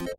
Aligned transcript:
Welcome 0.00 0.16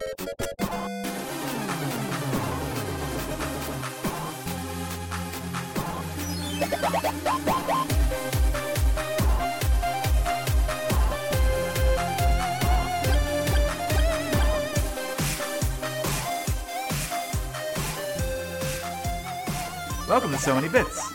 to 20.31 20.37
So 20.37 20.53
Many 20.53 20.69
Bits. 20.69 21.11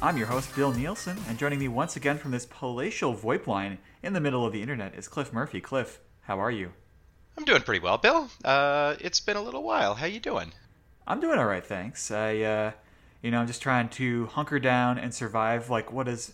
I'm 0.00 0.16
your 0.16 0.28
host, 0.28 0.56
Bill 0.56 0.72
Nielsen, 0.72 1.18
and 1.28 1.38
joining 1.38 1.58
me 1.58 1.68
once 1.68 1.96
again 1.96 2.16
from 2.16 2.30
this 2.30 2.46
palatial 2.46 3.14
VoIP 3.14 3.46
line 3.46 3.76
in 4.02 4.14
the 4.14 4.20
middle 4.20 4.46
of 4.46 4.54
the 4.54 4.62
internet 4.62 4.94
is 4.94 5.08
Cliff 5.08 5.30
Murphy. 5.30 5.60
Cliff, 5.60 6.00
how 6.22 6.40
are 6.40 6.50
you? 6.50 6.72
I'm 7.38 7.44
doing 7.44 7.62
pretty 7.62 7.78
well, 7.78 7.98
Bill. 7.98 8.28
Uh, 8.44 8.96
it's 8.98 9.20
been 9.20 9.36
a 9.36 9.40
little 9.40 9.62
while. 9.62 9.94
How 9.94 10.06
you 10.06 10.18
doing? 10.18 10.50
I'm 11.06 11.20
doing 11.20 11.38
all 11.38 11.46
right, 11.46 11.64
thanks. 11.64 12.10
I, 12.10 12.40
uh, 12.40 12.72
you 13.22 13.30
know, 13.30 13.38
I'm 13.38 13.46
just 13.46 13.62
trying 13.62 13.90
to 13.90 14.26
hunker 14.26 14.58
down 14.58 14.98
and 14.98 15.14
survive 15.14 15.70
like 15.70 15.92
what 15.92 16.08
is 16.08 16.32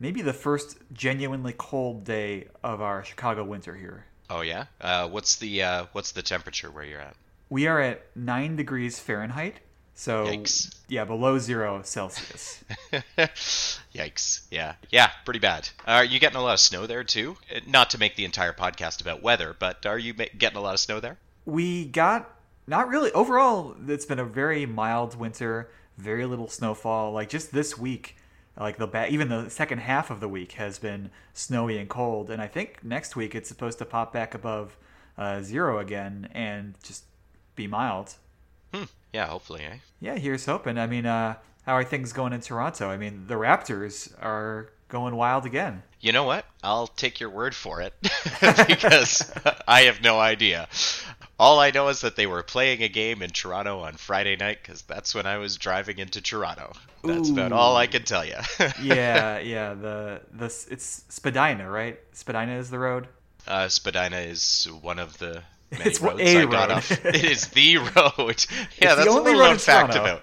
maybe 0.00 0.22
the 0.22 0.32
first 0.32 0.78
genuinely 0.94 1.54
cold 1.58 2.04
day 2.04 2.48
of 2.64 2.80
our 2.80 3.04
Chicago 3.04 3.44
winter 3.44 3.74
here. 3.74 4.06
Oh 4.30 4.40
yeah. 4.40 4.64
Uh, 4.80 5.06
what's 5.10 5.36
the 5.36 5.62
uh, 5.62 5.86
what's 5.92 6.12
the 6.12 6.22
temperature 6.22 6.70
where 6.70 6.84
you're 6.84 7.00
at? 7.02 7.16
We 7.50 7.66
are 7.66 7.78
at 7.78 8.06
nine 8.16 8.56
degrees 8.56 8.98
Fahrenheit, 8.98 9.60
so 9.96 10.26
Yikes. 10.26 10.76
yeah, 10.88 11.04
below 11.04 11.38
zero 11.38 11.80
Celsius. 11.82 12.62
Yikes. 13.94 14.42
Yeah. 14.50 14.74
Yeah. 14.90 15.10
Pretty 15.24 15.40
bad. 15.40 15.68
Are 15.86 16.04
you 16.04 16.20
getting 16.20 16.36
a 16.36 16.42
lot 16.42 16.54
of 16.54 16.60
snow 16.60 16.86
there 16.86 17.02
too? 17.02 17.36
Not 17.66 17.90
to 17.90 17.98
make 17.98 18.14
the 18.14 18.24
entire 18.24 18.52
podcast 18.52 19.00
about 19.00 19.22
weather, 19.22 19.56
but 19.58 19.84
are 19.84 19.98
you 19.98 20.12
getting 20.12 20.56
a 20.56 20.60
lot 20.60 20.74
of 20.74 20.80
snow 20.80 21.00
there? 21.00 21.18
we 21.44 21.84
got 21.86 22.28
not 22.66 22.88
really 22.88 23.12
overall 23.12 23.76
it's 23.86 24.04
been 24.04 24.18
a 24.18 24.24
very 24.24 24.66
mild 24.66 25.16
winter 25.16 25.70
very 25.96 26.26
little 26.26 26.48
snowfall 26.48 27.12
like 27.12 27.28
just 27.28 27.52
this 27.52 27.78
week 27.78 28.16
like 28.58 28.78
the 28.78 28.86
ba- 28.88 29.06
even 29.08 29.28
the 29.28 29.48
second 29.48 29.78
half 29.78 30.10
of 30.10 30.18
the 30.18 30.26
week 30.28 30.52
has 30.52 30.80
been 30.80 31.08
snowy 31.34 31.78
and 31.78 31.88
cold 31.88 32.30
and 32.30 32.42
i 32.42 32.48
think 32.48 32.82
next 32.82 33.14
week 33.14 33.32
it's 33.32 33.48
supposed 33.48 33.78
to 33.78 33.84
pop 33.84 34.12
back 34.12 34.34
above 34.34 34.76
uh, 35.16 35.40
zero 35.40 35.78
again 35.78 36.28
and 36.32 36.74
just 36.82 37.04
be 37.54 37.68
mild 37.68 38.16
Hmm. 38.76 38.84
Yeah. 39.12 39.26
Hopefully, 39.26 39.62
eh? 39.64 39.76
yeah 40.00 40.16
here's 40.16 40.44
hoping 40.44 40.76
i 40.78 40.86
mean 40.86 41.06
uh, 41.06 41.36
how 41.64 41.72
are 41.72 41.84
things 41.84 42.12
going 42.12 42.32
in 42.34 42.40
toronto 42.40 42.90
i 42.90 42.96
mean 42.98 43.26
the 43.28 43.34
raptors 43.34 44.12
are 44.22 44.70
going 44.88 45.16
wild 45.16 45.46
again 45.46 45.82
You 46.00 46.12
know 46.12 46.24
what? 46.24 46.44
I'll 46.62 46.86
take 46.86 47.18
your 47.18 47.30
word 47.30 47.54
for 47.54 47.80
it 47.80 47.92
because 48.68 49.32
I 49.66 49.82
have 49.82 50.00
no 50.02 50.20
idea. 50.20 50.68
All 51.38 51.58
I 51.58 51.70
know 51.72 51.88
is 51.88 52.00
that 52.02 52.14
they 52.16 52.26
were 52.26 52.42
playing 52.44 52.82
a 52.82 52.88
game 52.88 53.22
in 53.22 53.30
Toronto 53.30 53.80
on 53.80 53.94
Friday 53.94 54.36
night 54.36 54.58
because 54.62 54.82
that's 54.82 55.14
when 55.14 55.26
I 55.26 55.38
was 55.38 55.56
driving 55.56 55.98
into 55.98 56.20
Toronto. 56.20 56.72
That's 57.02 57.30
about 57.30 57.50
all 57.52 57.74
I 57.76 57.86
can 57.88 58.04
tell 58.04 58.24
you. 58.24 58.38
yeah 58.82 59.38
yeah 59.40 59.74
the 59.74 60.20
the 60.32 60.46
it's 60.70 61.04
spadina 61.08 61.68
right 61.68 61.98
spadina 62.12 62.52
is 62.58 62.70
the 62.70 62.78
road 62.78 63.08
Uh, 63.48 63.68
Spadina 63.68 64.18
is 64.18 64.68
one 64.82 64.98
of 65.00 65.18
the 65.18 65.42
It's 65.72 66.00
roads 66.00 66.20
a 66.20 66.38
I 66.42 66.44
got 66.46 66.68
road. 66.68 66.76
off. 66.76 66.90
It 67.04 67.24
is 67.24 67.48
the 67.48 67.78
road. 67.78 68.44
Yeah, 68.80 68.94
the 68.94 69.02
that's 69.02 69.04
the 69.04 69.08
only 69.10 69.32
little 69.34 69.50
road 69.50 69.60
fact 69.60 69.92
Toronto. 69.92 70.00
about. 70.12 70.22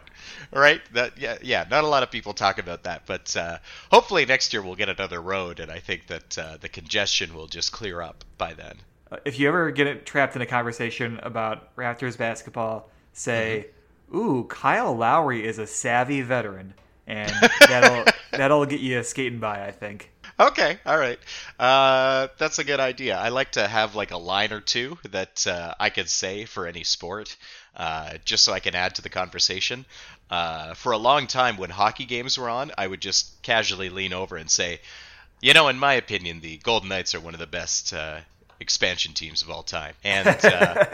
Right? 0.51 0.81
That 0.93 1.17
yeah, 1.17 1.37
yeah. 1.41 1.65
Not 1.69 1.83
a 1.83 1.87
lot 1.87 2.03
of 2.03 2.11
people 2.11 2.33
talk 2.33 2.59
about 2.59 2.83
that, 2.83 3.05
but 3.07 3.35
uh, 3.35 3.57
hopefully 3.91 4.25
next 4.25 4.53
year 4.53 4.61
we'll 4.61 4.75
get 4.75 4.87
another 4.89 5.19
road, 5.21 5.59
and 5.59 5.71
I 5.71 5.79
think 5.79 6.07
that 6.07 6.37
uh, 6.37 6.57
the 6.61 6.69
congestion 6.69 7.33
will 7.33 7.47
just 7.47 7.71
clear 7.71 8.01
up 8.01 8.23
by 8.37 8.53
then. 8.53 8.77
Uh, 9.11 9.17
if 9.25 9.39
you 9.39 9.47
ever 9.47 9.71
get 9.71 9.87
it 9.87 10.05
trapped 10.05 10.35
in 10.35 10.41
a 10.43 10.45
conversation 10.45 11.19
about 11.23 11.75
Raptors 11.75 12.17
basketball, 12.17 12.89
say, 13.13 13.65
Mm-hmm. 14.11 14.17
"Ooh, 14.17 14.43
Kyle 14.45 14.95
Lowry 14.95 15.43
is 15.45 15.57
a 15.57 15.65
savvy 15.65 16.21
veteran," 16.21 16.75
and 17.07 17.31
that'll 17.67 18.05
that'll 18.31 18.65
get 18.67 18.79
you 18.79 19.01
skating 19.03 19.39
by. 19.39 19.65
I 19.65 19.71
think. 19.71 20.11
Okay, 20.39 20.79
all 20.85 20.97
right. 20.97 21.19
Uh, 21.59 22.27
that's 22.37 22.57
a 22.57 22.63
good 22.63 22.79
idea. 22.79 23.17
I 23.17 23.29
like 23.29 23.51
to 23.51 23.67
have 23.67 23.95
like 23.95 24.11
a 24.11 24.17
line 24.17 24.51
or 24.51 24.61
two 24.61 24.97
that 25.11 25.45
uh, 25.45 25.75
I 25.79 25.89
could 25.89 26.09
say 26.09 26.45
for 26.45 26.65
any 26.65 26.83
sport, 26.83 27.35
uh, 27.75 28.17
just 28.25 28.43
so 28.43 28.51
I 28.51 28.59
can 28.59 28.75
add 28.75 28.95
to 28.95 29.01
the 29.03 29.09
conversation. 29.09 29.85
Uh, 30.31 30.73
for 30.73 30.91
a 30.91 30.97
long 30.97 31.27
time, 31.27 31.57
when 31.57 31.69
hockey 31.69 32.05
games 32.05 32.37
were 32.37 32.49
on, 32.49 32.71
I 32.77 32.87
would 32.87 33.01
just 33.01 33.41
casually 33.43 33.89
lean 33.89 34.13
over 34.13 34.35
and 34.35 34.49
say, 34.49 34.81
you 35.41 35.53
know, 35.53 35.67
in 35.67 35.77
my 35.77 35.93
opinion, 35.93 36.39
the 36.39 36.57
Golden 36.57 36.89
Knights 36.89 37.13
are 37.13 37.19
one 37.19 37.35
of 37.35 37.39
the 37.39 37.47
best 37.47 37.93
uh, 37.93 38.19
expansion 38.59 39.13
teams 39.13 39.43
of 39.43 39.51
all 39.51 39.61
time. 39.63 39.93
And 40.03 40.27
uh, 40.27 40.85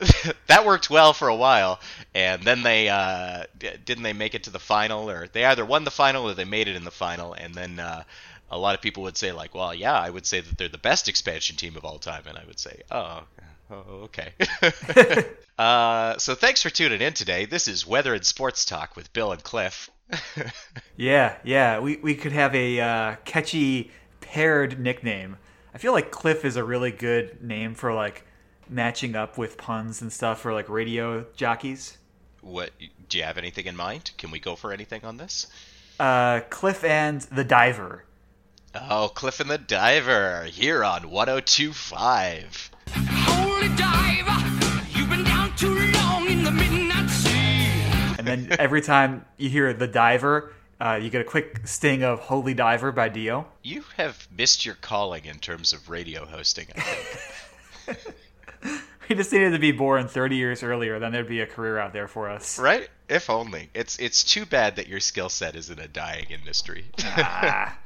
that 0.46 0.66
worked 0.66 0.90
well 0.90 1.12
for 1.12 1.28
a 1.28 1.36
while, 1.36 1.80
and 2.14 2.42
then 2.42 2.62
they 2.62 2.88
uh, 2.88 3.44
didn't 3.58 4.02
they 4.02 4.12
make 4.12 4.34
it 4.34 4.44
to 4.44 4.50
the 4.50 4.58
final, 4.58 5.08
or 5.08 5.28
they 5.28 5.44
either 5.44 5.64
won 5.64 5.84
the 5.84 5.90
final 5.90 6.28
or 6.28 6.34
they 6.34 6.44
made 6.44 6.68
it 6.68 6.76
in 6.76 6.84
the 6.84 6.90
final, 6.90 7.32
and 7.32 7.54
then 7.54 7.78
uh, 7.78 8.02
a 8.50 8.58
lot 8.58 8.74
of 8.74 8.80
people 8.80 9.02
would 9.04 9.16
say 9.16 9.32
like, 9.32 9.54
well, 9.54 9.74
yeah, 9.74 9.98
I 9.98 10.10
would 10.10 10.26
say 10.26 10.40
that 10.40 10.58
they're 10.58 10.68
the 10.68 10.78
best 10.78 11.08
expansion 11.08 11.56
team 11.56 11.76
of 11.76 11.84
all 11.84 11.98
time, 11.98 12.22
and 12.26 12.38
I 12.38 12.44
would 12.46 12.58
say, 12.58 12.82
oh, 12.90 13.22
oh 13.70 14.08
okay. 14.08 14.32
uh, 15.58 16.18
so 16.18 16.34
thanks 16.34 16.62
for 16.62 16.70
tuning 16.70 17.00
in 17.00 17.12
today. 17.12 17.46
This 17.46 17.68
is 17.68 17.86
Weather 17.86 18.14
and 18.14 18.24
Sports 18.24 18.64
Talk 18.64 18.96
with 18.96 19.12
Bill 19.12 19.32
and 19.32 19.42
Cliff. 19.42 19.90
Yeah, 20.96 21.36
yeah. 21.44 21.78
We 21.80 21.96
we 21.96 22.14
could 22.14 22.32
have 22.32 22.54
a 22.54 22.80
uh, 22.80 23.16
catchy 23.26 23.90
paired 24.22 24.80
nickname. 24.80 25.36
I 25.74 25.78
feel 25.78 25.92
like 25.92 26.10
Cliff 26.10 26.42
is 26.44 26.56
a 26.56 26.64
really 26.64 26.90
good 26.90 27.42
name 27.42 27.74
for 27.74 27.92
like 27.92 28.24
matching 28.66 29.14
up 29.14 29.36
with 29.36 29.58
puns 29.58 30.00
and 30.00 30.10
stuff 30.10 30.40
for 30.40 30.54
like 30.54 30.70
radio 30.70 31.26
jockeys. 31.36 31.98
what 32.40 32.70
do 33.10 33.18
you 33.18 33.24
have 33.24 33.36
anything 33.36 33.66
in 33.66 33.76
mind? 33.76 34.12
Can 34.16 34.30
we 34.30 34.38
go 34.38 34.56
for 34.56 34.72
anything 34.72 35.04
on 35.04 35.18
this? 35.18 35.48
Uh, 36.00 36.40
Cliff 36.48 36.82
and 36.82 37.20
the 37.22 37.44
Diver. 37.44 38.05
Oh, 38.88 39.08
Cliff 39.14 39.40
and 39.40 39.50
the 39.50 39.58
Diver 39.58 40.44
here 40.44 40.84
on 40.84 41.10
1025. 41.10 42.70
Holy 42.92 43.68
diver, 43.76 44.86
you've 44.98 45.10
been 45.10 45.24
down 45.24 45.54
too 45.56 45.74
long 45.92 46.28
in 46.28 46.42
the 46.44 46.50
midnight 46.50 47.08
sea. 47.10 47.34
And 48.18 48.26
then 48.26 48.48
every 48.58 48.82
time 48.82 49.24
you 49.36 49.48
hear 49.48 49.72
the 49.72 49.86
Diver, 49.86 50.52
uh, 50.80 50.98
you 51.00 51.10
get 51.10 51.20
a 51.20 51.24
quick 51.24 51.60
sting 51.66 52.02
of 52.02 52.20
Holy 52.20 52.54
Diver 52.54 52.92
by 52.92 53.08
Dio. 53.08 53.46
You 53.62 53.84
have 53.96 54.28
missed 54.36 54.64
your 54.66 54.76
calling 54.76 55.24
in 55.24 55.38
terms 55.38 55.72
of 55.72 55.88
radio 55.88 56.24
hosting, 56.26 56.66
I 56.76 56.80
think. 56.80 57.98
We 59.08 59.14
just 59.14 59.30
needed 59.32 59.52
to 59.52 59.60
be 59.60 59.70
born 59.70 60.08
30 60.08 60.34
years 60.34 60.64
earlier, 60.64 60.98
then 60.98 61.12
there'd 61.12 61.28
be 61.28 61.40
a 61.40 61.46
career 61.46 61.78
out 61.78 61.92
there 61.92 62.08
for 62.08 62.28
us. 62.28 62.58
right? 62.58 62.88
If 63.08 63.30
only. 63.30 63.70
It's 63.72 63.96
it's 64.00 64.24
too 64.24 64.44
bad 64.44 64.74
that 64.74 64.88
your 64.88 64.98
skill 64.98 65.28
set 65.28 65.54
is 65.54 65.70
in 65.70 65.78
a 65.78 65.86
dying 65.86 66.26
industry. 66.30 66.86
Ah, 67.04 67.78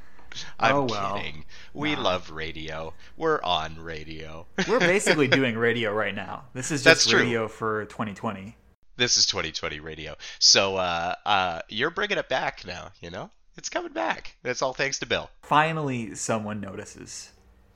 I'm 0.59 0.75
Oh, 0.75 0.83
well. 0.89 1.17
kidding. 1.17 1.45
We 1.73 1.95
love 1.95 2.29
radio. 2.31 2.93
We're 3.17 3.41
on 3.43 3.79
radio. 3.81 4.45
we're 4.67 4.79
basically 4.95 5.27
doing 5.27 5.57
radio 5.57 5.91
right 5.93 6.13
now. 6.15 6.43
This 6.53 6.71
is 6.71 6.83
That's 6.83 7.01
just 7.01 7.09
true. 7.11 7.19
radio 7.21 7.47
for 7.47 7.85
2020. 7.85 8.55
this 8.97 9.17
is 9.17 9.25
2020 9.25 9.79
radio. 9.79 10.15
So 10.39 10.75
uh, 10.77 11.15
uh, 11.25 11.61
you're 11.69 11.89
bringing 11.89 12.17
it 12.17 12.29
back 12.29 12.65
now. 12.65 12.89
You 13.01 13.09
know, 13.09 13.31
it's 13.57 13.69
coming 13.69 13.93
back. 13.93 14.35
That's 14.43 14.61
all 14.61 14.73
thanks 14.73 14.99
to 14.99 15.05
Bill. 15.05 15.29
Finally, 15.43 16.15
someone 16.15 16.59
notices. 16.61 17.31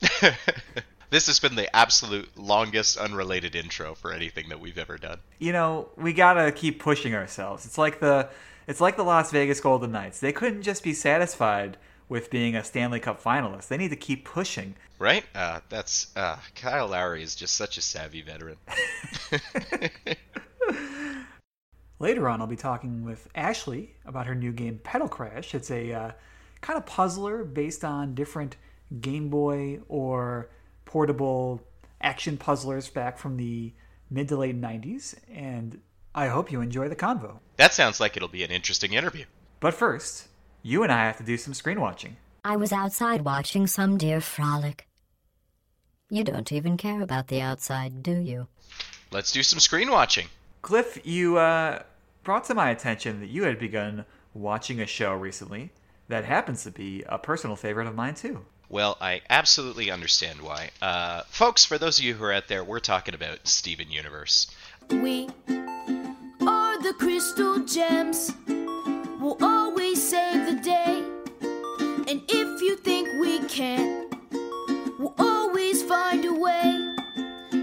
this 1.10 1.26
has 1.26 1.38
been 1.40 1.54
the 1.54 1.74
absolute 1.74 2.36
longest 2.36 2.96
unrelated 2.96 3.54
intro 3.54 3.94
for 3.94 4.12
anything 4.12 4.48
that 4.48 4.60
we've 4.60 4.78
ever 4.78 4.98
done. 4.98 5.18
You 5.38 5.52
know, 5.52 5.88
we 5.96 6.12
gotta 6.12 6.52
keep 6.52 6.80
pushing 6.80 7.14
ourselves. 7.14 7.64
It's 7.66 7.78
like 7.78 8.00
the, 8.00 8.28
it's 8.66 8.80
like 8.80 8.96
the 8.96 9.04
Las 9.04 9.30
Vegas 9.30 9.60
Golden 9.60 9.92
Knights. 9.92 10.20
They 10.20 10.32
couldn't 10.32 10.62
just 10.62 10.82
be 10.82 10.92
satisfied 10.92 11.76
with 12.08 12.30
being 12.30 12.54
a 12.54 12.62
Stanley 12.64 13.00
Cup 13.00 13.22
finalist. 13.22 13.68
They 13.68 13.76
need 13.76 13.90
to 13.90 13.96
keep 13.96 14.24
pushing. 14.24 14.74
Right? 14.98 15.24
Uh, 15.34 15.60
that's 15.68 16.14
uh, 16.16 16.36
Kyle 16.54 16.88
Lowry 16.88 17.22
is 17.22 17.34
just 17.34 17.56
such 17.56 17.78
a 17.78 17.82
savvy 17.82 18.22
veteran. 18.22 18.56
Later 21.98 22.28
on, 22.28 22.40
I'll 22.40 22.46
be 22.46 22.56
talking 22.56 23.04
with 23.04 23.28
Ashley 23.34 23.94
about 24.04 24.26
her 24.26 24.34
new 24.34 24.52
game 24.52 24.80
Petal 24.82 25.08
Crash. 25.08 25.54
It's 25.54 25.70
a 25.70 25.92
uh, 25.92 26.10
kind 26.60 26.76
of 26.76 26.86
puzzler 26.86 27.44
based 27.44 27.84
on 27.84 28.14
different 28.14 28.56
Game 29.00 29.28
Boy 29.28 29.80
or 29.88 30.50
portable 30.84 31.62
action 32.00 32.36
puzzlers 32.36 32.88
back 32.88 33.18
from 33.18 33.36
the 33.36 33.72
mid 34.10 34.28
to 34.28 34.36
late 34.36 34.60
90s, 34.60 35.14
and 35.32 35.80
I 36.14 36.28
hope 36.28 36.52
you 36.52 36.60
enjoy 36.60 36.88
the 36.88 36.96
convo. 36.96 37.38
that 37.56 37.74
sounds 37.74 37.98
like 37.98 38.16
it'll 38.16 38.28
be 38.28 38.44
an 38.44 38.50
interesting 38.50 38.92
interview. 38.92 39.24
But 39.60 39.74
first, 39.74 40.28
you 40.66 40.82
and 40.82 40.90
I 40.90 41.04
have 41.04 41.16
to 41.18 41.22
do 41.22 41.36
some 41.36 41.54
screen 41.54 41.80
watching. 41.80 42.16
I 42.44 42.56
was 42.56 42.72
outside 42.72 43.22
watching 43.22 43.68
some 43.68 43.96
deer 43.96 44.20
frolic. 44.20 44.88
You 46.10 46.24
don't 46.24 46.50
even 46.50 46.76
care 46.76 47.02
about 47.02 47.28
the 47.28 47.40
outside, 47.40 48.02
do 48.02 48.18
you? 48.18 48.48
Let's 49.12 49.30
do 49.30 49.44
some 49.44 49.60
screen 49.60 49.90
watching. 49.92 50.26
Cliff, 50.62 50.98
you 51.04 51.38
uh, 51.38 51.82
brought 52.24 52.44
to 52.46 52.54
my 52.54 52.70
attention 52.70 53.20
that 53.20 53.28
you 53.28 53.44
had 53.44 53.60
begun 53.60 54.04
watching 54.34 54.80
a 54.80 54.86
show 54.86 55.14
recently 55.14 55.70
that 56.08 56.24
happens 56.24 56.64
to 56.64 56.72
be 56.72 57.04
a 57.08 57.18
personal 57.18 57.54
favorite 57.54 57.86
of 57.86 57.94
mine, 57.94 58.14
too. 58.14 58.44
Well, 58.68 58.98
I 59.00 59.22
absolutely 59.30 59.92
understand 59.92 60.42
why. 60.42 60.70
Uh, 60.82 61.22
folks, 61.28 61.64
for 61.64 61.78
those 61.78 62.00
of 62.00 62.04
you 62.04 62.14
who 62.14 62.24
are 62.24 62.32
out 62.32 62.48
there, 62.48 62.64
we're 62.64 62.80
talking 62.80 63.14
about 63.14 63.46
Steven 63.46 63.92
Universe. 63.92 64.48
We 64.90 65.28
are 65.48 66.82
the 66.82 66.94
crystal 66.98 67.60
gems. 67.64 68.32
We'll 69.20 69.38
always 69.40 70.10
save 70.10 70.34
the 70.34 70.45
day. 70.45 70.45
And 72.08 72.22
if 72.28 72.62
you 72.62 72.76
think 72.76 73.08
we 73.20 73.40
can't, 73.48 74.14
we'll 74.96 75.14
always 75.18 75.82
find 75.82 76.24
a 76.24 76.32
way. 76.32 76.94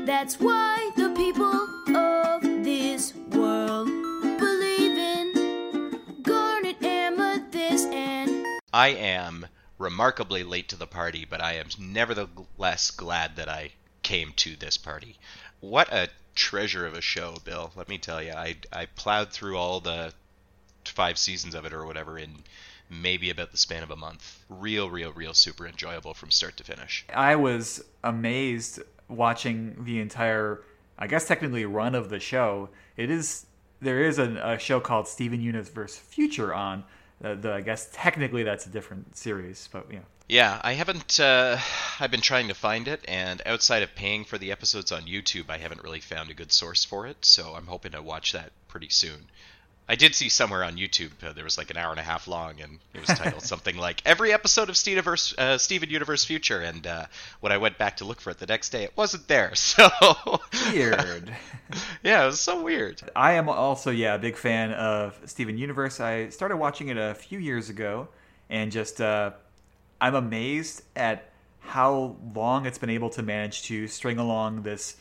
That's 0.06 0.38
why 0.38 0.92
the 0.98 1.14
people 1.16 1.96
of 1.96 2.42
this 2.62 3.16
world 3.32 3.88
believe 4.38 4.98
in 4.98 6.22
garnet, 6.24 6.84
amethyst, 6.84 7.88
and 7.88 8.46
I 8.74 8.90
am 8.90 9.48
remarkably 9.78 10.44
late 10.44 10.68
to 10.70 10.76
the 10.76 10.88
party, 10.88 11.24
but 11.24 11.42
I 11.42 11.54
am 11.54 11.70
nevertheless 11.80 12.92
glad 12.92 13.38
that 13.38 13.48
I 13.48 13.72
came 14.02 14.34
to 14.38 14.58
this 14.58 14.76
party. 14.76 15.16
What 15.62 15.88
a 15.94 16.10
treasure 16.36 16.86
of 16.86 16.96
a 16.96 17.02
show, 17.02 17.38
Bill. 17.46 17.72
Let 17.78 17.88
me 17.88 17.98
tell 17.98 18.22
you, 18.22 18.34
I 18.34 18.58
I 18.74 18.88
plowed 18.88 19.32
through 19.32 19.58
all 19.58 19.80
the 19.80 20.14
five 20.84 21.18
seasons 21.18 21.56
of 21.56 21.66
it 21.66 21.72
or 21.72 21.86
whatever 21.86 22.20
in 22.20 22.44
maybe 22.90 23.30
about 23.30 23.52
the 23.52 23.58
span 23.58 23.84
of 23.84 23.92
a 23.92 23.96
month. 23.96 24.40
Real, 24.50 24.90
real, 24.90 25.12
real 25.12 25.34
super 25.34 25.68
enjoyable 25.68 26.14
from 26.14 26.32
start 26.32 26.58
to 26.58 26.64
finish. 26.64 27.06
I 27.14 27.36
was 27.36 27.84
amazed 28.04 28.82
watching 29.10 29.84
the 29.84 30.00
entire, 30.00 30.62
I 30.98 31.08
guess 31.08 31.28
technically 31.28 31.66
run 31.66 31.96
of 31.96 32.10
the 32.10 32.20
show. 32.20 32.70
It 32.98 33.10
is 33.10 33.46
there 33.82 34.02
is 34.02 34.18
a, 34.18 34.36
a 34.44 34.60
show 34.60 34.80
called 34.80 35.08
Steven 35.08 35.42
Universe 35.42 35.98
Future 35.98 36.54
on. 36.54 36.84
Uh, 37.24 37.36
the 37.36 37.54
I 37.54 37.62
guess 37.62 37.90
technically 37.94 38.44
that's 38.44 38.66
a 38.66 38.70
different 38.70 39.16
series, 39.16 39.70
but 39.72 39.86
yeah. 39.92 40.00
Yeah, 40.30 40.60
I 40.64 40.74
haven't. 40.74 41.20
Uh, 41.20 41.58
I've 42.00 42.12
been 42.12 42.22
trying 42.22 42.48
to 42.48 42.54
find 42.54 42.88
it, 42.88 43.04
and 43.08 43.42
outside 43.46 43.84
of 43.84 43.94
paying 43.94 44.24
for 44.24 44.38
the 44.38 44.52
episodes 44.52 44.92
on 44.92 45.04
YouTube, 45.04 45.50
I 45.50 45.58
haven't 45.58 45.84
really 45.84 46.00
found 46.00 46.30
a 46.30 46.34
good 46.34 46.52
source 46.52 46.86
for 46.86 47.06
it. 47.06 47.26
So 47.26 47.56
I'm 47.56 47.68
hoping 47.68 47.92
to 47.92 48.02
watch 48.02 48.32
that 48.32 48.52
pretty 48.68 48.90
soon. 48.90 49.30
I 49.88 49.96
did 49.96 50.16
see 50.16 50.30
somewhere 50.30 50.64
on 50.64 50.78
YouTube 50.78 51.12
uh, 51.24 51.34
there 51.34 51.44
was 51.44 51.58
like 51.58 51.70
an 51.70 51.78
hour 51.78 51.92
and 51.92 52.00
a 52.00 52.04
half 52.04 52.28
long, 52.28 52.62
and 52.62 52.80
it 52.94 53.02
was 53.02 53.10
titled 53.18 53.42
something 53.44 53.76
like 53.76 54.02
"Every 54.06 54.32
episode 54.32 54.70
of 54.70 54.76
Stevenverse, 54.76 55.38
uh, 55.38 55.58
Steven 55.58 55.90
Universe 55.90 56.24
Future." 56.24 56.62
And 56.62 56.88
uh, 56.88 57.06
when 57.42 57.52
I 57.52 57.58
went 57.58 57.78
back 57.78 57.98
to 57.98 58.06
look 58.06 58.22
for 58.22 58.30
it 58.30 58.38
the 58.38 58.46
next 58.46 58.70
day, 58.70 58.84
it 58.84 58.94
wasn't 58.96 59.28
there. 59.28 59.54
So 59.64 59.90
Weird. 60.72 61.36
yeah, 62.04 62.24
it 62.24 62.26
was 62.28 62.40
so 62.40 62.62
weird. 62.62 63.02
I 63.16 63.34
am 63.34 63.50
also 63.50 63.92
yeah 63.92 64.16
a 64.16 64.20
big 64.20 64.38
fan 64.38 64.72
of 64.74 65.20
Steven 65.26 65.58
Universe. 65.58 66.00
I 66.00 66.30
started 66.30 66.58
watching 66.58 66.90
it 66.90 66.98
a 66.98 67.16
few 67.16 67.40
years 67.40 67.70
ago, 67.70 68.08
and 68.50 68.72
just 68.72 69.02
uh, 69.02 69.32
I'm 70.00 70.16
amazed 70.16 70.84
at 70.96 71.30
how 71.60 72.16
long 72.36 72.66
it's 72.66 72.78
been 72.78 72.90
able 72.90 73.10
to 73.12 73.24
manage 73.24 73.64
to 73.64 73.88
string 73.88 74.20
along 74.20 74.62
this 74.64 74.96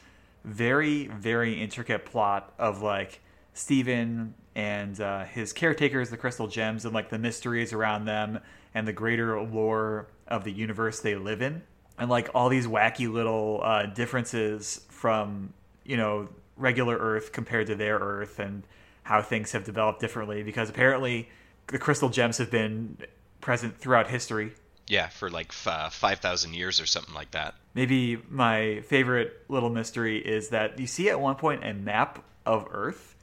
very 0.44 1.06
very 1.06 1.61
intricate 1.61 2.05
plot 2.05 2.52
of 2.58 2.82
like 2.82 3.20
Steven 3.54 4.34
and 4.54 5.00
uh, 5.00 5.25
his 5.25 5.52
caretakers, 5.52 6.10
the 6.10 6.16
crystal 6.16 6.46
gems, 6.46 6.84
and 6.84 6.94
like 6.94 7.10
the 7.10 7.19
mysteries 7.19 7.72
around 7.72 8.04
them 8.04 8.40
and 8.75 8.87
the 8.87 8.93
greater 8.93 9.40
lore 9.40 10.08
of 10.28 10.44
the 10.44 10.52
universe 10.52 11.00
they 11.00 11.14
live 11.14 11.43
in, 11.43 11.62
and 11.99 12.10
like 12.10 12.31
all 12.34 12.49
these 12.49 12.66
wacky 12.66 13.10
little 13.10 13.60
uh, 13.62 13.87
differences 13.87 14.84
from 14.88 15.52
you 15.84 15.96
know 15.96 16.28
regular 16.56 16.96
Earth 16.96 17.32
compared 17.32 17.66
to 17.66 17.75
their 17.75 17.99
Earth 17.99 18.38
and 18.38 18.62
how 19.04 19.20
things 19.20 19.52
have 19.52 19.64
developed 19.64 20.00
differently 20.00 20.43
because 20.43 20.70
apparently 20.70 21.28
the 21.69 21.78
crystal 21.78 22.08
gems 22.08 22.38
have 22.38 22.50
been 22.50 22.96
present 23.40 23.76
throughout 23.78 24.08
history. 24.08 24.52
Yeah, 24.87 25.08
for 25.08 25.31
like 25.31 25.49
f- 25.49 25.66
uh, 25.66 25.88
five 25.90 26.20
thousand 26.20 26.54
years 26.54 26.81
or 26.81 26.87
something 26.87 27.14
like 27.14 27.32
that. 27.32 27.54
Maybe 27.75 28.19
my 28.28 28.81
favorite 28.87 29.44
little 29.49 29.70
mystery 29.70 30.19
is 30.19 30.49
that 30.50 30.78
you 30.78 30.87
see 30.87 31.08
at 31.08 31.20
one 31.20 31.37
point 31.37 31.64
a 31.64 31.72
map 31.72 32.25
of 32.44 32.66
Earth 32.70 33.16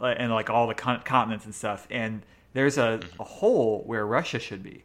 Uh, 0.00 0.06
and 0.06 0.30
like 0.30 0.50
all 0.50 0.66
the 0.66 0.74
con- 0.74 1.02
continents 1.04 1.44
and 1.44 1.54
stuff, 1.54 1.86
and 1.90 2.22
there's 2.52 2.76
a, 2.76 2.98
mm-hmm. 2.98 3.20
a 3.22 3.24
hole 3.24 3.82
where 3.86 4.06
Russia 4.06 4.38
should 4.38 4.62
be. 4.62 4.84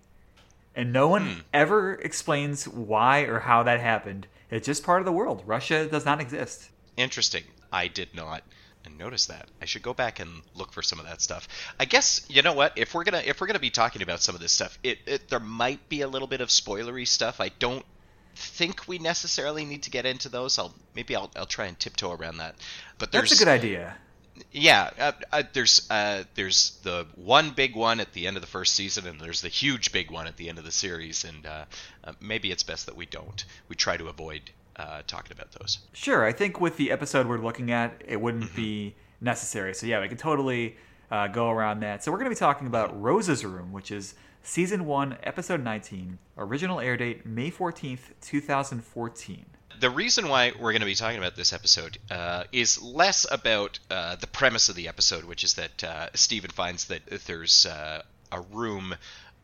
And 0.74 0.92
no 0.92 1.08
one 1.08 1.26
hmm. 1.26 1.40
ever 1.54 1.94
explains 1.96 2.68
why 2.68 3.22
or 3.22 3.40
how 3.40 3.64
that 3.64 3.80
happened. 3.80 4.28
It's 4.52 4.66
just 4.66 4.84
part 4.84 5.00
of 5.02 5.06
the 5.06 5.12
world. 5.12 5.44
Russia 5.46 5.88
does 5.88 6.06
not 6.06 6.20
exist. 6.20 6.70
Interesting. 6.98 7.44
I 7.72 7.88
did 7.88 8.14
not 8.14 8.44
notice 8.98 9.26
that. 9.28 9.48
I 9.62 9.66
should 9.66 9.82
go 9.82 9.94
back 9.94 10.20
and 10.20 10.42
look 10.54 10.72
for 10.72 10.82
some 10.82 11.00
of 11.00 11.06
that 11.06 11.22
stuff. 11.22 11.48
I 11.80 11.86
guess 11.86 12.26
you 12.30 12.42
know 12.42 12.54
what? 12.54 12.74
If 12.76 12.94
we're 12.94 13.04
gonna 13.04 13.24
if 13.26 13.42
we're 13.42 13.48
gonna 13.48 13.60
be 13.60 13.70
talking 13.70 14.02
about 14.02 14.22
some 14.22 14.36
of 14.36 14.42
this 14.42 14.52
stuff, 14.52 14.78
it, 14.84 15.00
it 15.06 15.30
there 15.30 15.40
might 15.40 15.88
be 15.90 16.02
a 16.02 16.08
little 16.08 16.28
bit 16.28 16.42
of 16.42 16.50
spoilery 16.50 17.08
stuff. 17.08 17.42
I 17.42 17.50
don't 17.60 17.86
think 18.36 18.88
we 18.88 18.98
necessarily 19.00 19.66
need 19.66 19.84
to 19.84 19.90
get 19.90 20.06
into 20.06 20.30
those. 20.30 20.60
I'll 20.60 20.74
maybe 20.96 21.16
I'll 21.16 21.32
I'll 21.36 21.46
try 21.46 21.66
and 21.66 21.80
tiptoe 21.80 22.12
around 22.12 22.38
that. 22.38 22.56
But 22.98 23.12
there's 23.12 23.30
That's 23.30 23.42
a 23.42 23.46
good 23.46 23.52
idea. 23.52 23.96
Yeah, 24.52 24.90
uh, 25.00 25.12
uh, 25.32 25.44
there's 25.54 25.90
uh, 25.90 26.24
there's 26.36 26.78
the 26.84 27.06
one 27.16 27.52
big 27.52 27.76
one 27.76 28.00
at 28.00 28.14
the 28.14 28.28
end 28.28 28.38
of 28.38 28.42
the 28.42 28.48
first 28.48 28.74
season, 28.76 29.08
and 29.08 29.20
there's 29.20 29.42
the 29.42 29.50
huge 29.50 29.92
big 29.92 30.12
one 30.12 30.28
at 30.28 30.38
the 30.38 30.50
end 30.50 30.58
of 30.58 30.66
the 30.66 30.72
series, 30.72 31.24
and 31.24 31.46
uh, 31.46 31.66
uh, 32.04 32.12
maybe 32.20 32.52
it's 32.52 32.64
best 32.64 32.86
that 32.86 32.96
we 32.96 33.06
don't. 33.06 33.46
We 33.70 33.76
try 33.76 33.98
to 33.98 34.08
avoid 34.08 34.52
uh, 34.76 35.02
talking 35.08 35.32
about 35.32 35.52
those. 35.54 35.80
Sure, 35.94 36.26
I 36.26 36.32
think 36.34 36.60
with 36.60 36.78
the 36.78 36.92
episode 36.92 37.28
we're 37.28 37.38
looking 37.38 37.72
at, 37.72 38.02
it 38.06 38.20
wouldn't 38.20 38.46
Mm-hmm. 38.46 38.56
be 38.56 38.96
necessary. 39.22 39.74
So 39.74 39.86
yeah, 39.88 40.02
we 40.02 40.08
can 40.10 40.18
totally 40.18 40.76
uh, 41.10 41.28
go 41.28 41.50
around 41.50 41.80
that. 41.82 42.04
So 42.04 42.12
we're 42.12 42.18
going 42.18 42.30
to 42.30 42.36
be 42.36 42.40
talking 42.40 42.68
about 42.68 43.02
Rose's 43.02 43.46
Room, 43.46 43.72
which 43.72 43.90
is 43.92 44.16
season 44.44 44.86
one, 44.86 45.18
episode 45.24 45.64
19, 45.64 46.18
original 46.38 46.80
air 46.80 46.98
date 46.98 47.26
May 47.26 47.50
14th, 47.50 48.12
2014. 48.22 49.46
The 49.80 49.90
reason 49.90 50.30
why 50.30 50.52
we're 50.58 50.72
going 50.72 50.82
to 50.82 50.86
be 50.86 50.96
talking 50.96 51.18
about 51.18 51.36
this 51.36 51.52
episode 51.52 51.98
uh, 52.10 52.46
is 52.52 52.82
less 52.82 53.26
about 53.30 53.80
uh, 53.90 54.16
the 54.16 54.28
premise 54.28 54.70
of 54.70 54.76
the 54.76 54.88
episode, 54.88 55.26
which 55.26 55.44
is 55.44 55.56
that 55.56 55.84
uh, 55.84 56.10
Steven 56.14 56.52
finds 56.52 56.86
that 56.86 57.06
there's 57.26 57.66
uh, 57.66 58.04
a 58.32 58.42
room 58.42 58.96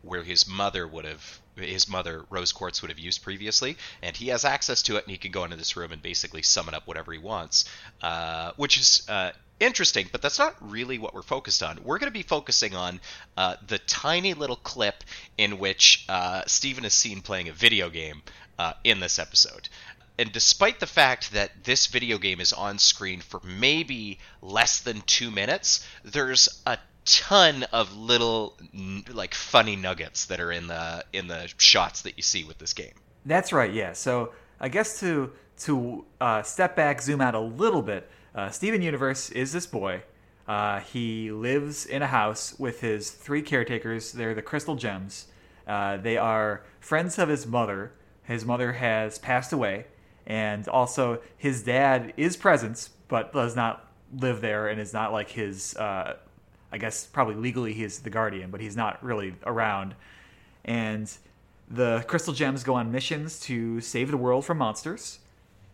where 0.03 0.23
his 0.23 0.47
mother 0.47 0.87
would 0.87 1.05
have 1.05 1.39
his 1.55 1.87
mother 1.87 2.25
Rose 2.29 2.53
Quartz 2.53 2.81
would 2.81 2.89
have 2.89 2.97
used 2.99 3.23
previously, 3.23 3.77
and 4.01 4.15
he 4.15 4.29
has 4.29 4.45
access 4.45 4.81
to 4.83 4.95
it, 4.95 5.03
and 5.03 5.11
he 5.11 5.17
can 5.17 5.31
go 5.31 5.43
into 5.43 5.57
this 5.57 5.75
room 5.75 5.91
and 5.91 6.01
basically 6.01 6.41
summon 6.41 6.73
up 6.73 6.87
whatever 6.87 7.11
he 7.11 7.19
wants, 7.19 7.65
uh, 8.01 8.53
which 8.55 8.79
is 8.79 9.07
uh, 9.09 9.31
interesting. 9.59 10.07
But 10.11 10.21
that's 10.21 10.39
not 10.39 10.55
really 10.61 10.97
what 10.97 11.13
we're 11.13 11.21
focused 11.21 11.61
on. 11.61 11.83
We're 11.83 11.99
going 11.99 12.11
to 12.11 12.17
be 12.17 12.23
focusing 12.23 12.73
on 12.73 13.01
uh, 13.35 13.57
the 13.67 13.79
tiny 13.79 14.33
little 14.33 14.55
clip 14.55 15.03
in 15.37 15.59
which 15.59 16.05
uh, 16.07 16.43
Steven 16.47 16.85
is 16.85 16.93
seen 16.93 17.21
playing 17.21 17.49
a 17.49 17.53
video 17.53 17.89
game 17.89 18.21
uh, 18.57 18.73
in 18.83 18.99
this 18.99 19.19
episode. 19.19 19.67
And 20.21 20.31
despite 20.31 20.79
the 20.79 20.85
fact 20.85 21.33
that 21.33 21.63
this 21.63 21.87
video 21.87 22.19
game 22.19 22.39
is 22.39 22.53
on 22.53 22.77
screen 22.77 23.21
for 23.21 23.41
maybe 23.43 24.19
less 24.43 24.77
than 24.77 25.01
two 25.01 25.31
minutes, 25.31 25.83
there's 26.03 26.61
a 26.67 26.77
ton 27.05 27.63
of 27.73 27.97
little 27.97 28.55
like 29.11 29.33
funny 29.33 29.75
nuggets 29.75 30.25
that 30.25 30.39
are 30.39 30.51
in 30.51 30.67
the 30.67 31.03
in 31.11 31.25
the 31.25 31.49
shots 31.57 32.03
that 32.03 32.17
you 32.17 32.21
see 32.21 32.43
with 32.43 32.59
this 32.59 32.73
game. 32.73 32.93
That's 33.25 33.51
right. 33.51 33.73
Yeah. 33.73 33.93
So 33.93 34.31
I 34.59 34.69
guess 34.69 34.99
to 34.99 35.31
to 35.61 36.05
uh, 36.21 36.43
step 36.43 36.75
back, 36.75 37.01
zoom 37.01 37.19
out 37.19 37.33
a 37.33 37.39
little 37.39 37.81
bit. 37.81 38.07
Uh, 38.35 38.51
Steven 38.51 38.83
Universe 38.83 39.31
is 39.31 39.51
this 39.51 39.65
boy. 39.65 40.03
Uh, 40.47 40.81
he 40.81 41.31
lives 41.31 41.87
in 41.87 42.03
a 42.03 42.07
house 42.07 42.53
with 42.59 42.81
his 42.81 43.09
three 43.09 43.41
caretakers. 43.41 44.11
They're 44.11 44.35
the 44.35 44.43
Crystal 44.43 44.75
Gems. 44.75 45.29
Uh, 45.65 45.97
they 45.97 46.17
are 46.17 46.63
friends 46.79 47.17
of 47.17 47.27
his 47.27 47.47
mother. 47.47 47.93
His 48.23 48.45
mother 48.45 48.73
has 48.73 49.17
passed 49.17 49.51
away, 49.51 49.85
and 50.25 50.67
also 50.67 51.21
his 51.37 51.63
dad 51.63 52.13
is 52.17 52.37
present, 52.37 52.89
but 53.07 53.33
does 53.33 53.55
not 53.55 53.87
live 54.13 54.41
there, 54.41 54.67
and 54.67 54.79
is 54.79 54.93
not 54.93 55.11
like 55.11 55.29
his. 55.29 55.75
Uh, 55.75 56.17
I 56.73 56.77
guess 56.77 57.05
probably 57.05 57.35
legally 57.35 57.73
he 57.73 57.83
is 57.83 57.99
the 57.99 58.09
guardian, 58.09 58.49
but 58.49 58.61
he's 58.61 58.77
not 58.77 59.03
really 59.03 59.35
around. 59.45 59.93
And 60.63 61.11
the 61.69 62.03
crystal 62.07 62.33
gems 62.33 62.63
go 62.63 62.75
on 62.75 62.91
missions 62.91 63.39
to 63.41 63.81
save 63.81 64.09
the 64.11 64.17
world 64.17 64.45
from 64.45 64.59
monsters, 64.59 65.19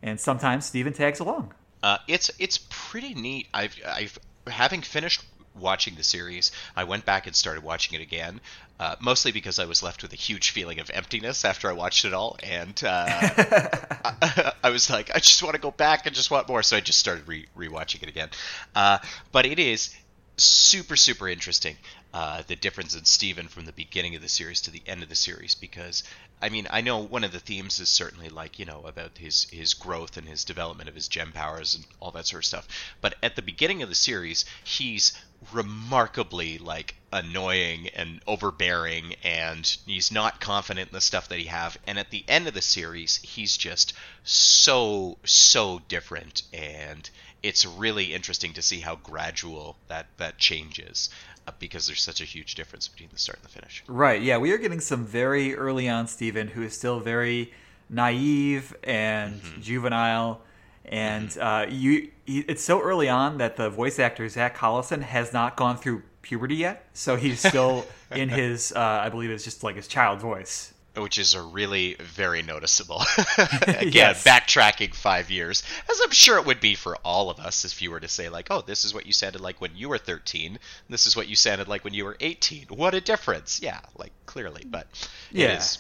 and 0.02 0.20
sometimes 0.20 0.66
Steven 0.66 0.94
tags 0.94 1.20
along. 1.20 1.54
Uh, 1.84 1.98
it's 2.08 2.32
it's 2.40 2.60
pretty 2.70 3.14
neat. 3.14 3.48
I've 3.54 3.76
I've 3.86 4.20
having 4.48 4.82
finished 4.82 5.24
watching 5.60 5.96
the 5.96 6.04
series, 6.04 6.52
I 6.76 6.84
went 6.84 7.06
back 7.06 7.28
and 7.28 7.36
started 7.36 7.64
watching 7.64 8.00
it 8.00 8.04
again, 8.04 8.40
uh, 8.80 8.96
mostly 9.00 9.32
because 9.32 9.60
I 9.60 9.66
was 9.66 9.82
left 9.82 10.02
with 10.02 10.14
a 10.14 10.18
huge 10.18 10.52
feeling 10.52 10.80
of 10.80 10.90
emptiness 10.92 11.46
after 11.46 11.70
I 11.70 11.74
watched 11.74 12.06
it 12.06 12.14
all, 12.14 12.38
and 12.44 12.82
uh, 12.84 13.06
I, 13.08 14.52
I 14.64 14.70
was 14.70 14.90
like, 14.90 15.12
I 15.16 15.20
just 15.20 15.42
want 15.44 15.56
to 15.56 15.62
go 15.62 15.72
back 15.72 16.06
and 16.06 16.16
just 16.16 16.32
want 16.32 16.48
more, 16.48 16.64
so 16.64 16.78
I 16.78 16.80
just 16.80 17.00
started 17.00 17.28
re- 17.28 17.48
rewatching 17.58 18.04
it 18.04 18.10
again. 18.10 18.30
Uh, 18.76 19.00
but 19.32 19.46
it 19.46 19.60
is 19.60 19.96
super 20.38 20.96
super 20.96 21.28
interesting 21.28 21.76
uh, 22.14 22.42
the 22.48 22.56
difference 22.56 22.96
in 22.96 23.06
Steven 23.06 23.48
from 23.48 23.66
the 23.66 23.74
beginning 23.74 24.16
of 24.16 24.22
the 24.22 24.30
series 24.30 24.62
to 24.62 24.72
the 24.72 24.82
end 24.88 25.04
of 25.04 25.10
the 25.10 25.16
series 25.16 25.56
because 25.56 26.04
I 26.42 26.50
mean 26.50 26.68
I 26.70 26.82
know 26.82 27.00
one 27.00 27.24
of 27.24 27.32
the 27.32 27.40
themes 27.40 27.80
is 27.80 27.90
certainly 27.90 28.30
like 28.30 28.60
you 28.60 28.66
know 28.66 28.84
about 28.86 29.18
his 29.18 29.44
his 29.52 29.74
growth 29.74 30.16
and 30.16 30.28
his 30.28 30.46
development 30.46 30.90
of 30.90 30.96
his 30.96 31.08
gem 31.08 31.32
powers 31.32 31.76
and 31.76 31.86
all 32.00 32.12
that 32.12 32.26
sort 32.26 32.44
of 32.44 32.48
stuff. 32.48 32.68
But 33.02 33.16
at 33.22 33.36
the 33.36 33.42
beginning 33.42 33.84
of 33.84 33.90
the 33.90 33.96
series 33.96 34.46
he's 34.64 35.14
remarkably 35.52 36.58
like 36.58 36.96
annoying 37.12 37.90
and 37.90 38.22
overbearing 38.26 39.16
and 39.24 39.78
he's 39.86 40.12
not 40.12 40.42
confident 40.42 40.90
in 40.90 40.94
the 40.94 41.02
stuff 41.02 41.30
that 41.30 41.40
he 41.40 41.46
have. 41.46 41.78
And 41.86 42.00
at 42.00 42.10
the 42.10 42.26
end 42.28 42.48
of 42.48 42.54
the 42.54 42.62
series 42.62 43.18
he's 43.18 43.58
just 43.58 43.94
so 44.24 45.18
so 45.24 45.82
different 45.88 46.44
and 46.54 47.10
it's 47.44 47.66
really 47.66 48.14
interesting 48.14 48.54
to 48.54 48.62
see 48.62 48.80
how 48.80 48.96
gradual 48.96 49.78
that 49.88 50.08
that 50.18 50.38
changes 50.38 51.10
uh, 51.48 51.52
because 51.60 51.88
there's 51.88 52.02
such 52.02 52.22
a 52.22 52.26
huge 52.26 52.56
difference 52.56 52.88
between 52.88 53.10
the 53.12 53.18
start 53.18 53.38
and 53.38 53.46
the 53.46 53.50
finish 53.50 53.84
Right. 53.88 54.22
Yeah, 54.22 54.38
we 54.38 54.52
are 54.52 54.58
getting 54.58 54.80
some 54.80 55.06
very 55.06 55.56
early 55.56 55.88
on 55.88 56.08
Steven 56.08 56.48
who 56.50 56.64
is 56.64 56.76
still 56.76 57.00
very 57.00 57.54
naive 57.90 58.76
and 58.84 59.40
juvenile. 59.62 60.42
And 60.86 61.36
uh, 61.38 61.66
you, 61.70 62.10
it's 62.26 62.64
so 62.64 62.82
early 62.82 63.10
on 63.10 63.38
that 63.40 63.58
the 63.58 63.70
voice 63.70 64.00
actor 64.00 64.28
Zach 64.30 64.58
Callison 64.58 65.02
has 65.02 65.34
not 65.34 65.58
gone 65.58 65.78
through 65.78 66.04
puberty 66.22 66.56
yet, 66.56 66.86
so 66.94 67.16
he's 67.16 67.40
still 67.40 67.86
in 68.12 68.30
his, 68.30 68.72
uh, 68.72 68.80
I 68.80 69.10
believe 69.10 69.30
it's 69.30 69.44
just 69.44 69.64
like 69.64 69.76
his 69.76 69.88
child 69.88 70.20
voice. 70.20 70.74
Which 70.98 71.18
is 71.18 71.34
a 71.34 71.42
really 71.42 71.96
very 71.96 72.42
noticeable. 72.42 73.02
Again, 73.68 73.90
Yes. 73.94 74.24
backtracking 74.24 74.94
five 74.96 75.30
years, 75.30 75.64
as 75.90 76.00
I'm 76.04 76.12
sure 76.12 76.38
it 76.38 76.46
would 76.46 76.60
be 76.60 76.76
for 76.76 76.96
all 76.98 77.30
of 77.30 77.40
us 77.40 77.64
if 77.66 77.82
you 77.82 77.92
were 77.92 78.00
to 78.00 78.08
say 78.08 78.30
like, 78.30 78.48
"Oh, 78.50 78.62
this 78.62 78.84
is 78.86 78.94
what 78.94 79.06
you 79.06 79.14
sounded 79.14 79.42
like 79.42 79.62
when 79.62 79.76
you 79.76 79.90
were 79.90 79.98
13. 79.98 80.60
This 80.90 81.06
is 81.08 81.16
what 81.16 81.28
you 81.28 81.36
sounded 81.36 81.68
like 81.68 81.84
when 81.84 81.94
you 81.94 82.06
were 82.06 82.18
18. 82.20 82.68
What 82.70 82.94
a 82.94 83.02
difference!" 83.02 83.60
Yeah, 83.62 83.80
like 83.98 84.12
clearly, 84.26 84.64
but 84.66 84.88
Yeah. 85.32 85.46
it 85.54 85.58
is 85.60 85.78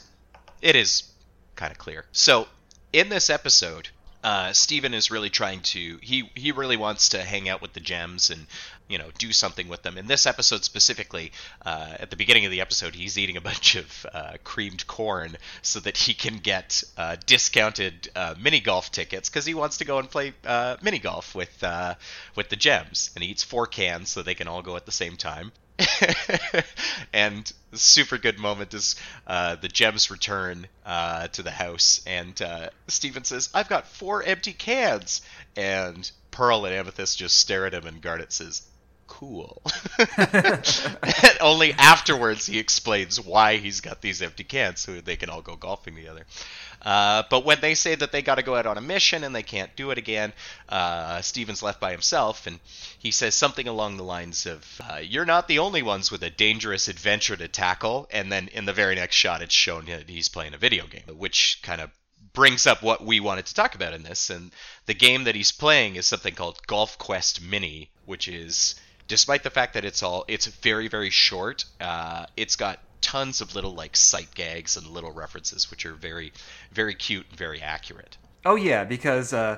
it 0.62 0.76
is 0.76 1.04
kind 1.56 1.72
of 1.72 1.78
clear. 1.78 2.06
So 2.12 2.48
in 2.94 3.10
this 3.10 3.30
episode, 3.30 3.90
uh, 4.24 4.52
Steven 4.54 4.94
is 4.94 5.12
really 5.12 5.30
trying 5.30 5.62
to 5.62 6.00
he 6.02 6.30
he 6.36 6.52
really 6.52 6.78
wants 6.78 7.10
to 7.10 7.24
hang 7.24 7.48
out 7.50 7.62
with 7.62 7.74
the 7.74 7.80
gems 7.80 8.30
and 8.30 8.48
you 8.88 8.98
know 8.98 9.10
do 9.18 9.32
something 9.32 9.68
with 9.68 9.84
them. 9.84 9.98
In 9.98 10.08
this 10.08 10.26
episode 10.26 10.64
specifically, 10.64 11.32
uh, 11.66 11.96
at 12.00 12.10
the 12.10 12.16
beginning 12.16 12.46
of 12.46 12.52
the 12.52 12.62
episode, 12.62 12.96
he's 12.96 13.18
eating 13.18 13.38
a 13.38 13.42
bunch 13.42 13.76
of 13.76 14.06
uh, 14.14 14.34
creamed 14.44 14.88
corn 14.88 15.38
so 15.62 15.80
that 15.82 15.98
he 15.98 16.14
can 16.14 16.38
get 16.38 16.84
uh, 16.98 17.18
discounted 17.26 18.10
uh, 18.16 18.36
mini 18.40 18.60
golf 18.60 18.92
tickets 18.92 19.30
because 19.30 19.46
he 19.46 19.54
wants 19.54 19.78
to 19.78 19.86
go 19.86 20.00
and 20.00 20.10
play 20.10 20.34
uh, 20.46 20.78
mini 20.82 21.00
golf 21.00 21.36
with 21.36 21.64
uh, 21.64 21.96
with 22.36 22.50
the 22.50 22.56
gems. 22.56 23.12
And 23.16 23.24
he 23.24 23.32
eats 23.32 23.44
four 23.44 23.68
cans 23.68 24.10
so 24.10 24.22
they 24.22 24.36
can 24.36 24.48
all 24.48 24.62
go 24.62 24.76
at 24.76 24.86
the 24.86 24.92
same 24.92 25.18
time. 25.18 25.52
and 27.14 27.52
super 27.74 28.18
good 28.18 28.40
moment 28.40 28.74
is 28.74 28.96
uh, 29.28 29.56
the 29.56 29.68
gems 29.68 30.10
return 30.10 30.68
uh, 30.86 31.28
to 31.28 31.44
the 31.44 31.52
house, 31.52 32.02
and 32.08 32.42
uh, 32.42 32.70
Steven 32.88 33.24
says, 33.24 33.50
"I've 33.54 33.70
got 33.70 33.88
four 33.88 34.24
empty 34.24 34.54
cans," 34.54 35.22
and 35.56 36.10
Pearl 36.32 36.66
and 36.66 36.74
Amethyst 36.74 37.18
just 37.18 37.38
stare 37.38 37.68
at 37.68 37.74
him, 37.74 37.86
and 37.86 38.02
Garnet 38.02 38.34
says, 38.34 38.64
"Cool." 39.18 39.64
and 40.18 41.38
only 41.42 41.74
afterwards 41.74 42.46
he 42.46 42.60
explains 42.60 43.20
why 43.20 43.58
he's 43.58 43.82
got 43.82 44.00
these 44.00 44.22
empty 44.22 44.44
cans 44.44 44.82
so 44.82 45.02
they 45.02 45.16
can 45.16 45.32
all 45.32 45.42
go 45.42 45.56
golfing 45.56 45.96
together. 45.96 46.24
Uh, 46.84 47.24
but 47.32 47.44
when 47.44 47.60
they 47.60 47.74
say 47.74 47.96
that 47.96 48.12
they 48.12 48.22
got 48.22 48.36
to 48.36 48.44
go 48.44 48.56
out 48.56 48.68
on 48.68 48.78
a 48.78 48.82
mission 48.82 49.24
and 49.24 49.34
they 49.34 49.42
can't 49.42 49.76
do 49.76 49.90
it 49.90 49.98
again, 49.98 50.34
uh, 50.70 51.20
Steven's 51.22 51.64
left 51.64 51.80
by 51.80 51.92
himself, 51.92 52.46
and 52.46 52.60
he 53.00 53.10
says 53.10 53.34
something 53.34 53.68
along 53.68 53.98
the 53.98 54.04
lines 54.04 54.46
of, 54.46 54.80
uh, 54.88 54.98
"You're 54.98 55.26
not 55.26 55.48
the 55.48 55.58
only 55.58 55.82
ones 55.82 56.12
with 56.12 56.22
a 56.22 56.30
dangerous 56.30 56.88
adventure 56.88 57.36
to 57.38 57.48
tackle." 57.48 58.08
And 58.12 58.32
then 58.32 58.50
in 58.50 58.66
the 58.66 58.74
very 58.74 58.94
next 58.94 59.16
shot, 59.16 59.42
it's 59.42 59.56
shown 59.56 59.86
that 59.86 60.10
he's 60.10 60.30
playing 60.30 60.54
a 60.54 60.60
video 60.60 60.86
game, 60.86 61.18
which 61.18 61.60
kind 61.64 61.82
of 61.82 61.90
brings 62.34 62.68
up 62.68 62.84
what 62.84 63.04
we 63.04 63.20
wanted 63.20 63.48
to 63.48 63.56
talk 63.56 63.74
about 63.74 63.94
in 63.94 64.04
this. 64.04 64.30
And 64.30 64.52
the 64.86 64.94
game 64.94 65.24
that 65.24 65.34
he's 65.34 65.52
playing 65.52 65.96
is 65.96 66.06
something 66.06 66.36
called 66.36 66.68
Golf 66.68 67.00
Quest 67.00 67.42
Mini, 67.42 67.90
which 68.06 68.28
is, 68.28 68.76
despite 69.08 69.44
the 69.44 69.50
fact 69.50 69.74
that 69.74 69.86
it's 69.86 70.04
all, 70.04 70.26
it's 70.28 70.48
very 70.48 70.88
very 70.88 71.10
short. 71.10 71.66
Uh, 71.80 72.26
it's 72.36 72.56
got 72.56 72.80
tons 73.02 73.42
of 73.42 73.56
little 73.56 73.74
like 73.74 73.96
sight 73.96 74.34
gags 74.36 74.78
and 74.78 74.88
little 74.88 75.12
references, 75.12 75.70
which 75.72 75.86
are 75.86 75.94
very 75.94 76.34
very 76.72 76.96
cute 76.96 77.26
and 77.30 77.38
very 77.38 77.62
accurate. 77.62 78.18
Oh 78.46 78.56
yeah, 78.56 78.84
because 78.84 79.34
uh, 79.34 79.58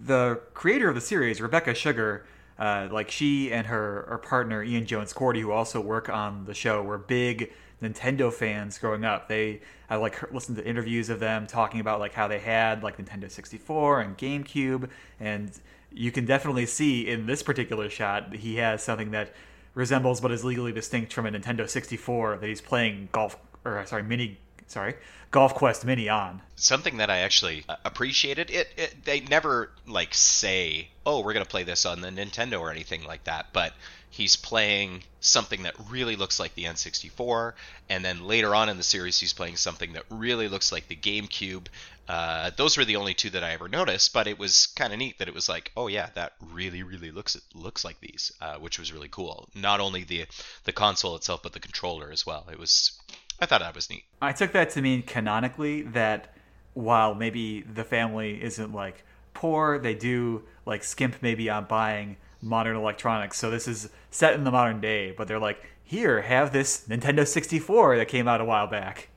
the 0.00 0.40
creator 0.54 0.88
of 0.88 0.94
the 0.94 1.00
series, 1.00 1.40
Rebecca 1.40 1.74
Sugar, 1.74 2.26
uh, 2.58 2.88
like 2.90 3.10
she 3.10 3.52
and 3.52 3.66
her, 3.66 4.06
her 4.08 4.18
partner 4.18 4.62
Ian 4.62 4.86
Jones 4.86 5.12
Quartey, 5.12 5.40
who 5.40 5.52
also 5.52 5.80
work 5.80 6.08
on 6.08 6.44
the 6.44 6.54
show, 6.54 6.82
were 6.82 6.98
big 6.98 7.52
Nintendo 7.82 8.32
fans 8.32 8.78
growing 8.78 9.04
up. 9.04 9.28
They 9.28 9.60
I 9.90 9.96
like 9.96 10.32
listened 10.32 10.56
to 10.58 10.66
interviews 10.66 11.10
of 11.10 11.20
them 11.20 11.46
talking 11.46 11.80
about 11.80 12.00
like 12.00 12.14
how 12.14 12.28
they 12.28 12.38
had 12.38 12.82
like 12.82 12.96
Nintendo 12.96 13.30
64 13.30 14.00
and 14.00 14.16
GameCube, 14.16 14.88
and 15.20 15.50
you 15.94 16.12
can 16.12 16.24
definitely 16.24 16.66
see 16.66 17.08
in 17.08 17.26
this 17.26 17.42
particular 17.42 17.88
shot 17.88 18.34
he 18.34 18.56
has 18.56 18.82
something 18.82 19.10
that 19.12 19.32
resembles 19.74 20.20
but 20.20 20.30
is 20.30 20.44
legally 20.44 20.72
distinct 20.72 21.12
from 21.12 21.26
a 21.26 21.30
Nintendo 21.30 21.68
64 21.68 22.38
that 22.38 22.46
he's 22.46 22.60
playing 22.60 23.08
golf 23.12 23.36
or 23.64 23.78
uh, 23.78 23.84
sorry 23.84 24.02
mini 24.02 24.38
sorry 24.66 24.94
Golf 25.32 25.54
Quest 25.54 25.86
Mini 25.86 26.10
on. 26.10 26.42
something 26.56 26.98
that 26.98 27.08
I 27.08 27.18
actually 27.18 27.64
uh, 27.66 27.76
appreciated. 27.86 28.50
It, 28.50 28.68
it 28.76 29.04
they 29.04 29.20
never 29.20 29.70
like 29.86 30.12
say, 30.12 30.88
"Oh, 31.06 31.20
we're 31.22 31.32
gonna 31.32 31.46
play 31.46 31.62
this 31.62 31.86
on 31.86 32.02
the 32.02 32.10
Nintendo" 32.10 32.60
or 32.60 32.70
anything 32.70 33.04
like 33.04 33.24
that. 33.24 33.46
But 33.54 33.72
he's 34.12 34.36
playing 34.36 35.02
something 35.20 35.62
that 35.62 35.74
really 35.88 36.16
looks 36.16 36.38
like 36.38 36.54
the 36.54 36.64
N64, 36.64 37.54
and 37.88 38.04
then 38.04 38.26
later 38.26 38.54
on 38.54 38.68
in 38.68 38.76
the 38.76 38.82
series, 38.82 39.18
he's 39.18 39.32
playing 39.32 39.56
something 39.56 39.94
that 39.94 40.04
really 40.10 40.48
looks 40.48 40.70
like 40.70 40.86
the 40.86 40.94
GameCube. 40.94 41.66
Uh, 42.06 42.50
those 42.56 42.76
were 42.76 42.84
the 42.84 42.96
only 42.96 43.14
two 43.14 43.30
that 43.30 43.42
I 43.42 43.52
ever 43.52 43.68
noticed, 43.68 44.12
but 44.12 44.26
it 44.26 44.38
was 44.38 44.66
kind 44.76 44.92
of 44.92 44.98
neat 44.98 45.18
that 45.18 45.28
it 45.28 45.34
was 45.34 45.48
like, 45.48 45.72
oh 45.78 45.86
yeah, 45.86 46.10
that 46.14 46.34
really, 46.52 46.82
really 46.82 47.10
looks 47.10 47.40
looks 47.54 47.84
like 47.86 48.00
these, 48.00 48.30
uh, 48.42 48.56
which 48.56 48.78
was 48.78 48.92
really 48.92 49.08
cool. 49.08 49.48
Not 49.54 49.80
only 49.80 50.04
the 50.04 50.26
the 50.64 50.72
console 50.72 51.16
itself, 51.16 51.42
but 51.42 51.54
the 51.54 51.60
controller 51.60 52.12
as 52.12 52.26
well. 52.26 52.46
It 52.52 52.58
was, 52.58 53.00
I 53.40 53.46
thought 53.46 53.62
that 53.62 53.74
was 53.74 53.88
neat. 53.88 54.04
I 54.20 54.32
took 54.32 54.52
that 54.52 54.70
to 54.70 54.82
mean 54.82 55.02
canonically 55.02 55.82
that 55.82 56.36
while 56.74 57.14
maybe 57.14 57.62
the 57.62 57.84
family 57.84 58.42
isn't 58.42 58.74
like 58.74 59.04
poor, 59.32 59.78
they 59.78 59.94
do 59.94 60.42
like 60.66 60.84
skimp 60.84 61.16
maybe 61.22 61.48
on 61.48 61.64
buying 61.64 62.18
modern 62.42 62.76
electronics. 62.76 63.38
So 63.38 63.50
this 63.50 63.68
is 63.68 63.88
set 64.10 64.34
in 64.34 64.44
the 64.44 64.50
modern 64.50 64.80
day, 64.80 65.12
but 65.12 65.28
they're 65.28 65.38
like, 65.38 65.64
here, 65.84 66.22
have 66.22 66.52
this 66.52 66.86
Nintendo 66.88 67.26
64 67.26 67.98
that 67.98 68.08
came 68.08 68.28
out 68.28 68.40
a 68.40 68.44
while 68.44 68.66
back. 68.66 69.08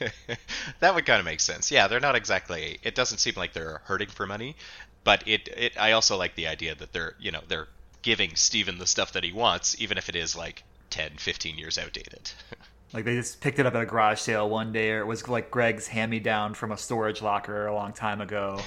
that 0.80 0.94
would 0.94 1.06
kind 1.06 1.20
of 1.20 1.24
make 1.24 1.40
sense. 1.40 1.70
Yeah, 1.70 1.88
they're 1.88 2.00
not 2.00 2.16
exactly. 2.16 2.78
It 2.82 2.94
doesn't 2.94 3.18
seem 3.18 3.34
like 3.36 3.52
they're 3.52 3.80
hurting 3.84 4.08
for 4.08 4.26
money, 4.26 4.56
but 5.04 5.26
it. 5.26 5.48
it 5.56 5.80
I 5.80 5.92
also 5.92 6.16
like 6.16 6.34
the 6.34 6.46
idea 6.46 6.74
that 6.74 6.92
they're 6.92 7.14
you 7.18 7.30
know 7.30 7.40
they're 7.48 7.68
giving 8.02 8.34
Steven 8.36 8.78
the 8.78 8.86
stuff 8.86 9.12
that 9.12 9.24
he 9.24 9.32
wants, 9.32 9.80
even 9.80 9.98
if 9.98 10.08
it 10.08 10.16
is 10.16 10.36
like 10.36 10.64
10, 10.90 11.12
15 11.16 11.58
years 11.58 11.78
outdated. 11.78 12.30
Like 12.94 13.04
they 13.04 13.16
just 13.16 13.42
picked 13.42 13.58
it 13.58 13.66
up 13.66 13.74
at 13.74 13.82
a 13.82 13.84
garage 13.84 14.18
sale 14.18 14.48
one 14.48 14.72
day, 14.72 14.92
or 14.92 15.00
it 15.00 15.06
was 15.06 15.28
like 15.28 15.50
Greg's 15.50 15.88
hand 15.88 16.10
me 16.10 16.20
down 16.20 16.54
from 16.54 16.72
a 16.72 16.76
storage 16.78 17.20
locker 17.20 17.66
a 17.66 17.74
long 17.74 17.92
time 17.92 18.22
ago. 18.22 18.60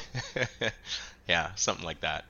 yeah, 1.27 1.55
something 1.55 1.83
like 1.83 2.01
that. 2.01 2.25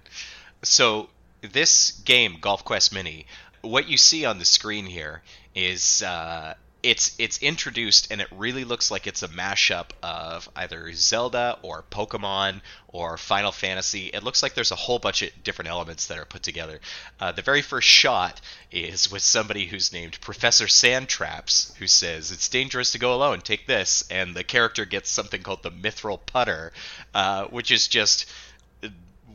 So 0.63 1.09
this 1.41 1.91
game, 1.91 2.37
Golf 2.39 2.63
Quest 2.63 2.93
Mini, 2.93 3.25
what 3.61 3.87
you 3.87 3.97
see 3.97 4.25
on 4.25 4.39
the 4.39 4.45
screen 4.45 4.85
here 4.85 5.21
is 5.53 6.01
uh, 6.01 6.53
it's 6.83 7.15
it's 7.19 7.37
introduced 7.39 8.11
and 8.11 8.21
it 8.21 8.27
really 8.31 8.63
looks 8.63 8.89
like 8.89 9.05
it's 9.05 9.21
a 9.21 9.27
mashup 9.27 9.89
of 10.01 10.49
either 10.55 10.91
Zelda 10.93 11.57
or 11.61 11.83
Pokemon 11.91 12.61
or 12.87 13.17
Final 13.17 13.51
Fantasy. 13.51 14.07
It 14.07 14.23
looks 14.23 14.41
like 14.41 14.53
there's 14.53 14.71
a 14.71 14.75
whole 14.75 14.99
bunch 14.99 15.21
of 15.21 15.29
different 15.43 15.69
elements 15.69 16.07
that 16.07 16.17
are 16.17 16.25
put 16.25 16.43
together. 16.43 16.79
Uh, 17.19 17.31
the 17.31 17.41
very 17.41 17.61
first 17.61 17.87
shot 17.87 18.41
is 18.71 19.11
with 19.11 19.21
somebody 19.21 19.65
who's 19.65 19.93
named 19.93 20.19
Professor 20.21 20.65
Sandtraps, 20.65 21.75
who 21.77 21.87
says 21.87 22.31
it's 22.31 22.49
dangerous 22.49 22.91
to 22.93 22.99
go 22.99 23.13
alone. 23.13 23.41
Take 23.41 23.67
this, 23.67 24.03
and 24.09 24.35
the 24.35 24.43
character 24.43 24.85
gets 24.85 25.09
something 25.09 25.43
called 25.43 25.63
the 25.63 25.71
Mithril 25.71 26.19
Putter, 26.25 26.73
uh, 27.13 27.45
which 27.45 27.71
is 27.71 27.87
just 27.87 28.25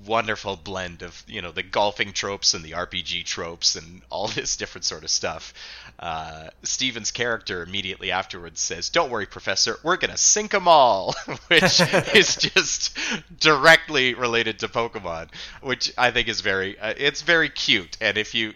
wonderful 0.06 0.56
blend 0.56 1.02
of 1.02 1.22
you 1.26 1.42
know 1.42 1.50
the 1.50 1.62
golfing 1.62 2.12
tropes 2.12 2.54
and 2.54 2.64
the 2.64 2.72
RPG 2.72 3.25
tropes 3.25 3.76
and 3.76 4.02
all 4.10 4.28
this 4.34 4.56
different 4.56 4.84
sort 4.84 5.04
of 5.04 5.10
stuff. 5.10 5.52
Uh, 5.98 6.48
Steven's 6.62 7.10
character 7.10 7.62
immediately 7.62 8.10
afterwards 8.10 8.60
says, 8.60 8.90
"Don't 8.90 9.10
worry, 9.10 9.26
Professor, 9.26 9.78
we're 9.82 9.96
gonna 9.96 10.16
sink 10.16 10.54
'em 10.54 10.68
all," 10.68 11.14
which 11.48 11.80
is 12.14 12.36
just 12.36 12.96
directly 13.38 14.14
related 14.14 14.60
to 14.60 14.68
Pokemon, 14.68 15.28
which 15.62 15.92
I 15.98 16.10
think 16.10 16.28
is 16.28 16.40
very 16.40 16.78
uh, 16.78 16.94
it's 16.96 17.22
very 17.22 17.48
cute. 17.48 17.96
And 18.00 18.16
if 18.18 18.34
you 18.34 18.54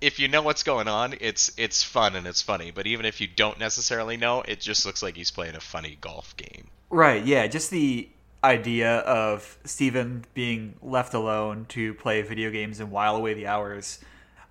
if 0.00 0.18
you 0.18 0.28
know 0.28 0.42
what's 0.42 0.62
going 0.62 0.88
on, 0.88 1.14
it's 1.20 1.52
it's 1.56 1.82
fun 1.82 2.16
and 2.16 2.26
it's 2.26 2.42
funny. 2.42 2.70
But 2.70 2.86
even 2.86 3.06
if 3.06 3.20
you 3.20 3.26
don't 3.26 3.58
necessarily 3.58 4.16
know, 4.16 4.42
it 4.42 4.60
just 4.60 4.84
looks 4.84 5.02
like 5.02 5.16
he's 5.16 5.30
playing 5.30 5.56
a 5.56 5.60
funny 5.60 5.96
golf 6.00 6.36
game. 6.36 6.68
Right, 6.90 7.24
yeah, 7.24 7.46
just 7.46 7.70
the 7.70 8.08
idea 8.44 8.98
of 8.98 9.58
Steven 9.64 10.24
being 10.34 10.74
left 10.82 11.14
alone 11.14 11.64
to 11.70 11.94
play 11.94 12.22
video 12.22 12.50
games 12.50 12.78
and 12.78 12.90
while 12.90 13.16
away 13.16 13.34
the 13.34 13.46
hours. 13.46 13.98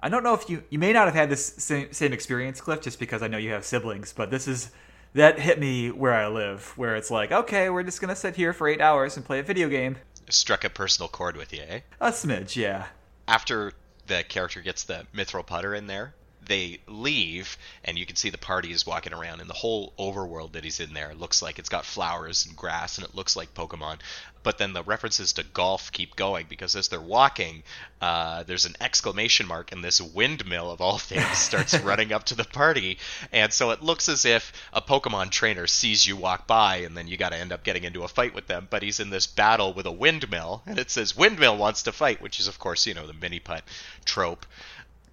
I 0.01 0.09
don't 0.09 0.23
know 0.23 0.33
if 0.33 0.49
you 0.49 0.63
you 0.69 0.79
may 0.79 0.91
not 0.91 1.05
have 1.05 1.15
had 1.15 1.29
this 1.29 1.45
same, 1.45 1.93
same 1.93 2.11
experience, 2.11 2.59
Cliff, 2.59 2.81
just 2.81 2.99
because 2.99 3.21
I 3.21 3.27
know 3.27 3.37
you 3.37 3.51
have 3.51 3.63
siblings, 3.63 4.11
but 4.11 4.31
this 4.31 4.47
is 4.47 4.71
that 5.13 5.39
hit 5.39 5.59
me 5.59 5.91
where 5.91 6.13
I 6.13 6.27
live, 6.27 6.73
where 6.75 6.95
it's 6.95 7.11
like, 7.11 7.31
okay, 7.31 7.69
we're 7.69 7.83
just 7.83 8.01
gonna 8.01 8.15
sit 8.15 8.35
here 8.35 8.51
for 8.51 8.67
eight 8.67 8.81
hours 8.81 9.15
and 9.15 9.25
play 9.25 9.39
a 9.39 9.43
video 9.43 9.69
game. 9.69 9.97
Struck 10.29 10.63
a 10.63 10.69
personal 10.69 11.07
chord 11.07 11.37
with 11.37 11.53
you, 11.53 11.61
eh? 11.61 11.79
A 12.01 12.11
smidge, 12.11 12.55
yeah. 12.55 12.87
after 13.27 13.73
the 14.07 14.23
character 14.27 14.59
gets 14.61 14.83
the 14.83 15.05
mithril 15.15 15.45
putter 15.45 15.73
in 15.73 15.87
there, 15.87 16.15
they 16.45 16.79
leave, 16.87 17.57
and 17.83 17.97
you 17.97 18.05
can 18.05 18.15
see 18.15 18.29
the 18.29 18.37
party 18.37 18.71
is 18.71 18.85
walking 18.85 19.13
around, 19.13 19.41
and 19.41 19.49
the 19.49 19.53
whole 19.53 19.93
overworld 19.97 20.53
that 20.53 20.63
he's 20.63 20.79
in 20.79 20.93
there 20.93 21.13
looks 21.15 21.41
like 21.41 21.59
it's 21.59 21.69
got 21.69 21.85
flowers 21.85 22.45
and 22.45 22.55
grass, 22.55 22.97
and 22.97 23.05
it 23.07 23.15
looks 23.15 23.35
like 23.35 23.53
Pokemon. 23.53 23.99
But 24.43 24.57
then 24.57 24.73
the 24.73 24.83
references 24.83 25.33
to 25.33 25.43
golf 25.43 25.91
keep 25.91 26.17
going 26.17 26.47
because 26.49 26.75
as 26.75 26.89
they're 26.89 26.99
walking, 26.99 27.63
uh, 28.01 28.43
there's 28.43 28.65
an 28.65 28.75
exclamation 28.81 29.47
mark, 29.47 29.71
and 29.71 29.83
this 29.83 30.01
windmill 30.01 30.69
of 30.69 30.81
all 30.81 30.97
things 30.97 31.25
starts 31.37 31.79
running 31.79 32.11
up 32.11 32.25
to 32.25 32.35
the 32.35 32.43
party, 32.43 32.97
and 33.31 33.53
so 33.53 33.71
it 33.71 33.81
looks 33.81 34.09
as 34.09 34.25
if 34.25 34.51
a 34.73 34.81
Pokemon 34.81 35.31
trainer 35.31 35.65
sees 35.65 36.05
you 36.05 36.17
walk 36.17 36.45
by, 36.45 36.77
and 36.77 36.97
then 36.97 37.07
you 37.07 37.15
got 37.15 37.31
to 37.31 37.37
end 37.37 37.53
up 37.53 37.63
getting 37.63 37.85
into 37.85 38.03
a 38.03 38.07
fight 38.07 38.35
with 38.35 38.47
them. 38.47 38.67
But 38.69 38.83
he's 38.83 38.99
in 38.99 39.09
this 39.09 39.27
battle 39.27 39.73
with 39.73 39.85
a 39.85 39.91
windmill, 39.91 40.61
and 40.65 40.77
it 40.77 40.91
says 40.91 41.15
windmill 41.15 41.57
wants 41.57 41.83
to 41.83 41.91
fight, 41.91 42.21
which 42.21 42.39
is 42.39 42.47
of 42.47 42.59
course 42.59 42.85
you 42.85 42.93
know 42.93 43.07
the 43.07 43.13
mini 43.13 43.39
putt 43.39 43.63
trope 44.05 44.45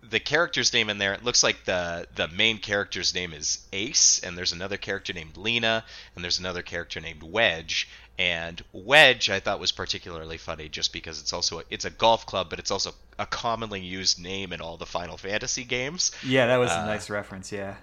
the 0.03 0.21
character's 0.21 0.73
name 0.73 0.89
in 0.91 0.99
there 0.99 1.13
it 1.13 1.23
looks 1.25 1.43
like 1.43 1.65
the 1.65 2.07
the 2.15 2.27
main 2.29 2.59
character's 2.59 3.15
name 3.15 3.33
is 3.33 3.67
ace 3.73 4.21
and 4.25 4.37
there's 4.37 4.53
another 4.53 4.77
character 4.77 5.13
named 5.13 5.37
lena 5.37 5.85
and 6.15 6.25
there's 6.25 6.39
another 6.39 6.63
character 6.63 7.01
named 7.01 7.23
wedge 7.23 7.89
and 8.19 8.63
wedge 8.73 9.29
i 9.31 9.39
thought 9.41 9.61
was 9.61 9.73
particularly 9.73 10.39
funny 10.39 10.69
just 10.69 10.93
because 10.93 11.21
it's 11.21 11.33
also 11.33 11.61
a, 11.61 11.65
it's 11.71 11.85
a 11.85 11.91
golf 11.91 12.25
club 12.27 12.49
but 12.51 12.59
it's 12.59 12.71
also 12.71 12.93
a 13.19 13.27
commonly 13.27 13.81
used 13.81 14.19
name 14.21 14.53
in 14.53 14.61
all 14.63 14.77
the 14.79 14.87
final 14.87 15.17
fantasy 15.19 15.65
games 15.65 16.11
Yeah, 16.27 16.47
that 16.47 16.57
was 16.57 16.71
Uh, 16.71 16.81
a 16.83 16.87
nice 16.87 17.11
reference. 17.11 17.53
Yeah. 17.53 17.75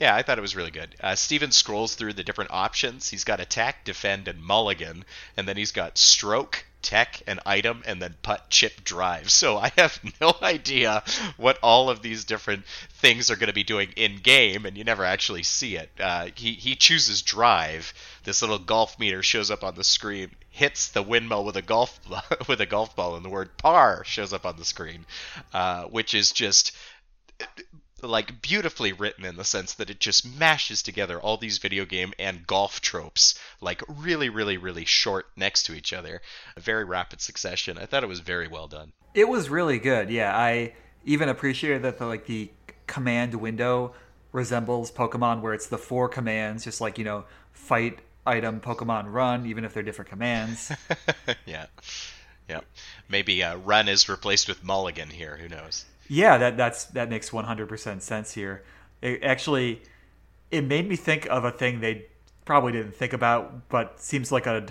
Yeah, 0.00 0.16
I 0.16 0.22
thought 0.22 0.38
it 0.38 0.42
was 0.42 0.56
really 0.56 0.70
good. 0.70 0.96
Uh, 0.98 1.14
Steven 1.14 1.52
scrolls 1.52 1.94
through 1.94 2.14
the 2.14 2.24
different 2.24 2.52
options. 2.52 3.10
He's 3.10 3.24
got 3.24 3.38
attack, 3.38 3.84
defend, 3.84 4.28
and 4.28 4.42
mulligan, 4.42 5.04
and 5.36 5.46
then 5.46 5.58
he's 5.58 5.72
got 5.72 5.98
stroke, 5.98 6.64
tech, 6.80 7.22
and 7.26 7.38
item, 7.44 7.82
and 7.86 8.00
then 8.00 8.14
putt, 8.22 8.48
chip, 8.48 8.82
drive. 8.82 9.30
So 9.30 9.58
I 9.58 9.70
have 9.76 10.00
no 10.20 10.34
idea 10.40 11.02
what 11.36 11.58
all 11.62 11.90
of 11.90 12.00
these 12.00 12.24
different 12.24 12.64
things 12.94 13.30
are 13.30 13.36
going 13.36 13.48
to 13.48 13.52
be 13.52 13.62
doing 13.62 13.92
in 13.94 14.16
game, 14.16 14.64
and 14.64 14.74
you 14.78 14.84
never 14.84 15.04
actually 15.04 15.42
see 15.42 15.76
it. 15.76 15.90
Uh, 16.00 16.28
he 16.34 16.54
he 16.54 16.76
chooses 16.76 17.20
drive. 17.20 17.92
This 18.24 18.40
little 18.40 18.58
golf 18.58 18.98
meter 18.98 19.22
shows 19.22 19.50
up 19.50 19.62
on 19.62 19.74
the 19.74 19.84
screen. 19.84 20.30
Hits 20.48 20.88
the 20.88 21.02
windmill 21.02 21.44
with 21.44 21.56
a 21.56 21.62
golf 21.62 22.00
with 22.48 22.62
a 22.62 22.66
golf 22.66 22.96
ball, 22.96 23.16
and 23.16 23.24
the 23.24 23.28
word 23.28 23.58
par 23.58 24.02
shows 24.06 24.32
up 24.32 24.46
on 24.46 24.56
the 24.56 24.64
screen, 24.64 25.04
uh, 25.52 25.84
which 25.84 26.14
is 26.14 26.32
just 26.32 26.72
like 28.02 28.42
beautifully 28.42 28.92
written 28.92 29.24
in 29.24 29.36
the 29.36 29.44
sense 29.44 29.74
that 29.74 29.90
it 29.90 30.00
just 30.00 30.26
mashes 30.26 30.82
together 30.82 31.20
all 31.20 31.36
these 31.36 31.58
video 31.58 31.84
game 31.84 32.12
and 32.18 32.46
golf 32.46 32.80
tropes 32.80 33.38
like 33.60 33.82
really 33.88 34.28
really 34.28 34.56
really 34.56 34.84
short 34.84 35.26
next 35.36 35.64
to 35.64 35.74
each 35.74 35.92
other. 35.92 36.20
A 36.56 36.60
very 36.60 36.84
rapid 36.84 37.20
succession. 37.20 37.78
I 37.78 37.86
thought 37.86 38.04
it 38.04 38.08
was 38.08 38.20
very 38.20 38.48
well 38.48 38.68
done. 38.68 38.92
It 39.14 39.28
was 39.28 39.48
really 39.48 39.78
good. 39.78 40.10
Yeah, 40.10 40.36
I 40.36 40.74
even 41.04 41.28
appreciated 41.28 41.82
that 41.82 41.98
the 41.98 42.06
like 42.06 42.26
the 42.26 42.50
command 42.86 43.34
window 43.34 43.94
resembles 44.32 44.90
Pokemon, 44.92 45.40
where 45.40 45.54
it's 45.54 45.68
the 45.68 45.78
four 45.78 46.08
commands, 46.08 46.64
just 46.64 46.80
like 46.80 46.98
you 46.98 47.04
know, 47.04 47.24
fight, 47.52 47.98
item, 48.26 48.60
Pokemon, 48.60 49.12
run, 49.12 49.46
even 49.46 49.64
if 49.64 49.74
they're 49.74 49.82
different 49.82 50.10
commands. 50.10 50.72
yeah. 51.46 51.66
Yeah. 52.48 52.60
Maybe 53.08 53.42
uh, 53.42 53.56
run 53.56 53.88
is 53.88 54.08
replaced 54.08 54.48
with 54.48 54.64
mulligan 54.64 55.10
here. 55.10 55.36
Who 55.36 55.48
knows 55.48 55.84
yeah, 56.10 56.38
that 56.38 56.56
that's 56.56 56.86
that 56.86 57.08
makes 57.08 57.32
one 57.32 57.44
hundred 57.44 57.68
percent 57.68 58.02
sense 58.02 58.32
here. 58.32 58.64
It 59.00 59.22
actually, 59.22 59.82
it 60.50 60.64
made 60.64 60.88
me 60.88 60.96
think 60.96 61.26
of 61.30 61.44
a 61.44 61.52
thing 61.52 61.78
they 61.78 62.06
probably 62.44 62.72
didn't 62.72 62.96
think 62.96 63.12
about, 63.12 63.68
but 63.68 64.00
seems 64.00 64.32
like 64.32 64.44
a 64.44 64.66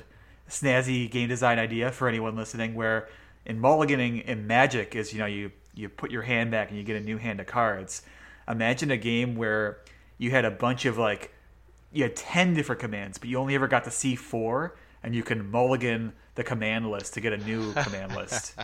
snazzy 0.50 1.10
game 1.10 1.30
design 1.30 1.58
idea 1.58 1.94
for 1.94 2.10
anyone 2.10 2.36
listening. 2.36 2.76
Where 2.76 3.08
in 3.46 3.62
mulliganing 3.62 4.26
in 4.26 4.48
Magic 4.48 4.96
is 4.96 5.14
you 5.14 5.20
know 5.20 5.28
you 5.28 5.52
you 5.74 5.88
put 5.88 6.12
your 6.12 6.24
hand 6.24 6.52
back 6.52 6.72
and 6.72 6.78
you 6.78 6.84
get 6.84 6.98
a 6.98 7.06
new 7.06 7.18
hand 7.18 7.40
of 7.40 7.48
cards. 7.48 8.02
Imagine 8.50 8.92
a 8.92 8.98
game 8.98 9.38
where 9.38 9.80
you 10.18 10.32
had 10.32 10.44
a 10.44 10.52
bunch 10.52 10.84
of 10.84 10.98
like 10.98 11.34
you 11.94 12.04
had 12.04 12.18
10 12.18 12.54
different 12.54 12.82
commands 12.82 13.18
but 13.18 13.30
you 13.30 13.38
only 13.40 13.56
ever 13.56 13.68
got 13.68 13.84
to 13.86 13.92
see 13.92 14.16
four 14.16 14.76
and 15.02 15.16
you 15.16 15.24
can 15.24 15.50
mulligan 15.50 16.14
the 16.40 16.44
command 16.46 16.90
list 16.90 17.16
to 17.16 17.22
get 17.22 17.34
a 17.34 17.38
new 17.38 17.74
command 17.84 18.16
list. 18.16 18.56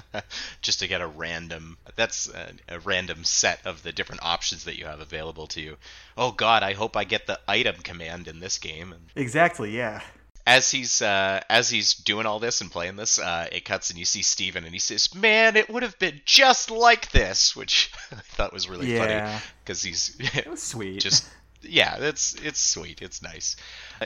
Just 0.61 0.79
to 0.79 0.87
get 0.87 1.01
a 1.01 1.07
random 1.07 1.77
that's 1.97 2.29
a, 2.29 2.51
a 2.69 2.79
random 2.79 3.25
set 3.25 3.59
of 3.65 3.83
the 3.83 3.91
different 3.91 4.23
options 4.23 4.63
that 4.63 4.77
you 4.79 4.85
have 4.85 5.01
available 5.01 5.45
to 5.47 5.59
you. 5.61 5.75
Oh 6.17 6.31
god 6.31 6.63
i 6.63 6.71
hope 6.71 6.95
i 6.95 7.03
get 7.03 7.27
the 7.27 7.37
item 7.49 7.75
command 7.83 8.29
in 8.29 8.39
this 8.39 8.57
game. 8.59 8.95
Exactly 9.15 9.75
yeah. 9.75 10.01
as 10.47 10.71
he's 10.71 11.01
uh, 11.01 11.41
as 11.49 11.69
he's 11.69 11.95
doing 11.95 12.25
all 12.25 12.39
this 12.39 12.61
and 12.61 12.71
playing 12.71 12.95
this, 12.95 13.19
uh, 13.19 13.47
it 13.51 13.65
cuts 13.65 13.89
and 13.89 13.99
you 13.99 14.05
see 14.05 14.21
Steven 14.21 14.63
and 14.63 14.73
he 14.73 14.79
says, 14.79 15.13
"Man, 15.13 15.55
it 15.57 15.69
would 15.69 15.83
have 15.83 15.99
been 15.99 16.21
just 16.23 16.71
like 16.71 17.11
this," 17.11 17.55
which 17.57 17.91
I 18.11 18.15
thought 18.15 18.53
was 18.53 18.69
really 18.69 18.93
Yeah. 18.93 18.99
funny 19.29 19.43
because 19.63 19.83
he's 19.83 20.15
it 20.19 20.47
was 20.47 20.63
sweet. 20.63 21.01
just 21.07 21.27
yeah, 21.61 21.97
it's 21.99 22.35
it's 22.35 22.59
sweet, 22.59 23.01
it's 23.01 23.21
nice. 23.21 23.57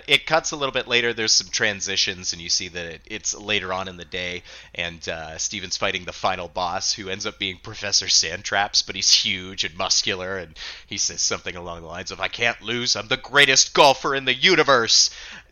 It 0.08 0.26
cuts 0.26 0.52
a 0.52 0.56
little 0.56 0.72
bit 0.72 0.88
later. 0.88 1.14
There's 1.14 1.34
some 1.34 1.48
transitions, 1.48 2.34
and 2.34 2.42
you 2.42 2.50
see 2.50 2.68
that 2.70 2.86
it, 2.86 3.02
it's 3.06 3.34
later 3.36 3.74
on 3.74 3.88
in 3.88 3.98
the 3.98 4.06
day, 4.06 4.44
and 4.76 5.08
uh, 5.10 5.38
Steven's 5.38 5.78
fighting 5.78 6.06
the 6.06 6.14
final 6.14 6.48
boss, 6.48 6.94
who 6.94 7.10
ends 7.10 7.26
up 7.26 7.40
being 7.40 7.58
Professor 7.64 8.06
Sandtraps, 8.06 8.86
but 8.86 8.96
he's 8.96 9.12
huge 9.12 9.64
and 9.64 9.78
muscular, 9.78 10.38
and 10.38 10.58
he 10.88 10.98
says 10.98 11.22
something 11.22 11.56
along 11.56 11.82
the 11.82 11.88
lines 11.88 12.12
of, 12.12 12.20
"I 12.20 12.28
can't 12.28 12.62
lose. 12.62 12.96
I'm 12.96 13.08
the 13.08 13.18
greatest 13.18 13.74
golfer 13.74 14.16
in 14.16 14.26
the 14.26 14.34
universe." 14.34 15.10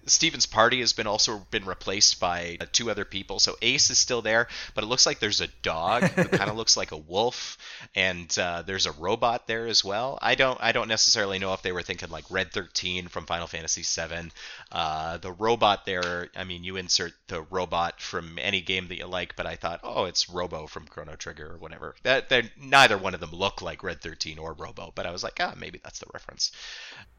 Steven's 0.07 0.45
party 0.45 0.79
has 0.79 0.93
been 0.93 1.07
also 1.07 1.45
been 1.51 1.65
replaced 1.65 2.19
by 2.19 2.57
uh, 2.59 2.65
two 2.71 2.89
other 2.89 3.05
people. 3.05 3.39
So 3.39 3.57
Ace 3.61 3.89
is 3.89 3.97
still 3.97 4.21
there, 4.21 4.47
but 4.73 4.83
it 4.83 4.87
looks 4.87 5.05
like 5.05 5.19
there's 5.19 5.41
a 5.41 5.47
dog 5.61 6.03
who 6.03 6.23
kind 6.37 6.49
of 6.49 6.55
looks 6.55 6.77
like 6.77 6.91
a 6.91 6.97
wolf, 6.97 7.57
and 7.93 8.35
uh, 8.39 8.61
there's 8.61 8.85
a 8.85 8.91
robot 8.93 9.47
there 9.47 9.67
as 9.67 9.83
well. 9.83 10.17
I 10.21 10.35
don't 10.35 10.57
I 10.61 10.71
don't 10.71 10.87
necessarily 10.87 11.39
know 11.39 11.53
if 11.53 11.61
they 11.61 11.71
were 11.71 11.83
thinking 11.83 12.09
like 12.09 12.25
Red 12.29 12.51
13 12.51 13.07
from 13.07 13.25
Final 13.25 13.47
Fantasy 13.47 13.83
7. 14.29 14.31
Uh, 14.71 15.17
the 15.17 15.31
robot 15.31 15.85
there, 15.85 16.29
I 16.35 16.43
mean, 16.43 16.63
you 16.63 16.77
insert 16.77 17.13
the 17.27 17.41
robot 17.41 18.01
from 18.01 18.37
any 18.41 18.61
game 18.61 18.87
that 18.87 18.97
you 18.97 19.07
like, 19.07 19.35
but 19.35 19.45
I 19.45 19.55
thought, 19.55 19.79
oh, 19.83 20.05
it's 20.05 20.29
Robo 20.29 20.67
from 20.67 20.87
Chrono 20.87 21.15
Trigger 21.15 21.53
or 21.53 21.57
whatever. 21.57 21.95
That 22.03 22.31
neither 22.59 22.97
one 22.97 23.13
of 23.13 23.19
them 23.19 23.31
look 23.31 23.61
like 23.61 23.83
Red 23.83 24.01
13 24.01 24.39
or 24.39 24.53
Robo, 24.53 24.91
but 24.95 25.05
I 25.05 25.11
was 25.11 25.23
like, 25.23 25.37
ah, 25.39 25.53
maybe 25.57 25.79
that's 25.83 25.99
the 25.99 26.07
reference 26.13 26.51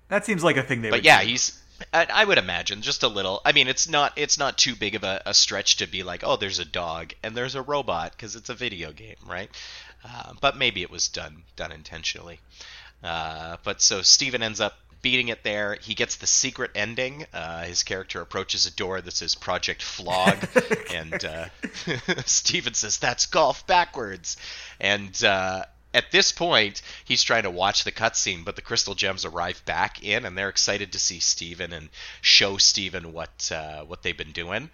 that 0.08 0.24
seems 0.24 0.42
like 0.42 0.56
a 0.56 0.62
thing 0.62 0.82
they 0.82 0.90
but 0.90 1.04
yeah, 1.04 1.20
do. 1.22 1.28
he's. 1.28 1.62
I, 1.92 2.08
I 2.12 2.24
would 2.24 2.38
imagine 2.38 2.82
just 2.82 3.04
a 3.04 3.08
little. 3.08 3.40
I 3.44 3.52
mean, 3.52 3.68
it's 3.68 3.88
not 3.88 4.12
it's 4.16 4.38
not 4.38 4.58
too 4.58 4.74
big 4.74 4.94
of 4.94 5.04
a, 5.04 5.22
a 5.26 5.34
stretch 5.34 5.76
to 5.76 5.86
be 5.86 6.02
like, 6.02 6.22
oh, 6.24 6.36
there's 6.36 6.58
a 6.58 6.64
dog 6.64 7.12
and 7.22 7.36
there's 7.36 7.54
a 7.54 7.62
robot 7.62 8.12
because 8.12 8.34
it's 8.34 8.48
a 8.48 8.54
video 8.54 8.90
game, 8.92 9.16
right? 9.26 9.50
Uh, 10.04 10.32
but 10.40 10.56
maybe 10.56 10.82
it 10.82 10.90
was 10.90 11.08
done 11.08 11.44
done 11.56 11.70
intentionally. 11.70 12.40
Uh, 13.02 13.58
but 13.62 13.80
so 13.80 14.02
Steven 14.02 14.42
ends 14.42 14.60
up 14.60 14.74
beating 15.02 15.28
it 15.28 15.44
there. 15.44 15.78
He 15.80 15.94
gets 15.94 16.16
the 16.16 16.26
secret 16.26 16.70
ending. 16.74 17.26
Uh, 17.32 17.64
his 17.64 17.82
character 17.82 18.20
approaches 18.20 18.66
a 18.66 18.74
door 18.74 19.00
that 19.00 19.12
says 19.12 19.34
Project 19.34 19.82
Flog, 19.82 20.36
and 20.94 21.24
uh, 21.24 21.46
Steven 22.26 22.74
says, 22.74 22.98
"That's 22.98 23.26
golf 23.26 23.66
backwards." 23.66 24.36
And 24.80 25.22
uh, 25.24 25.64
at 25.94 26.10
this 26.10 26.32
point, 26.32 26.82
he's 27.04 27.22
trying 27.22 27.44
to 27.44 27.50
watch 27.50 27.84
the 27.84 27.92
cutscene, 27.92 28.44
but 28.44 28.56
the 28.56 28.62
crystal 28.62 28.94
gems 28.94 29.24
arrive 29.24 29.64
back 29.64 30.02
in, 30.02 30.24
and 30.24 30.36
they're 30.36 30.48
excited 30.48 30.92
to 30.92 30.98
see 30.98 31.20
Steven 31.20 31.72
and 31.72 31.88
show 32.20 32.56
Steven 32.58 33.12
what 33.12 33.50
uh, 33.54 33.82
what 33.84 34.02
they've 34.02 34.16
been 34.16 34.32
doing. 34.32 34.70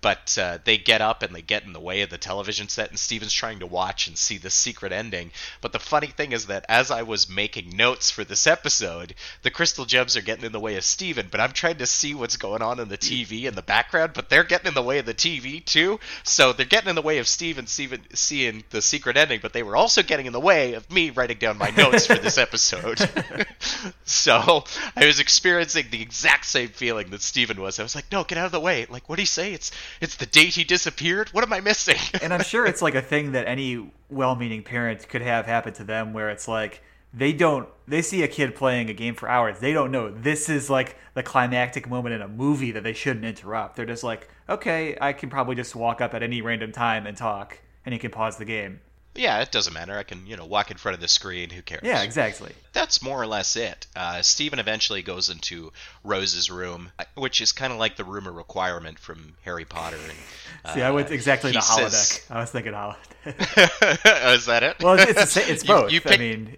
But 0.00 0.38
uh, 0.40 0.58
they 0.64 0.78
get 0.78 1.00
up 1.00 1.22
and 1.22 1.34
they 1.34 1.42
get 1.42 1.64
in 1.64 1.72
the 1.72 1.80
way 1.80 2.02
of 2.02 2.10
the 2.10 2.18
television 2.18 2.68
set, 2.68 2.90
and 2.90 2.98
Steven's 2.98 3.32
trying 3.32 3.58
to 3.60 3.66
watch 3.66 4.06
and 4.06 4.16
see 4.16 4.38
the 4.38 4.50
secret 4.50 4.92
ending. 4.92 5.32
But 5.60 5.72
the 5.72 5.80
funny 5.80 6.06
thing 6.06 6.32
is 6.32 6.46
that 6.46 6.64
as 6.68 6.90
I 6.92 7.02
was 7.02 7.28
making 7.28 7.76
notes 7.76 8.10
for 8.10 8.22
this 8.22 8.46
episode, 8.46 9.14
the 9.42 9.50
crystal 9.50 9.84
gems 9.84 10.16
are 10.16 10.22
getting 10.22 10.44
in 10.44 10.52
the 10.52 10.60
way 10.60 10.76
of 10.76 10.84
Steven, 10.84 11.26
but 11.30 11.40
I'm 11.40 11.52
trying 11.52 11.78
to 11.78 11.86
see 11.86 12.14
what's 12.14 12.36
going 12.36 12.62
on 12.62 12.78
in 12.78 12.88
the 12.88 12.98
TV 12.98 13.44
in 13.44 13.54
the 13.54 13.62
background, 13.62 14.12
but 14.14 14.28
they're 14.28 14.44
getting 14.44 14.68
in 14.68 14.74
the 14.74 14.82
way 14.82 14.98
of 14.98 15.06
the 15.06 15.14
TV 15.14 15.64
too. 15.64 15.98
So 16.22 16.52
they're 16.52 16.66
getting 16.66 16.90
in 16.90 16.96
the 16.96 17.02
way 17.02 17.18
of 17.18 17.26
Steven, 17.26 17.66
Steven 17.66 18.02
seeing 18.14 18.62
the 18.70 18.82
secret 18.82 19.16
ending, 19.16 19.40
but 19.42 19.52
they 19.52 19.64
were 19.64 19.76
also 19.76 20.02
getting 20.02 20.26
in 20.26 20.32
the 20.32 20.40
way 20.40 20.74
of 20.74 20.90
me 20.92 21.10
writing 21.10 21.38
down 21.38 21.58
my 21.58 21.70
notes 21.70 22.06
for 22.06 22.14
this 22.14 22.38
episode. 22.38 22.98
so 24.04 24.64
I 24.96 25.06
was 25.06 25.18
experiencing 25.18 25.86
the 25.90 26.02
exact 26.02 26.46
same 26.46 26.68
feeling 26.68 27.10
that 27.10 27.22
Steven 27.22 27.60
was. 27.60 27.80
I 27.80 27.82
was 27.82 27.94
like, 27.94 28.10
no, 28.12 28.22
get 28.22 28.38
out 28.38 28.46
of 28.46 28.52
the 28.52 28.60
way. 28.60 28.86
Like, 28.88 29.08
what 29.08 29.16
do 29.16 29.22
you 29.22 29.26
say? 29.26 29.52
It's 29.52 29.72
it's 30.00 30.16
the 30.16 30.26
date 30.26 30.54
he 30.54 30.64
disappeared? 30.64 31.28
What 31.30 31.44
am 31.44 31.52
I 31.52 31.60
missing? 31.60 31.96
and 32.22 32.32
I'm 32.32 32.42
sure 32.42 32.66
it's 32.66 32.82
like 32.82 32.94
a 32.94 33.02
thing 33.02 33.32
that 33.32 33.46
any 33.46 33.90
well-meaning 34.08 34.62
parent 34.62 35.08
could 35.08 35.22
have 35.22 35.46
happen 35.46 35.72
to 35.74 35.84
them 35.84 36.12
where 36.12 36.30
it's 36.30 36.48
like 36.48 36.82
they 37.12 37.32
don't 37.32 37.68
they 37.86 38.02
see 38.02 38.22
a 38.22 38.28
kid 38.28 38.54
playing 38.54 38.90
a 38.90 38.92
game 38.92 39.14
for 39.14 39.28
hours 39.28 39.58
they 39.60 39.72
don't 39.72 39.90
know 39.90 40.10
this 40.10 40.48
is 40.48 40.68
like 40.68 40.96
the 41.14 41.22
climactic 41.22 41.88
moment 41.88 42.14
in 42.14 42.20
a 42.20 42.28
movie 42.28 42.70
that 42.70 42.82
they 42.82 42.92
shouldn't 42.92 43.24
interrupt 43.24 43.76
they're 43.76 43.86
just 43.86 44.04
like 44.04 44.28
okay 44.48 44.96
i 45.00 45.12
can 45.12 45.30
probably 45.30 45.54
just 45.54 45.74
walk 45.74 46.00
up 46.00 46.12
at 46.12 46.22
any 46.22 46.42
random 46.42 46.70
time 46.70 47.06
and 47.06 47.16
talk 47.16 47.58
and 47.86 47.94
you 47.94 47.98
can 47.98 48.10
pause 48.10 48.36
the 48.36 48.44
game 48.44 48.80
yeah, 49.14 49.40
it 49.40 49.50
doesn't 49.50 49.72
matter. 49.72 49.96
I 49.96 50.02
can, 50.02 50.26
you 50.26 50.36
know, 50.36 50.44
walk 50.46 50.70
in 50.70 50.76
front 50.76 50.94
of 50.94 51.00
the 51.00 51.08
screen. 51.08 51.50
Who 51.50 51.62
cares? 51.62 51.82
yeah 51.84 52.02
exactly 52.02 52.52
that's 52.72 53.02
more 53.02 53.20
or 53.20 53.26
less 53.26 53.56
it. 53.56 53.86
Uh, 53.96 54.22
Steven 54.22 54.58
eventually 54.58 55.02
goes 55.02 55.30
into 55.30 55.72
Rose's 56.04 56.50
room, 56.50 56.92
which 57.16 57.40
is 57.40 57.50
kind 57.52 57.72
of 57.72 57.78
like 57.78 57.96
the 57.96 58.04
room 58.04 58.26
of 58.26 58.34
requirement 58.36 58.98
from 58.98 59.34
Harry 59.44 59.64
Potter. 59.64 59.96
And, 59.96 60.74
see 60.74 60.82
i 60.82 60.90
went 60.90 61.10
uh, 61.10 61.14
exactly 61.14 61.50
he 61.50 61.56
the 61.56 61.62
holodeck 61.62 61.90
says- 61.90 62.26
i 62.30 62.40
was 62.40 62.50
thinking 62.50 62.72
holodeck 62.72 62.96
is 64.34 64.46
that 64.46 64.62
it? 64.62 64.82
well 64.82 64.94
it's, 64.98 65.36
it's, 65.36 65.36
it's 65.36 65.64
both 65.64 65.90
you 65.92 66.00
i 66.04 66.08
pick- 66.08 66.20
mean 66.20 66.56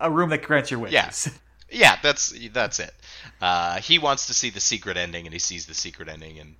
a 0.00 0.10
room 0.10 0.30
that 0.30 0.42
grants 0.42 0.70
your 0.70 0.80
wishes. 0.80 0.94
Yeah. 1.26 1.32
Yeah, 1.68 1.96
that's 2.00 2.32
that's 2.52 2.78
it. 2.78 2.94
Uh, 3.40 3.80
he 3.80 3.98
wants 3.98 4.26
to 4.28 4.34
see 4.34 4.50
the 4.50 4.60
secret 4.60 4.96
ending, 4.96 5.26
and 5.26 5.32
he 5.32 5.40
sees 5.40 5.66
the 5.66 5.74
secret 5.74 6.08
ending, 6.08 6.38
and 6.38 6.54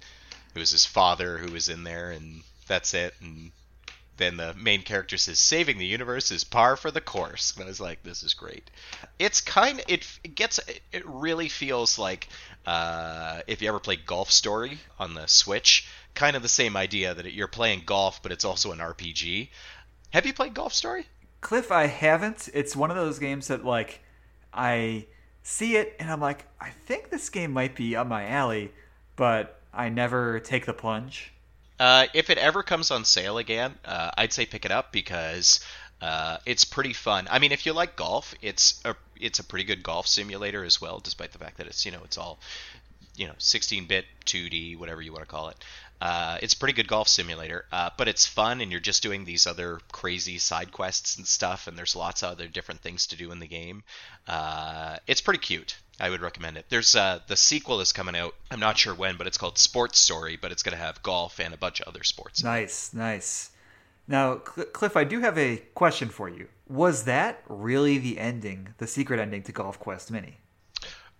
it 0.55 0.59
was 0.59 0.72
his 0.72 0.85
father 0.85 1.38
who 1.38 1.53
was 1.53 1.68
in 1.68 1.85
there, 1.85 2.11
and 2.11 2.42
that's 2.66 2.92
it. 2.92 3.14
And 3.20 3.53
then 4.16 4.37
the 4.37 4.55
main 4.55 4.83
character 4.83 5.16
says, 5.16 5.38
"Saving 5.38 5.79
the 5.79 5.87
universe 5.87 6.31
is 6.31 6.44
par 6.44 6.76
for 6.76 6.90
the 6.90 7.00
course." 7.00 7.55
And 7.55 7.64
I 7.64 7.66
was 7.66 7.81
like, 7.81 8.02
"This 8.02 8.22
is 8.22 8.35
great." 8.35 8.70
It's 9.18 9.40
kind. 9.40 9.83
It, 9.88 10.07
it 10.24 10.35
gets. 10.35 10.61
It 10.92 11.07
really 11.07 11.48
feels 11.48 11.98
like 11.98 12.29
uh, 12.66 13.40
if 13.46 13.62
you 13.62 13.68
ever 13.68 13.81
played 13.81 14.07
Golf 14.07 14.31
Story 14.31 14.79
on 14.98 15.14
the 15.14 15.26
Switch, 15.26 15.87
kind 16.14 16.35
of 16.35 16.42
the 16.42 16.48
same 16.48 16.76
idea 16.76 17.14
that 17.14 17.33
you're 17.33 17.46
playing 17.46 17.83
golf, 17.87 18.22
but 18.22 18.33
it's 18.33 18.44
also 18.44 18.72
an 18.72 18.79
RPG. 18.79 19.48
Have 20.11 20.26
you 20.26 20.33
played 20.33 20.55
Golf 20.55 20.72
Story? 20.72 21.07
Cliff, 21.40 21.70
I 21.70 21.87
haven't. 21.87 22.48
It's 22.55 22.74
one 22.74 22.90
of 22.90 22.96
those 22.96 23.18
games 23.18 23.48
that 23.48 23.64
like 23.64 24.00
I 24.52 25.07
see 25.42 25.76
it 25.76 25.94
and 26.00 26.11
I'm 26.11 26.20
like, 26.20 26.46
I 26.61 26.70
think 26.70 27.11
this 27.11 27.29
game 27.29 27.52
might 27.52 27.76
be 27.76 27.94
up 27.94 28.09
my 28.09 28.26
alley, 28.26 28.72
but 29.14 29.61
I 29.72 29.90
never 29.90 30.40
take 30.40 30.66
the 30.66 30.72
plunge. 30.72 31.33
Uh, 31.78 32.06
if 32.14 32.30
it 32.30 32.38
ever 32.38 32.62
comes 32.62 32.90
on 32.90 33.04
sale 33.04 33.38
again, 33.38 33.74
uh, 33.84 34.10
I'd 34.16 34.32
say 34.32 34.46
pick 34.46 34.64
it 34.64 34.70
up 34.70 34.92
because 34.92 35.60
uh, 36.00 36.38
it's 36.46 36.64
pretty 36.64 36.92
fun. 36.92 37.28
I 37.30 37.38
mean, 37.38 37.52
if 37.52 37.66
you 37.66 37.72
like 37.72 37.96
golf, 37.96 38.34
it's 38.42 38.80
a 38.84 38.94
it's 39.18 39.38
a 39.38 39.44
pretty 39.44 39.64
good 39.64 39.82
golf 39.82 40.06
simulator 40.06 40.64
as 40.64 40.80
well, 40.80 41.00
despite 41.00 41.32
the 41.32 41.38
fact 41.38 41.58
that 41.58 41.66
it's 41.66 41.84
you 41.84 41.92
know 41.92 42.00
it's 42.04 42.18
all 42.18 42.38
you 43.16 43.26
know 43.26 43.32
16-bit 43.38 44.04
2D, 44.26 44.78
whatever 44.78 45.00
you 45.00 45.12
want 45.12 45.22
to 45.22 45.30
call 45.30 45.48
it. 45.48 45.56
Uh, 46.00 46.38
it's 46.42 46.54
a 46.54 46.59
pretty 46.59 46.74
good 46.74 46.88
golf 46.88 47.09
simulator, 47.09 47.64
uh, 47.72 47.90
but 47.96 48.06
it's 48.09 48.26
fun, 48.26 48.61
and 48.61 48.70
you're 48.70 48.80
just 48.80 49.02
doing 49.02 49.24
these 49.24 49.46
other 49.46 49.80
crazy 49.92 50.38
side 50.38 50.70
quests 50.72 51.16
and 51.16 51.26
stuff, 51.26 51.66
and 51.66 51.76
there's 51.78 51.96
lots 51.96 52.22
of 52.22 52.30
other 52.30 52.46
different 52.48 52.80
things 52.80 53.06
to 53.06 53.16
do 53.16 53.32
in 53.32 53.38
the 53.38 53.46
game. 53.46 53.82
Uh, 54.28 54.96
it's 55.06 55.20
pretty 55.20 55.40
cute. 55.40 55.76
I 55.98 56.11
would 56.11 56.20
recommend 56.20 56.59
it. 56.59 56.66
There's 56.68 56.94
uh, 56.94 57.20
the 57.26 57.37
sequel 57.37 57.80
is 57.80 57.92
coming 57.92 58.14
out. 58.16 58.35
I'm 58.50 58.61
not 58.61 58.76
sure 58.76 58.94
when, 58.94 59.16
but 59.16 59.26
it's 59.26 59.38
called 59.38 59.56
Sports 59.56 59.98
Story, 59.98 60.37
but 60.37 60.52
it's 60.52 60.62
going 60.62 60.76
to 60.76 60.82
have 60.82 61.02
golf 61.02 61.40
and 61.40 61.54
a 61.54 61.56
bunch 61.56 61.80
of 61.80 61.88
other 61.88 62.04
sports. 62.04 62.44
Nice, 62.44 62.92
nice. 62.92 63.50
Now, 64.06 64.42
Cl- 64.54 64.66
Cliff, 64.68 64.96
I 64.96 65.04
do 65.04 65.20
have 65.20 65.38
a 65.38 65.56
question 65.74 66.11
for 66.11 66.28
you. 66.28 66.48
Was 66.68 67.04
that 67.04 67.42
really 67.48 67.96
the 67.96 68.18
ending, 68.18 68.74
the 68.76 68.87
secret 68.87 69.18
ending 69.20 69.42
to 69.44 69.52
Golf 69.52 69.78
Quest 69.78 70.11
Mini? 70.11 70.37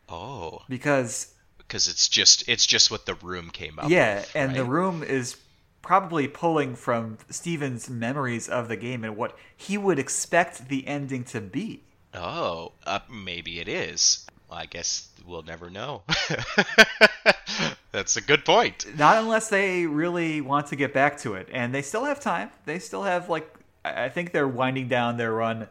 Oh, 0.09 0.61
Because 0.69 1.35
because 1.67 1.89
it's 1.89 2.09
just 2.09 2.49
it's 2.49 2.67
just 2.67 2.91
what 2.91 3.07
the 3.07 3.15
room 3.15 3.51
came 3.51 3.79
up. 3.79 3.91
yeah, 3.91 4.17
with, 4.17 4.37
and 4.37 4.55
the 4.55 4.65
room 4.65 5.03
is 5.03 5.37
probably 5.83 6.27
pulling 6.27 6.75
from 6.75 7.19
Steven's 7.31 7.89
memories 7.89 8.49
of 8.49 8.69
the 8.69 8.77
game 8.77 9.05
and 9.05 9.17
what 9.17 9.37
he 9.57 9.79
would 9.79 9.99
expect 9.99 10.69
the 10.69 10.87
ending 10.87 11.23
to 11.23 11.41
be. 11.41 11.83
Oh, 12.13 12.73
uh, 12.87 13.01
maybe 13.11 13.61
it 13.61 13.69
is. 13.69 14.27
I 14.51 14.67
guess 14.67 15.09
we'll 15.27 15.43
never 15.43 15.71
know. 15.71 16.03
That's 17.93 18.17
a 18.17 18.21
good 18.21 18.45
point. 18.45 18.87
Not 18.97 19.19
unless 19.19 19.49
they 19.49 19.87
really 19.87 20.41
want 20.41 20.69
to 20.69 20.77
get 20.77 20.93
back 20.93 21.19
to 21.21 21.35
it, 21.35 21.49
and 21.53 21.75
they 21.75 21.83
still 21.83 22.05
have 22.05 22.21
time. 22.21 22.51
They 22.65 22.79
still 22.79 23.03
have 23.03 23.29
like 23.29 23.53
I 23.85 24.05
I 24.05 24.09
think 24.09 24.33
they're 24.33 24.49
winding 24.49 24.89
down 24.89 25.17
their 25.17 25.33
run 25.33 25.69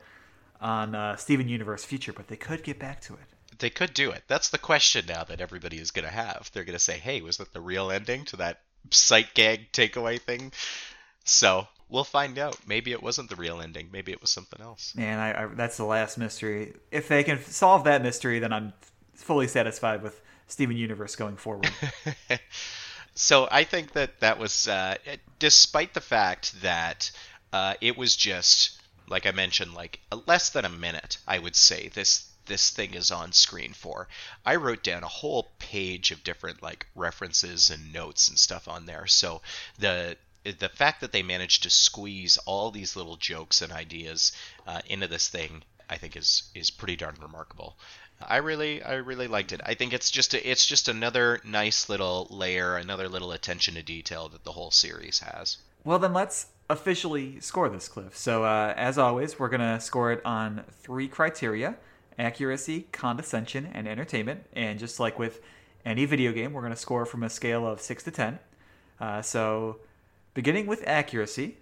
on 0.62 0.96
uh, 0.96 1.16
Steven 1.16 1.48
Universe 1.48 1.84
Future, 1.84 2.14
but 2.14 2.28
they 2.28 2.38
could 2.38 2.64
get 2.64 2.80
back 2.80 3.02
to 3.02 3.14
it. 3.14 3.35
They 3.58 3.70
could 3.70 3.94
do 3.94 4.12
it. 4.12 4.24
That's 4.28 4.50
the 4.50 4.58
question 4.58 5.06
now 5.08 5.24
that 5.24 5.42
everybody 5.42 5.78
is 5.78 5.92
going 5.92 6.06
to 6.06 6.12
have. 6.12 6.50
They're 6.54 6.64
going 6.64 6.74
to 6.74 6.80
say, 6.80 6.98
"Hey, 6.98 7.22
was 7.22 7.38
that 7.38 7.54
the 7.54 7.62
real 7.62 7.92
ending 7.92 8.26
to 8.26 8.38
that 8.38 8.62
sight 8.92 9.34
gag 9.34 9.72
takeaway 9.72 10.20
thing?" 10.22 10.52
So 11.24 11.68
we'll 11.90 12.04
find 12.04 12.38
out. 12.38 12.58
Maybe 12.68 12.92
it 12.92 13.02
wasn't 13.02 13.30
the 13.30 13.36
real 13.36 13.62
ending. 13.62 13.90
Maybe 13.92 14.12
it 14.12 14.22
was 14.22 14.30
something 14.30 14.62
else. 14.62 14.94
Man, 14.96 15.20
I, 15.20 15.44
I 15.44 15.46
that's 15.48 15.78
the 15.78 15.86
last 15.86 16.18
mystery. 16.18 16.74
If 16.92 17.08
they 17.08 17.24
can 17.24 17.44
solve 17.44 17.84
that 17.86 18.04
mystery, 18.04 18.40
then 18.40 18.54
I'm 18.54 18.74
fully 19.14 19.48
satisfied 19.48 20.04
with 20.04 20.22
Steven 20.48 20.78
Universe 20.78 21.16
going 21.16 21.38
forward. 21.38 21.70
So 23.16 23.48
I 23.50 23.64
think 23.64 23.94
that 23.94 24.20
that 24.20 24.38
was, 24.38 24.68
uh, 24.68 24.96
despite 25.40 25.94
the 25.94 26.02
fact 26.02 26.62
that 26.62 27.12
uh, 27.54 27.76
it 27.80 27.98
was 27.98 28.16
just, 28.16 28.78
like 29.08 29.26
I 29.26 29.32
mentioned, 29.32 29.74
like 29.74 30.02
less 30.28 30.50
than 30.50 30.66
a 30.66 30.70
minute, 30.70 31.18
I 31.26 31.40
would 31.40 31.56
say 31.56 31.88
this 31.88 32.30
this 32.46 32.70
thing 32.70 32.94
is 32.94 33.12
on 33.12 33.32
screen 33.32 33.74
for. 33.74 34.08
I 34.46 34.56
wrote 34.56 34.84
down 34.84 35.04
a 35.04 35.08
whole 35.08 35.52
page 35.60 36.12
of 36.12 36.24
different 36.24 36.62
like 36.62 36.88
references 36.96 37.70
and 37.70 37.92
notes 37.94 38.28
and 38.28 38.38
stuff 38.40 38.68
on 38.68 38.86
there. 38.86 39.08
So 39.08 39.42
the 39.80 40.18
the 40.44 40.70
fact 40.70 41.02
that 41.02 41.12
they 41.12 41.24
managed 41.24 41.64
to 41.64 41.70
squeeze 41.70 42.38
all 42.46 42.70
these 42.70 42.96
little 42.96 43.18
jokes 43.18 43.62
and 43.62 43.74
ideas 43.74 44.32
uh, 44.68 44.82
into 44.88 45.08
this 45.08 45.28
thing, 45.28 45.64
I 45.90 45.98
think 45.98 46.16
is 46.16 46.44
is 46.54 46.70
pretty 46.70 46.96
darn 46.96 47.16
remarkable. 47.22 47.78
I 48.22 48.38
really 48.38 48.82
I 48.82 48.94
really 48.96 49.28
liked 49.28 49.52
it. 49.52 49.62
I 49.66 49.74
think 49.74 49.92
it's 49.94 50.12
just 50.12 50.34
a, 50.34 50.50
it's 50.50 50.66
just 50.66 50.88
another 50.88 51.42
nice 51.44 51.90
little 51.90 52.28
layer, 52.30 52.78
another 52.78 53.10
little 53.10 53.32
attention 53.32 53.76
to 53.76 53.84
detail 53.84 54.30
that 54.30 54.44
the 54.44 54.54
whole 54.54 54.72
series 54.72 55.20
has. 55.20 55.58
well, 55.84 56.00
then 56.00 56.14
let's 56.14 56.48
officially 56.70 57.40
score 57.42 57.70
this, 57.70 57.88
Cliff. 57.88 58.16
So, 58.18 58.44
uh, 58.44 58.74
as 58.76 58.98
always, 58.98 59.38
we're 59.40 59.50
gonna 59.50 59.80
score 59.80 60.12
it 60.12 60.22
on 60.26 60.64
three 60.72 61.08
criteria: 61.08 61.76
accuracy, 62.18 62.88
condescension, 62.92 63.70
and 63.74 63.88
entertainment. 63.88 64.46
And 64.54 64.80
just 64.80 65.00
like 65.00 65.20
with 65.20 65.42
any 65.86 66.06
video 66.06 66.32
game, 66.32 66.54
we're 66.54 66.62
gonna 66.62 66.76
score 66.76 67.06
from 67.06 67.24
a 67.24 67.30
scale 67.30 67.68
of 67.68 67.82
six 67.82 68.04
to 68.04 68.12
ten. 68.12 68.40
Uh, 69.00 69.22
so, 69.22 69.80
beginning 70.34 70.68
with 70.68 70.84
accuracy, 70.88 71.58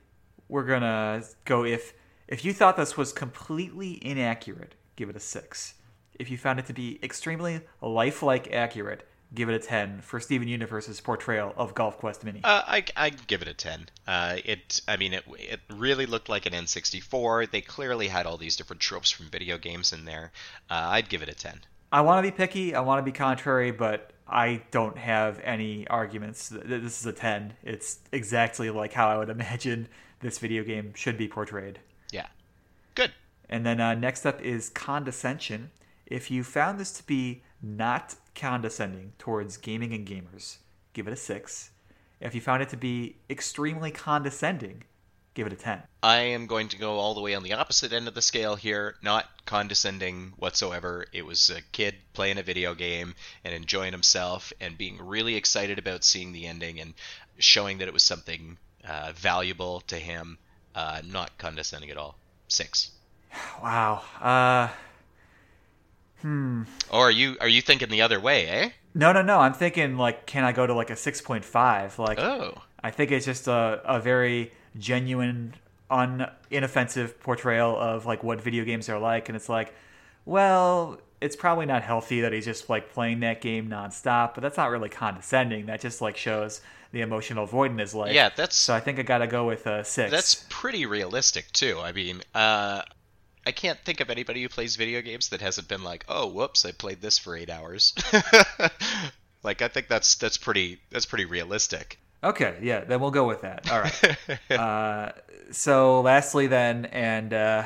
we're 0.48 0.66
gonna 0.66 1.24
go 1.46 1.66
if 1.66 1.94
if 2.28 2.46
you 2.46 2.54
thought 2.54 2.78
this 2.78 2.96
was 2.96 3.12
completely 3.12 4.00
inaccurate, 4.06 4.76
give 4.96 5.10
it 5.10 5.16
a 5.16 5.20
six. 5.20 5.76
If 6.16 6.30
you 6.30 6.38
found 6.38 6.60
it 6.60 6.68
to 6.68 6.74
be 6.74 7.00
extremely 7.04 7.62
lifelike 7.82 8.52
accurate, 8.54 9.08
give 9.34 9.50
it 9.50 9.56
a 9.56 9.60
ten 9.60 10.02
for 10.02 10.20
Steven 10.20 10.48
Universe's 10.48 11.02
portrayal 11.02 11.54
of 11.58 11.74
Golf 11.74 11.98
Quest 11.98 12.24
Mini. 12.24 12.42
Uh, 12.44 12.62
I 12.66 12.86
I'd 12.96 13.28
give 13.28 13.42
it 13.42 13.48
a 13.48 13.54
ten. 13.54 13.90
Uh, 14.08 14.38
it 14.44 14.82
I 14.88 14.98
mean 14.98 15.14
it 15.14 15.24
it 15.38 15.60
really 15.74 16.06
looked 16.06 16.30
like 16.30 16.46
an 16.46 16.54
N64. 16.54 17.52
They 17.52 17.62
clearly 17.62 18.08
had 18.08 18.26
all 18.26 18.38
these 18.38 18.56
different 18.56 18.82
tropes 18.82 19.12
from 19.12 19.28
video 19.28 19.58
games 19.58 19.94
in 19.94 20.06
there. 20.06 20.32
Uh, 20.70 20.88
I'd 20.92 21.10
give 21.10 21.22
it 21.22 21.30
a 21.30 21.36
ten. 21.36 21.62
I 21.92 22.02
want 22.02 22.26
to 22.26 22.32
be 22.32 22.36
picky, 22.36 22.74
I 22.74 22.82
want 22.82 23.00
to 23.00 23.04
be 23.04 23.12
contrary, 23.12 23.72
but 23.72 24.12
I 24.28 24.64
don't 24.72 24.98
have 24.98 25.40
any 25.44 25.88
arguments. 25.88 26.50
This 26.50 27.00
is 27.00 27.06
a 27.06 27.14
ten. 27.14 27.54
It's 27.64 28.00
exactly 28.12 28.70
like 28.70 28.94
how 28.94 29.10
I 29.10 29.18
would 29.18 29.30
imagine 29.38 29.88
this 30.20 30.40
video 30.40 30.64
game 30.64 30.94
should 30.96 31.18
be 31.18 31.28
portrayed. 31.28 31.80
Yeah, 32.12 32.28
good. 32.96 33.12
And 33.50 33.66
then 33.66 33.80
uh, 33.80 33.94
next 33.94 34.26
up 34.26 34.42
is 34.42 34.70
condescension. 34.70 35.72
If 36.06 36.30
you 36.30 36.44
found 36.44 36.80
this 36.80 36.92
to 36.94 37.04
be 37.06 37.44
not 37.64 38.16
condescending 38.36 39.14
towards 39.18 39.58
gaming 39.58 39.94
and 39.94 40.06
gamers, 40.06 40.58
give 40.92 41.08
it 41.08 41.14
a 41.14 41.18
six. 41.18 41.72
If 42.20 42.36
you 42.36 42.42
found 42.42 42.62
it 42.62 42.70
to 42.70 42.78
be 42.78 43.16
extremely 43.30 43.90
condescending, 43.90 44.84
give 45.34 45.48
it 45.48 45.54
a 45.54 45.56
10. 45.56 45.82
I 46.02 46.18
am 46.18 46.48
going 46.48 46.68
to 46.70 46.78
go 46.78 46.98
all 46.98 47.14
the 47.14 47.22
way 47.22 47.34
on 47.36 47.44
the 47.44 47.54
opposite 47.54 47.92
end 47.92 48.08
of 48.08 48.14
the 48.14 48.22
scale 48.22 48.56
here, 48.56 48.96
not 49.02 49.26
condescending 49.46 50.34
whatsoever. 50.38 51.06
It 51.12 51.26
was 51.26 51.50
a 51.50 51.62
kid 51.72 51.96
playing 52.14 52.38
a 52.38 52.44
video 52.44 52.76
game 52.76 53.16
and 53.44 53.54
enjoying 53.54 53.92
himself 53.92 54.54
and 54.62 54.78
being 54.78 55.00
really 55.02 55.36
excited 55.36 55.80
about 55.80 56.04
seeing 56.04 56.32
the 56.32 56.46
ending 56.46 56.80
and 56.80 56.94
showing 57.40 57.80
that 57.80 57.88
it 57.88 57.94
was 57.94 58.04
something 58.04 58.58
uh, 58.88 59.12
valuable 59.16 59.82
to 59.82 59.96
him, 59.96 60.38
uh, 60.76 61.02
not 61.06 61.38
condescending 61.38 61.90
at 61.90 61.98
all. 61.98 62.16
Six. 62.48 62.92
Wow. 63.62 64.04
Uh, 64.22 64.70
Or 66.24 67.08
are 67.08 67.12
you 67.12 67.38
are 67.42 67.48
you 67.48 67.62
thinking 67.62 67.90
the 67.90 68.02
other 68.02 68.20
way, 68.20 68.48
eh? 68.48 68.70
no, 68.96 69.12
no, 69.12 69.22
no. 69.22 69.40
I'm 69.40 69.54
thinking, 69.54 69.98
like, 69.98 70.26
can 70.26 70.44
I 70.44 70.52
go 70.52 70.66
to 70.68 70.74
like 70.74 70.90
a 70.90 70.96
6.5? 70.96 71.98
Like, 71.98 72.20
Oh. 72.20 72.62
I 72.84 72.92
think 72.92 73.12
it's 73.12 73.26
just 73.26 73.48
a, 73.48 73.82
a 73.86 74.00
very 74.00 74.52
genuine, 74.78 75.56
un 75.90 76.30
inoffensive 76.52 77.20
portrayal 77.22 77.78
of 77.78 78.06
like 78.06 78.24
what 78.24 78.42
video 78.42 78.64
games 78.66 78.90
are 78.90 79.00
like, 79.00 79.30
and 79.30 79.36
it's 79.36 79.50
like, 79.50 79.74
well, 80.26 81.00
it's 81.22 81.36
probably 81.36 81.66
not 81.66 81.84
healthy 81.84 82.22
that 82.22 82.34
he's 82.34 82.46
just 82.46 82.70
like 82.70 82.92
playing 82.92 83.22
that 83.22 83.42
game 83.42 83.70
nonstop, 83.70 84.34
but 84.36 84.42
that's 84.42 84.58
not 84.58 84.70
really 84.70 84.90
condescending. 84.90 85.66
That 85.68 85.80
just 85.82 86.02
like 86.02 86.18
shows 86.18 86.62
the 86.92 87.02
emotional 87.02 87.46
void 87.46 87.72
in 87.72 87.78
his 87.78 87.96
life. 87.96 88.14
Yeah, 88.14 88.30
that's- 88.30 88.56
so 88.56 88.74
I 88.76 88.80
think 88.80 89.00
I 89.00 89.02
gotta 89.04 89.28
go 89.28 89.46
with 89.46 89.66
a 89.66 89.84
six. 89.84 90.12
That's 90.12 90.46
pretty 90.50 90.86
realistic 90.86 91.52
too. 91.54 91.80
I 91.82 91.92
mean, 91.92 92.22
uh, 92.36 92.84
I 93.46 93.52
can't 93.52 93.80
think 93.80 94.00
of 94.00 94.10
anybody 94.10 94.42
who 94.42 94.50
plays 94.50 94.76
video 94.76 95.02
games 95.02 95.30
that 95.30 95.42
hasn't 95.42 95.68
been 95.68 95.84
like, 95.84 96.06
"Oh, 96.08 96.28
whoops, 96.28 96.66
I 96.66 96.72
played 96.72 97.02
this 97.02 97.18
for 97.18 97.36
eight 97.36 97.50
hours." 97.50 97.94
like, 99.44 99.62
I 99.62 99.68
think 99.68 99.88
that's 99.88 100.16
that's 100.16 100.38
pretty 100.38 100.80
that's 100.92 101.06
pretty 101.06 101.26
realistic. 101.26 102.00
okay. 102.24 102.58
Yeah, 102.62 102.86
then 102.86 103.00
we'll 103.02 103.12
go 103.12 103.28
with 103.28 103.42
that. 103.42 103.70
All 103.72 103.82
right. 103.82 104.50
uh, 104.60 105.12
so 105.52 106.02
lastly, 106.02 106.48
then, 106.48 106.86
and 106.86 107.34
uh, 107.34 107.64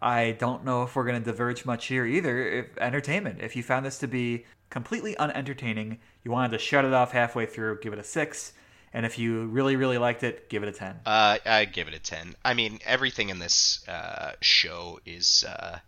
I 0.00 0.32
don't 0.32 0.64
know 0.64 0.82
if 0.82 0.96
we're 0.96 1.04
going 1.04 1.22
to 1.22 1.30
diverge 1.30 1.64
much 1.64 1.86
here 1.86 2.06
either. 2.06 2.46
If 2.46 2.78
entertainment, 2.78 3.40
if 3.40 3.56
you 3.56 3.62
found 3.62 3.86
this 3.86 3.98
to 3.98 4.06
be 4.06 4.44
completely 4.70 5.16
unentertaining, 5.18 5.98
you 6.24 6.30
wanted 6.30 6.52
to 6.52 6.58
shut 6.58 6.84
it 6.84 6.92
off 6.92 7.12
halfway 7.12 7.46
through, 7.46 7.80
give 7.80 7.92
it 7.92 7.98
a 7.98 8.04
six. 8.04 8.52
And 8.94 9.04
if 9.04 9.18
you 9.18 9.46
really, 9.46 9.74
really 9.74 9.98
liked 9.98 10.22
it, 10.22 10.48
give 10.48 10.62
it 10.62 10.68
a 10.68 10.72
ten. 10.72 11.00
Uh, 11.04 11.38
I 11.44 11.64
give 11.64 11.88
it 11.88 11.94
a 11.94 11.98
ten. 11.98 12.36
I 12.44 12.54
mean, 12.54 12.78
everything 12.86 13.28
in 13.28 13.40
this 13.40 13.86
uh, 13.88 14.34
show 14.40 15.00
is 15.04 15.44
uh, 15.44 15.80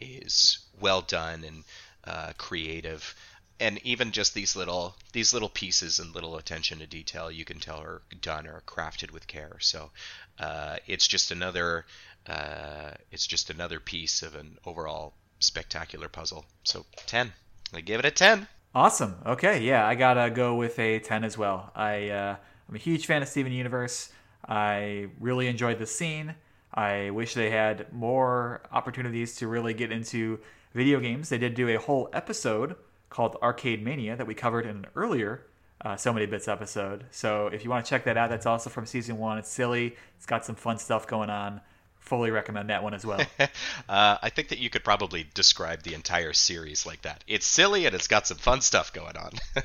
is 0.00 0.58
well 0.80 1.00
done 1.00 1.42
and 1.42 1.64
uh, 2.04 2.32
creative, 2.38 3.12
and 3.58 3.80
even 3.84 4.12
just 4.12 4.34
these 4.34 4.54
little 4.54 4.94
these 5.12 5.32
little 5.32 5.48
pieces 5.48 5.98
and 5.98 6.14
little 6.14 6.36
attention 6.36 6.78
to 6.78 6.86
detail 6.86 7.28
you 7.28 7.44
can 7.44 7.58
tell 7.58 7.80
are 7.80 8.02
done 8.20 8.46
or 8.46 8.62
crafted 8.66 9.10
with 9.10 9.26
care. 9.26 9.56
So 9.58 9.90
uh, 10.38 10.76
it's 10.86 11.08
just 11.08 11.32
another 11.32 11.84
uh, 12.28 12.92
it's 13.10 13.26
just 13.26 13.50
another 13.50 13.80
piece 13.80 14.22
of 14.22 14.36
an 14.36 14.58
overall 14.64 15.14
spectacular 15.40 16.08
puzzle. 16.08 16.44
So 16.62 16.86
ten, 17.06 17.32
I 17.74 17.80
give 17.80 17.98
it 17.98 18.06
a 18.06 18.12
ten. 18.12 18.46
Awesome. 18.74 19.14
Okay, 19.24 19.62
yeah, 19.62 19.86
I 19.86 19.94
gotta 19.94 20.30
go 20.30 20.56
with 20.56 20.78
a 20.80 20.98
ten 20.98 21.22
as 21.22 21.38
well. 21.38 21.70
I 21.76 22.08
uh, 22.08 22.36
I'm 22.68 22.74
a 22.74 22.78
huge 22.78 23.06
fan 23.06 23.22
of 23.22 23.28
Steven 23.28 23.52
Universe. 23.52 24.10
I 24.48 25.08
really 25.20 25.46
enjoyed 25.46 25.78
the 25.78 25.86
scene. 25.86 26.34
I 26.72 27.10
wish 27.10 27.34
they 27.34 27.50
had 27.50 27.92
more 27.92 28.62
opportunities 28.72 29.36
to 29.36 29.46
really 29.46 29.74
get 29.74 29.92
into 29.92 30.40
video 30.74 30.98
games. 30.98 31.28
They 31.28 31.38
did 31.38 31.54
do 31.54 31.68
a 31.68 31.78
whole 31.78 32.10
episode 32.12 32.74
called 33.10 33.36
Arcade 33.40 33.84
Mania 33.84 34.16
that 34.16 34.26
we 34.26 34.34
covered 34.34 34.66
in 34.66 34.78
an 34.78 34.86
earlier 34.96 35.46
uh, 35.84 35.94
So 35.94 36.12
Many 36.12 36.26
Bits 36.26 36.48
episode. 36.48 37.04
So 37.12 37.46
if 37.46 37.62
you 37.62 37.70
want 37.70 37.86
to 37.86 37.88
check 37.88 38.02
that 38.06 38.16
out, 38.16 38.28
that's 38.28 38.44
also 38.44 38.70
from 38.70 38.86
season 38.86 39.18
one. 39.18 39.38
It's 39.38 39.48
silly. 39.48 39.94
It's 40.16 40.26
got 40.26 40.44
some 40.44 40.56
fun 40.56 40.78
stuff 40.78 41.06
going 41.06 41.30
on. 41.30 41.60
Fully 42.04 42.30
recommend 42.30 42.70
that 42.70 42.82
one 42.82 42.94
as 42.94 43.04
well. 43.04 43.20
Uh, 43.88 44.16
I 44.22 44.30
think 44.30 44.48
that 44.48 44.58
you 44.58 44.70
could 44.70 44.82
probably 44.82 45.26
describe 45.34 45.82
the 45.82 45.94
entire 45.94 46.32
series 46.32 46.86
like 46.86 47.02
that. 47.02 47.22
It's 47.26 47.44
silly 47.46 47.84
and 47.86 47.94
it's 47.94 48.06
got 48.08 48.26
some 48.26 48.38
fun 48.38 48.60
stuff 48.62 48.92
going 48.92 49.16
on, 49.16 49.32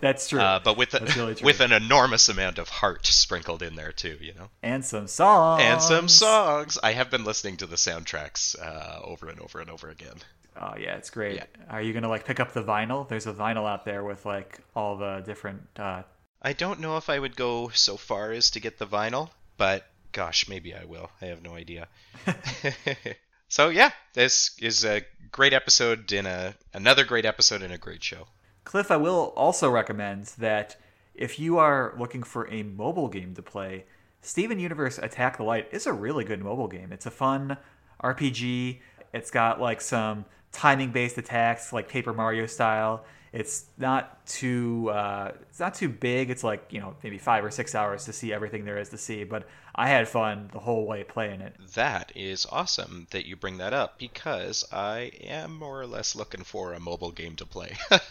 that's 0.00 0.28
true. 0.28 0.40
uh, 0.40 0.60
but 0.62 0.76
with 0.76 0.94
a, 0.94 1.04
really 1.16 1.36
with 1.42 1.60
an 1.60 1.72
enormous 1.72 2.28
amount 2.28 2.58
of 2.58 2.68
heart 2.68 3.06
sprinkled 3.06 3.62
in 3.62 3.76
there 3.76 3.92
too. 3.92 4.18
You 4.20 4.34
know. 4.34 4.48
and 4.62 4.84
some 4.84 5.06
songs. 5.06 5.62
and 5.62 5.80
some 5.80 6.08
songs. 6.08 6.78
I 6.82 6.92
have 6.92 7.10
been 7.10 7.24
listening 7.24 7.56
to 7.58 7.66
the 7.66 7.76
soundtracks 7.76 8.56
uh, 8.60 9.00
over 9.02 9.28
and 9.28 9.40
over 9.40 9.60
and 9.60 9.70
over 9.70 9.88
again. 9.88 10.16
Oh 10.60 10.74
yeah, 10.78 10.96
it's 10.96 11.10
great. 11.10 11.36
Yeah. 11.36 11.44
Are 11.70 11.80
you 11.80 11.92
gonna 11.94 12.08
like 12.10 12.24
pick 12.26 12.40
up 12.40 12.52
the 12.52 12.62
vinyl? 12.62 13.08
There's 13.08 13.26
a 13.26 13.32
vinyl 13.32 13.66
out 13.68 13.84
there 13.84 14.04
with 14.04 14.26
like 14.26 14.58
all 14.76 14.96
the 14.96 15.22
different. 15.24 15.62
Uh, 15.76 16.02
I 16.42 16.52
don't 16.52 16.80
know 16.80 16.96
if 16.96 17.08
I 17.08 17.18
would 17.18 17.36
go 17.36 17.70
so 17.72 17.96
far 17.96 18.32
as 18.32 18.50
to 18.50 18.60
get 18.60 18.78
the 18.78 18.86
vinyl, 18.86 19.30
but 19.56 19.86
gosh, 20.12 20.48
maybe 20.48 20.74
I 20.74 20.84
will. 20.84 21.10
I 21.20 21.26
have 21.26 21.42
no 21.42 21.54
idea. 21.54 21.88
so 23.48 23.68
yeah, 23.68 23.90
this 24.14 24.56
is 24.60 24.84
a 24.84 25.02
great 25.30 25.52
episode 25.52 26.12
in 26.12 26.26
a 26.26 26.54
another 26.72 27.04
great 27.04 27.24
episode 27.24 27.62
in 27.62 27.70
a 27.70 27.78
great 27.78 28.02
show. 28.02 28.28
Cliff, 28.64 28.90
I 28.90 28.96
will 28.96 29.32
also 29.36 29.68
recommend 29.68 30.26
that 30.38 30.76
if 31.14 31.38
you 31.38 31.58
are 31.58 31.94
looking 31.98 32.22
for 32.22 32.50
a 32.50 32.62
mobile 32.62 33.08
game 33.08 33.34
to 33.34 33.42
play, 33.42 33.84
Steven 34.20 34.58
Universe 34.58 34.98
Attack 34.98 35.38
the 35.38 35.42
Light 35.42 35.68
is 35.72 35.86
a 35.86 35.92
really 35.92 36.24
good 36.24 36.40
mobile 36.40 36.68
game. 36.68 36.92
It's 36.92 37.06
a 37.06 37.10
fun 37.10 37.56
RPG. 38.02 38.80
It's 39.12 39.30
got 39.30 39.60
like 39.60 39.80
some 39.80 40.24
timing 40.52 40.92
based 40.92 41.18
attacks, 41.18 41.72
like 41.72 41.88
Paper 41.88 42.12
Mario 42.12 42.46
style. 42.46 43.04
It's 43.32 43.64
not 43.78 44.26
too 44.26 44.90
uh, 44.90 45.32
it's 45.48 45.60
not 45.60 45.74
too 45.74 45.88
big. 45.88 46.30
It's 46.30 46.44
like 46.44 46.66
you 46.70 46.80
know 46.80 46.94
maybe 47.02 47.18
five 47.18 47.44
or 47.44 47.50
six 47.50 47.74
hours 47.74 48.04
to 48.04 48.12
see 48.12 48.32
everything 48.32 48.64
there 48.64 48.78
is 48.78 48.90
to 48.90 48.98
see. 48.98 49.24
But 49.24 49.46
I 49.74 49.88
had 49.88 50.06
fun 50.06 50.50
the 50.52 50.58
whole 50.58 50.86
way 50.86 51.02
playing 51.02 51.40
it. 51.40 51.56
That 51.74 52.12
is 52.14 52.46
awesome 52.50 53.06
that 53.10 53.26
you 53.26 53.36
bring 53.36 53.58
that 53.58 53.72
up 53.72 53.98
because 53.98 54.64
I 54.70 55.12
am 55.22 55.56
more 55.56 55.80
or 55.80 55.86
less 55.86 56.14
looking 56.14 56.44
for 56.44 56.74
a 56.74 56.80
mobile 56.80 57.10
game 57.10 57.36
to 57.36 57.46
play. 57.46 57.76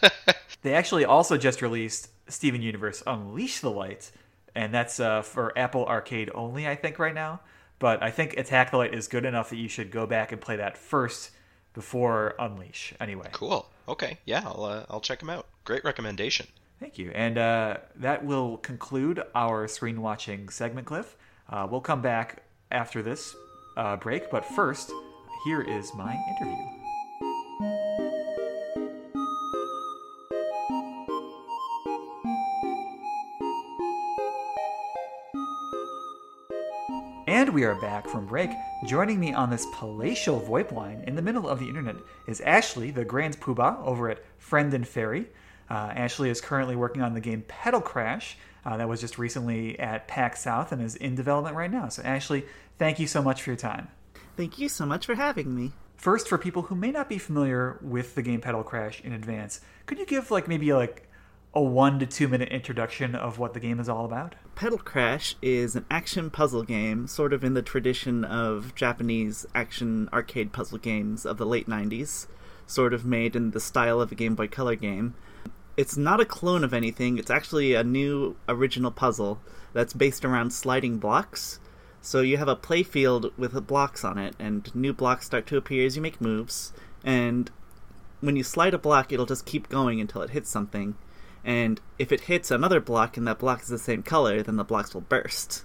They 0.62 0.74
actually 0.74 1.04
also 1.04 1.36
just 1.36 1.60
released 1.60 2.08
Steven 2.28 2.62
Universe 2.62 3.02
Unleash 3.06 3.60
the 3.60 3.70
Light, 3.70 4.10
and 4.54 4.72
that's 4.72 5.00
uh, 5.00 5.22
for 5.22 5.56
Apple 5.58 5.84
Arcade 5.86 6.30
only, 6.34 6.66
I 6.68 6.76
think, 6.76 6.98
right 6.98 7.14
now. 7.14 7.40
But 7.80 8.02
I 8.02 8.12
think 8.12 8.36
Attack 8.36 8.70
the 8.70 8.76
Light 8.76 8.94
is 8.94 9.08
good 9.08 9.24
enough 9.24 9.50
that 9.50 9.56
you 9.56 9.68
should 9.68 9.90
go 9.90 10.06
back 10.06 10.30
and 10.30 10.40
play 10.40 10.56
that 10.56 10.78
first 10.78 11.32
before 11.74 12.36
Unleash. 12.38 12.94
Anyway, 13.00 13.28
cool. 13.32 13.71
Okay. 13.88 14.18
Yeah, 14.24 14.42
I'll 14.44 14.64
uh, 14.64 14.84
I'll 14.90 15.00
check 15.00 15.18
them 15.20 15.30
out. 15.30 15.46
Great 15.64 15.84
recommendation. 15.84 16.46
thank 16.80 16.98
you. 16.98 17.10
And 17.14 17.38
uh, 17.38 17.76
that 17.96 18.24
will 18.24 18.58
conclude 18.58 19.22
our 19.34 19.68
screen 19.68 20.02
watching 20.02 20.48
segment, 20.48 20.86
Cliff. 20.86 21.16
Uh, 21.48 21.66
we'll 21.70 21.80
come 21.80 22.02
back 22.02 22.42
after 22.70 23.02
this 23.02 23.34
uh, 23.76 23.96
break, 23.96 24.30
but 24.30 24.44
first, 24.44 24.90
here 25.44 25.60
is 25.62 25.92
my 25.94 26.16
interview. 26.40 26.81
And 37.52 37.60
we 37.60 37.66
are 37.66 37.74
back 37.74 38.08
from 38.08 38.24
break. 38.24 38.48
Joining 38.86 39.20
me 39.20 39.34
on 39.34 39.50
this 39.50 39.66
palatial 39.74 40.40
VoIP 40.40 40.72
line 40.72 41.04
in 41.06 41.16
the 41.16 41.20
middle 41.20 41.46
of 41.46 41.58
the 41.58 41.68
internet 41.68 41.96
is 42.26 42.40
Ashley, 42.40 42.90
the 42.90 43.04
Grand 43.04 43.38
Poobah 43.40 43.84
over 43.84 44.08
at 44.08 44.24
Friend 44.38 44.72
and 44.72 44.88
Fairy. 44.88 45.26
Uh, 45.68 45.92
Ashley 45.94 46.30
is 46.30 46.40
currently 46.40 46.76
working 46.76 47.02
on 47.02 47.12
the 47.12 47.20
game 47.20 47.44
Petal 47.46 47.82
Crash 47.82 48.38
uh, 48.64 48.78
that 48.78 48.88
was 48.88 49.02
just 49.02 49.18
recently 49.18 49.78
at 49.78 50.08
PAX 50.08 50.40
South 50.40 50.72
and 50.72 50.80
is 50.80 50.96
in 50.96 51.14
development 51.14 51.54
right 51.54 51.70
now. 51.70 51.90
So, 51.90 52.02
Ashley, 52.02 52.46
thank 52.78 52.98
you 52.98 53.06
so 53.06 53.20
much 53.20 53.42
for 53.42 53.50
your 53.50 53.58
time. 53.58 53.88
Thank 54.34 54.58
you 54.58 54.70
so 54.70 54.86
much 54.86 55.04
for 55.04 55.14
having 55.14 55.54
me. 55.54 55.72
First, 55.94 56.28
for 56.28 56.38
people 56.38 56.62
who 56.62 56.74
may 56.74 56.90
not 56.90 57.10
be 57.10 57.18
familiar 57.18 57.78
with 57.82 58.14
the 58.14 58.22
game 58.22 58.40
Petal 58.40 58.62
Crash 58.62 59.02
in 59.02 59.12
advance, 59.12 59.60
could 59.84 59.98
you 59.98 60.06
give 60.06 60.30
like 60.30 60.48
maybe 60.48 60.72
like 60.72 61.06
a 61.54 61.62
one 61.62 61.98
to 61.98 62.06
two 62.06 62.28
minute 62.28 62.48
introduction 62.48 63.14
of 63.14 63.38
what 63.38 63.52
the 63.52 63.60
game 63.60 63.78
is 63.78 63.88
all 63.88 64.06
about? 64.06 64.34
Petal 64.54 64.78
Crash 64.78 65.36
is 65.42 65.76
an 65.76 65.84
action 65.90 66.30
puzzle 66.30 66.62
game, 66.62 67.06
sort 67.06 67.34
of 67.34 67.44
in 67.44 67.52
the 67.52 67.60
tradition 67.60 68.24
of 68.24 68.74
Japanese 68.74 69.44
action 69.54 70.08
arcade 70.14 70.52
puzzle 70.52 70.78
games 70.78 71.26
of 71.26 71.36
the 71.36 71.44
late 71.44 71.68
90s, 71.68 72.26
sort 72.66 72.94
of 72.94 73.04
made 73.04 73.36
in 73.36 73.50
the 73.50 73.60
style 73.60 74.00
of 74.00 74.10
a 74.10 74.14
Game 74.14 74.34
Boy 74.34 74.48
Color 74.48 74.76
game. 74.76 75.14
It's 75.76 75.96
not 75.96 76.20
a 76.20 76.24
clone 76.24 76.64
of 76.64 76.72
anything, 76.72 77.18
it's 77.18 77.30
actually 77.30 77.74
a 77.74 77.84
new 77.84 78.36
original 78.48 78.90
puzzle 78.90 79.38
that's 79.74 79.92
based 79.92 80.24
around 80.24 80.52
sliding 80.52 80.98
blocks. 80.98 81.60
So 82.00 82.22
you 82.22 82.38
have 82.38 82.48
a 82.48 82.56
playfield 82.56 83.30
with 83.36 83.66
blocks 83.66 84.04
on 84.04 84.16
it, 84.16 84.34
and 84.38 84.74
new 84.74 84.94
blocks 84.94 85.26
start 85.26 85.46
to 85.48 85.58
appear 85.58 85.84
as 85.84 85.96
you 85.96 86.02
make 86.02 86.20
moves, 86.20 86.72
and 87.04 87.50
when 88.20 88.36
you 88.36 88.42
slide 88.42 88.72
a 88.72 88.78
block, 88.78 89.12
it'll 89.12 89.26
just 89.26 89.44
keep 89.44 89.68
going 89.68 90.00
until 90.00 90.22
it 90.22 90.30
hits 90.30 90.48
something. 90.48 90.94
And 91.44 91.80
if 91.98 92.12
it 92.12 92.22
hits 92.22 92.50
another 92.50 92.80
block 92.80 93.16
and 93.16 93.26
that 93.26 93.38
block 93.38 93.62
is 93.62 93.68
the 93.68 93.78
same 93.78 94.02
color, 94.02 94.42
then 94.42 94.56
the 94.56 94.64
blocks 94.64 94.94
will 94.94 95.00
burst. 95.00 95.64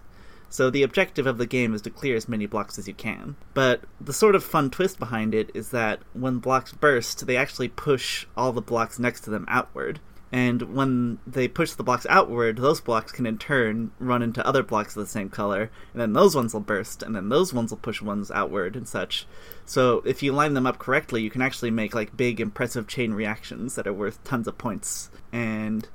So 0.49 0.69
the 0.69 0.83
objective 0.83 1.27
of 1.27 1.37
the 1.37 1.45
game 1.45 1.73
is 1.73 1.81
to 1.83 1.89
clear 1.89 2.15
as 2.15 2.29
many 2.29 2.45
blocks 2.45 2.79
as 2.79 2.87
you 2.87 2.93
can. 2.93 3.35
But 3.53 3.81
the 3.99 4.13
sort 4.13 4.35
of 4.35 4.43
fun 4.43 4.69
twist 4.69 4.97
behind 4.97 5.35
it 5.35 5.51
is 5.53 5.71
that 5.71 5.99
when 6.13 6.39
blocks 6.39 6.71
burst, 6.71 7.27
they 7.27 7.35
actually 7.35 7.67
push 7.67 8.25
all 8.35 8.53
the 8.53 8.61
blocks 8.61 8.97
next 8.97 9.21
to 9.21 9.29
them 9.29 9.45
outward. 9.49 9.99
And 10.31 10.75
when 10.75 11.19
they 11.25 11.47
push 11.47 11.71
the 11.71 11.83
blocks 11.83 12.05
outward, 12.09 12.57
those 12.57 12.81
blocks 12.81 13.11
can 13.13 13.25
in 13.25 13.37
turn 13.37 13.91
run 13.97 14.21
into 14.21 14.45
other 14.45 14.61
blocks 14.61 14.95
of 14.95 15.01
the 15.01 15.09
same 15.09 15.29
color, 15.29 15.71
and 15.93 16.01
then 16.01 16.13
those 16.13 16.35
ones 16.35 16.53
will 16.53 16.61
burst, 16.61 17.01
and 17.01 17.15
then 17.15 17.29
those 17.29 17.53
ones 17.53 17.71
will 17.71 17.77
push 17.77 18.01
ones 18.01 18.29
outward 18.31 18.75
and 18.75 18.87
such. 18.87 19.25
So 19.65 20.01
if 20.05 20.21
you 20.21 20.33
line 20.33 20.53
them 20.53 20.67
up 20.67 20.79
correctly, 20.79 21.21
you 21.21 21.29
can 21.29 21.41
actually 21.41 21.71
make 21.71 21.95
like 21.95 22.17
big, 22.17 22.41
impressive 22.41 22.87
chain 22.87 23.13
reactions 23.13 23.75
that 23.75 23.87
are 23.87 23.93
worth 23.93 24.23
tons 24.23 24.47
of 24.47 24.57
points. 24.57 25.09
And 25.31 25.87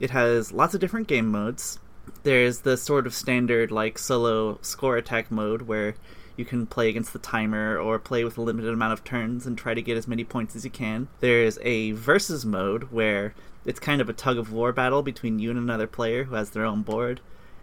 it 0.00 0.10
has 0.10 0.52
lots 0.52 0.74
of 0.74 0.80
different 0.80 1.06
game 1.06 1.28
modes. 1.28 1.78
There's 2.24 2.60
the 2.60 2.76
sort 2.76 3.06
of 3.06 3.14
standard 3.14 3.70
like 3.70 3.98
solo 3.98 4.58
score 4.62 4.96
attack 4.96 5.30
mode 5.30 5.62
where 5.62 5.94
you 6.36 6.44
can 6.44 6.66
play 6.66 6.88
against 6.88 7.12
the 7.12 7.18
timer 7.18 7.78
or 7.78 7.98
play 7.98 8.22
with 8.22 8.36
a 8.36 8.42
limited 8.42 8.72
amount 8.72 8.92
of 8.92 9.04
turns 9.04 9.46
and 9.46 9.56
try 9.56 9.74
to 9.74 9.82
get 9.82 9.96
as 9.96 10.06
many 10.06 10.22
points 10.22 10.54
as 10.54 10.64
you 10.64 10.70
can. 10.70 11.08
There's 11.20 11.58
a 11.62 11.92
versus 11.92 12.44
mode 12.44 12.84
where 12.92 13.34
it's 13.66 13.80
kind 13.80 14.00
of 14.00 14.08
a 14.08 14.14
tug 14.14 14.38
of 14.38 14.52
war 14.52 14.72
battle 14.72 15.02
between 15.02 15.38
you 15.38 15.50
and 15.50 15.58
another 15.58 15.86
player 15.86 16.24
who 16.24 16.36
has 16.36 16.50
their 16.50 16.64
own 16.64 16.82
board, 16.82 17.20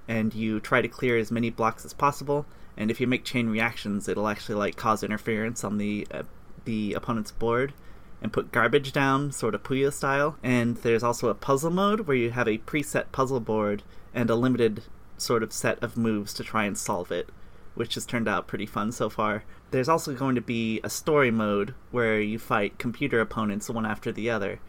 and 0.07 0.33
you 0.33 0.59
try 0.59 0.81
to 0.81 0.87
clear 0.87 1.17
as 1.17 1.31
many 1.31 1.49
blocks 1.49 1.85
as 1.85 1.93
possible. 1.93 2.45
And 2.75 2.91
if 2.91 2.99
you 2.99 3.07
make 3.07 3.23
chain 3.23 3.49
reactions, 3.49 4.07
it'll 4.07 4.27
actually 4.27 4.55
like 4.55 4.75
cause 4.75 5.03
interference 5.03 5.63
on 5.63 5.77
the 5.77 6.07
uh, 6.11 6.23
the 6.65 6.93
opponent's 6.93 7.31
board 7.31 7.73
and 8.21 8.31
put 8.31 8.51
garbage 8.51 8.93
down, 8.93 9.31
sort 9.31 9.53
of 9.53 9.63
Puyo 9.63 9.91
style. 9.91 10.37
And 10.41 10.77
there's 10.77 11.03
also 11.03 11.27
a 11.27 11.35
puzzle 11.35 11.71
mode 11.71 12.01
where 12.01 12.17
you 12.17 12.31
have 12.31 12.47
a 12.47 12.57
preset 12.59 13.11
puzzle 13.11 13.41
board 13.41 13.83
and 14.13 14.29
a 14.29 14.35
limited 14.35 14.83
sort 15.17 15.43
of 15.43 15.53
set 15.53 15.81
of 15.83 15.97
moves 15.97 16.33
to 16.33 16.43
try 16.43 16.63
and 16.63 16.77
solve 16.77 17.11
it, 17.11 17.29
which 17.75 17.95
has 17.95 18.05
turned 18.05 18.27
out 18.27 18.47
pretty 18.47 18.65
fun 18.65 18.91
so 18.91 19.09
far. 19.09 19.43
There's 19.71 19.89
also 19.89 20.13
going 20.13 20.35
to 20.35 20.41
be 20.41 20.79
a 20.83 20.89
story 20.89 21.31
mode 21.31 21.75
where 21.91 22.19
you 22.19 22.39
fight 22.39 22.77
computer 22.77 23.19
opponents 23.19 23.69
one 23.69 23.85
after 23.85 24.11
the 24.11 24.29
other, 24.29 24.59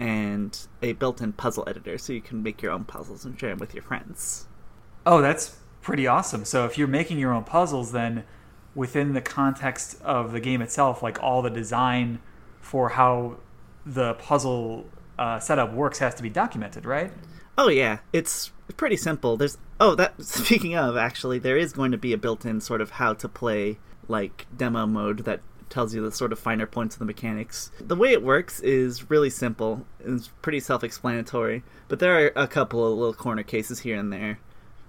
and 0.00 0.66
a 0.80 0.92
built 0.92 1.20
in 1.20 1.34
puzzle 1.34 1.62
editor 1.68 1.98
so 1.98 2.14
you 2.14 2.22
can 2.22 2.42
make 2.42 2.62
your 2.62 2.72
own 2.72 2.84
puzzles 2.84 3.26
and 3.26 3.38
share 3.38 3.50
them 3.50 3.58
with 3.58 3.74
your 3.74 3.82
friends. 3.82 4.48
Oh, 5.04 5.20
that's 5.20 5.58
pretty 5.82 6.06
awesome. 6.06 6.46
So 6.46 6.64
if 6.64 6.78
you're 6.78 6.88
making 6.88 7.18
your 7.18 7.32
own 7.32 7.44
puzzles, 7.44 7.92
then 7.92 8.24
within 8.74 9.12
the 9.12 9.20
context 9.20 10.00
of 10.02 10.32
the 10.32 10.40
game 10.40 10.62
itself, 10.62 11.02
like 11.02 11.22
all 11.22 11.42
the 11.42 11.50
design 11.50 12.18
for 12.60 12.88
how 12.90 13.36
the 13.84 14.14
puzzle 14.14 14.86
uh, 15.18 15.38
setup 15.38 15.74
works 15.74 15.98
has 15.98 16.14
to 16.14 16.22
be 16.22 16.30
documented, 16.30 16.86
right? 16.86 17.12
Oh 17.58 17.68
yeah, 17.68 17.98
it's 18.10 18.52
pretty 18.78 18.96
simple. 18.96 19.36
There's 19.36 19.58
oh 19.78 19.94
that 19.96 20.22
speaking 20.24 20.74
of 20.76 20.96
actually, 20.96 21.38
there 21.38 21.58
is 21.58 21.74
going 21.74 21.92
to 21.92 21.98
be 21.98 22.14
a 22.14 22.18
built-in 22.18 22.62
sort 22.62 22.80
of 22.80 22.92
how 22.92 23.12
to 23.14 23.28
play 23.28 23.78
like 24.08 24.46
demo 24.56 24.86
mode 24.86 25.20
that 25.20 25.40
tells 25.70 25.94
you 25.94 26.02
the 26.02 26.12
sort 26.12 26.32
of 26.32 26.38
finer 26.38 26.66
points 26.66 26.96
of 26.96 26.98
the 26.98 27.04
mechanics. 27.06 27.70
The 27.80 27.96
way 27.96 28.12
it 28.12 28.22
works 28.22 28.60
is 28.60 29.08
really 29.10 29.30
simple. 29.30 29.86
It's 30.04 30.28
pretty 30.42 30.60
self-explanatory, 30.60 31.62
but 31.88 31.98
there 31.98 32.26
are 32.26 32.32
a 32.36 32.46
couple 32.46 32.86
of 32.86 32.98
little 32.98 33.14
corner 33.14 33.42
cases 33.42 33.80
here 33.80 33.96
and 33.96 34.12
there. 34.12 34.40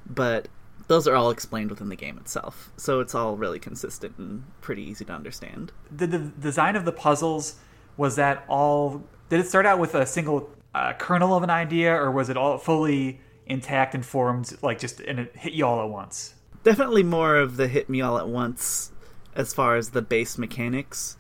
But 0.06 0.48
those 0.88 1.08
are 1.08 1.16
all 1.16 1.30
explained 1.30 1.70
within 1.70 1.90
the 1.90 1.96
game 1.96 2.18
itself, 2.18 2.72
so 2.76 3.00
it's 3.00 3.16
all 3.16 3.38
really 3.38 3.60
consistent 3.60 4.18
and 4.18 4.44
pretty 4.60 4.82
easy 4.84 5.06
to 5.06 5.14
understand. 5.14 5.72
the, 5.90 6.08
the 6.08 6.20
design 6.20 6.76
of 6.76 6.84
the 6.84 6.92
puzzles 6.92 7.56
was 7.98 8.16
that 8.16 8.44
all 8.48 9.04
did 9.30 9.40
it 9.40 9.48
start 9.48 9.66
out 9.66 9.80
with 9.80 9.96
a 9.96 10.06
single 10.06 10.50
uh, 10.74 10.94
kernel 10.94 11.36
of 11.36 11.44
an 11.44 11.50
idea 11.50 11.94
or 11.94 12.12
was 12.12 12.30
it 12.30 12.38
all 12.38 12.58
fully 12.58 13.20
intact 13.46 13.94
and 13.94 14.06
formed 14.06 14.58
like 14.62 14.80
just 14.80 15.00
and 15.02 15.20
it 15.20 15.36
hit 15.36 15.54
you 15.54 15.66
all 15.66 15.82
at 15.82 15.90
once 15.90 16.34
definitely 16.64 17.04
more 17.04 17.36
of 17.36 17.58
the 17.58 17.68
hit 17.68 17.90
me 17.90 18.02
all 18.02 18.18
at 18.18 18.28
once 18.28 18.91
as 19.36 19.54
far 19.54 19.76
as 19.76 19.92
the 19.92 20.02
base 20.02 20.38
mechanics. 20.38 21.18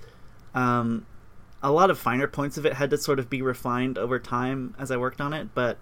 Um, 0.54 1.06
a 1.63 1.71
lot 1.71 1.89
of 1.89 2.00
finer 2.00 2.28
points 2.28 2.58
of 2.58 2.65
it 2.65 2.74
had 2.74 2.89
to 2.89 2.97
sort 2.97 3.19
of 3.19 3.30
be 3.30 3.41
refined 3.41 3.97
over 3.97 4.19
time 4.19 4.76
as 4.80 4.91
I 4.91 4.97
worked 4.97 5.21
on 5.21 5.34
it, 5.34 5.50
but 5.54 5.78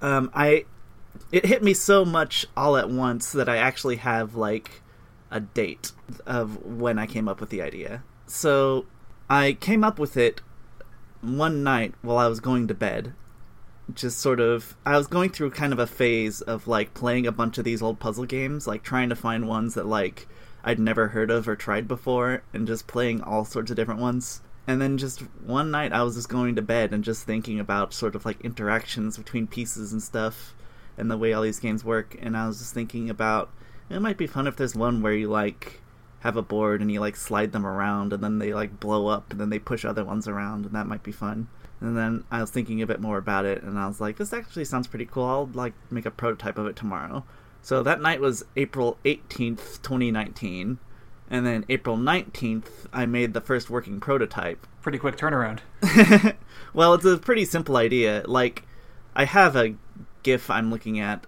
um, 0.00 0.30
I 0.34 0.64
it 1.32 1.46
hit 1.46 1.62
me 1.62 1.74
so 1.74 2.04
much 2.04 2.46
all 2.56 2.76
at 2.76 2.88
once 2.88 3.32
that 3.32 3.48
I 3.48 3.56
actually 3.56 3.96
have 3.96 4.34
like 4.34 4.82
a 5.30 5.40
date 5.40 5.92
of 6.26 6.64
when 6.64 6.98
I 6.98 7.06
came 7.06 7.28
up 7.28 7.40
with 7.40 7.50
the 7.50 7.62
idea. 7.62 8.02
So 8.26 8.86
I 9.28 9.54
came 9.54 9.84
up 9.84 9.98
with 9.98 10.16
it 10.16 10.40
one 11.20 11.62
night 11.62 11.94
while 12.02 12.18
I 12.18 12.28
was 12.28 12.40
going 12.40 12.68
to 12.68 12.74
bed. 12.74 13.14
Just 13.92 14.18
sort 14.18 14.38
of, 14.38 14.76
I 14.84 14.96
was 14.96 15.06
going 15.06 15.30
through 15.30 15.50
kind 15.50 15.72
of 15.72 15.78
a 15.78 15.86
phase 15.86 16.40
of 16.42 16.66
like 16.66 16.94
playing 16.94 17.26
a 17.26 17.32
bunch 17.32 17.58
of 17.58 17.64
these 17.64 17.82
old 17.82 17.98
puzzle 17.98 18.26
games, 18.26 18.66
like 18.66 18.82
trying 18.82 19.08
to 19.08 19.16
find 19.16 19.48
ones 19.48 19.74
that 19.74 19.86
like 19.86 20.28
I'd 20.68 20.78
never 20.78 21.08
heard 21.08 21.30
of 21.30 21.48
or 21.48 21.56
tried 21.56 21.88
before, 21.88 22.42
and 22.52 22.66
just 22.66 22.86
playing 22.86 23.22
all 23.22 23.46
sorts 23.46 23.70
of 23.70 23.76
different 23.78 24.02
ones. 24.02 24.42
And 24.66 24.82
then 24.82 24.98
just 24.98 25.20
one 25.42 25.70
night 25.70 25.94
I 25.94 26.02
was 26.02 26.14
just 26.14 26.28
going 26.28 26.56
to 26.56 26.62
bed 26.62 26.92
and 26.92 27.02
just 27.02 27.24
thinking 27.24 27.58
about 27.58 27.94
sort 27.94 28.14
of 28.14 28.26
like 28.26 28.42
interactions 28.42 29.16
between 29.16 29.46
pieces 29.46 29.94
and 29.94 30.02
stuff 30.02 30.54
and 30.98 31.10
the 31.10 31.16
way 31.16 31.32
all 31.32 31.40
these 31.40 31.58
games 31.58 31.86
work. 31.86 32.18
And 32.20 32.36
I 32.36 32.46
was 32.46 32.58
just 32.58 32.74
thinking 32.74 33.08
about 33.08 33.48
it 33.88 33.98
might 34.00 34.18
be 34.18 34.26
fun 34.26 34.46
if 34.46 34.56
there's 34.56 34.74
one 34.74 35.00
where 35.00 35.14
you 35.14 35.30
like 35.30 35.80
have 36.20 36.36
a 36.36 36.42
board 36.42 36.82
and 36.82 36.92
you 36.92 37.00
like 37.00 37.16
slide 37.16 37.52
them 37.52 37.64
around 37.64 38.12
and 38.12 38.22
then 38.22 38.38
they 38.38 38.52
like 38.52 38.78
blow 38.78 39.06
up 39.06 39.30
and 39.30 39.40
then 39.40 39.48
they 39.48 39.58
push 39.58 39.86
other 39.86 40.04
ones 40.04 40.28
around 40.28 40.66
and 40.66 40.74
that 40.74 40.86
might 40.86 41.02
be 41.02 41.12
fun. 41.12 41.48
And 41.80 41.96
then 41.96 42.24
I 42.30 42.42
was 42.42 42.50
thinking 42.50 42.82
a 42.82 42.86
bit 42.86 43.00
more 43.00 43.16
about 43.16 43.46
it 43.46 43.62
and 43.62 43.78
I 43.78 43.86
was 43.86 44.02
like, 44.02 44.18
this 44.18 44.34
actually 44.34 44.66
sounds 44.66 44.86
pretty 44.86 45.06
cool. 45.06 45.24
I'll 45.24 45.46
like 45.46 45.72
make 45.90 46.04
a 46.04 46.10
prototype 46.10 46.58
of 46.58 46.66
it 46.66 46.76
tomorrow. 46.76 47.24
So 47.62 47.82
that 47.82 48.00
night 48.00 48.20
was 48.20 48.44
April 48.56 48.98
18th, 49.04 49.82
2019. 49.82 50.78
And 51.30 51.46
then 51.46 51.64
April 51.68 51.96
19th, 51.96 52.86
I 52.92 53.04
made 53.04 53.34
the 53.34 53.40
first 53.40 53.68
working 53.68 54.00
prototype. 54.00 54.66
pretty 54.80 54.98
quick 54.98 55.16
turnaround 55.16 55.60
well, 56.74 56.94
it's 56.94 57.04
a 57.04 57.18
pretty 57.18 57.44
simple 57.44 57.76
idea. 57.76 58.22
Like, 58.26 58.64
I 59.14 59.24
have 59.24 59.54
a 59.54 59.74
GIF 60.22 60.50
I'm 60.50 60.70
looking 60.70 60.98
at 60.98 61.26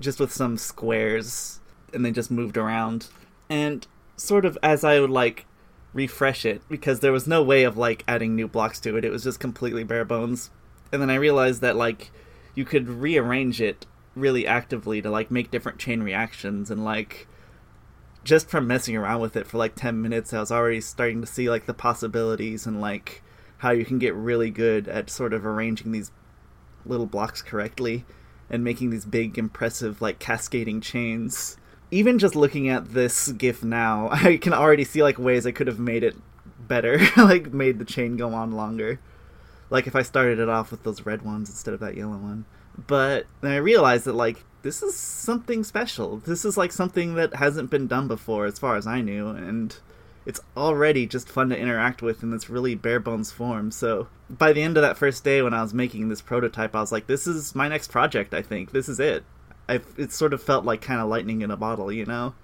just 0.00 0.18
with 0.18 0.32
some 0.32 0.58
squares 0.58 1.60
and 1.92 2.04
they 2.04 2.10
just 2.10 2.30
moved 2.30 2.56
around. 2.56 3.08
And 3.48 3.86
sort 4.16 4.44
of 4.44 4.58
as 4.62 4.82
I 4.82 5.00
would 5.00 5.10
like 5.10 5.46
refresh 5.92 6.44
it, 6.44 6.62
because 6.68 7.00
there 7.00 7.12
was 7.12 7.26
no 7.26 7.42
way 7.42 7.64
of 7.64 7.76
like 7.76 8.04
adding 8.08 8.34
new 8.34 8.48
blocks 8.48 8.80
to 8.80 8.96
it, 8.96 9.04
it 9.04 9.10
was 9.10 9.24
just 9.24 9.40
completely 9.40 9.84
bare 9.84 10.04
bones. 10.04 10.50
And 10.92 11.00
then 11.00 11.10
I 11.10 11.16
realized 11.16 11.60
that 11.60 11.76
like 11.76 12.10
you 12.54 12.64
could 12.64 12.88
rearrange 12.88 13.60
it 13.60 13.86
really 14.16 14.46
actively 14.46 15.00
to 15.00 15.10
like 15.10 15.30
make 15.30 15.50
different 15.50 15.78
chain 15.78 16.02
reactions 16.02 16.70
and 16.70 16.84
like 16.84 17.28
just 18.24 18.48
from 18.48 18.66
messing 18.66 18.96
around 18.96 19.20
with 19.20 19.36
it 19.36 19.46
for 19.46 19.58
like 19.58 19.76
10 19.76 20.02
minutes 20.02 20.32
i 20.32 20.40
was 20.40 20.50
already 20.50 20.80
starting 20.80 21.20
to 21.20 21.26
see 21.26 21.48
like 21.48 21.66
the 21.66 21.74
possibilities 21.74 22.66
and 22.66 22.80
like 22.80 23.22
how 23.58 23.70
you 23.70 23.84
can 23.84 23.98
get 23.98 24.14
really 24.14 24.50
good 24.50 24.88
at 24.88 25.10
sort 25.10 25.32
of 25.32 25.46
arranging 25.46 25.92
these 25.92 26.10
little 26.84 27.06
blocks 27.06 27.42
correctly 27.42 28.04
and 28.50 28.62
making 28.62 28.90
these 28.90 29.04
big 29.04 29.38
impressive 29.38 30.00
like 30.00 30.18
cascading 30.18 30.80
chains. 30.80 31.56
Even 31.90 32.18
just 32.18 32.36
looking 32.36 32.68
at 32.68 32.92
this 32.92 33.32
gif 33.32 33.62
now 33.62 34.08
i 34.12 34.36
can 34.36 34.52
already 34.52 34.84
see 34.84 35.02
like 35.02 35.18
ways 35.18 35.46
i 35.46 35.52
could 35.52 35.66
have 35.66 35.78
made 35.78 36.02
it 36.02 36.16
better 36.58 36.98
like 37.16 37.52
made 37.52 37.78
the 37.78 37.84
chain 37.84 38.16
go 38.16 38.32
on 38.34 38.52
longer. 38.52 39.00
Like 39.70 39.86
if 39.86 39.96
i 39.96 40.02
started 40.02 40.38
it 40.38 40.48
off 40.48 40.70
with 40.70 40.82
those 40.82 41.06
red 41.06 41.22
ones 41.22 41.48
instead 41.48 41.74
of 41.74 41.80
that 41.80 41.96
yellow 41.96 42.16
one 42.16 42.44
but 42.86 43.26
then 43.40 43.52
i 43.52 43.56
realized 43.56 44.04
that 44.04 44.14
like 44.14 44.44
this 44.62 44.82
is 44.82 44.96
something 44.96 45.62
special 45.62 46.18
this 46.18 46.44
is 46.44 46.56
like 46.56 46.72
something 46.72 47.14
that 47.14 47.34
hasn't 47.36 47.70
been 47.70 47.86
done 47.86 48.08
before 48.08 48.46
as 48.46 48.58
far 48.58 48.76
as 48.76 48.86
i 48.86 49.00
knew 49.00 49.28
and 49.28 49.78
it's 50.26 50.40
already 50.56 51.06
just 51.06 51.28
fun 51.28 51.48
to 51.50 51.58
interact 51.58 52.02
with 52.02 52.22
in 52.22 52.32
this 52.32 52.50
really 52.50 52.74
bare 52.74 52.98
bones 52.98 53.30
form. 53.30 53.70
So 53.70 54.08
by 54.28 54.52
the 54.52 54.62
end 54.62 54.76
of 54.76 54.82
that 54.82 54.98
first 54.98 55.22
day 55.22 55.40
when 55.40 55.54
I 55.54 55.62
was 55.62 55.72
making 55.72 56.08
this 56.08 56.20
prototype, 56.20 56.74
I 56.74 56.80
was 56.80 56.90
like, 56.90 57.06
this 57.06 57.28
is 57.28 57.54
my 57.54 57.68
next 57.68 57.92
project, 57.92 58.34
I 58.34 58.42
think. 58.42 58.72
This 58.72 58.88
is 58.88 58.98
it. 58.98 59.24
I 59.68 59.80
it 59.96 60.12
sort 60.12 60.34
of 60.34 60.42
felt 60.42 60.64
like 60.64 60.82
kind 60.82 61.00
of 61.00 61.08
lightning 61.08 61.42
in 61.42 61.50
a 61.52 61.56
bottle, 61.56 61.92
you 61.92 62.04
know? 62.04 62.34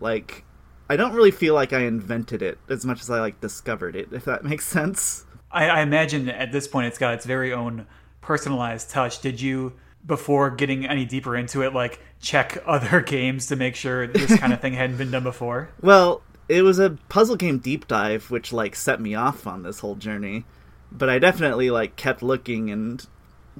Like 0.00 0.44
I 0.88 0.96
don't 0.96 1.12
really 1.12 1.30
feel 1.30 1.52
like 1.52 1.74
I 1.74 1.80
invented 1.80 2.40
it 2.40 2.58
as 2.70 2.86
much 2.86 3.02
as 3.02 3.10
I 3.10 3.20
like 3.20 3.42
discovered 3.42 3.94
it, 3.94 4.08
if 4.10 4.24
that 4.24 4.42
makes 4.44 4.66
sense. 4.66 5.26
I, 5.50 5.68
I 5.68 5.80
imagine 5.82 6.30
at 6.30 6.50
this 6.50 6.66
point 6.66 6.86
it's 6.86 6.98
got 6.98 7.12
its 7.12 7.26
very 7.26 7.52
own 7.52 7.86
personalized 8.20 8.90
touch 8.90 9.20
did 9.20 9.40
you 9.40 9.72
before 10.06 10.50
getting 10.50 10.86
any 10.86 11.04
deeper 11.04 11.36
into 11.36 11.62
it 11.62 11.74
like 11.74 12.00
check 12.20 12.62
other 12.66 13.00
games 13.00 13.46
to 13.46 13.56
make 13.56 13.74
sure 13.74 14.06
this 14.06 14.38
kind 14.38 14.52
of 14.52 14.60
thing 14.60 14.72
hadn't 14.72 14.96
been 14.96 15.10
done 15.10 15.22
before 15.22 15.70
Well, 15.82 16.22
it 16.48 16.62
was 16.62 16.78
a 16.78 16.96
puzzle 17.08 17.36
game 17.36 17.58
deep 17.58 17.86
dive 17.88 18.30
which 18.30 18.52
like 18.52 18.74
set 18.74 19.00
me 19.00 19.14
off 19.14 19.46
on 19.46 19.62
this 19.62 19.80
whole 19.80 19.96
journey. 19.96 20.44
But 20.90 21.10
I 21.10 21.18
definitely 21.18 21.70
like 21.70 21.96
kept 21.96 22.22
looking 22.22 22.70
and 22.70 23.06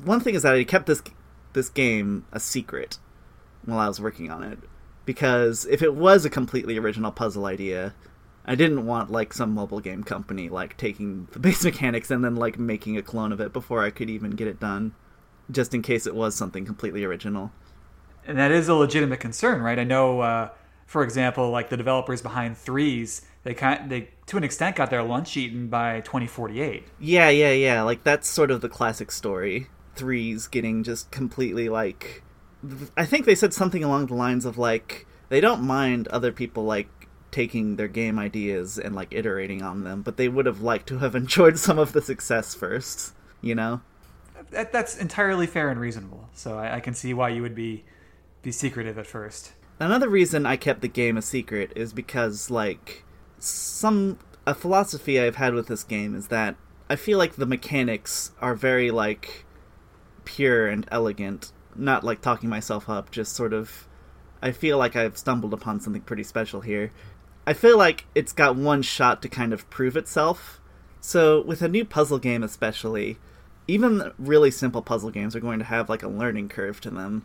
one 0.04 0.20
thing 0.20 0.34
is 0.34 0.42
that 0.42 0.54
I 0.54 0.64
kept 0.64 0.86
this 0.86 1.02
this 1.52 1.68
game 1.68 2.24
a 2.32 2.40
secret 2.40 2.98
while 3.64 3.78
I 3.78 3.88
was 3.88 4.00
working 4.00 4.30
on 4.30 4.42
it 4.42 4.58
because 5.04 5.66
if 5.66 5.82
it 5.82 5.94
was 5.94 6.24
a 6.24 6.30
completely 6.30 6.78
original 6.78 7.10
puzzle 7.10 7.46
idea, 7.46 7.94
I 8.48 8.54
didn't 8.54 8.86
want 8.86 9.12
like 9.12 9.32
some 9.34 9.52
mobile 9.52 9.78
game 9.80 10.02
company 10.02 10.48
like 10.48 10.76
taking 10.76 11.28
the 11.32 11.38
base 11.46 11.62
mechanics 11.64 12.10
and 12.10 12.24
then 12.24 12.34
like 12.34 12.58
making 12.58 12.96
a 12.96 13.02
clone 13.02 13.30
of 13.30 13.40
it 13.40 13.52
before 13.52 13.84
I 13.84 13.90
could 13.90 14.08
even 14.10 14.30
get 14.32 14.48
it 14.48 14.58
done 14.58 14.94
just 15.50 15.74
in 15.74 15.82
case 15.82 16.06
it 16.06 16.14
was 16.14 16.34
something 16.34 16.64
completely 16.66 17.04
original. 17.04 17.52
and 18.26 18.36
that 18.38 18.50
is 18.50 18.68
a 18.68 18.74
legitimate 18.74 19.18
concern 19.20 19.62
right 19.62 19.78
i 19.78 19.84
know 19.84 20.20
uh, 20.20 20.50
for 20.86 21.02
example 21.02 21.50
like 21.50 21.70
the 21.70 21.76
developers 21.76 22.20
behind 22.20 22.56
threes 22.56 23.22
they 23.44 23.54
kind 23.54 23.90
they 23.90 24.10
to 24.26 24.36
an 24.36 24.44
extent 24.44 24.76
got 24.76 24.90
their 24.90 25.02
lunch 25.02 25.36
eaten 25.36 25.68
by 25.68 26.00
2048 26.00 26.84
Yeah, 26.98 27.28
yeah, 27.30 27.52
yeah. 27.52 27.82
Like 27.82 28.04
that's 28.04 28.28
sort 28.28 28.50
of 28.50 28.60
the 28.60 28.68
classic 28.68 29.10
story. 29.10 29.68
Threes 29.94 30.46
getting 30.48 30.82
just 30.82 31.10
completely 31.10 31.68
like 31.68 32.22
I 32.96 33.06
think 33.06 33.24
they 33.24 33.34
said 33.34 33.54
something 33.54 33.82
along 33.84 34.06
the 34.06 34.14
lines 34.14 34.44
of 34.44 34.58
like 34.58 35.06
they 35.30 35.40
don't 35.40 35.62
mind 35.62 36.08
other 36.08 36.32
people 36.32 36.64
like 36.64 36.88
taking 37.30 37.76
their 37.76 37.88
game 37.88 38.18
ideas 38.18 38.78
and 38.78 38.94
like 38.94 39.12
iterating 39.12 39.62
on 39.62 39.84
them, 39.84 40.02
but 40.02 40.16
they 40.16 40.28
would 40.28 40.46
have 40.46 40.60
liked 40.60 40.86
to 40.88 40.98
have 40.98 41.14
enjoyed 41.14 41.58
some 41.58 41.78
of 41.78 41.92
the 41.92 42.02
success 42.02 42.54
first, 42.54 43.14
you 43.40 43.54
know? 43.54 43.80
that, 44.50 44.72
that's 44.72 44.96
entirely 44.96 45.46
fair 45.46 45.68
and 45.68 45.80
reasonable 45.80 46.28
so 46.32 46.58
I, 46.58 46.76
I 46.76 46.80
can 46.80 46.94
see 46.94 47.12
why 47.12 47.28
you 47.28 47.42
would 47.42 47.54
be 47.56 47.84
be 48.40 48.52
secretive 48.52 48.96
at 48.96 49.06
first 49.06 49.52
Another 49.80 50.08
reason 50.08 50.44
I 50.44 50.56
kept 50.56 50.80
the 50.80 50.88
game 50.88 51.16
a 51.16 51.22
secret 51.22 51.72
is 51.76 51.92
because 51.92 52.50
like 52.50 53.04
some 53.38 54.18
a 54.44 54.54
philosophy 54.54 55.20
I've 55.20 55.36
had 55.36 55.54
with 55.54 55.68
this 55.68 55.84
game 55.84 56.16
is 56.16 56.28
that 56.28 56.56
I 56.90 56.96
feel 56.96 57.18
like 57.18 57.36
the 57.36 57.46
mechanics 57.46 58.32
are 58.40 58.54
very 58.56 58.90
like 58.90 59.44
pure 60.24 60.66
and 60.66 60.86
elegant, 60.90 61.52
not 61.76 62.02
like 62.02 62.20
talking 62.20 62.48
myself 62.48 62.88
up, 62.88 63.12
just 63.12 63.34
sort 63.34 63.52
of 63.52 63.86
I 64.42 64.50
feel 64.50 64.78
like 64.78 64.96
I've 64.96 65.16
stumbled 65.16 65.52
upon 65.52 65.78
something 65.78 66.02
pretty 66.02 66.24
special 66.24 66.60
here. 66.60 66.92
I 67.48 67.54
feel 67.54 67.78
like 67.78 68.04
it's 68.14 68.34
got 68.34 68.56
one 68.56 68.82
shot 68.82 69.22
to 69.22 69.28
kind 69.30 69.54
of 69.54 69.70
prove 69.70 69.96
itself. 69.96 70.60
So, 71.00 71.40
with 71.40 71.62
a 71.62 71.68
new 71.68 71.82
puzzle 71.82 72.18
game 72.18 72.42
especially, 72.42 73.16
even 73.66 74.12
really 74.18 74.50
simple 74.50 74.82
puzzle 74.82 75.10
games 75.10 75.34
are 75.34 75.40
going 75.40 75.58
to 75.58 75.64
have 75.64 75.88
like 75.88 76.02
a 76.02 76.08
learning 76.08 76.50
curve 76.50 76.78
to 76.82 76.90
them. 76.90 77.24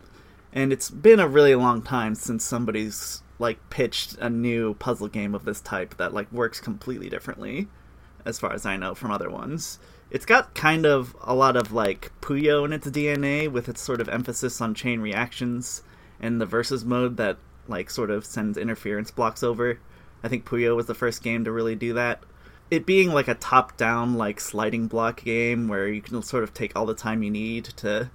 And 0.53 0.71
it's 0.71 0.89
been 0.89 1.19
a 1.19 1.27
really 1.27 1.55
long 1.55 1.81
time 1.81 2.15
since 2.15 2.45
somebody's 2.45 3.21
like 3.37 3.69
pitched 3.69 4.13
a 4.19 4.29
new 4.29 4.75
puzzle 4.75 5.09
game 5.09 5.35
of 5.35 5.43
this 5.43 5.59
type 5.59 5.97
that 5.97 6.13
like 6.13 6.31
works 6.31 6.61
completely 6.61 7.09
differently 7.09 7.67
as 8.23 8.39
far 8.39 8.53
as 8.53 8.65
i 8.65 8.77
know 8.77 8.95
from 8.95 9.11
other 9.11 9.29
ones. 9.29 9.77
It's 10.09 10.25
got 10.25 10.55
kind 10.55 10.85
of 10.85 11.17
a 11.19 11.35
lot 11.35 11.57
of 11.57 11.73
like 11.73 12.13
puyo 12.21 12.63
in 12.63 12.71
its 12.71 12.87
dna 12.87 13.51
with 13.51 13.67
its 13.67 13.81
sort 13.81 13.99
of 13.99 14.07
emphasis 14.07 14.61
on 14.61 14.73
chain 14.73 15.01
reactions 15.01 15.83
and 16.21 16.39
the 16.39 16.45
versus 16.45 16.85
mode 16.85 17.17
that 17.17 17.35
like 17.67 17.89
sort 17.89 18.09
of 18.09 18.25
sends 18.25 18.57
interference 18.57 19.11
blocks 19.11 19.43
over 19.43 19.79
i 20.23 20.27
think 20.27 20.45
puyo 20.45 20.75
was 20.75 20.85
the 20.85 20.95
first 20.95 21.21
game 21.23 21.43
to 21.45 21.51
really 21.51 21.75
do 21.75 21.93
that. 21.93 22.23
It 22.71 22.85
being 22.85 23.11
like 23.11 23.27
a 23.27 23.35
top 23.35 23.77
down 23.77 24.15
like 24.15 24.39
sliding 24.39 24.87
block 24.87 25.23
game 25.23 25.67
where 25.67 25.87
you 25.87 26.01
can 26.01 26.23
sort 26.23 26.43
of 26.43 26.53
take 26.53 26.75
all 26.75 26.85
the 26.85 26.95
time 26.95 27.21
you 27.21 27.29
need 27.29 27.65
to 27.65 28.09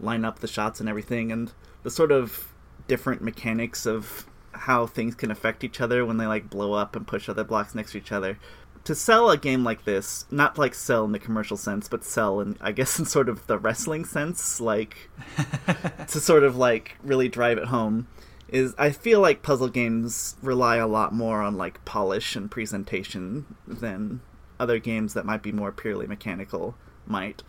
line 0.00 0.24
up 0.24 0.40
the 0.40 0.48
shots 0.48 0.80
and 0.80 0.88
everything 0.88 1.30
and 1.30 1.52
the 1.84 1.90
sort 1.90 2.10
of 2.10 2.52
different 2.88 3.22
mechanics 3.22 3.86
of 3.86 4.26
how 4.52 4.86
things 4.86 5.14
can 5.14 5.30
affect 5.30 5.64
each 5.64 5.80
other 5.80 6.04
when 6.04 6.16
they 6.16 6.26
like 6.26 6.50
blow 6.50 6.72
up 6.72 6.96
and 6.96 7.06
push 7.06 7.28
other 7.28 7.44
blocks 7.44 7.74
next 7.74 7.92
to 7.92 7.98
each 7.98 8.12
other. 8.12 8.38
To 8.84 8.94
sell 8.96 9.30
a 9.30 9.36
game 9.36 9.62
like 9.62 9.84
this, 9.84 10.26
not 10.30 10.58
like 10.58 10.74
sell 10.74 11.04
in 11.04 11.12
the 11.12 11.20
commercial 11.20 11.56
sense, 11.56 11.88
but 11.88 12.04
sell 12.04 12.40
in 12.40 12.56
I 12.60 12.72
guess 12.72 12.98
in 12.98 13.04
sort 13.04 13.28
of 13.28 13.46
the 13.46 13.58
wrestling 13.58 14.04
sense, 14.04 14.60
like 14.60 15.10
to 16.08 16.20
sort 16.20 16.42
of 16.42 16.56
like 16.56 16.96
really 17.02 17.28
drive 17.28 17.58
it 17.58 17.66
home 17.66 18.08
is 18.52 18.74
I 18.76 18.90
feel 18.90 19.20
like 19.20 19.42
puzzle 19.42 19.68
games 19.68 20.36
rely 20.42 20.76
a 20.76 20.86
lot 20.86 21.12
more 21.12 21.40
on 21.40 21.56
like 21.56 21.84
polish 21.84 22.36
and 22.36 22.50
presentation 22.50 23.56
than 23.66 24.20
other 24.60 24.78
games 24.78 25.14
that 25.14 25.24
might 25.24 25.42
be 25.42 25.50
more 25.50 25.72
purely 25.72 26.06
mechanical 26.06 26.76
might. 27.06 27.42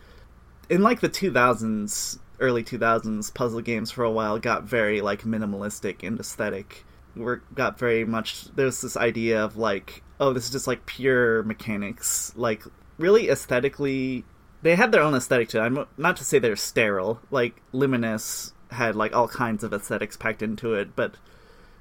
In 0.70 0.82
like 0.82 1.00
the 1.00 1.10
2000s, 1.10 2.18
early 2.40 2.64
2000s, 2.64 3.32
puzzle 3.34 3.60
games 3.60 3.90
for 3.90 4.02
a 4.02 4.10
while 4.10 4.38
got 4.38 4.64
very 4.64 5.02
like 5.02 5.22
minimalistic 5.22 6.02
and 6.02 6.18
aesthetic. 6.18 6.84
Were 7.14 7.42
got 7.54 7.78
very 7.78 8.04
much 8.04 8.46
there's 8.56 8.80
this 8.80 8.96
idea 8.96 9.44
of 9.44 9.56
like 9.56 10.02
oh 10.18 10.32
this 10.32 10.46
is 10.46 10.50
just 10.50 10.66
like 10.66 10.84
pure 10.84 11.44
mechanics 11.44 12.32
like 12.34 12.64
really 12.98 13.28
aesthetically 13.28 14.24
they 14.62 14.74
had 14.74 14.90
their 14.90 15.02
own 15.02 15.14
aesthetic 15.14 15.50
to 15.50 15.58
it. 15.58 15.60
I'm 15.60 15.86
not 15.98 16.16
to 16.16 16.24
say 16.24 16.38
they're 16.38 16.56
sterile. 16.56 17.20
Like 17.30 17.60
Lumines 17.74 18.53
had 18.74 18.96
like 18.96 19.14
all 19.14 19.28
kinds 19.28 19.64
of 19.64 19.72
aesthetics 19.72 20.16
packed 20.16 20.42
into 20.42 20.74
it, 20.74 20.94
but 20.94 21.16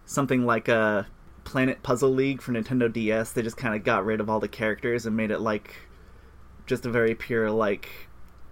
something 0.06 0.46
like 0.46 0.68
a 0.68 1.08
Planet 1.44 1.84
Puzzle 1.84 2.14
League 2.14 2.41
for 2.41 2.52
Nintendo 2.52 2.91
DS, 2.91 3.32
they 3.32 3.41
just 3.41 3.58
kind 3.58 3.76
of 3.76 3.84
got 3.84 4.06
rid 4.06 4.20
of 4.20 4.30
all 4.30 4.39
the 4.39 4.48
characters 4.48 5.06
and 5.06 5.16
made 5.16 5.32
it 5.32 5.39
like 5.39 5.76
just 6.66 6.86
a 6.86 6.89
very 6.89 7.16
pure 7.16 7.52
like 7.52 7.89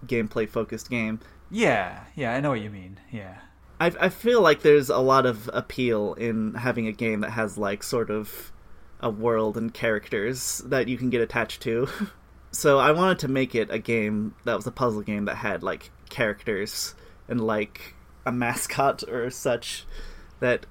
gameplay 0.06 0.48
focused 0.48 0.90
game. 0.90 1.20
Yeah, 1.50 2.04
yeah, 2.14 2.34
I 2.34 2.40
know 2.40 2.50
what 2.50 2.60
you 2.60 2.70
mean. 2.70 2.98
Yeah. 3.10 3.38
I 3.80 3.92
I 4.00 4.08
feel 4.08 4.40
like 4.40 4.62
there's 4.62 4.90
a 4.90 4.98
lot 4.98 5.26
of 5.26 5.50
appeal 5.52 6.14
in 6.14 6.54
having 6.54 6.86
a 6.86 6.92
game 6.92 7.20
that 7.20 7.30
has 7.30 7.58
like 7.58 7.82
sort 7.82 8.10
of 8.10 8.52
a 9.00 9.10
world 9.10 9.56
and 9.56 9.74
characters 9.74 10.62
that 10.66 10.88
you 10.88 10.96
can 10.96 11.10
get 11.10 11.20
attached 11.20 11.62
to. 11.62 11.88
so 12.52 12.78
I 12.78 12.92
wanted 12.92 13.18
to 13.20 13.28
make 13.28 13.54
it 13.54 13.70
a 13.70 13.78
game 13.78 14.34
that 14.44 14.56
was 14.56 14.66
a 14.66 14.70
puzzle 14.70 15.02
game 15.02 15.24
that 15.24 15.36
had 15.36 15.62
like 15.62 15.90
characters 16.08 16.94
and 17.28 17.40
like 17.40 17.94
a 18.24 18.32
mascot 18.32 19.02
or 19.08 19.30
such 19.30 19.84
that 20.40 20.66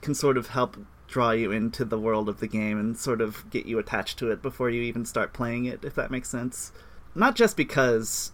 can 0.00 0.14
sort 0.14 0.36
of 0.36 0.48
help 0.48 0.76
draw 1.08 1.32
you 1.32 1.50
into 1.50 1.84
the 1.84 1.98
world 1.98 2.28
of 2.28 2.40
the 2.40 2.46
game 2.46 2.78
and 2.78 2.96
sort 2.96 3.20
of 3.20 3.48
get 3.50 3.66
you 3.66 3.78
attached 3.78 4.18
to 4.18 4.30
it 4.30 4.40
before 4.40 4.70
you 4.70 4.82
even 4.82 5.04
start 5.04 5.32
playing 5.32 5.64
it, 5.64 5.84
if 5.84 5.94
that 5.94 6.10
makes 6.10 6.28
sense. 6.28 6.72
Not 7.14 7.34
just 7.34 7.56
because 7.56 8.32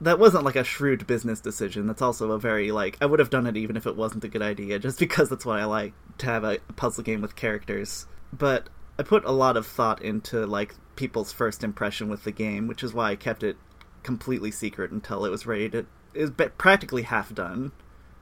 that 0.00 0.18
wasn't 0.18 0.44
like 0.44 0.56
a 0.56 0.64
shrewd 0.64 1.06
business 1.06 1.40
decision. 1.40 1.86
That's 1.86 2.02
also 2.02 2.32
a 2.32 2.38
very 2.38 2.72
like 2.72 2.96
I 3.00 3.06
would 3.06 3.20
have 3.20 3.30
done 3.30 3.46
it 3.46 3.56
even 3.56 3.76
if 3.76 3.86
it 3.86 3.96
wasn't 3.96 4.24
a 4.24 4.28
good 4.28 4.42
idea, 4.42 4.78
just 4.78 4.98
because 4.98 5.28
that's 5.28 5.46
what 5.46 5.58
I 5.58 5.64
like 5.64 5.94
to 6.18 6.26
have 6.26 6.44
a, 6.44 6.58
puzzle 6.76 7.04
game 7.04 7.20
with 7.20 7.36
characters. 7.36 8.06
But 8.32 8.68
I 8.98 9.02
put 9.02 9.24
a 9.24 9.32
lot 9.32 9.56
of 9.56 9.66
thought 9.66 10.02
into 10.02 10.46
like 10.46 10.74
people's 10.96 11.32
first 11.32 11.64
impression 11.64 12.08
with 12.08 12.24
the 12.24 12.32
game, 12.32 12.66
which 12.66 12.82
is 12.82 12.92
why 12.92 13.10
I 13.10 13.16
kept 13.16 13.42
it 13.42 13.56
completely 14.02 14.50
secret 14.50 14.90
until 14.90 15.24
it 15.24 15.30
was 15.30 15.46
ready 15.46 15.68
to 15.70 15.86
is 16.14 16.30
practically 16.58 17.02
half 17.02 17.34
done 17.34 17.72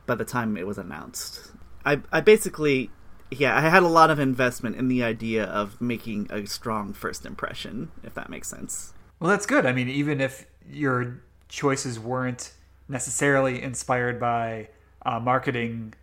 by 0.06 0.14
the 0.14 0.24
time 0.24 0.56
it 0.56 0.66
was 0.66 0.78
announced. 0.78 1.52
I 1.84 2.00
I 2.12 2.20
basically 2.20 2.90
yeah, 3.30 3.56
I 3.56 3.60
had 3.60 3.82
a 3.82 3.88
lot 3.88 4.10
of 4.10 4.18
investment 4.18 4.76
in 4.76 4.88
the 4.88 5.04
idea 5.04 5.44
of 5.44 5.80
making 5.80 6.26
a 6.30 6.46
strong 6.46 6.92
first 6.92 7.24
impression, 7.24 7.92
if 8.02 8.14
that 8.14 8.28
makes 8.28 8.48
sense. 8.48 8.92
Well, 9.20 9.30
that's 9.30 9.46
good. 9.46 9.66
I 9.66 9.72
mean, 9.72 9.88
even 9.88 10.20
if 10.20 10.46
your 10.68 11.20
choices 11.48 11.98
weren't 11.98 12.52
necessarily 12.88 13.62
inspired 13.62 14.18
by 14.18 14.68
uh, 15.06 15.20
marketing, 15.20 15.94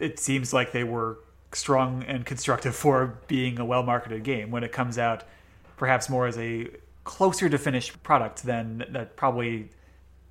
it 0.00 0.18
seems 0.18 0.52
like 0.52 0.72
they 0.72 0.84
were 0.84 1.18
strong 1.52 2.02
and 2.04 2.26
constructive 2.26 2.74
for 2.84 3.18
being 3.28 3.58
a 3.58 3.64
well 3.64 3.82
marketed 3.82 4.24
game. 4.24 4.50
When 4.50 4.64
it 4.64 4.72
comes 4.72 4.98
out, 4.98 5.24
perhaps 5.76 6.08
more 6.08 6.26
as 6.26 6.36
a 6.38 6.68
closer 7.04 7.48
to 7.48 7.56
finished 7.56 8.02
product, 8.02 8.42
than 8.42 8.84
that 8.90 9.16
probably 9.16 9.70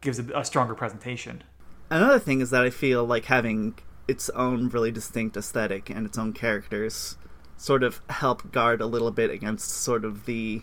gives 0.01 0.19
a, 0.19 0.25
a 0.35 0.45
stronger 0.45 0.75
presentation. 0.75 1.43
Another 1.89 2.19
thing 2.19 2.41
is 2.41 2.49
that 2.49 2.63
I 2.63 2.69
feel 2.69 3.05
like 3.05 3.25
having 3.25 3.75
its 4.07 4.29
own 4.31 4.69
really 4.69 4.91
distinct 4.91 5.37
aesthetic 5.37 5.89
and 5.89 6.05
its 6.05 6.17
own 6.17 6.33
characters 6.33 7.17
sort 7.57 7.83
of 7.83 8.01
help 8.09 8.51
guard 8.51 8.81
a 8.81 8.85
little 8.85 9.11
bit 9.11 9.29
against 9.29 9.69
sort 9.69 10.05
of 10.05 10.25
the 10.25 10.61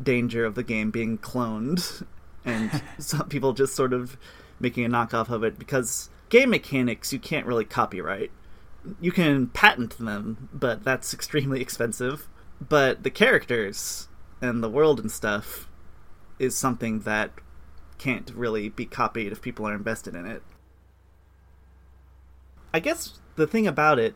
danger 0.00 0.44
of 0.44 0.54
the 0.54 0.62
game 0.62 0.90
being 0.90 1.18
cloned 1.18 2.04
and 2.44 2.82
some 2.98 3.28
people 3.28 3.52
just 3.52 3.74
sort 3.74 3.92
of 3.92 4.16
making 4.60 4.84
a 4.84 4.88
knockoff 4.88 5.28
of 5.30 5.44
it 5.44 5.58
because 5.58 6.10
game 6.28 6.50
mechanics 6.50 7.12
you 7.12 7.18
can't 7.18 7.46
really 7.46 7.64
copyright. 7.64 8.30
You 9.00 9.12
can 9.12 9.48
patent 9.48 9.98
them, 9.98 10.48
but 10.52 10.84
that's 10.84 11.12
extremely 11.14 11.60
expensive. 11.60 12.28
But 12.60 13.04
the 13.04 13.10
characters 13.10 14.08
and 14.40 14.62
the 14.62 14.68
world 14.68 14.98
and 14.98 15.10
stuff 15.10 15.68
is 16.38 16.56
something 16.56 17.00
that 17.00 17.30
can't 17.98 18.30
really 18.34 18.68
be 18.68 18.86
copied 18.86 19.32
if 19.32 19.42
people 19.42 19.66
are 19.66 19.74
invested 19.74 20.14
in 20.14 20.26
it. 20.26 20.42
I 22.72 22.80
guess 22.80 23.18
the 23.36 23.46
thing 23.46 23.66
about 23.66 23.98
it, 23.98 24.14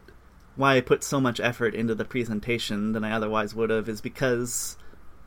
why 0.56 0.76
I 0.76 0.80
put 0.80 1.02
so 1.02 1.20
much 1.20 1.40
effort 1.40 1.74
into 1.74 1.94
the 1.94 2.04
presentation 2.04 2.92
than 2.92 3.04
I 3.04 3.12
otherwise 3.12 3.54
would 3.54 3.70
have, 3.70 3.88
is 3.88 4.00
because 4.00 4.76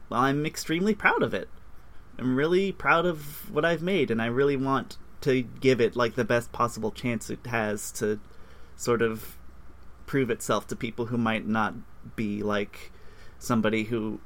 well, 0.09 0.21
I'm 0.21 0.45
extremely 0.45 0.93
proud 0.93 1.23
of 1.23 1.33
it. 1.33 1.49
I'm 2.17 2.35
really 2.35 2.71
proud 2.71 3.05
of 3.05 3.51
what 3.51 3.65
I've 3.65 3.81
made, 3.81 4.11
and 4.11 4.21
I 4.21 4.27
really 4.27 4.55
want 4.55 4.97
to 5.21 5.41
give 5.41 5.81
it 5.81 5.95
like 5.95 6.15
the 6.15 6.23
best 6.23 6.51
possible 6.51 6.91
chance 6.91 7.29
it 7.29 7.45
has 7.47 7.91
to 7.93 8.19
sort 8.75 9.01
of 9.01 9.37
prove 10.05 10.29
itself 10.29 10.67
to 10.67 10.75
people 10.75 11.07
who 11.07 11.17
might 11.17 11.47
not 11.47 11.73
be 12.15 12.43
like 12.43 12.91
somebody 13.39 13.85
who 13.85 14.19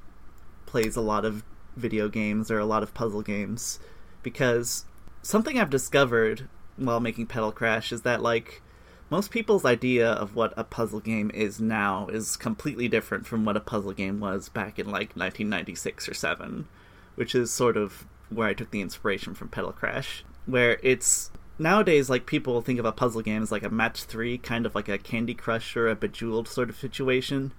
plays 0.66 0.96
a 0.96 1.02
lot 1.02 1.24
of 1.24 1.44
video 1.76 2.10
games 2.10 2.52
or 2.52 2.60
a 2.60 2.66
lot 2.66 2.84
of 2.84 2.94
puzzle 2.94 3.22
games 3.22 3.80
because 4.24 4.86
something 5.22 5.59
I've 5.59 5.70
discovered 5.70 6.47
while 6.78 6.99
making 6.99 7.28
Petal 7.28 7.51
Crash 7.51 7.91
is 7.91 8.03
that 8.03 8.22
like 8.22 8.61
most 9.09 9.32
people's 9.32 9.65
idea 9.65 10.11
of 10.11 10.36
what 10.36 10.53
a 10.55 10.63
puzzle 10.63 10.99
game 10.99 11.32
is 11.34 11.59
now 11.59 12.07
is 12.07 12.38
completely 12.38 12.88
different 12.88 13.26
from 13.26 13.43
what 13.43 13.57
a 13.57 13.61
puzzle 13.61 13.91
game 13.91 14.20
was 14.20 14.49
back 14.49 14.78
in 14.78 14.86
like 14.86 15.15
1996 15.15 16.09
or 16.09 16.13
7, 16.13 16.67
which 17.15 17.34
is 17.34 17.51
sort 17.51 17.76
of 17.76 18.05
where 18.30 18.47
I 18.47 18.53
took 18.53 18.70
the 18.70 18.82
inspiration 18.82 19.34
from 19.34 19.49
Petal 19.49 19.72
Crash, 19.72 20.24
where 20.45 20.80
it's 20.84 21.32
nowadays 21.57 22.09
like 22.09 22.28
people 22.28 22.61
think 22.61 22.80
of 22.80 22.86
a 22.86 22.91
puzzle 22.91 23.22
game 23.22 23.41
as 23.41 23.51
like 23.51 23.63
a 23.63 23.70
match 23.70 24.03
3, 24.03 24.38
kind 24.38 24.65
of 24.65 24.76
like 24.76 24.88
a 24.88 24.99
Candy 24.99 25.34
Crush 25.34 25.76
or 25.76 25.88
a 25.88 25.95
Bejeweled 25.95 26.47
sort 26.47 26.70
of 26.70 26.78
situation. 26.78 27.51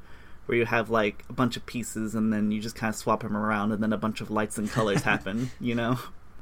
Where 0.46 0.58
you 0.58 0.66
have 0.66 0.90
like 0.90 1.24
a 1.28 1.32
bunch 1.32 1.56
of 1.56 1.64
pieces 1.64 2.16
and 2.16 2.32
then 2.32 2.50
you 2.50 2.60
just 2.60 2.74
kind 2.74 2.92
of 2.92 2.96
swap 2.96 3.22
them 3.22 3.36
around 3.36 3.70
and 3.70 3.80
then 3.80 3.92
a 3.92 3.98
bunch 3.98 4.20
of 4.20 4.32
lights 4.32 4.58
and 4.58 4.68
colors 4.68 5.02
happen, 5.04 5.50
you 5.60 5.76
know? 5.76 5.98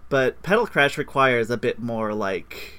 But 0.09 0.42
Petal 0.42 0.66
Crash 0.66 0.96
requires 0.96 1.50
a 1.50 1.56
bit 1.56 1.78
more 1.78 2.14
like 2.14 2.74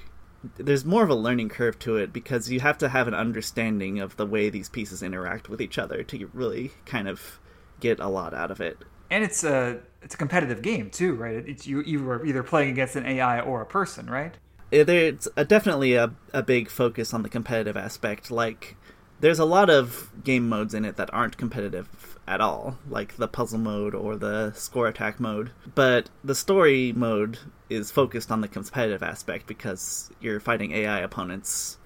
there's 0.56 0.84
more 0.84 1.02
of 1.02 1.10
a 1.10 1.14
learning 1.14 1.50
curve 1.50 1.78
to 1.80 1.96
it 1.96 2.12
because 2.12 2.50
you 2.50 2.60
have 2.60 2.78
to 2.78 2.88
have 2.88 3.06
an 3.06 3.14
understanding 3.14 4.00
of 4.00 4.16
the 4.16 4.26
way 4.26 4.48
these 4.48 4.68
pieces 4.68 5.02
interact 5.02 5.48
with 5.48 5.60
each 5.60 5.78
other 5.78 6.02
to 6.02 6.30
really 6.32 6.72
kind 6.86 7.08
of 7.08 7.38
get 7.78 8.00
a 8.00 8.08
lot 8.08 8.32
out 8.32 8.50
of 8.50 8.60
it. 8.60 8.78
And 9.10 9.22
it's 9.22 9.44
a 9.44 9.80
it's 10.02 10.14
a 10.14 10.18
competitive 10.18 10.62
game 10.62 10.90
too, 10.90 11.14
right? 11.14 11.36
It's 11.46 11.66
you 11.66 11.82
you 11.82 12.08
are 12.08 12.24
either 12.24 12.42
playing 12.42 12.70
against 12.70 12.96
an 12.96 13.04
AI 13.04 13.40
or 13.40 13.60
a 13.60 13.66
person, 13.66 14.08
right? 14.08 14.34
It's 14.70 15.26
a, 15.36 15.44
definitely 15.44 15.94
a, 15.94 16.12
a 16.32 16.44
big 16.44 16.70
focus 16.70 17.12
on 17.12 17.24
the 17.24 17.28
competitive 17.28 17.76
aspect. 17.76 18.30
Like, 18.30 18.76
there's 19.18 19.40
a 19.40 19.44
lot 19.44 19.68
of 19.68 20.12
game 20.22 20.48
modes 20.48 20.74
in 20.74 20.84
it 20.84 20.96
that 20.96 21.12
aren't 21.12 21.36
competitive 21.36 22.19
at 22.30 22.40
all, 22.40 22.78
like 22.88 23.16
the 23.16 23.26
puzzle 23.26 23.58
mode 23.58 23.94
or 23.94 24.16
the 24.16 24.52
score 24.52 24.86
attack 24.86 25.18
mode. 25.18 25.50
But 25.74 26.08
the 26.22 26.34
story 26.34 26.92
mode 26.92 27.38
is 27.68 27.90
focused 27.90 28.30
on 28.30 28.40
the 28.40 28.48
competitive 28.48 29.02
aspect 29.02 29.48
because 29.48 30.10
you're 30.20 30.38
fighting 30.38 30.70
AI 30.70 31.00
opponents. 31.00 31.78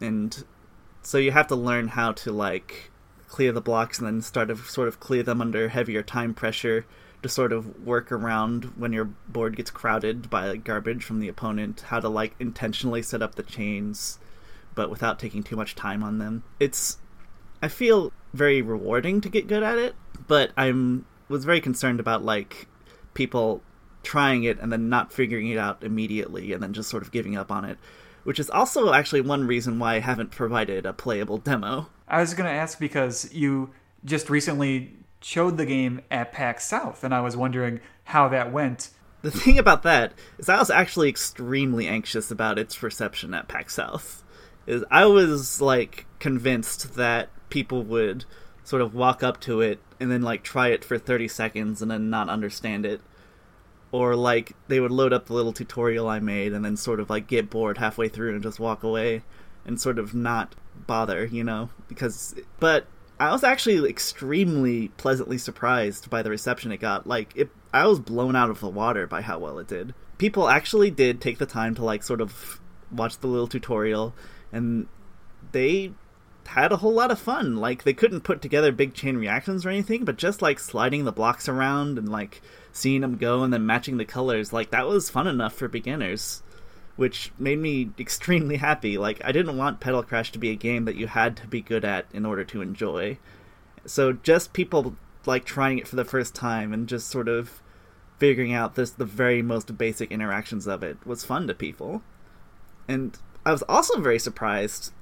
And 0.00 0.44
so 1.02 1.18
you 1.18 1.32
have 1.32 1.48
to 1.48 1.56
learn 1.56 1.88
how 1.88 2.12
to 2.12 2.30
like 2.30 2.92
clear 3.26 3.50
the 3.50 3.60
blocks 3.60 3.98
and 3.98 4.06
then 4.06 4.22
start 4.22 4.48
to 4.48 4.56
sort 4.56 4.86
of 4.86 5.00
clear 5.00 5.24
them 5.24 5.40
under 5.40 5.68
heavier 5.68 6.02
time 6.02 6.32
pressure 6.32 6.86
to 7.22 7.28
sort 7.28 7.52
of 7.52 7.84
work 7.84 8.12
around 8.12 8.64
when 8.76 8.92
your 8.92 9.06
board 9.28 9.56
gets 9.56 9.70
crowded 9.70 10.30
by 10.30 10.56
garbage 10.56 11.04
from 11.04 11.18
the 11.18 11.28
opponent, 11.28 11.82
how 11.88 11.98
to 11.98 12.08
like 12.08 12.34
intentionally 12.38 13.02
set 13.02 13.22
up 13.22 13.34
the 13.34 13.42
chains 13.42 14.20
but 14.74 14.90
without 14.90 15.18
taking 15.18 15.42
too 15.42 15.56
much 15.56 15.74
time 15.74 16.02
on 16.02 16.18
them. 16.18 16.44
It's 16.60 16.98
I 17.60 17.68
feel 17.68 18.12
very 18.32 18.62
rewarding 18.62 19.20
to 19.20 19.28
get 19.28 19.46
good 19.46 19.62
at 19.62 19.78
it, 19.78 19.94
but 20.26 20.52
I'm 20.56 21.06
was 21.28 21.44
very 21.44 21.60
concerned 21.60 21.98
about 21.98 22.24
like 22.24 22.66
people 23.14 23.62
trying 24.02 24.44
it 24.44 24.58
and 24.60 24.72
then 24.72 24.88
not 24.88 25.12
figuring 25.12 25.48
it 25.48 25.58
out 25.58 25.82
immediately 25.82 26.52
and 26.52 26.62
then 26.62 26.72
just 26.72 26.90
sort 26.90 27.02
of 27.02 27.12
giving 27.12 27.36
up 27.36 27.50
on 27.50 27.64
it, 27.64 27.78
which 28.24 28.38
is 28.38 28.50
also 28.50 28.92
actually 28.92 29.20
one 29.20 29.46
reason 29.46 29.78
why 29.78 29.94
I 29.94 30.00
haven't 30.00 30.30
provided 30.30 30.84
a 30.84 30.92
playable 30.92 31.38
demo. 31.38 31.88
I 32.08 32.20
was 32.20 32.34
going 32.34 32.48
to 32.48 32.54
ask 32.54 32.78
because 32.78 33.32
you 33.32 33.70
just 34.04 34.28
recently 34.28 34.96
showed 35.20 35.56
the 35.56 35.66
game 35.66 36.02
at 36.10 36.32
PAX 36.32 36.66
South, 36.66 37.04
and 37.04 37.14
I 37.14 37.20
was 37.20 37.36
wondering 37.36 37.80
how 38.04 38.28
that 38.28 38.52
went. 38.52 38.90
The 39.22 39.30
thing 39.30 39.58
about 39.58 39.84
that 39.84 40.12
is 40.38 40.48
I 40.48 40.58
was 40.58 40.70
actually 40.70 41.08
extremely 41.08 41.86
anxious 41.86 42.30
about 42.30 42.58
its 42.58 42.82
reception 42.82 43.34
at 43.34 43.48
PAX 43.48 43.74
South. 43.74 44.24
Is 44.66 44.84
I 44.90 45.06
was 45.06 45.60
like 45.60 46.06
convinced 46.18 46.94
that 46.94 47.30
people 47.52 47.82
would 47.82 48.24
sort 48.64 48.80
of 48.80 48.94
walk 48.94 49.22
up 49.22 49.38
to 49.38 49.60
it 49.60 49.78
and 50.00 50.10
then 50.10 50.22
like 50.22 50.42
try 50.42 50.68
it 50.68 50.82
for 50.82 50.96
30 50.96 51.28
seconds 51.28 51.82
and 51.82 51.90
then 51.90 52.08
not 52.08 52.30
understand 52.30 52.86
it. 52.86 53.02
Or 53.92 54.16
like 54.16 54.54
they 54.68 54.80
would 54.80 54.90
load 54.90 55.12
up 55.12 55.26
the 55.26 55.34
little 55.34 55.52
tutorial 55.52 56.08
I 56.08 56.18
made 56.18 56.54
and 56.54 56.64
then 56.64 56.78
sort 56.78 56.98
of 56.98 57.10
like 57.10 57.26
get 57.26 57.50
bored 57.50 57.76
halfway 57.76 58.08
through 58.08 58.32
and 58.32 58.42
just 58.42 58.58
walk 58.58 58.82
away 58.82 59.22
and 59.66 59.78
sort 59.78 59.98
of 59.98 60.14
not 60.14 60.54
bother, 60.86 61.26
you 61.26 61.44
know, 61.44 61.68
because 61.88 62.34
but 62.58 62.86
I 63.20 63.30
was 63.30 63.44
actually 63.44 63.86
extremely 63.86 64.88
pleasantly 64.88 65.36
surprised 65.36 66.08
by 66.08 66.22
the 66.22 66.30
reception 66.30 66.72
it 66.72 66.78
got. 66.78 67.06
Like 67.06 67.36
it 67.36 67.50
I 67.74 67.86
was 67.86 68.00
blown 68.00 68.34
out 68.34 68.48
of 68.48 68.60
the 68.60 68.68
water 68.70 69.06
by 69.06 69.20
how 69.20 69.38
well 69.38 69.58
it 69.58 69.68
did. 69.68 69.92
People 70.16 70.48
actually 70.48 70.90
did 70.90 71.20
take 71.20 71.36
the 71.36 71.44
time 71.44 71.74
to 71.74 71.84
like 71.84 72.02
sort 72.02 72.22
of 72.22 72.60
watch 72.90 73.18
the 73.18 73.26
little 73.26 73.46
tutorial 73.46 74.14
and 74.52 74.86
they 75.52 75.92
had 76.46 76.72
a 76.72 76.76
whole 76.76 76.92
lot 76.92 77.10
of 77.10 77.18
fun. 77.18 77.56
Like 77.56 77.84
they 77.84 77.94
couldn't 77.94 78.22
put 78.22 78.42
together 78.42 78.72
big 78.72 78.94
chain 78.94 79.16
reactions 79.16 79.64
or 79.64 79.70
anything, 79.70 80.04
but 80.04 80.16
just 80.16 80.42
like 80.42 80.58
sliding 80.58 81.04
the 81.04 81.12
blocks 81.12 81.48
around 81.48 81.98
and 81.98 82.08
like 82.08 82.42
seeing 82.72 83.00
them 83.00 83.16
go 83.16 83.42
and 83.42 83.52
then 83.52 83.66
matching 83.66 83.96
the 83.96 84.04
colors, 84.04 84.52
like 84.52 84.70
that 84.70 84.86
was 84.86 85.10
fun 85.10 85.26
enough 85.26 85.54
for 85.54 85.68
beginners, 85.68 86.42
which 86.96 87.32
made 87.38 87.58
me 87.58 87.90
extremely 87.98 88.56
happy. 88.56 88.98
Like 88.98 89.20
I 89.24 89.32
didn't 89.32 89.56
want 89.56 89.80
Petal 89.80 90.02
Crash 90.02 90.32
to 90.32 90.38
be 90.38 90.50
a 90.50 90.56
game 90.56 90.84
that 90.84 90.96
you 90.96 91.06
had 91.06 91.36
to 91.38 91.46
be 91.46 91.60
good 91.60 91.84
at 91.84 92.06
in 92.12 92.26
order 92.26 92.44
to 92.44 92.62
enjoy. 92.62 93.18
So 93.86 94.12
just 94.12 94.52
people 94.52 94.96
like 95.26 95.44
trying 95.44 95.78
it 95.78 95.88
for 95.88 95.96
the 95.96 96.04
first 96.04 96.34
time 96.34 96.72
and 96.72 96.88
just 96.88 97.08
sort 97.08 97.28
of 97.28 97.62
figuring 98.18 98.52
out 98.52 98.74
this 98.74 98.90
the 98.90 99.04
very 99.04 99.42
most 99.42 99.76
basic 99.76 100.10
interactions 100.10 100.66
of 100.66 100.82
it 100.82 100.96
was 101.06 101.24
fun 101.24 101.46
to 101.46 101.54
people. 101.54 102.02
And 102.88 103.18
I 103.44 103.52
was 103.52 103.62
also 103.64 104.00
very 104.00 104.18
surprised 104.18 104.92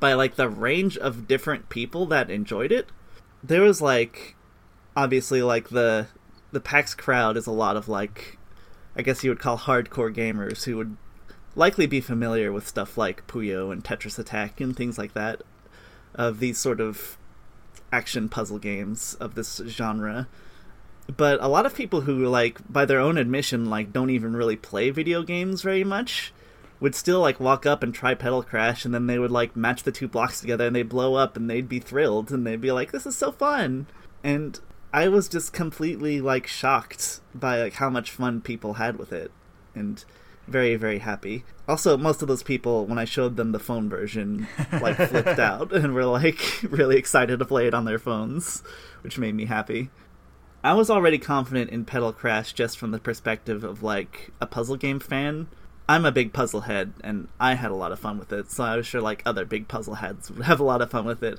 by 0.00 0.14
like 0.14 0.36
the 0.36 0.48
range 0.48 0.96
of 0.96 1.26
different 1.28 1.68
people 1.68 2.06
that 2.06 2.30
enjoyed 2.30 2.72
it. 2.72 2.88
There 3.42 3.62
was 3.62 3.80
like 3.80 4.36
obviously 4.96 5.42
like 5.42 5.70
the 5.70 6.06
the 6.52 6.60
PAX 6.60 6.94
crowd 6.94 7.36
is 7.36 7.46
a 7.46 7.52
lot 7.52 7.76
of 7.76 7.88
like 7.88 8.38
I 8.96 9.02
guess 9.02 9.24
you 9.24 9.30
would 9.30 9.40
call 9.40 9.58
hardcore 9.58 10.14
gamers 10.14 10.64
who 10.64 10.76
would 10.76 10.96
likely 11.54 11.86
be 11.86 12.00
familiar 12.00 12.52
with 12.52 12.68
stuff 12.68 12.96
like 12.96 13.26
Puyo 13.26 13.72
and 13.72 13.82
Tetris 13.82 14.18
Attack 14.18 14.60
and 14.60 14.76
things 14.76 14.98
like 14.98 15.14
that 15.14 15.42
of 16.14 16.40
these 16.40 16.58
sort 16.58 16.80
of 16.80 17.16
action 17.90 18.28
puzzle 18.28 18.58
games 18.58 19.14
of 19.14 19.34
this 19.34 19.60
genre. 19.66 20.28
But 21.14 21.42
a 21.42 21.48
lot 21.48 21.66
of 21.66 21.74
people 21.74 22.02
who 22.02 22.26
like 22.26 22.60
by 22.70 22.84
their 22.84 23.00
own 23.00 23.18
admission 23.18 23.68
like 23.68 23.92
don't 23.92 24.10
even 24.10 24.36
really 24.36 24.56
play 24.56 24.90
video 24.90 25.22
games 25.22 25.62
very 25.62 25.84
much 25.84 26.32
would 26.82 26.96
still 26.96 27.20
like 27.20 27.38
walk 27.38 27.64
up 27.64 27.84
and 27.84 27.94
try 27.94 28.12
petal 28.12 28.42
crash 28.42 28.84
and 28.84 28.92
then 28.92 29.06
they 29.06 29.16
would 29.16 29.30
like 29.30 29.54
match 29.54 29.84
the 29.84 29.92
two 29.92 30.08
blocks 30.08 30.40
together 30.40 30.66
and 30.66 30.74
they'd 30.74 30.88
blow 30.88 31.14
up 31.14 31.36
and 31.36 31.48
they'd 31.48 31.68
be 31.68 31.78
thrilled 31.78 32.32
and 32.32 32.44
they'd 32.44 32.60
be 32.60 32.72
like 32.72 32.90
this 32.90 33.06
is 33.06 33.16
so 33.16 33.30
fun! 33.30 33.86
And 34.24 34.58
i 34.92 35.08
was 35.08 35.28
just 35.28 35.52
completely 35.52 36.20
like 36.20 36.46
shocked 36.48 37.20
by 37.34 37.62
like 37.62 37.74
how 37.74 37.88
much 37.88 38.10
fun 38.10 38.40
people 38.40 38.74
had 38.74 38.98
with 38.98 39.12
it 39.12 39.30
and 39.76 40.04
very 40.48 40.74
very 40.74 40.98
happy. 40.98 41.44
Also 41.68 41.96
most 41.96 42.20
of 42.20 42.26
those 42.26 42.42
people 42.42 42.84
when 42.84 42.98
i 42.98 43.04
showed 43.04 43.36
them 43.36 43.52
the 43.52 43.60
phone 43.60 43.88
version 43.88 44.48
like 44.80 44.96
flipped 45.08 45.38
out 45.38 45.72
and 45.72 45.94
were 45.94 46.04
like 46.04 46.40
really 46.64 46.96
excited 46.96 47.38
to 47.38 47.44
play 47.44 47.68
it 47.68 47.74
on 47.74 47.84
their 47.84 48.00
phones 48.00 48.64
which 49.02 49.18
made 49.18 49.36
me 49.36 49.44
happy. 49.44 49.88
I 50.64 50.74
was 50.74 50.90
already 50.90 51.18
confident 51.18 51.70
in 51.70 51.84
petal 51.84 52.12
crash 52.12 52.52
just 52.52 52.76
from 52.76 52.90
the 52.90 52.98
perspective 52.98 53.62
of 53.62 53.84
like 53.84 54.30
a 54.40 54.46
puzzle 54.46 54.76
game 54.76 54.98
fan 54.98 55.46
I'm 55.92 56.06
a 56.06 56.10
big 56.10 56.32
puzzle 56.32 56.62
head, 56.62 56.94
and 57.04 57.28
I 57.38 57.52
had 57.52 57.70
a 57.70 57.74
lot 57.74 57.92
of 57.92 58.00
fun 58.00 58.18
with 58.18 58.32
it. 58.32 58.50
So 58.50 58.64
I 58.64 58.76
was 58.76 58.86
sure 58.86 59.02
like 59.02 59.22
other 59.26 59.44
big 59.44 59.68
puzzle 59.68 59.96
heads 59.96 60.30
would 60.30 60.42
have 60.46 60.58
a 60.58 60.64
lot 60.64 60.80
of 60.80 60.90
fun 60.90 61.04
with 61.04 61.22
it. 61.22 61.38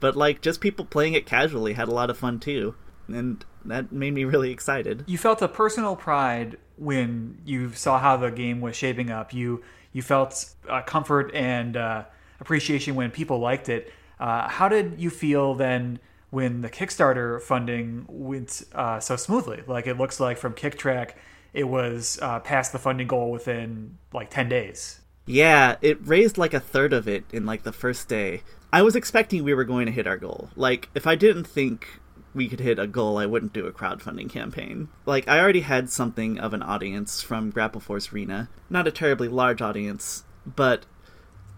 But 0.00 0.16
like 0.16 0.40
just 0.40 0.60
people 0.60 0.84
playing 0.84 1.14
it 1.14 1.24
casually 1.24 1.74
had 1.74 1.86
a 1.86 1.92
lot 1.92 2.10
of 2.10 2.18
fun 2.18 2.40
too, 2.40 2.74
and 3.06 3.44
that 3.64 3.92
made 3.92 4.12
me 4.12 4.24
really 4.24 4.50
excited. 4.50 5.04
You 5.06 5.18
felt 5.18 5.40
a 5.40 5.46
personal 5.46 5.94
pride 5.94 6.58
when 6.76 7.38
you 7.44 7.72
saw 7.74 8.00
how 8.00 8.16
the 8.16 8.32
game 8.32 8.60
was 8.60 8.74
shaping 8.74 9.08
up. 9.08 9.32
You 9.32 9.62
you 9.92 10.02
felt 10.02 10.52
uh, 10.68 10.82
comfort 10.82 11.30
and 11.32 11.76
uh, 11.76 12.02
appreciation 12.40 12.96
when 12.96 13.12
people 13.12 13.38
liked 13.38 13.68
it. 13.68 13.92
Uh, 14.18 14.48
how 14.48 14.68
did 14.68 14.98
you 14.98 15.10
feel 15.10 15.54
then 15.54 16.00
when 16.30 16.62
the 16.62 16.70
Kickstarter 16.70 17.40
funding 17.40 18.06
went 18.08 18.64
uh, 18.74 18.98
so 18.98 19.14
smoothly? 19.14 19.62
Like 19.64 19.86
it 19.86 19.96
looks 19.96 20.18
like 20.18 20.38
from 20.38 20.54
Kicktraq 20.54 21.12
it 21.52 21.64
was 21.64 22.18
uh, 22.22 22.40
past 22.40 22.72
the 22.72 22.78
funding 22.78 23.06
goal 23.06 23.30
within 23.30 23.98
like 24.12 24.30
10 24.30 24.48
days. 24.48 25.00
Yeah, 25.26 25.76
it 25.80 26.06
raised 26.06 26.38
like 26.38 26.54
a 26.54 26.60
third 26.60 26.92
of 26.92 27.06
it 27.06 27.24
in 27.32 27.46
like 27.46 27.62
the 27.62 27.72
first 27.72 28.08
day. 28.08 28.42
I 28.72 28.82
was 28.82 28.96
expecting 28.96 29.44
we 29.44 29.54
were 29.54 29.64
going 29.64 29.86
to 29.86 29.92
hit 29.92 30.06
our 30.06 30.16
goal. 30.16 30.50
Like, 30.56 30.88
if 30.94 31.06
I 31.06 31.14
didn't 31.14 31.44
think 31.44 32.00
we 32.34 32.48
could 32.48 32.60
hit 32.60 32.78
a 32.78 32.86
goal, 32.86 33.18
I 33.18 33.26
wouldn't 33.26 33.52
do 33.52 33.66
a 33.66 33.72
crowdfunding 33.72 34.30
campaign. 34.30 34.88
Like, 35.04 35.28
I 35.28 35.38
already 35.40 35.60
had 35.60 35.90
something 35.90 36.38
of 36.38 36.54
an 36.54 36.62
audience 36.62 37.20
from 37.20 37.50
Grapple 37.50 37.82
Force 37.82 38.12
Rena. 38.12 38.48
Not 38.70 38.88
a 38.88 38.92
terribly 38.92 39.28
large 39.28 39.60
audience, 39.60 40.24
but 40.46 40.86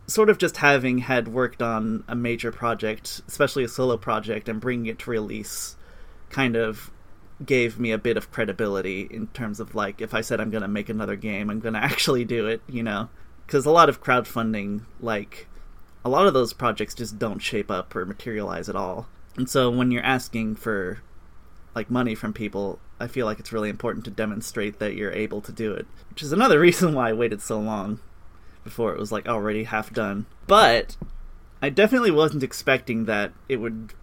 sort 0.09 0.29
of 0.29 0.39
just 0.39 0.57
having 0.57 0.99
had 0.99 1.29
worked 1.29 1.63
on 1.63 2.05
a 2.09 2.17
major 2.17 2.51
project, 2.51 3.23
especially 3.29 3.65
a 3.65 3.69
solo 3.69 3.97
project, 3.97 4.49
and 4.49 4.61
bringing 4.61 4.87
it 4.87 4.99
to 4.99 5.11
release 5.11 5.77
kind 6.31 6.57
of 6.57 6.91
gave 7.45 7.79
me 7.79 7.91
a 7.91 7.99
bit 7.99 8.17
of 8.17 8.31
credibility 8.31 9.03
in 9.11 9.27
terms 9.29 9.61
of 9.61 9.75
like 9.75 10.01
if 10.01 10.15
I 10.15 10.21
said 10.21 10.41
I'm 10.41 10.51
going 10.51 10.63
to 10.63 10.69
make 10.69 10.89
another 10.89 11.17
game, 11.17 11.51
I'm 11.51 11.61
going 11.61 11.75
to 11.81 11.83
actually 11.83 12.25
do 12.25 12.47
it, 12.47 12.63
you 12.69 12.83
know. 12.83 13.09
Cuz 13.47 13.67
a 13.67 13.71
lot 13.71 13.89
of 13.89 14.03
crowdfunding 14.03 14.83
like 15.01 15.49
a 16.05 16.09
lot 16.09 16.27
of 16.27 16.35
those 16.35 16.53
projects 16.53 16.95
just 16.95 17.19
don't 17.19 17.41
shape 17.41 17.71
up 17.71 17.95
or 17.97 18.05
materialize 18.05 18.69
at 18.69 18.77
all. 18.77 19.09
And 19.37 19.49
so 19.49 19.71
when 19.71 19.91
you're 19.91 20.03
asking 20.03 20.57
for 20.57 21.01
like 21.75 21.91
money 21.91 22.15
from 22.15 22.33
people, 22.33 22.79
I 23.01 23.09
feel 23.09 23.27
like 23.27 23.41
it's 23.41 23.53
really 23.53 23.69
important 23.69 24.05
to 24.05 24.11
demonstrate 24.11 24.79
that 24.79 24.95
you're 24.95 25.13
able 25.13 25.41
to 25.41 25.53
do 25.53 25.73
it, 25.73 25.87
which 26.11 26.23
is 26.23 26.33
another 26.33 26.61
reason 26.69 26.95
why 26.95 27.11
I 27.11 27.15
waited 27.15 27.41
so 27.41 27.59
long 27.59 28.01
before 28.63 28.93
it 28.93 28.99
was 28.99 29.13
like 29.13 29.27
already 29.27 29.65
half 29.65 29.93
done. 29.93 30.27
But 30.47 30.97
I 31.61 31.71
definitely 31.71 32.11
wasn't 32.11 32.43
expecting 32.43 33.07
that 33.07 33.33
it 33.49 33.57
would 33.57 33.95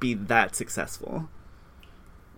be 0.00 0.14
that 0.14 0.54
successful 0.54 1.28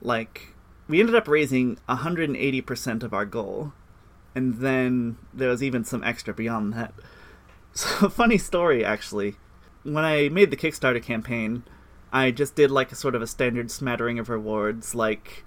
like 0.00 0.54
we 0.88 1.00
ended 1.00 1.14
up 1.14 1.28
raising 1.28 1.78
180% 1.88 3.02
of 3.02 3.12
our 3.12 3.24
goal 3.24 3.72
and 4.34 4.56
then 4.56 5.16
there 5.32 5.48
was 5.48 5.62
even 5.62 5.84
some 5.84 6.04
extra 6.04 6.34
beyond 6.34 6.72
that. 6.74 6.94
So 7.72 8.08
funny 8.08 8.38
story 8.38 8.82
actually. 8.82 9.36
When 9.82 10.02
i 10.02 10.30
made 10.30 10.50
the 10.50 10.56
kickstarter 10.56 11.02
campaign 11.02 11.62
i 12.10 12.30
just 12.30 12.54
did 12.54 12.70
like 12.70 12.90
a 12.90 12.94
sort 12.96 13.14
of 13.14 13.20
a 13.20 13.26
standard 13.26 13.70
smattering 13.70 14.18
of 14.18 14.30
rewards 14.30 14.94
like 14.94 15.44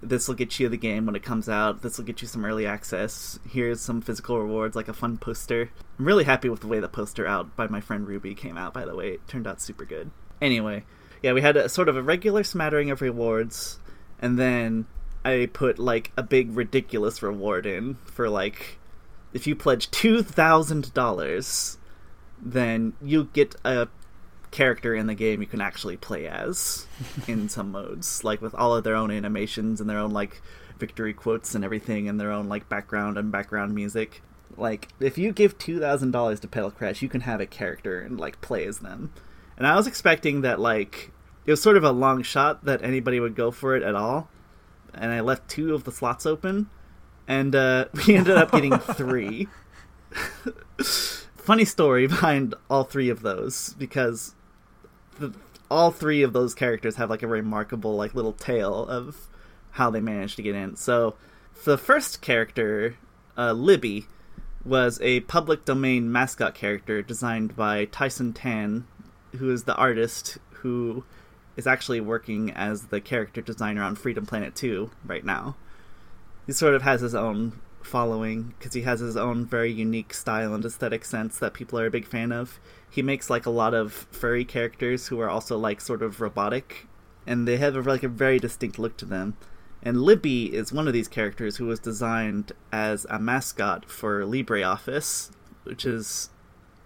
this 0.00 0.28
will 0.28 0.36
get 0.36 0.60
you 0.60 0.68
the 0.68 0.76
game 0.76 1.06
when 1.06 1.14
it 1.14 1.22
comes 1.22 1.48
out. 1.48 1.82
This 1.82 1.96
will 1.96 2.04
get 2.04 2.22
you 2.22 2.28
some 2.28 2.44
early 2.44 2.66
access. 2.66 3.38
Here's 3.48 3.80
some 3.80 4.00
physical 4.00 4.38
rewards 4.40 4.74
like 4.74 4.88
a 4.88 4.92
fun 4.92 5.16
poster. 5.16 5.70
I'm 5.98 6.04
really 6.04 6.24
happy 6.24 6.48
with 6.48 6.60
the 6.60 6.66
way 6.66 6.80
the 6.80 6.88
poster 6.88 7.24
out 7.26 7.54
by 7.56 7.68
my 7.68 7.80
friend 7.80 8.06
ruby 8.06 8.34
came 8.34 8.56
out 8.56 8.74
by 8.74 8.84
the 8.84 8.94
way. 8.94 9.14
It 9.14 9.26
turned 9.26 9.48
out 9.48 9.60
super 9.60 9.84
good. 9.84 10.12
Anyway 10.40 10.84
yeah 11.22 11.32
we 11.32 11.40
had 11.40 11.56
a 11.56 11.68
sort 11.68 11.88
of 11.88 11.96
a 11.96 12.02
regular 12.02 12.42
smattering 12.42 12.90
of 12.90 13.00
rewards 13.00 13.78
and 14.22 14.38
then 14.38 14.86
I 15.24 15.50
put 15.52 15.78
like 15.78 16.12
a 16.16 16.22
big 16.22 16.56
ridiculous 16.56 17.22
reward 17.22 17.66
in 17.66 17.96
for 18.06 18.30
like 18.30 18.78
if 19.34 19.46
you 19.46 19.56
pledge 19.56 19.90
two 19.90 20.22
thousand 20.22 20.94
dollars, 20.94 21.76
then 22.40 22.94
you 23.02 23.24
get 23.32 23.56
a 23.64 23.88
character 24.50 24.94
in 24.94 25.06
the 25.06 25.14
game 25.14 25.40
you 25.40 25.46
can 25.46 25.62
actually 25.62 25.96
play 25.96 26.28
as 26.28 26.86
in 27.26 27.48
some 27.48 27.72
modes, 27.72 28.22
like 28.22 28.40
with 28.40 28.54
all 28.54 28.74
of 28.74 28.84
their 28.84 28.94
own 28.94 29.10
animations 29.10 29.80
and 29.80 29.90
their 29.90 29.98
own 29.98 30.12
like 30.12 30.40
victory 30.78 31.12
quotes 31.12 31.54
and 31.54 31.64
everything, 31.64 32.08
and 32.08 32.20
their 32.20 32.32
own 32.32 32.48
like 32.48 32.68
background 32.68 33.18
and 33.18 33.32
background 33.32 33.74
music. 33.74 34.22
Like 34.56 34.88
if 35.00 35.18
you 35.18 35.32
give 35.32 35.58
two 35.58 35.80
thousand 35.80 36.12
dollars 36.12 36.38
to 36.40 36.48
Petal 36.48 36.70
Crash, 36.70 37.02
you 37.02 37.08
can 37.08 37.22
have 37.22 37.40
a 37.40 37.46
character 37.46 38.00
and 38.00 38.20
like 38.20 38.40
play 38.40 38.66
as 38.66 38.78
them. 38.78 39.12
And 39.56 39.66
I 39.66 39.76
was 39.76 39.86
expecting 39.86 40.42
that 40.42 40.60
like 40.60 41.12
it 41.44 41.50
was 41.50 41.62
sort 41.62 41.76
of 41.76 41.84
a 41.84 41.90
long 41.90 42.22
shot 42.22 42.64
that 42.64 42.82
anybody 42.82 43.20
would 43.20 43.34
go 43.34 43.50
for 43.50 43.76
it 43.76 43.82
at 43.82 43.94
all. 43.94 44.28
And 44.94 45.10
I 45.10 45.20
left 45.20 45.48
two 45.48 45.74
of 45.74 45.84
the 45.84 45.92
slots 45.92 46.26
open, 46.26 46.68
and 47.26 47.54
uh, 47.54 47.86
we 48.06 48.16
ended 48.16 48.36
up 48.36 48.52
getting 48.52 48.78
three. 48.78 49.48
Funny 51.36 51.64
story 51.64 52.06
behind 52.06 52.54
all 52.70 52.84
three 52.84 53.08
of 53.08 53.22
those 53.22 53.74
because 53.78 54.34
the, 55.18 55.32
all 55.70 55.90
three 55.90 56.22
of 56.22 56.32
those 56.32 56.54
characters 56.54 56.96
have 56.96 57.10
like 57.10 57.22
a 57.22 57.26
remarkable 57.26 57.96
like 57.96 58.14
little 58.14 58.34
tale 58.34 58.86
of 58.86 59.28
how 59.72 59.90
they 59.90 60.00
managed 60.00 60.36
to 60.36 60.42
get 60.42 60.54
in. 60.54 60.76
So 60.76 61.14
the 61.64 61.78
first 61.78 62.20
character, 62.20 62.96
uh, 63.36 63.52
Libby, 63.52 64.06
was 64.64 65.00
a 65.00 65.20
public 65.20 65.64
domain 65.64 66.12
mascot 66.12 66.54
character 66.54 67.02
designed 67.02 67.56
by 67.56 67.86
Tyson 67.86 68.32
Tan, 68.32 68.86
who 69.38 69.50
is 69.50 69.64
the 69.64 69.74
artist 69.74 70.38
who 70.50 71.04
is 71.56 71.66
actually 71.66 72.00
working 72.00 72.50
as 72.50 72.86
the 72.86 73.00
character 73.00 73.40
designer 73.40 73.82
on 73.82 73.94
Freedom 73.94 74.26
Planet 74.26 74.54
2 74.54 74.90
right 75.04 75.24
now. 75.24 75.56
He 76.46 76.52
sort 76.52 76.74
of 76.74 76.82
has 76.82 77.00
his 77.00 77.14
own 77.14 77.60
following 77.84 78.54
because 78.58 78.74
he 78.74 78.82
has 78.82 79.00
his 79.00 79.16
own 79.16 79.44
very 79.44 79.70
unique 79.70 80.14
style 80.14 80.54
and 80.54 80.64
aesthetic 80.64 81.04
sense 81.04 81.38
that 81.38 81.54
people 81.54 81.78
are 81.78 81.86
a 81.86 81.90
big 81.90 82.06
fan 82.06 82.32
of. 82.32 82.58
He 82.88 83.02
makes 83.02 83.30
like 83.30 83.46
a 83.46 83.50
lot 83.50 83.74
of 83.74 83.92
furry 83.92 84.44
characters 84.44 85.08
who 85.08 85.20
are 85.20 85.28
also 85.28 85.58
like 85.58 85.80
sort 85.80 86.02
of 86.02 86.20
robotic, 86.20 86.86
and 87.26 87.46
they 87.46 87.56
have 87.58 87.86
like 87.86 88.02
a 88.02 88.08
very 88.08 88.38
distinct 88.38 88.78
look 88.78 88.96
to 88.98 89.04
them. 89.04 89.36
And 89.82 90.02
Libby 90.02 90.54
is 90.54 90.72
one 90.72 90.86
of 90.86 90.92
these 90.92 91.08
characters 91.08 91.56
who 91.56 91.66
was 91.66 91.80
designed 91.80 92.52
as 92.70 93.04
a 93.10 93.18
mascot 93.18 93.84
for 93.90 94.22
LibreOffice, 94.22 95.32
which 95.64 95.84
is 95.84 96.30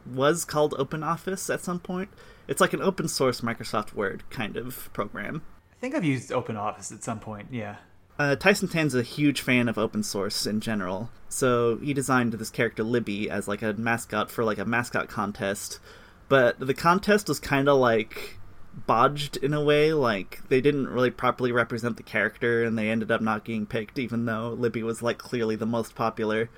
was 0.07 0.45
called 0.45 0.73
OpenOffice 0.75 1.53
at 1.53 1.61
some 1.61 1.81
point. 1.81 2.09
It's 2.49 2.61
like 2.61 2.73
an 2.73 2.83
open 2.83 3.09
source 3.09 3.41
Microsoft 3.41 3.95
Word 3.95 4.23
kind 4.31 4.57
of 4.57 4.93
program. 4.93 5.43
I 5.73 5.81
think 5.81 5.95
I've 5.95 6.05
used 6.05 6.31
OpenOffice 6.31 6.93
at 6.93 7.03
some 7.03 7.21
point. 7.21 7.49
Yeah. 7.51 7.77
Uh, 8.19 8.35
Tyson 8.35 8.69
Tan's 8.69 8.95
a 8.95 9.03
huge 9.03 9.43
fan 9.43 9.69
of 9.69 9.77
open 9.77 10.03
source 10.03 10.47
in 10.47 10.61
general, 10.61 11.11
so 11.29 11.77
he 11.77 11.93
designed 11.93 12.33
this 12.33 12.49
character 12.49 12.83
Libby 12.83 13.29
as 13.29 13.47
like 13.47 13.61
a 13.61 13.75
mascot 13.75 14.31
for 14.31 14.43
like 14.43 14.59
a 14.59 14.65
mascot 14.65 15.09
contest. 15.09 15.81
But 16.29 16.59
the 16.59 16.73
contest 16.73 17.29
was 17.29 17.39
kind 17.39 17.69
of 17.69 17.79
like 17.79 18.39
bodged 18.87 19.37
in 19.37 19.53
a 19.53 19.63
way, 19.63 19.93
like 19.93 20.41
they 20.49 20.63
didn't 20.63 20.89
really 20.89 21.11
properly 21.11 21.53
represent 21.53 21.99
the 21.99 22.03
character, 22.03 22.65
and 22.65 22.79
they 22.79 22.89
ended 22.89 23.11
up 23.11 23.21
not 23.21 23.45
getting 23.45 23.67
picked, 23.67 23.99
even 23.99 24.25
though 24.25 24.51
Libby 24.51 24.83
was 24.83 25.03
like 25.03 25.19
clearly 25.19 25.57
the 25.57 25.67
most 25.67 25.95
popular. 25.95 26.49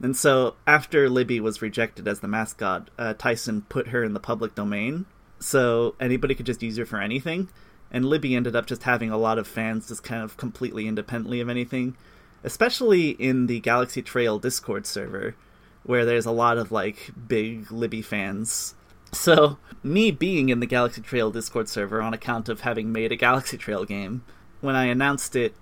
And 0.00 0.16
so 0.16 0.54
after 0.66 1.08
Libby 1.08 1.40
was 1.40 1.62
rejected 1.62 2.06
as 2.06 2.20
the 2.20 2.28
mascot, 2.28 2.90
uh, 2.98 3.14
Tyson 3.14 3.62
put 3.62 3.88
her 3.88 4.02
in 4.04 4.14
the 4.14 4.20
public 4.20 4.54
domain, 4.54 5.06
so 5.42 5.94
anybody 6.00 6.34
could 6.34 6.46
just 6.46 6.62
use 6.62 6.76
her 6.76 6.86
for 6.86 7.00
anything 7.00 7.48
and 7.92 8.06
Libby 8.06 8.34
ended 8.34 8.56
up 8.56 8.66
just 8.66 8.84
having 8.84 9.10
a 9.10 9.18
lot 9.18 9.38
of 9.38 9.46
fans 9.46 9.88
just 9.88 10.02
kind 10.02 10.22
of 10.22 10.38
completely 10.38 10.88
independently 10.88 11.40
of 11.40 11.50
anything, 11.50 11.94
especially 12.42 13.10
in 13.10 13.46
the 13.46 13.60
Galaxy 13.60 14.00
Trail 14.00 14.38
Discord 14.38 14.86
server, 14.86 15.36
where 15.84 16.06
there's 16.06 16.26
a 16.26 16.32
lot 16.32 16.56
of 16.56 16.72
like 16.72 17.10
big 17.28 17.70
Libby 17.70 18.00
fans. 18.00 18.74
So, 19.12 19.58
me 19.82 20.10
being 20.10 20.48
in 20.48 20.60
the 20.60 20.66
Galaxy 20.66 21.02
Trail 21.02 21.30
Discord 21.30 21.68
server 21.68 22.00
on 22.00 22.14
account 22.14 22.48
of 22.48 22.62
having 22.62 22.92
made 22.92 23.12
a 23.12 23.16
Galaxy 23.16 23.58
Trail 23.58 23.84
game, 23.84 24.24
when 24.62 24.74
I 24.74 24.86
announced 24.86 25.36
it, 25.36 25.54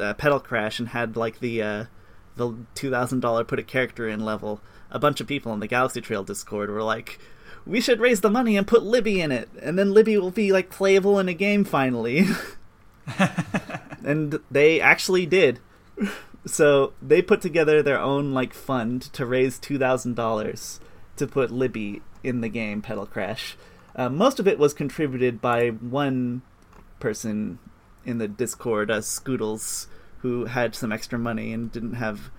uh, 0.00 0.14
Petal 0.14 0.38
Crash, 0.38 0.78
and 0.78 0.90
had 0.90 1.16
like 1.16 1.40
the 1.40 1.60
uh, 1.60 1.84
the 2.36 2.54
two 2.76 2.88
thousand 2.88 3.18
dollar 3.18 3.42
put 3.42 3.58
a 3.58 3.64
character 3.64 4.08
in 4.08 4.24
level, 4.24 4.60
a 4.92 5.00
bunch 5.00 5.20
of 5.20 5.26
people 5.26 5.52
in 5.52 5.58
the 5.58 5.66
Galaxy 5.66 6.00
Trail 6.00 6.22
Discord 6.22 6.70
were 6.70 6.84
like, 6.84 7.18
we 7.68 7.80
should 7.80 8.00
raise 8.00 8.22
the 8.22 8.30
money 8.30 8.56
and 8.56 8.66
put 8.66 8.82
Libby 8.82 9.20
in 9.20 9.30
it, 9.30 9.48
and 9.60 9.78
then 9.78 9.92
Libby 9.92 10.16
will 10.16 10.30
be 10.30 10.52
like 10.52 10.70
playable 10.70 11.18
in 11.18 11.28
a 11.28 11.34
game 11.34 11.64
finally. 11.64 12.24
and 14.04 14.40
they 14.50 14.80
actually 14.80 15.26
did. 15.26 15.60
So 16.46 16.94
they 17.02 17.20
put 17.20 17.42
together 17.42 17.82
their 17.82 18.00
own 18.00 18.32
like 18.32 18.54
fund 18.54 19.02
to 19.12 19.26
raise 19.26 19.58
two 19.58 19.78
thousand 19.78 20.16
dollars 20.16 20.80
to 21.16 21.26
put 21.26 21.50
Libby 21.50 22.02
in 22.24 22.40
the 22.40 22.48
game 22.48 22.80
Petal 22.80 23.06
Crash. 23.06 23.56
Uh, 23.94 24.08
most 24.08 24.40
of 24.40 24.48
it 24.48 24.58
was 24.58 24.72
contributed 24.72 25.40
by 25.40 25.68
one 25.68 26.42
person 27.00 27.58
in 28.04 28.18
the 28.18 28.28
Discord, 28.28 28.90
uh, 28.90 28.98
Scoodles, 28.98 29.88
who 30.18 30.46
had 30.46 30.74
some 30.74 30.92
extra 30.92 31.18
money 31.18 31.52
and 31.52 31.70
didn't 31.70 31.94
have 31.94 32.30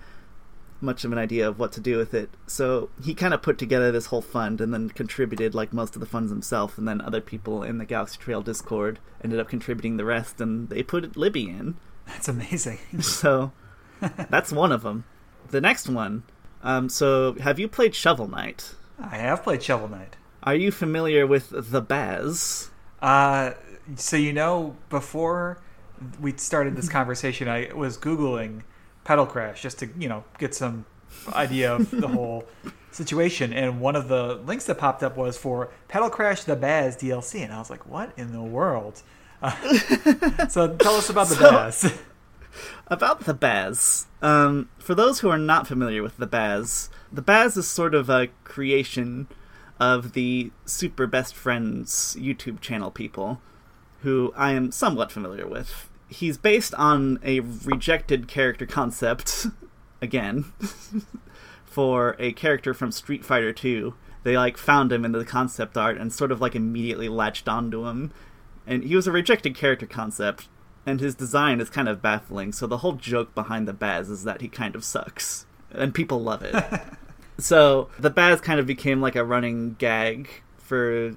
much 0.80 1.04
of 1.04 1.12
an 1.12 1.18
idea 1.18 1.48
of 1.48 1.58
what 1.58 1.72
to 1.72 1.80
do 1.80 1.96
with 1.96 2.14
it. 2.14 2.30
So 2.46 2.90
he 3.02 3.14
kind 3.14 3.34
of 3.34 3.42
put 3.42 3.58
together 3.58 3.92
this 3.92 4.06
whole 4.06 4.22
fund 4.22 4.60
and 4.60 4.72
then 4.72 4.88
contributed 4.90 5.54
like 5.54 5.72
most 5.72 5.94
of 5.94 6.00
the 6.00 6.06
funds 6.06 6.30
himself, 6.30 6.78
and 6.78 6.86
then 6.88 7.00
other 7.00 7.20
people 7.20 7.62
in 7.62 7.78
the 7.78 7.84
Galaxy 7.84 8.18
Trail 8.18 8.42
Discord 8.42 8.98
ended 9.22 9.40
up 9.40 9.48
contributing 9.48 9.96
the 9.96 10.04
rest, 10.04 10.40
and 10.40 10.68
they 10.68 10.82
put 10.82 11.16
Libby 11.16 11.48
in. 11.48 11.76
That's 12.06 12.28
amazing. 12.28 12.78
So 13.00 13.52
that's 14.00 14.52
one 14.52 14.72
of 14.72 14.82
them. 14.82 15.04
The 15.48 15.60
next 15.60 15.88
one. 15.88 16.22
Um, 16.62 16.88
so 16.88 17.34
have 17.34 17.58
you 17.58 17.68
played 17.68 17.94
Shovel 17.94 18.28
Knight? 18.28 18.74
I 18.98 19.16
have 19.16 19.42
played 19.42 19.62
Shovel 19.62 19.88
Knight. 19.88 20.16
Are 20.42 20.54
you 20.54 20.70
familiar 20.70 21.26
with 21.26 21.50
the 21.50 21.80
Baz? 21.80 22.70
Uh, 23.02 23.52
so 23.96 24.16
you 24.16 24.32
know, 24.32 24.76
before 24.88 25.60
we 26.20 26.32
started 26.36 26.76
this 26.76 26.88
conversation, 26.98 27.48
I 27.48 27.72
was 27.74 27.98
googling 27.98 28.62
petal 29.10 29.26
crash 29.26 29.60
just 29.60 29.80
to 29.80 29.88
you 29.98 30.08
know 30.08 30.22
get 30.38 30.54
some 30.54 30.84
idea 31.32 31.74
of 31.74 31.90
the 31.90 32.06
whole 32.16 32.44
situation. 32.92 33.52
And 33.52 33.80
one 33.80 33.96
of 33.96 34.06
the 34.06 34.34
links 34.46 34.66
that 34.66 34.78
popped 34.78 35.02
up 35.02 35.16
was 35.16 35.36
for 35.36 35.72
Petal 35.88 36.10
Crash 36.10 36.44
the 36.44 36.54
Baz 36.54 36.96
DLC, 36.96 37.42
and 37.42 37.52
I 37.52 37.58
was 37.58 37.70
like, 37.70 37.84
"What 37.88 38.12
in 38.16 38.30
the 38.30 38.40
world?" 38.40 39.02
Uh, 39.42 39.50
so 40.48 40.76
tell 40.76 40.94
us 40.94 41.10
about 41.10 41.26
the 41.28 41.34
So- 41.34 41.50
Baz. 41.50 41.92
About 42.88 43.20
the 43.26 43.34
Baz. 43.34 44.06
Um, 44.22 44.68
for 44.78 44.94
those 44.96 45.20
who 45.20 45.28
are 45.28 45.38
not 45.38 45.68
familiar 45.68 46.02
with 46.02 46.16
the 46.16 46.26
Baz, 46.26 46.90
the 47.12 47.22
Baz 47.22 47.56
is 47.56 47.68
sort 47.68 47.94
of 47.94 48.10
a 48.10 48.28
creation 48.42 49.28
of 49.78 50.12
the 50.14 50.50
Super 50.66 51.06
Best 51.06 51.32
Friends 51.34 52.16
YouTube 52.18 52.60
channel 52.60 52.90
people, 52.90 53.40
who 54.02 54.32
I 54.36 54.50
am 54.52 54.72
somewhat 54.72 55.12
familiar 55.12 55.46
with. 55.46 55.88
He's 56.10 56.36
based 56.36 56.74
on 56.74 57.18
a 57.24 57.40
rejected 57.40 58.28
character 58.28 58.66
concept, 58.66 59.46
again, 60.02 60.52
for 61.64 62.16
a 62.18 62.32
character 62.32 62.74
from 62.74 62.90
Street 62.92 63.24
Fighter 63.24 63.52
2. 63.52 63.94
They 64.22 64.36
like 64.36 64.56
found 64.58 64.92
him 64.92 65.04
in 65.04 65.12
the 65.12 65.24
concept 65.24 65.78
art 65.78 65.96
and 65.96 66.12
sort 66.12 66.32
of 66.32 66.40
like 66.40 66.54
immediately 66.54 67.08
latched 67.08 67.48
onto 67.48 67.86
him. 67.86 68.12
And 68.66 68.84
he 68.84 68.94
was 68.94 69.06
a 69.06 69.12
rejected 69.12 69.54
character 69.54 69.86
concept, 69.86 70.48
and 70.84 71.00
his 71.00 71.14
design 71.14 71.60
is 71.60 71.70
kind 71.70 71.88
of 71.88 72.02
baffling. 72.02 72.52
So 72.52 72.66
the 72.66 72.78
whole 72.78 72.92
joke 72.92 73.34
behind 73.34 73.66
the 73.66 73.72
Baz 73.72 74.10
is 74.10 74.24
that 74.24 74.40
he 74.40 74.48
kind 74.48 74.74
of 74.74 74.84
sucks, 74.84 75.46
and 75.70 75.94
people 75.94 76.20
love 76.20 76.42
it. 76.42 76.54
so 77.38 77.88
the 77.98 78.10
Baz 78.10 78.40
kind 78.40 78.60
of 78.60 78.66
became 78.66 79.00
like 79.00 79.16
a 79.16 79.24
running 79.24 79.74
gag 79.74 80.28
for 80.58 81.14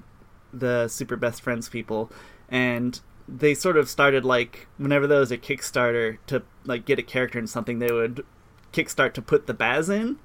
the 0.53 0.87
Super 0.87 1.15
Best 1.15 1.41
Friends 1.41 1.67
people, 1.67 2.11
and 2.47 3.01
they 3.28 3.53
sort 3.53 3.78
of 3.78 3.89
started 3.89 4.26
like 4.26 4.67
whenever 4.78 5.07
there 5.07 5.19
was 5.19 5.32
a 5.32 5.38
Kickstarter 5.38 6.17
to 6.28 6.43
like 6.65 6.86
get 6.86 6.99
a 6.99 7.03
character 7.03 7.39
in 7.39 7.47
something, 7.47 7.80
they 7.80 7.91
would 7.91 8.26
kickstart 8.74 9.13
to 9.13 9.21
put 9.21 9.47
the 9.47 9.53
Baz 9.53 9.89
in, 9.89 10.17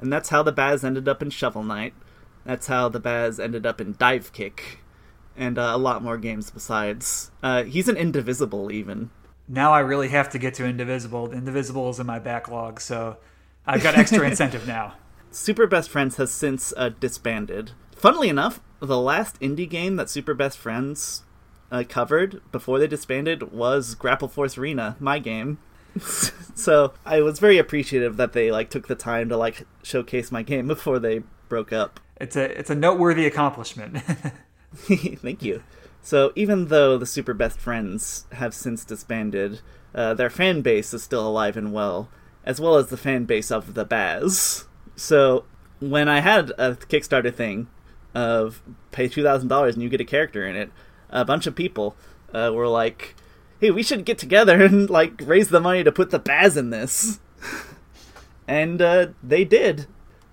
and 0.00 0.12
that's 0.12 0.30
how 0.30 0.42
the 0.42 0.52
Baz 0.52 0.84
ended 0.84 1.08
up 1.08 1.20
in 1.20 1.30
Shovel 1.30 1.62
Knight. 1.62 1.92
That's 2.44 2.68
how 2.68 2.88
the 2.88 3.00
Baz 3.00 3.38
ended 3.38 3.66
up 3.66 3.80
in 3.80 3.96
Dive 3.98 4.32
Kick, 4.32 4.78
and 5.36 5.58
uh, 5.58 5.72
a 5.74 5.78
lot 5.78 6.02
more 6.02 6.16
games 6.16 6.50
besides. 6.50 7.30
Uh, 7.42 7.64
he's 7.64 7.88
an 7.88 7.96
Indivisible 7.96 8.72
even. 8.72 9.10
Now 9.46 9.72
I 9.72 9.80
really 9.80 10.08
have 10.08 10.30
to 10.30 10.38
get 10.38 10.54
to 10.54 10.64
Indivisible. 10.64 11.32
Indivisible 11.32 11.90
is 11.90 11.98
in 11.98 12.06
my 12.06 12.18
backlog, 12.18 12.80
so 12.80 13.18
I've 13.66 13.82
got 13.82 13.98
extra 13.98 14.26
incentive 14.28 14.66
now. 14.66 14.94
Super 15.30 15.66
Best 15.66 15.90
Friends 15.90 16.16
has 16.16 16.30
since 16.30 16.72
uh, 16.76 16.90
disbanded. 17.00 17.72
Funnily 17.94 18.28
enough, 18.28 18.60
the 18.80 18.98
last 18.98 19.38
indie 19.40 19.68
game 19.68 19.96
that 19.96 20.08
Super 20.08 20.32
Best 20.32 20.56
Friends 20.56 21.24
uh, 21.70 21.84
covered 21.88 22.40
before 22.50 22.78
they 22.78 22.86
disbanded 22.86 23.52
was 23.52 23.94
Grapple 23.94 24.28
Force 24.28 24.56
Rena, 24.56 24.96
my 25.00 25.18
game. 25.18 25.58
so 26.54 26.92
I 27.04 27.20
was 27.20 27.38
very 27.38 27.58
appreciative 27.58 28.16
that 28.16 28.32
they 28.32 28.50
like 28.50 28.70
took 28.70 28.88
the 28.88 28.94
time 28.94 29.28
to 29.28 29.36
like 29.36 29.66
showcase 29.82 30.30
my 30.30 30.42
game 30.42 30.66
before 30.68 30.98
they 30.98 31.22
broke 31.48 31.72
up. 31.72 32.00
It's 32.20 32.36
a 32.36 32.58
it's 32.58 32.70
a 32.70 32.74
noteworthy 32.74 33.26
accomplishment. 33.26 33.98
Thank 34.74 35.42
you. 35.42 35.62
So 36.02 36.32
even 36.34 36.66
though 36.66 36.96
the 36.98 37.06
Super 37.06 37.34
Best 37.34 37.58
Friends 37.58 38.26
have 38.32 38.54
since 38.54 38.84
disbanded, 38.84 39.60
uh, 39.94 40.14
their 40.14 40.30
fan 40.30 40.62
base 40.62 40.94
is 40.94 41.02
still 41.02 41.26
alive 41.26 41.56
and 41.56 41.72
well, 41.72 42.08
as 42.44 42.60
well 42.60 42.76
as 42.76 42.88
the 42.88 42.96
fan 42.96 43.24
base 43.24 43.50
of 43.50 43.74
the 43.74 43.84
Baz. 43.84 44.66
So 44.96 45.44
when 45.80 46.08
I 46.08 46.20
had 46.20 46.50
a 46.58 46.74
Kickstarter 46.74 47.34
thing 47.34 47.68
of 48.14 48.62
pay 48.90 49.08
two 49.08 49.22
thousand 49.22 49.48
dollars 49.48 49.74
and 49.74 49.82
you 49.82 49.88
get 49.88 50.00
a 50.00 50.04
character 50.04 50.46
in 50.46 50.56
it, 50.56 50.70
a 51.10 51.24
bunch 51.24 51.46
of 51.46 51.54
people 51.54 51.96
uh, 52.32 52.50
were 52.54 52.68
like, 52.68 53.14
"Hey, 53.60 53.70
we 53.70 53.82
should 53.82 54.04
get 54.04 54.18
together 54.18 54.62
and 54.64 54.88
like 54.90 55.20
raise 55.24 55.48
the 55.48 55.60
money 55.60 55.84
to 55.84 55.92
put 55.92 56.10
the 56.10 56.18
Baz 56.18 56.56
in 56.56 56.70
this," 56.70 57.20
and 58.48 58.80
uh, 58.80 59.08
they 59.22 59.44
did. 59.44 59.86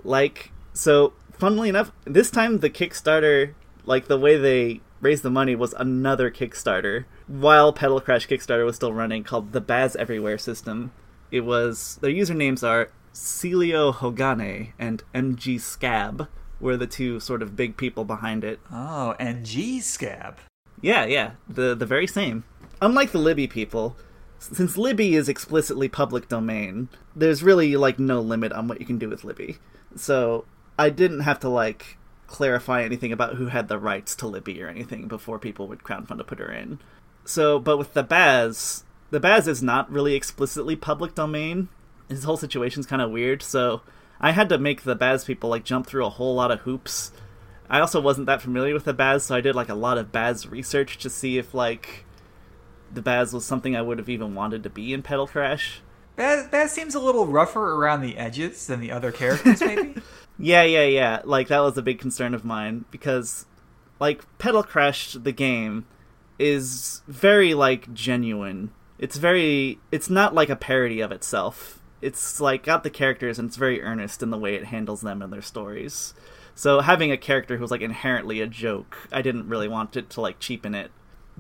Like 0.04 0.52
so, 0.74 1.14
funnily 1.32 1.70
enough, 1.70 1.92
this 2.06 2.30
time 2.30 2.60
the 2.60 2.70
Kickstarter, 2.70 3.54
like 3.86 4.08
the 4.08 4.20
way 4.20 4.38
they 4.38 4.82
raised 5.02 5.24
the 5.24 5.30
money, 5.30 5.56
was 5.56 5.74
another 5.74 6.30
Kickstarter 6.30 7.06
while 7.28 7.74
Petal 7.74 8.00
Crash 8.02 8.28
Kickstarter 8.28 8.66
was 8.66 8.76
still 8.76 8.94
running, 8.94 9.24
called 9.24 9.52
the 9.52 9.62
Baz 9.62 9.96
Everywhere 9.96 10.38
System. 10.38 10.92
It 11.32 11.42
was 11.42 11.98
their 12.02 12.12
usernames 12.12 12.68
are 12.68 12.92
Celio 13.14 13.94
Hogane 13.94 14.74
and 14.78 15.04
MG 15.14 15.60
Scab 15.60 16.28
were 16.60 16.78
the 16.78 16.88
two 16.88 17.20
sort 17.20 17.42
of 17.42 17.56
big 17.56 17.78
people 17.78 18.06
behind 18.06 18.44
it. 18.44 18.60
oh, 18.72 19.16
and 19.20 19.46
G 19.46 19.80
Scab. 19.80 20.38
Yeah, 20.86 21.06
yeah, 21.06 21.32
the 21.50 21.74
the 21.74 21.88
very 21.88 22.06
same. 22.06 22.44
Unlike 22.80 23.12
the 23.12 23.18
Libby 23.18 23.48
people, 23.48 23.98
since 24.38 24.78
Libby 24.78 25.16
is 25.16 25.28
explicitly 25.28 25.90
public 25.90 26.30
domain, 26.30 26.90
there's 27.16 27.42
really 27.42 27.76
like 27.76 27.98
no 27.98 28.22
limit 28.22 28.52
on 28.52 28.68
what 28.68 28.80
you 28.80 28.86
can 28.86 29.00
do 29.00 29.10
with 29.10 29.24
Libby. 29.24 29.58
So 29.96 30.46
I 30.78 30.92
didn't 30.92 31.22
have 31.22 31.40
to 31.40 31.50
like 31.50 31.98
clarify 32.28 32.84
anything 32.84 33.12
about 33.12 33.34
who 33.34 33.48
had 33.48 33.68
the 33.68 33.80
rights 33.80 34.16
to 34.18 34.28
Libby 34.28 34.62
or 34.62 34.68
anything 34.68 35.08
before 35.08 35.40
people 35.40 35.68
would 35.68 35.80
crowdfund 35.80 36.20
to 36.20 36.24
put 36.24 36.38
her 36.38 36.52
in. 36.52 36.78
So, 37.24 37.58
but 37.58 37.78
with 37.78 37.96
the 37.96 38.04
Baz, 38.04 38.84
the 39.10 39.20
Baz 39.20 39.48
is 39.48 39.64
not 39.64 39.92
really 39.92 40.14
explicitly 40.14 40.76
public 40.76 41.16
domain, 41.16 41.70
his 42.10 42.26
whole 42.26 42.38
situation's 42.38 42.86
kind 42.86 43.02
of 43.02 43.10
weird. 43.10 43.42
So 43.42 43.82
I 44.22 44.34
had 44.34 44.50
to 44.50 44.60
make 44.60 44.84
the 44.84 44.94
Baz 44.94 45.24
people 45.24 45.50
like 45.50 45.64
jump 45.64 45.88
through 45.88 46.06
a 46.06 46.12
whole 46.12 46.36
lot 46.36 46.52
of 46.52 46.60
hoops. 46.60 47.12
I 47.70 47.80
also 47.80 48.00
wasn't 48.00 48.28
that 48.28 48.42
familiar 48.42 48.74
with 48.74 48.86
the 48.86 48.94
Baz, 48.94 49.24
so 49.24 49.36
I 49.36 49.42
did 49.42 49.56
like 49.56 49.70
a 49.70 49.76
lot 49.76 49.98
of 49.98 50.12
Baz 50.12 50.48
research 50.48 50.98
to 51.00 51.10
see 51.10 51.38
if 51.38 51.54
like 51.54 52.06
the 52.94 53.02
Baz 53.02 53.34
was 53.34 53.46
something 53.46 53.76
I 53.76 53.82
would 53.82 53.98
have 53.98 54.10
even 54.10 54.36
wanted 54.36 54.64
to 54.64 54.70
be 54.70 54.94
in 54.94 55.02
Petal 55.02 55.28
Crash. 55.28 55.82
Baz, 56.16 56.48
Baz 56.48 56.72
seems 56.72 56.96
a 56.96 57.00
little 57.00 57.26
rougher 57.26 57.74
around 57.76 58.02
the 58.02 58.18
edges 58.18 58.68
than 58.68 58.80
the 58.80 58.92
other 58.92 59.12
characters, 59.12 59.62
maybe. 59.66 60.02
Yeah, 60.38 60.64
yeah, 60.64 60.86
yeah. 60.86 61.22
Like 61.24 61.48
that 61.48 61.60
was 61.60 61.78
a 61.78 61.82
big 61.82 62.00
concern 62.00 62.34
of 62.34 62.46
mine 62.46 62.86
because 62.92 63.46
like 64.00 64.24
Petal 64.38 64.64
Crash 64.64 65.14
the 65.14 65.32
game 65.32 65.86
is 66.38 67.02
very 67.08 67.54
like 67.54 67.94
genuine. 67.94 68.72
It's 69.00 69.18
very 69.18 69.80
it's 69.92 70.10
not 70.10 70.34
like 70.34 70.50
a 70.50 70.56
parody 70.56 71.02
of 71.02 71.12
itself. 71.12 71.82
It's 72.02 72.40
like 72.40 72.64
got 72.64 72.84
the 72.84 72.90
characters 72.90 73.40
and 73.40 73.48
it's 73.48 73.58
very 73.58 73.82
earnest 73.82 74.22
in 74.22 74.30
the 74.30 74.38
way 74.38 74.56
it 74.56 74.66
handles 74.66 75.02
them 75.02 75.22
and 75.22 75.32
their 75.32 75.42
stories. 75.42 76.14
So 76.56 76.80
having 76.80 77.12
a 77.12 77.18
character 77.18 77.58
who's 77.58 77.70
like 77.72 77.82
inherently 77.82 78.40
a 78.40 78.48
joke, 78.48 79.10
I 79.12 79.22
didn't 79.22 79.50
really 79.50 79.68
want 79.68 79.98
it 79.98 80.10
to 80.12 80.22
like 80.22 80.40
cheapen 80.40 80.74
it. 80.74 80.90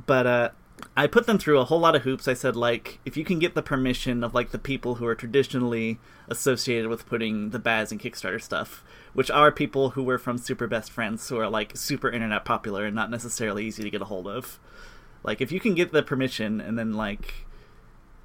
But 0.06 0.28
uh 0.28 0.50
I 0.98 1.08
put 1.08 1.26
them 1.26 1.38
through 1.38 1.60
a 1.60 1.64
whole 1.64 1.80
lot 1.80 1.96
of 1.96 2.02
hoops. 2.02 2.28
I 2.28 2.34
said 2.34 2.58
like 2.58 3.00
if 3.06 3.16
you 3.16 3.24
can 3.24 3.40
get 3.40 3.56
the 3.56 3.62
permission 3.62 4.24
of 4.26 4.34
like 4.34 4.52
the 4.52 4.60
people 4.60 4.96
who 4.96 5.06
are 5.06 5.16
traditionally 5.16 6.00
associated 6.28 6.90
with 6.90 7.06
putting 7.06 7.52
the 7.52 7.60
Baz 7.60 7.94
and 7.94 8.02
Kickstarter 8.02 8.42
stuff, 8.42 8.84
which 9.14 9.32
are 9.32 9.54
people 9.54 9.92
who 9.92 10.04
were 10.04 10.18
from 10.18 10.38
Super 10.38 10.68
Best 10.68 10.92
Friends 10.92 11.28
who 11.30 11.38
are 11.38 11.50
like 11.50 11.78
super 11.78 12.10
internet 12.10 12.44
popular 12.44 12.86
and 12.86 12.96
not 12.96 13.10
necessarily 13.10 13.66
easy 13.66 13.84
to 13.84 13.90
get 13.90 14.02
a 14.02 14.06
hold 14.06 14.28
of. 14.28 14.60
Like 15.24 15.40
if 15.40 15.50
you 15.50 15.62
can 15.62 15.76
get 15.76 15.94
the 15.94 16.04
permission 16.04 16.60
and 16.60 16.78
then 16.78 16.94
like 16.94 17.46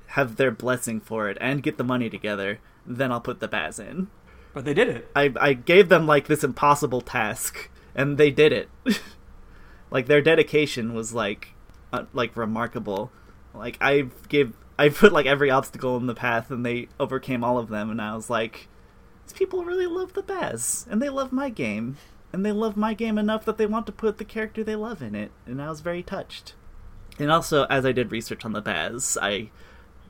have 0.08 0.34
their 0.34 0.50
blessing 0.50 1.00
for 1.00 1.28
it 1.28 1.38
and 1.40 1.62
get 1.62 1.78
the 1.78 1.84
money 1.84 2.10
together, 2.10 2.58
then 2.84 3.12
I'll 3.12 3.20
put 3.20 3.38
the 3.38 3.46
Baz 3.46 3.78
in. 3.78 4.08
But 4.52 4.64
they 4.64 4.74
did 4.74 4.88
it. 4.88 5.10
I 5.14 5.32
I 5.40 5.52
gave 5.52 5.88
them 5.88 6.06
like 6.06 6.26
this 6.26 6.44
impossible 6.44 7.00
task 7.00 7.70
and 7.94 8.18
they 8.18 8.30
did 8.30 8.52
it. 8.52 8.68
like 9.90 10.06
their 10.06 10.22
dedication 10.22 10.94
was 10.94 11.12
like 11.12 11.48
uh, 11.92 12.04
like 12.12 12.36
remarkable. 12.36 13.10
Like 13.54 13.78
I 13.80 14.08
gave 14.28 14.54
I 14.78 14.88
put 14.88 15.12
like 15.12 15.26
every 15.26 15.50
obstacle 15.50 15.96
in 15.96 16.06
the 16.06 16.14
path 16.14 16.50
and 16.50 16.64
they 16.64 16.88
overcame 16.98 17.44
all 17.44 17.58
of 17.58 17.68
them 17.68 17.90
and 17.90 18.00
I 18.00 18.14
was 18.14 18.30
like 18.30 18.68
these 19.26 19.36
people 19.36 19.64
really 19.64 19.86
love 19.86 20.14
the 20.14 20.22
Baz 20.22 20.86
and 20.90 21.00
they 21.00 21.08
love 21.08 21.32
my 21.32 21.50
game 21.50 21.96
and 22.32 22.44
they 22.46 22.52
love 22.52 22.76
my 22.76 22.94
game 22.94 23.18
enough 23.18 23.44
that 23.44 23.58
they 23.58 23.66
want 23.66 23.86
to 23.86 23.92
put 23.92 24.18
the 24.18 24.24
character 24.24 24.64
they 24.64 24.76
love 24.76 25.02
in 25.02 25.14
it 25.14 25.30
and 25.46 25.60
I 25.60 25.68
was 25.68 25.80
very 25.80 26.02
touched. 26.02 26.54
And 27.18 27.30
also 27.30 27.64
as 27.64 27.84
I 27.84 27.92
did 27.92 28.10
research 28.10 28.44
on 28.44 28.52
the 28.52 28.62
Baz, 28.62 29.18
I 29.20 29.50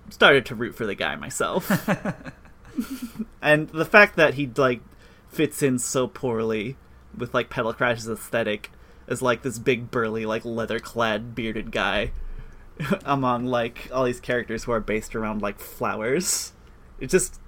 started 0.08 0.46
to 0.46 0.54
root 0.54 0.74
for 0.74 0.86
the 0.86 0.94
guy 0.94 1.16
myself 1.16 1.68
and 3.42 3.68
the 3.70 3.84
fact 3.84 4.16
that 4.16 4.34
he 4.34 4.46
like 4.56 4.80
fits 5.28 5.62
in 5.62 5.78
so 5.78 6.06
poorly 6.06 6.76
with 7.16 7.34
like 7.34 7.50
petal 7.50 7.72
crash's 7.72 8.08
aesthetic 8.08 8.70
as 9.08 9.22
like 9.22 9.42
this 9.42 9.58
big 9.58 9.90
burly 9.90 10.26
like 10.26 10.44
leather 10.44 10.78
clad 10.78 11.34
bearded 11.34 11.72
guy 11.72 12.12
among 13.04 13.46
like 13.46 13.88
all 13.92 14.04
these 14.04 14.20
characters 14.20 14.64
who 14.64 14.72
are 14.72 14.80
based 14.80 15.14
around 15.14 15.42
like 15.42 15.58
flowers. 15.58 16.52
It 16.98 17.10
just 17.10 17.40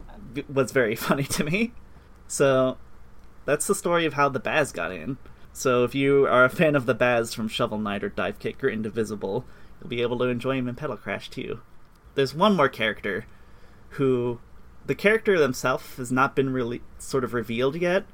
was 0.49 0.73
very 0.73 0.97
funny 0.97 1.25
to 1.25 1.45
me. 1.45 1.73
So 2.27 2.79
that's 3.45 3.67
the 3.67 3.75
story 3.75 4.07
of 4.07 4.15
how 4.15 4.29
the 4.29 4.41
baz 4.41 4.73
got 4.73 4.93
in. 4.93 5.19
So 5.53 5.85
if 5.85 5.95
you 5.95 6.27
are 6.27 6.45
a 6.45 6.51
fan 6.51 6.75
of 6.75 6.87
the 6.87 6.95
baz 6.95 7.35
from 7.35 7.49
shovel 7.49 7.79
knight 7.79 8.03
or 8.03 8.09
dive 8.09 8.39
kick 8.39 8.63
or 8.65 8.69
indivisible 8.69 9.45
you'll 9.83 9.89
be 9.89 10.03
able 10.03 10.19
to 10.19 10.25
enjoy 10.25 10.57
him 10.57 10.69
in 10.69 10.75
petal 10.75 10.97
crash 10.97 11.29
too. 11.29 11.61
There's 12.15 12.35
one 12.35 12.55
more 12.55 12.69
character 12.69 13.27
who 13.91 14.41
the 14.87 14.95
character 14.95 15.39
themselves 15.39 15.97
has 15.97 16.11
not 16.13 16.35
been 16.35 16.53
really 16.53 16.83
sort 16.99 17.25
of 17.25 17.35
revealed 17.35 17.77
yet 17.77 18.05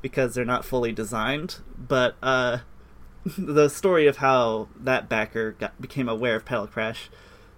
because 0.00 0.34
they're 0.34 0.44
not 0.44 0.64
fully 0.64 0.92
designed 0.92 1.56
but 1.76 2.16
uh 2.22 2.58
the 3.38 3.68
story 3.68 4.06
of 4.06 4.16
how 4.16 4.68
that 4.78 5.08
backer 5.08 5.52
got, 5.52 5.80
became 5.80 6.08
aware 6.08 6.36
of 6.36 6.44
petal 6.44 6.66
crash 6.66 7.08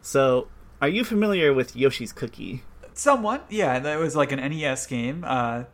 so 0.03 0.49
are 0.83 0.89
you 0.89 1.05
familiar 1.05 1.53
with 1.55 1.75
yoshi's 1.75 2.13
cookie 2.13 2.63
Somewhat, 2.97 3.47
yeah. 3.51 3.81
That 3.81 3.99
was 3.99 4.15
like 4.15 4.31
an 4.31 4.39
NES 4.39 4.87
game, 4.87 5.25
uh, 5.27 5.65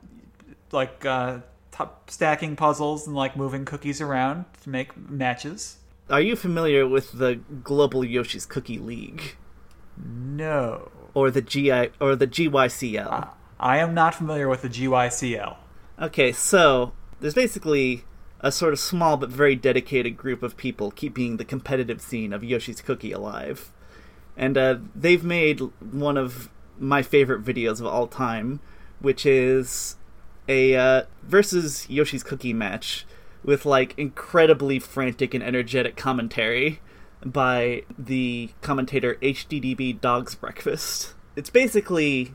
like 0.73 1.05
uh, 1.05 1.41
top 1.71 2.11
stacking 2.11 2.57
puzzles 2.57 3.07
and 3.07 3.15
like 3.15 3.37
moving 3.37 3.67
cookies 3.67 4.01
around 4.01 4.47
to 4.63 4.71
make 4.71 4.97
matches. 4.97 5.77
are 6.09 6.21
you 6.23 6.35
familiar 6.35 6.89
with 6.89 7.13
the 7.13 7.37
global 7.63 8.03
yoshi's 8.05 8.47
cookie 8.47 8.79
league 8.79 9.37
No, 10.03 10.91
or 11.21 11.31
the 11.31 11.43
gi 11.43 11.71
or 12.01 12.17
the 12.17 12.27
gycl 12.27 13.29
I 13.59 13.77
am 13.77 13.93
not 13.93 14.15
familiar 14.15 14.49
with 14.49 14.63
the 14.63 14.71
GYCL. 14.71 15.57
Okay, 16.01 16.33
so 16.33 16.93
there's 17.21 17.35
basically 17.35 18.05
a 18.41 18.51
sort 18.51 18.73
of 18.73 18.81
small 18.81 19.19
but 19.19 19.29
very 19.29 19.55
dedicated 19.55 20.17
group 20.17 20.43
of 20.43 20.57
people 20.57 20.91
keeping 20.91 21.37
the 21.37 21.45
competitive 21.45 22.01
scene 22.01 22.33
of 22.33 22.43
Yoshi's 22.43 22.81
Cookie 22.81 23.13
alive. 23.13 23.71
And 24.35 24.57
uh, 24.57 24.79
they've 24.97 25.23
made 25.23 25.61
one 25.93 26.17
of 26.17 26.49
my 26.79 27.03
favorite 27.03 27.45
videos 27.45 27.81
of 27.81 27.87
all 27.87 28.07
time, 28.07 28.61
which 28.99 29.27
is 29.27 29.97
a 30.49 30.75
uh, 30.75 31.03
versus 31.23 31.87
Yoshi's 31.91 32.23
Cookie 32.23 32.55
match 32.55 33.05
with 33.45 33.67
like 33.67 33.95
incredibly 33.99 34.79
frantic 34.79 35.35
and 35.35 35.45
energetic 35.45 35.97
commentary 35.97 36.81
by 37.25 37.83
the 37.99 38.51
commentator 38.63 39.17
HDDB 39.17 40.01
Dog's 40.01 40.35
Breakfast. 40.35 41.15
It's 41.37 41.51
basically 41.51 42.33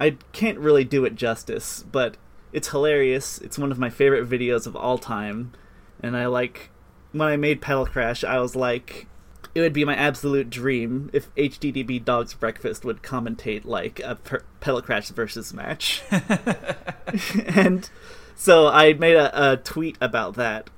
I 0.00 0.16
can't 0.32 0.58
really 0.58 0.84
do 0.84 1.04
it 1.04 1.14
justice, 1.14 1.84
but 1.90 2.16
it's 2.52 2.68
hilarious. 2.68 3.38
It's 3.38 3.58
one 3.58 3.72
of 3.72 3.78
my 3.78 3.90
favorite 3.90 4.28
videos 4.28 4.66
of 4.66 4.76
all 4.76 4.98
time, 4.98 5.52
and 6.00 6.16
I 6.16 6.26
like 6.26 6.70
when 7.12 7.28
I 7.28 7.36
made 7.36 7.60
Petal 7.60 7.86
Crash, 7.86 8.24
I 8.24 8.38
was 8.38 8.54
like 8.54 9.06
it 9.54 9.60
would 9.60 9.72
be 9.72 9.84
my 9.84 9.96
absolute 9.96 10.50
dream 10.50 11.10
if 11.12 11.34
HDDB 11.34 12.04
Dog's 12.04 12.34
Breakfast 12.34 12.84
would 12.84 13.02
commentate 13.02 13.64
like 13.64 14.00
a 14.00 14.14
per- 14.14 14.44
Petal 14.60 14.82
Crash 14.82 15.08
versus 15.08 15.52
match. 15.52 16.02
and 17.46 17.88
so 18.36 18.68
I 18.68 18.92
made 18.92 19.16
a, 19.16 19.52
a 19.52 19.56
tweet 19.56 19.96
about 20.00 20.34
that 20.34 20.70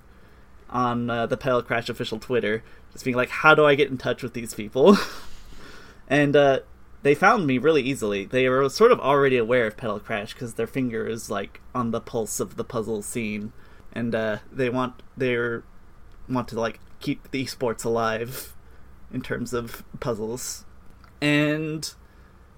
on 0.71 1.11
uh, 1.11 1.27
the 1.27 1.37
Petal 1.37 1.63
Crash 1.63 1.89
official 1.89 2.19
Twitter, 2.19 2.63
just 2.93 3.05
being 3.05 3.17
like, 3.17 3.31
"How 3.31 3.55
do 3.55 3.65
I 3.65 3.75
get 3.75 3.91
in 3.91 3.99
touch 3.99 4.23
with 4.23 4.35
these 4.35 4.55
people?" 4.55 4.97
and 6.09 6.35
uh, 6.37 6.61
they 7.03 7.15
found 7.15 7.47
me 7.47 7.59
really 7.59 7.83
easily. 7.83 8.25
They 8.25 8.49
were 8.49 8.69
sort 8.69 8.93
of 8.93 9.01
already 9.01 9.37
aware 9.37 9.67
of 9.67 9.77
Petal 9.77 10.01
Crash 10.01 10.35
because 10.35 10.55
their 10.55 10.67
finger 10.67 11.07
is 11.07 11.31
like 11.31 11.61
on 11.75 11.91
the 11.91 12.01
pulse 12.01 12.41
of 12.41 12.57
the 12.57 12.65
puzzle 12.65 13.03
scene, 13.03 13.53
and 13.93 14.15
uh, 14.15 14.39
they 14.53 14.69
want 14.69 15.03
they 15.17 15.37
want 16.29 16.49
to 16.49 16.61
like 16.61 16.81
keep 17.01 17.31
the 17.31 17.45
esports 17.45 17.85
alive 17.85 18.55
in 19.13 19.23
terms 19.23 19.53
of 19.53 19.83
puzzles. 19.99 20.65
And 21.21 21.93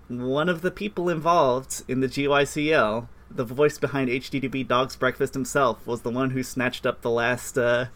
one 0.08 0.48
of 0.48 0.62
the 0.62 0.70
people 0.70 1.08
involved 1.08 1.82
in 1.88 2.00
the 2.00 2.08
GYCL, 2.08 3.08
the 3.30 3.44
voice 3.44 3.78
behind 3.78 4.10
HDDB 4.10 4.66
Dog's 4.66 4.96
Breakfast 4.96 5.34
himself, 5.34 5.86
was 5.86 6.02
the 6.02 6.10
one 6.10 6.30
who 6.30 6.42
snatched 6.42 6.84
up 6.84 7.00
the 7.00 7.10
last 7.10 7.56
uh, 7.56 7.86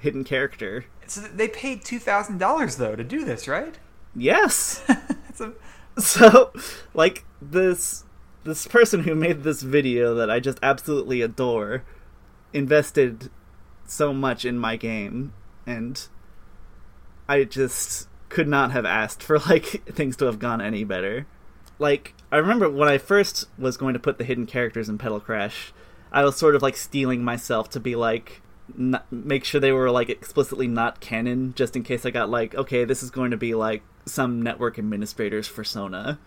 hidden 0.00 0.24
character. 0.24 0.86
So 1.10 1.22
they 1.22 1.48
paid 1.48 1.84
two 1.84 1.98
thousand 1.98 2.38
dollars 2.38 2.76
though 2.76 2.94
to 2.94 3.02
do 3.02 3.24
this, 3.24 3.48
right? 3.48 3.76
Yes. 4.14 4.84
A, 5.40 5.52
so 6.00 6.52
like 6.94 7.24
this 7.42 8.04
this 8.44 8.68
person 8.68 9.02
who 9.02 9.16
made 9.16 9.42
this 9.42 9.62
video 9.62 10.14
that 10.14 10.30
I 10.30 10.38
just 10.38 10.60
absolutely 10.62 11.20
adore 11.20 11.82
invested 12.52 13.28
so 13.86 14.12
much 14.12 14.44
in 14.44 14.56
my 14.56 14.76
game 14.76 15.32
and 15.66 16.06
I 17.28 17.42
just 17.42 18.08
could 18.28 18.46
not 18.46 18.70
have 18.70 18.84
asked 18.84 19.20
for 19.20 19.40
like 19.40 19.64
things 19.92 20.16
to 20.18 20.26
have 20.26 20.38
gone 20.38 20.60
any 20.60 20.84
better. 20.84 21.26
Like 21.80 22.14
I 22.30 22.36
remember 22.36 22.70
when 22.70 22.88
I 22.88 22.98
first 22.98 23.46
was 23.58 23.76
going 23.76 23.94
to 23.94 24.00
put 24.00 24.18
the 24.18 24.24
hidden 24.24 24.46
characters 24.46 24.88
in 24.88 24.96
Petal 24.96 25.18
Crash, 25.18 25.72
I 26.12 26.22
was 26.22 26.36
sort 26.36 26.54
of 26.54 26.62
like 26.62 26.76
steeling 26.76 27.24
myself 27.24 27.68
to 27.70 27.80
be 27.80 27.96
like 27.96 28.42
n- 28.78 29.00
make 29.10 29.44
sure 29.44 29.60
they 29.60 29.72
were 29.72 29.90
like 29.90 30.08
explicitly 30.08 30.66
not 30.66 31.00
canon 31.00 31.54
just 31.54 31.76
in 31.76 31.82
case 31.82 32.04
I 32.06 32.10
got 32.10 32.28
like 32.30 32.54
okay, 32.54 32.84
this 32.84 33.02
is 33.02 33.10
going 33.10 33.30
to 33.30 33.36
be 33.36 33.54
like 33.54 33.82
some 34.06 34.42
network 34.42 34.78
administrator's 34.78 35.48
persona 35.48 36.18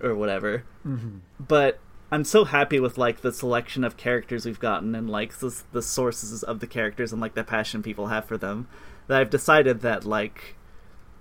or 0.00 0.14
whatever. 0.14 0.64
Mm-hmm. 0.86 1.18
But 1.38 1.78
I'm 2.10 2.24
so 2.24 2.44
happy 2.44 2.78
with 2.80 2.98
like 2.98 3.20
the 3.22 3.32
selection 3.32 3.84
of 3.84 3.96
characters 3.96 4.44
we've 4.44 4.60
gotten 4.60 4.94
and 4.94 5.08
like 5.08 5.38
the, 5.38 5.62
the 5.72 5.82
sources 5.82 6.42
of 6.42 6.60
the 6.60 6.66
characters 6.66 7.12
and 7.12 7.20
like 7.20 7.34
the 7.34 7.44
passion 7.44 7.82
people 7.82 8.08
have 8.08 8.26
for 8.26 8.36
them 8.36 8.68
that 9.06 9.18
I've 9.18 9.30
decided 9.30 9.80
that 9.80 10.04
like 10.04 10.56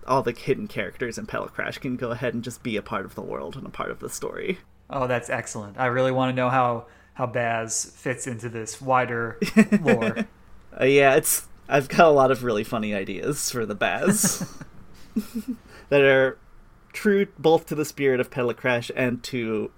all 0.07 0.23
the 0.23 0.31
hidden 0.31 0.67
characters 0.67 1.17
in 1.17 1.27
Petal 1.27 1.47
Crash 1.47 1.77
can 1.77 1.95
go 1.95 2.11
ahead 2.11 2.33
and 2.33 2.43
just 2.43 2.63
be 2.63 2.75
a 2.75 2.81
part 2.81 3.05
of 3.05 3.15
the 3.15 3.21
world 3.21 3.55
and 3.55 3.65
a 3.65 3.69
part 3.69 3.91
of 3.91 3.99
the 3.99 4.09
story. 4.09 4.59
oh, 4.89 5.07
that's 5.07 5.29
excellent. 5.29 5.79
I 5.79 5.85
really 5.85 6.11
want 6.11 6.31
to 6.31 6.35
know 6.35 6.49
how 6.49 6.87
how 7.13 7.27
Baz 7.27 7.85
fits 7.95 8.25
into 8.25 8.49
this 8.49 8.81
wider 8.81 9.37
lore. 9.81 10.27
Uh, 10.79 10.85
yeah, 10.85 11.15
it's 11.15 11.47
I've 11.67 11.89
got 11.89 12.07
a 12.07 12.11
lot 12.11 12.31
of 12.31 12.43
really 12.43 12.63
funny 12.63 12.93
ideas 12.93 13.51
for 13.51 13.65
the 13.65 13.75
Baz 13.75 14.63
that 15.89 16.01
are 16.01 16.37
true 16.93 17.27
both 17.39 17.65
to 17.67 17.75
the 17.75 17.85
spirit 17.85 18.19
of 18.19 18.31
Petal 18.31 18.53
Crash 18.53 18.91
and 18.95 19.23
to 19.23 19.71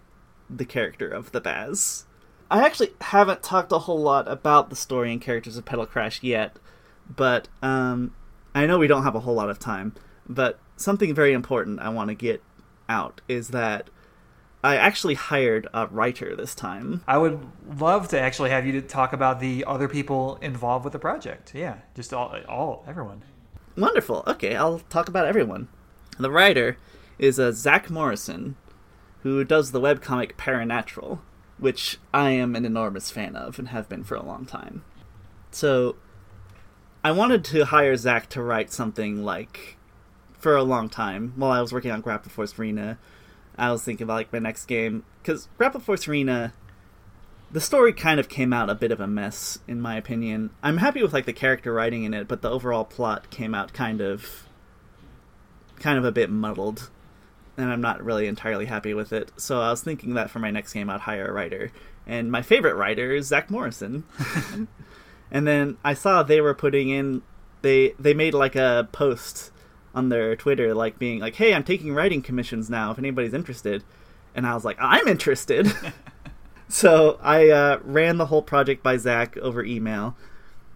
the 0.49 0.65
character 0.65 1.07
of 1.07 1.31
the 1.31 1.41
Baz. 1.41 2.05
I 2.49 2.65
actually 2.65 2.93
haven't 3.01 3.43
talked 3.43 3.71
a 3.71 3.79
whole 3.79 4.01
lot 4.01 4.27
about 4.27 4.69
the 4.69 4.75
story 4.75 5.11
and 5.11 5.21
characters 5.21 5.57
of 5.57 5.65
Petal 5.65 5.85
Crash 5.85 6.21
yet, 6.21 6.57
but 7.09 7.47
um, 7.61 8.13
I 8.53 8.65
know 8.65 8.77
we 8.77 8.87
don't 8.87 9.03
have 9.03 9.15
a 9.15 9.21
whole 9.21 9.35
lot 9.35 9.49
of 9.49 9.59
time. 9.59 9.93
But 10.27 10.59
something 10.77 11.13
very 11.13 11.33
important 11.33 11.79
I 11.79 11.89
want 11.89 12.09
to 12.09 12.15
get 12.15 12.41
out 12.87 13.21
is 13.27 13.49
that 13.49 13.89
I 14.63 14.77
actually 14.77 15.15
hired 15.15 15.67
a 15.73 15.87
writer 15.87 16.35
this 16.35 16.55
time. 16.55 17.03
I 17.05 17.17
would 17.17 17.45
love 17.77 18.07
to 18.09 18.19
actually 18.19 18.49
have 18.51 18.65
you 18.65 18.71
to 18.73 18.81
talk 18.81 19.11
about 19.11 19.41
the 19.41 19.65
other 19.65 19.89
people 19.89 20.37
involved 20.41 20.85
with 20.85 20.93
the 20.93 20.99
project. 20.99 21.53
Yeah, 21.53 21.79
just 21.95 22.13
all, 22.13 22.33
all 22.47 22.85
everyone. 22.87 23.23
Wonderful. 23.75 24.23
Okay, 24.25 24.55
I'll 24.55 24.79
talk 24.79 25.09
about 25.09 25.27
everyone. 25.27 25.67
The 26.17 26.31
writer 26.31 26.77
is 27.19 27.39
uh, 27.39 27.51
Zack 27.51 27.89
Morrison, 27.89 28.55
who 29.23 29.43
does 29.43 29.71
the 29.71 29.81
webcomic 29.81 30.35
Paranatural, 30.35 31.19
which 31.57 31.97
I 32.13 32.29
am 32.29 32.55
an 32.55 32.65
enormous 32.65 33.11
fan 33.11 33.35
of 33.35 33.59
and 33.59 33.69
have 33.69 33.89
been 33.89 34.03
for 34.05 34.15
a 34.15 34.23
long 34.25 34.45
time. 34.45 34.85
So, 35.51 35.97
I 37.03 37.11
wanted 37.11 37.43
to 37.45 37.65
hire 37.65 37.97
Zack 37.97 38.29
to 38.29 38.41
write 38.41 38.71
something 38.71 39.23
like 39.25 39.77
for 40.37 40.55
a 40.55 40.63
long 40.63 40.87
time 40.89 41.33
while 41.35 41.51
I 41.51 41.61
was 41.61 41.73
working 41.73 41.91
on 41.91 42.01
Grapple 42.01 42.31
Force 42.31 42.57
Rena. 42.57 42.97
I 43.57 43.71
was 43.71 43.83
thinking 43.83 44.05
about 44.05 44.15
like 44.15 44.33
my 44.33 44.39
next 44.39 44.65
game 44.65 45.03
because 45.21 45.47
Grapple 45.57 45.79
Force 45.79 46.07
Rena, 46.07 46.53
the 47.51 47.61
story 47.61 47.93
kind 47.93 48.19
of 48.19 48.29
came 48.29 48.51
out 48.51 48.69
a 48.69 48.75
bit 48.75 48.91
of 48.91 48.99
a 48.99 49.07
mess 49.07 49.59
in 49.67 49.79
my 49.79 49.95
opinion. 49.95 50.49
I'm 50.61 50.77
happy 50.77 51.01
with 51.01 51.13
like 51.13 51.25
the 51.25 51.33
character 51.33 51.73
writing 51.73 52.03
in 52.03 52.13
it, 52.13 52.27
but 52.27 52.41
the 52.41 52.49
overall 52.49 52.85
plot 52.85 53.29
came 53.29 53.53
out 53.53 53.73
kind 53.73 54.01
of, 54.01 54.47
kind 55.77 55.97
of 55.97 56.05
a 56.05 56.11
bit 56.11 56.29
muddled, 56.29 56.89
and 57.57 57.71
I'm 57.71 57.81
not 57.81 58.03
really 58.03 58.27
entirely 58.27 58.65
happy 58.65 58.93
with 58.93 59.13
it. 59.13 59.31
So 59.37 59.61
I 59.61 59.69
was 59.69 59.81
thinking 59.81 60.15
that 60.15 60.29
for 60.29 60.39
my 60.39 60.51
next 60.51 60.73
game 60.73 60.89
I'd 60.89 61.01
hire 61.01 61.27
a 61.27 61.33
writer, 61.33 61.71
and 62.07 62.31
my 62.31 62.41
favorite 62.41 62.75
writer 62.75 63.13
is 63.13 63.27
Zack 63.27 63.51
Morrison. 63.51 64.03
and 65.31 65.47
then 65.47 65.77
I 65.83 65.93
saw 65.93 66.23
they 66.23 66.41
were 66.41 66.55
putting 66.55 66.89
in 66.89 67.21
they 67.63 67.95
they 67.97 68.13
made 68.13 68.35
like 68.35 68.55
a 68.55 68.87
post 68.91 69.52
on 69.93 70.09
their 70.09 70.35
Twitter, 70.35 70.73
like 70.73 70.99
being 70.99 71.19
like, 71.19 71.35
"Hey, 71.35 71.53
I'm 71.53 71.63
taking 71.63 71.93
writing 71.93 72.21
commissions 72.21 72.69
now. 72.69 72.91
If 72.91 72.99
anybody's 72.99 73.33
interested," 73.33 73.83
and 74.35 74.45
I 74.45 74.53
was 74.53 74.65
like, 74.65 74.77
"I'm 74.79 75.07
interested." 75.07 75.71
so 76.67 77.19
I 77.21 77.49
uh, 77.49 77.79
ran 77.83 78.17
the 78.17 78.27
whole 78.27 78.41
project 78.41 78.83
by 78.83 78.97
Zack 78.97 79.37
over 79.37 79.63
email, 79.63 80.15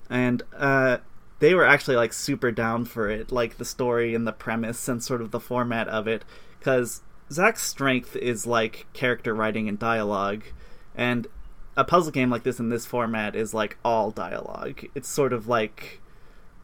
and 0.10 0.44
uh, 0.56 0.98
they 1.40 1.54
were 1.54 1.66
actually 1.66 1.96
like 1.96 2.14
super 2.14 2.52
down 2.52 2.86
for 2.86 3.10
it, 3.10 3.32
like 3.32 3.58
the 3.58 3.66
story 3.66 4.14
and 4.16 4.28
the 4.28 4.32
premise 4.32 4.88
and 4.88 5.04
sort 5.04 5.22
of 5.22 5.32
the 5.32 5.40
format 5.40 5.88
of 5.88 6.08
it, 6.08 6.24
because 6.60 7.02
Zack's 7.32 7.64
strength 7.64 8.16
is 8.16 8.46
like 8.46 8.86
character 8.94 9.34
writing 9.34 9.68
and 9.68 9.80
dialogue, 9.80 10.44
and 10.96 11.28
a 11.76 11.84
puzzle 11.84 12.12
game 12.12 12.30
like 12.30 12.44
this 12.44 12.60
in 12.60 12.70
this 12.70 12.86
format 12.86 13.36
is 13.36 13.54
like 13.54 13.78
all 13.86 14.12
dialogue. 14.12 14.86
It's 14.96 15.08
sort 15.08 15.32
of 15.32 15.48
like 15.48 16.02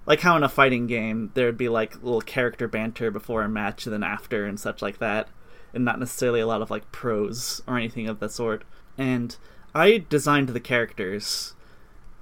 like 0.06 0.22
how 0.22 0.36
in 0.36 0.44
a 0.44 0.50
fighting 0.50 0.88
game 0.88 1.32
there'd 1.34 1.58
be 1.58 1.70
like 1.70 2.02
little 2.04 2.22
character 2.22 2.68
banter 2.68 3.10
before 3.10 3.44
a 3.44 3.50
match 3.50 3.86
and 3.86 3.94
then 3.94 4.04
after 4.04 4.46
and 4.46 4.60
such 4.60 4.82
like 4.82 5.00
that. 5.00 5.30
And 5.74 5.86
not 5.86 6.00
necessarily 6.00 6.40
a 6.40 6.48
lot 6.48 6.62
of 6.62 6.70
like 6.70 6.92
prose 6.92 7.62
or 7.68 7.78
anything 7.78 8.08
of 8.08 8.20
the 8.20 8.30
sort. 8.30 8.64
And 8.98 9.36
i 9.76 10.06
designed 10.10 10.50
the 10.50 10.60
characters 10.60 11.56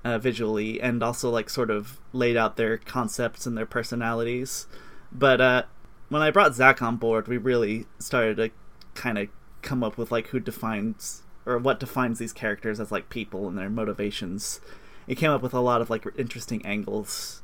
uh, 0.05 0.17
visually 0.17 0.79
and 0.82 1.03
also 1.03 1.29
like 1.29 1.49
sort 1.49 1.69
of 1.69 1.99
laid 2.13 2.38
out 2.38 2.55
their 2.55 2.77
concepts 2.77 3.45
and 3.45 3.57
their 3.57 3.65
personalities. 3.65 4.67
But 5.11 5.41
uh, 5.41 5.63
when 6.09 6.21
i 6.21 6.32
brought 6.32 6.55
zack 6.55 6.82
on 6.82 6.97
board 6.97 7.27
we 7.27 7.38
really 7.38 7.86
started 7.99 8.38
to 8.38 8.51
kind 8.93 9.17
of 9.17 9.27
come 9.61 9.84
up 9.84 9.97
with 9.97 10.11
like 10.11 10.27
who 10.27 10.39
defines 10.39 11.23
or 11.45 11.57
what 11.57 11.79
defines 11.79 12.19
these 12.19 12.34
characters 12.34 12.79
as 12.79 12.91
like 12.91 13.09
people 13.09 13.47
and 13.47 13.57
their 13.57 13.69
motivations. 13.69 14.61
It 15.07 15.15
came 15.15 15.32
up 15.32 15.41
with 15.41 15.53
a 15.53 15.59
lot 15.59 15.82
of 15.82 15.89
like 15.89 16.05
interesting 16.17 16.65
angles 16.65 17.40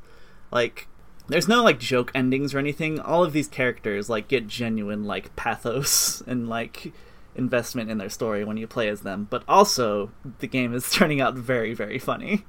like 0.50 0.88
there's 1.28 1.48
no 1.48 1.62
like 1.62 1.78
joke 1.78 2.10
endings 2.14 2.54
or 2.54 2.58
anything. 2.58 2.98
All 3.00 3.24
of 3.24 3.32
these 3.32 3.48
characters 3.48 4.08
like 4.08 4.28
get 4.28 4.46
genuine 4.46 5.04
like 5.04 5.34
pathos 5.36 6.22
and 6.26 6.48
like 6.48 6.92
investment 7.34 7.90
in 7.90 7.98
their 7.98 8.08
story 8.08 8.44
when 8.44 8.56
you 8.56 8.66
play 8.66 8.88
as 8.88 9.02
them. 9.02 9.26
But 9.30 9.44
also 9.46 10.10
the 10.40 10.46
game 10.46 10.74
is 10.74 10.90
turning 10.92 11.20
out 11.20 11.34
very 11.34 11.74
very 11.74 11.98
funny. 11.98 12.44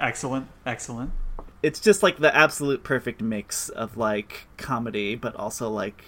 Excellent, 0.00 0.48
excellent. 0.64 1.12
It's 1.62 1.80
just 1.80 2.02
like 2.02 2.18
the 2.18 2.34
absolute 2.34 2.84
perfect 2.84 3.22
mix 3.22 3.68
of 3.68 3.96
like 3.96 4.48
comedy 4.56 5.14
but 5.14 5.34
also 5.36 5.70
like 5.70 6.04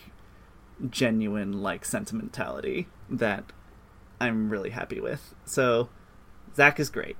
genuine 0.90 1.62
like 1.62 1.84
sentimentality 1.84 2.88
that 3.08 3.44
I'm 4.20 4.50
really 4.50 4.70
happy 4.70 5.00
with. 5.00 5.34
So 5.44 5.88
Zack 6.54 6.80
is 6.80 6.90
great. 6.90 7.16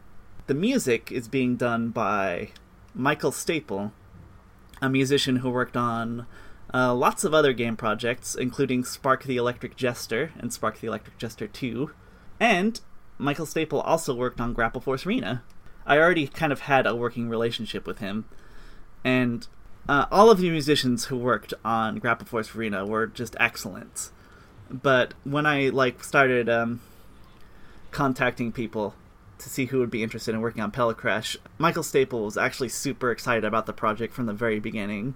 The 0.47 0.55
music 0.55 1.11
is 1.11 1.29
being 1.29 1.57
done 1.57 1.91
by 1.91 2.51
Michael 2.95 3.33
Staple, 3.33 3.93
a 4.81 4.89
musician 4.89 5.37
who 5.37 5.51
worked 5.51 5.77
on 5.77 6.27
uh, 6.73 6.95
lots 6.95 7.25
of 7.25 7.33
other 7.33 7.53
game 7.53 7.77
projects, 7.77 8.35
including 8.35 8.85
Spark 8.85 9.25
the 9.25 9.37
Electric 9.37 9.77
Jester 9.77 10.33
and 10.39 10.53
Spark 10.53 10.81
the 10.81 10.87
Electric 10.87 11.19
Jester 11.19 11.47
2. 11.47 11.91
And 12.41 12.81
Michael 13.19 13.47
Staple 13.47 13.81
also 13.81 14.15
worked 14.15 14.41
on 14.41 14.53
Grapple 14.53 14.81
Force 14.81 15.07
Rena. 15.07 15.43
I 15.87 15.99
already 15.99 16.27
kind 16.27 16.53
of 16.53 16.61
had 16.61 16.87
a 16.87 16.97
working 16.97 17.29
relationship 17.29 17.87
with 17.87 17.99
him, 17.99 18.25
and 19.05 19.47
uh, 19.89 20.07
all 20.11 20.31
of 20.31 20.39
the 20.39 20.51
musicians 20.51 21.07
who 21.07 21.17
worked 21.17 21.55
on 21.65 21.99
Grapple 21.99 22.27
Force 22.27 22.55
Rena 22.55 22.85
were 22.85 23.07
just 23.07 23.37
excellent. 23.39 24.11
But 24.69 25.15
when 25.23 25.47
I 25.47 25.69
like 25.69 26.03
started 26.03 26.49
um, 26.49 26.81
contacting 27.93 28.51
people 28.51 28.95
to 29.39 29.49
see 29.51 29.67
who 29.67 29.79
would 29.79 29.91
be 29.91 30.03
interested 30.03 30.35
in 30.35 30.41
working 30.41 30.63
on 30.63 30.71
Crash. 30.71 31.37
Michael 31.59 31.83
Staple 31.83 32.25
was 32.25 32.37
actually 32.37 32.69
super 32.69 33.11
excited 33.11 33.45
about 33.45 33.67
the 33.67 33.73
project 33.73 34.15
from 34.15 34.27
the 34.27 34.33
very 34.33 34.59
beginning. 34.59 35.15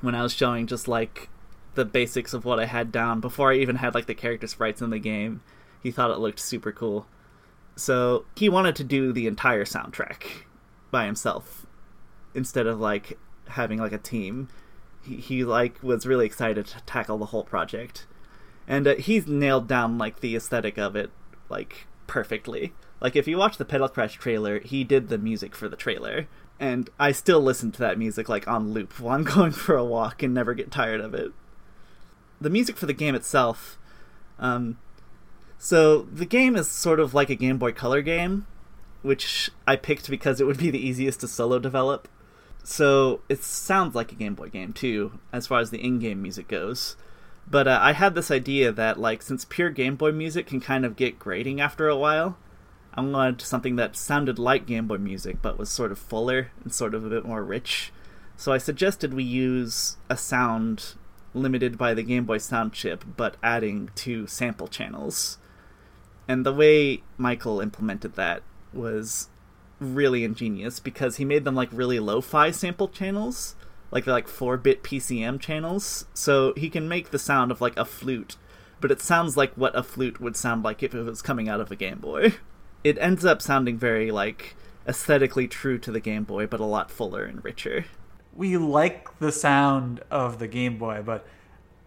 When 0.00 0.14
I 0.14 0.22
was 0.22 0.34
showing 0.34 0.66
just 0.66 0.88
like 0.88 1.28
the 1.74 1.84
basics 1.84 2.34
of 2.34 2.44
what 2.44 2.60
I 2.60 2.66
had 2.66 2.92
down 2.92 3.20
before 3.20 3.52
I 3.52 3.56
even 3.56 3.76
had 3.76 3.94
like 3.94 4.06
the 4.06 4.14
character 4.14 4.46
sprites 4.46 4.82
in 4.82 4.90
the 4.90 4.98
game, 4.98 5.42
he 5.82 5.90
thought 5.90 6.10
it 6.10 6.18
looked 6.18 6.38
super 6.38 6.72
cool. 6.72 7.06
So 7.76 8.26
he 8.36 8.48
wanted 8.48 8.76
to 8.76 8.84
do 8.84 9.12
the 9.12 9.26
entire 9.26 9.64
soundtrack 9.64 10.44
by 10.90 11.06
himself 11.06 11.66
instead 12.34 12.66
of 12.66 12.80
like 12.80 13.18
having 13.48 13.78
like 13.78 13.92
a 13.92 13.98
team. 13.98 14.48
He, 15.02 15.16
he 15.16 15.44
like 15.44 15.82
was 15.82 16.06
really 16.06 16.26
excited 16.26 16.66
to 16.66 16.82
tackle 16.84 17.18
the 17.18 17.26
whole 17.26 17.44
project, 17.44 18.06
and 18.68 18.86
uh, 18.86 18.94
he's 18.96 19.26
nailed 19.26 19.66
down 19.66 19.98
like 19.98 20.20
the 20.20 20.36
aesthetic 20.36 20.78
of 20.78 20.94
it 20.94 21.10
like 21.48 21.86
perfectly. 22.06 22.74
Like 23.02 23.16
if 23.16 23.26
you 23.26 23.36
watch 23.36 23.56
the 23.56 23.64
Petal 23.64 23.88
Crash 23.88 24.14
trailer, 24.14 24.60
he 24.60 24.84
did 24.84 25.08
the 25.08 25.18
music 25.18 25.56
for 25.56 25.68
the 25.68 25.76
trailer. 25.76 26.28
And 26.60 26.88
I 27.00 27.10
still 27.10 27.40
listen 27.40 27.72
to 27.72 27.80
that 27.80 27.98
music 27.98 28.28
like 28.28 28.46
on 28.46 28.72
loop 28.72 28.98
while 29.00 29.16
I'm 29.16 29.24
going 29.24 29.50
for 29.50 29.76
a 29.76 29.84
walk 29.84 30.22
and 30.22 30.32
never 30.32 30.54
get 30.54 30.70
tired 30.70 31.00
of 31.00 31.12
it. 31.12 31.32
The 32.40 32.50
music 32.50 32.76
for 32.76 32.86
the 32.86 32.92
game 32.92 33.14
itself, 33.14 33.78
um, 34.38 34.78
so 35.58 36.02
the 36.02 36.26
game 36.26 36.56
is 36.56 36.68
sort 36.68 36.98
of 36.98 37.14
like 37.14 37.30
a 37.30 37.36
Game 37.36 37.56
Boy 37.56 37.70
Color 37.70 38.02
game, 38.02 38.46
which 39.02 39.48
I 39.64 39.76
picked 39.76 40.10
because 40.10 40.40
it 40.40 40.44
would 40.44 40.58
be 40.58 40.70
the 40.70 40.84
easiest 40.84 41.20
to 41.20 41.28
solo 41.28 41.60
develop. 41.60 42.08
So 42.64 43.20
it 43.28 43.44
sounds 43.44 43.94
like 43.94 44.10
a 44.10 44.16
Game 44.16 44.34
Boy 44.34 44.48
game 44.48 44.72
too, 44.72 45.20
as 45.32 45.46
far 45.46 45.60
as 45.60 45.70
the 45.70 45.78
in-game 45.78 46.20
music 46.20 46.48
goes. 46.48 46.96
But 47.48 47.68
uh, 47.68 47.78
I 47.80 47.92
had 47.92 48.16
this 48.16 48.30
idea 48.30 48.72
that 48.72 48.98
like 48.98 49.22
since 49.22 49.44
pure 49.44 49.70
Game 49.70 49.94
Boy 49.94 50.10
music 50.10 50.46
can 50.48 50.60
kind 50.60 50.84
of 50.84 50.96
get 50.96 51.20
grating 51.20 51.60
after 51.60 51.88
a 51.88 51.96
while, 51.96 52.36
I 52.94 53.00
wanted 53.00 53.40
something 53.40 53.76
that 53.76 53.96
sounded 53.96 54.38
like 54.38 54.66
Game 54.66 54.86
Boy 54.86 54.98
music 54.98 55.38
but 55.40 55.58
was 55.58 55.70
sort 55.70 55.92
of 55.92 55.98
fuller 55.98 56.50
and 56.62 56.72
sort 56.72 56.94
of 56.94 57.04
a 57.04 57.08
bit 57.08 57.24
more 57.24 57.42
rich. 57.42 57.92
So 58.36 58.52
I 58.52 58.58
suggested 58.58 59.14
we 59.14 59.24
use 59.24 59.96
a 60.10 60.16
sound 60.16 60.94
limited 61.34 61.78
by 61.78 61.94
the 61.94 62.02
Game 62.02 62.24
Boy 62.24 62.38
sound 62.38 62.72
chip 62.72 63.04
but 63.16 63.36
adding 63.42 63.90
two 63.94 64.26
sample 64.26 64.68
channels. 64.68 65.38
And 66.28 66.44
the 66.44 66.52
way 66.52 67.02
Michael 67.16 67.60
implemented 67.60 68.14
that 68.16 68.42
was 68.72 69.28
really 69.80 70.22
ingenious 70.22 70.78
because 70.78 71.16
he 71.16 71.24
made 71.24 71.44
them 71.44 71.54
like 71.54 71.68
really 71.72 71.98
lo-fi 71.98 72.50
sample 72.50 72.88
channels, 72.88 73.56
like 73.90 74.04
they're 74.04 74.14
like 74.14 74.28
4-bit 74.28 74.82
PCM 74.82 75.40
channels. 75.40 76.06
So 76.12 76.52
he 76.56 76.68
can 76.68 76.88
make 76.88 77.10
the 77.10 77.18
sound 77.18 77.50
of 77.50 77.60
like 77.60 77.76
a 77.76 77.84
flute, 77.84 78.36
but 78.80 78.90
it 78.90 79.00
sounds 79.00 79.36
like 79.36 79.54
what 79.54 79.76
a 79.76 79.82
flute 79.82 80.20
would 80.20 80.36
sound 80.36 80.62
like 80.62 80.82
if 80.82 80.94
it 80.94 81.02
was 81.02 81.22
coming 81.22 81.48
out 81.48 81.60
of 81.60 81.70
a 81.70 81.76
Game 81.76 81.98
Boy. 81.98 82.34
it 82.84 82.98
ends 82.98 83.24
up 83.24 83.42
sounding 83.42 83.78
very 83.78 84.10
like 84.10 84.56
aesthetically 84.86 85.48
true 85.48 85.78
to 85.78 85.92
the 85.92 86.00
Game 86.00 86.24
Boy, 86.24 86.46
but 86.46 86.60
a 86.60 86.64
lot 86.64 86.90
fuller 86.90 87.24
and 87.24 87.44
richer. 87.44 87.84
We 88.34 88.56
like 88.56 89.18
the 89.18 89.32
sound 89.32 90.00
of 90.10 90.38
the 90.38 90.48
Game 90.48 90.78
Boy, 90.78 91.02
but 91.04 91.26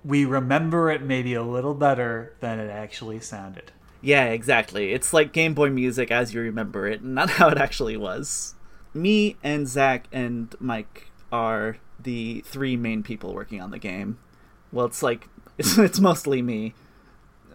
we 0.04 0.26
remember 0.26 0.92
it 0.92 1.02
maybe 1.02 1.34
a 1.34 1.44
little 1.44 1.74
better 1.74 2.36
than 2.40 2.60
it 2.60 2.70
actually 2.70 3.20
sounded. 3.20 3.72
Yeah, 4.02 4.26
exactly. 4.26 4.94
It's 4.94 5.14
like 5.14 5.34
Game 5.34 5.54
Boy 5.54 5.70
music 5.70 6.12
as 6.12 6.34
you 6.34 6.42
remember 6.42 6.88
it, 6.88 7.04
not 7.04 7.30
how 7.32 7.50
it 7.50 7.58
actually 7.58 7.98
was. 7.98 8.56
Me 8.94 9.36
and 9.44 9.68
Zack 9.68 10.08
and 10.12 10.56
Mike 10.60 11.10
are 11.32 11.78
the 12.00 12.42
three 12.46 12.78
main 12.78 13.04
people 13.04 13.34
working 13.34 13.60
on 13.60 13.72
the 13.72 13.80
game. 13.80 14.20
Well, 14.72 14.86
it's 14.86 15.04
like 15.04 15.28
it's, 15.58 15.78
it's 15.78 16.00
mostly 16.00 16.42
me 16.42 16.74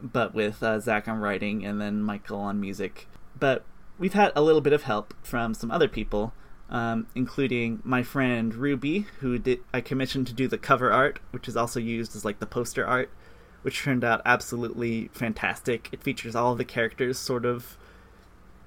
but 0.03 0.35
with 0.35 0.63
uh, 0.63 0.81
Zack 0.81 1.09
on 1.09 1.19
writing 1.19 1.65
and 1.65 1.81
then 1.81 2.03
Michael 2.03 2.41
on 2.41 2.61
music. 2.61 3.07
But 3.41 3.65
we've 3.99 4.13
had 4.13 4.33
a 4.37 4.43
little 4.43 4.61
bit 4.61 4.73
of 4.73 4.85
help 4.85 5.15
from 5.23 5.55
some 5.55 5.71
other 5.71 5.89
people, 5.89 6.33
um, 6.69 7.07
including 7.15 7.81
my 7.83 8.03
friend 8.03 8.55
Ruby, 8.55 9.07
who 9.21 9.39
did 9.39 9.61
I 9.75 9.81
commissioned 9.81 10.29
to 10.29 10.33
do 10.33 10.47
the 10.47 10.59
cover 10.59 10.93
art, 10.93 11.19
which 11.33 11.49
is 11.49 11.57
also 11.57 11.81
used 11.81 12.15
as 12.15 12.25
like 12.25 12.39
the 12.39 12.47
poster 12.47 12.87
art, 12.87 13.11
which 13.63 13.83
turned 13.83 14.05
out 14.05 14.23
absolutely 14.25 15.09
fantastic. 15.13 15.89
It 15.91 16.03
features 16.03 16.37
all 16.37 16.53
of 16.53 16.59
the 16.59 16.65
characters 16.65 17.19
sort 17.19 17.45
of 17.45 17.77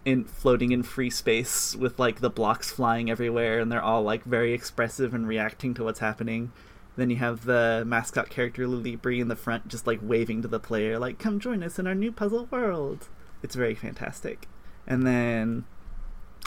in 0.06 0.26
floating 0.26 0.72
in 0.72 0.84
free 0.84 1.10
space 1.10 1.76
with 1.76 1.98
like 1.98 2.20
the 2.20 2.30
blocks 2.30 2.72
flying 2.72 3.10
everywhere 3.10 3.60
and 3.60 3.72
they're 3.72 3.82
all 3.82 4.04
like 4.04 4.24
very 4.24 4.54
expressive 4.54 5.14
and 5.14 5.28
reacting 5.28 5.74
to 5.74 5.84
what's 5.84 6.00
happening. 6.00 6.52
Then 6.96 7.10
you 7.10 7.16
have 7.18 7.46
the 7.46 7.84
mascot 7.88 8.30
character 8.30 8.68
Lulibri 8.68 9.20
in 9.20 9.30
the 9.30 9.36
front 9.36 9.68
just 9.68 9.88
like 9.88 10.00
waving 10.02 10.42
to 10.42 10.48
the 10.48 10.60
player 10.60 11.00
like 11.00 11.20
come 11.20 11.40
join 11.40 11.64
us 11.64 11.80
in 11.80 11.88
our 11.88 11.96
new 11.96 12.12
puzzle 12.12 12.48
world. 12.52 13.08
It's 13.42 13.56
very 13.56 13.76
fantastic. 13.76 14.48
And 14.88 15.06
then 15.06 15.66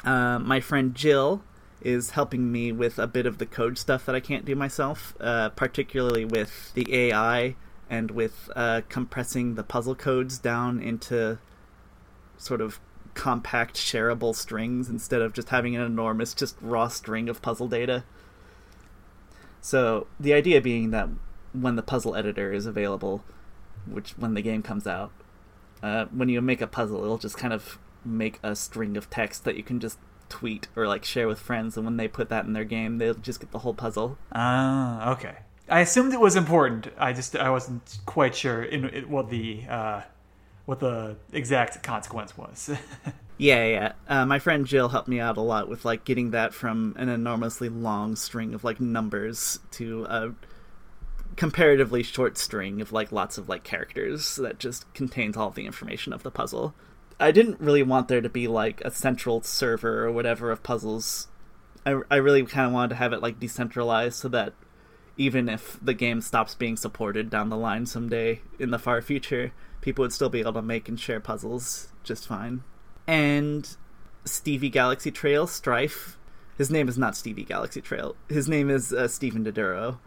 uh, 0.04 0.38
my 0.38 0.60
friend 0.60 0.94
Jill 0.94 1.42
is 1.80 2.10
helping 2.10 2.50
me 2.50 2.72
with 2.72 2.98
a 2.98 3.06
bit 3.06 3.26
of 3.26 3.38
the 3.38 3.46
code 3.46 3.78
stuff 3.78 4.06
that 4.06 4.14
I 4.14 4.20
can't 4.20 4.44
do 4.44 4.54
myself, 4.54 5.14
uh, 5.20 5.50
particularly 5.50 6.24
with 6.24 6.72
the 6.74 6.86
AI 6.92 7.54
and 7.88 8.10
with 8.10 8.50
uh, 8.56 8.82
compressing 8.88 9.54
the 9.54 9.62
puzzle 9.62 9.94
codes 9.94 10.38
down 10.38 10.80
into 10.80 11.38
sort 12.38 12.60
of 12.60 12.80
compact 13.14 13.76
shareable 13.76 14.34
strings 14.34 14.88
instead 14.88 15.22
of 15.22 15.32
just 15.32 15.48
having 15.48 15.74
an 15.74 15.82
enormous 15.82 16.34
just 16.34 16.56
raw 16.60 16.88
string 16.88 17.28
of 17.28 17.40
puzzle 17.40 17.68
data. 17.68 18.04
So 19.60 20.06
the 20.20 20.34
idea 20.34 20.60
being 20.60 20.90
that 20.90 21.08
when 21.52 21.76
the 21.76 21.82
puzzle 21.82 22.14
editor 22.14 22.52
is 22.52 22.66
available, 22.66 23.24
which 23.86 24.12
when 24.12 24.34
the 24.34 24.42
game 24.42 24.62
comes 24.62 24.86
out, 24.86 25.12
uh, 25.82 26.06
when 26.06 26.28
you 26.28 26.40
make 26.40 26.60
a 26.60 26.66
puzzle, 26.66 27.02
it'll 27.02 27.18
just 27.18 27.38
kind 27.38 27.52
of 27.52 27.78
make 28.06 28.38
a 28.42 28.56
string 28.56 28.96
of 28.96 29.10
text 29.10 29.44
that 29.44 29.56
you 29.56 29.62
can 29.62 29.80
just 29.80 29.98
tweet 30.28 30.68
or 30.76 30.86
like 30.86 31.04
share 31.04 31.28
with 31.28 31.38
friends, 31.38 31.76
and 31.76 31.84
when 31.84 31.96
they 31.96 32.08
put 32.08 32.28
that 32.28 32.44
in 32.44 32.52
their 32.52 32.64
game, 32.64 32.98
they'll 32.98 33.14
just 33.14 33.40
get 33.40 33.50
the 33.50 33.60
whole 33.60 33.74
puzzle. 33.74 34.18
Ah, 34.32 35.12
okay. 35.12 35.36
I 35.68 35.80
assumed 35.80 36.12
it 36.12 36.20
was 36.20 36.36
important. 36.36 36.88
I 36.96 37.12
just 37.12 37.34
I 37.36 37.50
wasn't 37.50 37.98
quite 38.06 38.34
sure 38.34 38.62
in, 38.62 38.88
in 38.88 39.10
what 39.10 39.30
the 39.30 39.64
uh, 39.68 40.02
what 40.64 40.80
the 40.80 41.16
exact 41.32 41.82
consequence 41.82 42.36
was. 42.36 42.70
Yeah, 43.38 43.66
yeah. 43.66 43.92
Uh, 44.08 44.24
my 44.24 44.38
friend 44.38 44.66
Jill 44.66 44.88
helped 44.88 45.08
me 45.08 45.20
out 45.20 45.36
a 45.36 45.42
lot 45.42 45.68
with 45.68 45.84
like 45.84 46.04
getting 46.04 46.30
that 46.30 46.54
from 46.54 46.94
an 46.96 47.08
enormously 47.08 47.68
long 47.68 48.16
string 48.16 48.54
of 48.54 48.64
like 48.64 48.80
numbers 48.80 49.60
to 49.72 50.06
a 50.08 50.34
comparatively 51.36 52.02
short 52.02 52.38
string 52.38 52.80
of 52.80 52.92
like 52.92 53.12
lots 53.12 53.36
of 53.36 53.48
like 53.48 53.62
characters 53.62 54.36
that 54.36 54.58
just 54.58 54.92
contains 54.94 55.36
all 55.36 55.50
the 55.50 55.66
information 55.66 56.12
of 56.12 56.22
the 56.22 56.30
puzzle. 56.30 56.74
I 57.18 57.30
didn't 57.30 57.60
really 57.60 57.82
want 57.82 58.08
there 58.08 58.20
to 58.20 58.28
be 58.28 58.46
like 58.46 58.80
a 58.82 58.90
central 58.90 59.42
server 59.42 60.04
or 60.04 60.12
whatever 60.12 60.50
of 60.50 60.62
puzzles. 60.62 61.28
I, 61.84 62.00
I 62.10 62.16
really 62.16 62.44
kind 62.44 62.66
of 62.66 62.72
wanted 62.72 62.90
to 62.90 62.96
have 62.96 63.12
it 63.12 63.22
like 63.22 63.40
decentralized 63.40 64.16
so 64.16 64.28
that 64.28 64.52
even 65.16 65.48
if 65.48 65.78
the 65.80 65.94
game 65.94 66.20
stops 66.20 66.54
being 66.54 66.76
supported 66.76 67.30
down 67.30 67.48
the 67.48 67.56
line 67.56 67.86
someday 67.86 68.42
in 68.58 68.70
the 68.70 68.78
far 68.78 69.00
future, 69.00 69.52
people 69.80 70.02
would 70.02 70.12
still 70.12 70.28
be 70.28 70.40
able 70.40 70.52
to 70.52 70.62
make 70.62 70.88
and 70.88 71.00
share 71.00 71.20
puzzles 71.20 71.88
just 72.04 72.26
fine 72.26 72.62
and 73.06 73.76
Stevie 74.24 74.70
Galaxy 74.70 75.10
Trail 75.10 75.46
Strife. 75.46 76.18
His 76.58 76.70
name 76.70 76.88
is 76.88 76.98
not 76.98 77.16
Stevie 77.16 77.44
Galaxy 77.44 77.80
Trail. 77.80 78.16
His 78.28 78.48
name 78.48 78.70
is 78.70 78.92
uh, 78.92 79.08
Stephen 79.08 79.44
DiDuro, 79.44 79.98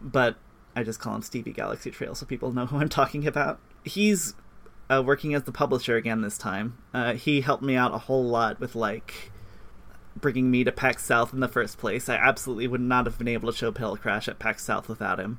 but 0.00 0.36
I 0.74 0.82
just 0.84 1.00
call 1.00 1.14
him 1.14 1.22
Stevie 1.22 1.52
Galaxy 1.52 1.90
Trail 1.90 2.14
so 2.14 2.24
people 2.24 2.52
know 2.52 2.66
who 2.66 2.78
I'm 2.78 2.88
talking 2.88 3.26
about. 3.26 3.60
He's 3.84 4.34
uh, 4.92 5.02
working 5.02 5.34
as 5.34 5.44
the 5.44 5.52
publisher 5.52 5.96
again 5.96 6.20
this 6.20 6.38
time. 6.38 6.78
Uh, 6.92 7.14
he 7.14 7.40
helped 7.40 7.62
me 7.62 7.76
out 7.76 7.94
a 7.94 7.98
whole 7.98 8.24
lot 8.24 8.60
with 8.60 8.74
like 8.74 9.32
bringing 10.16 10.50
me 10.50 10.64
to 10.64 10.72
PAX 10.72 11.04
South 11.04 11.32
in 11.32 11.40
the 11.40 11.48
first 11.48 11.78
place. 11.78 12.08
I 12.08 12.16
absolutely 12.16 12.68
would 12.68 12.80
not 12.80 13.06
have 13.06 13.18
been 13.18 13.28
able 13.28 13.50
to 13.50 13.56
show 13.56 13.72
Petal 13.72 13.96
Crash 13.96 14.28
at 14.28 14.38
PAX 14.38 14.64
South 14.64 14.88
without 14.88 15.18
him, 15.18 15.38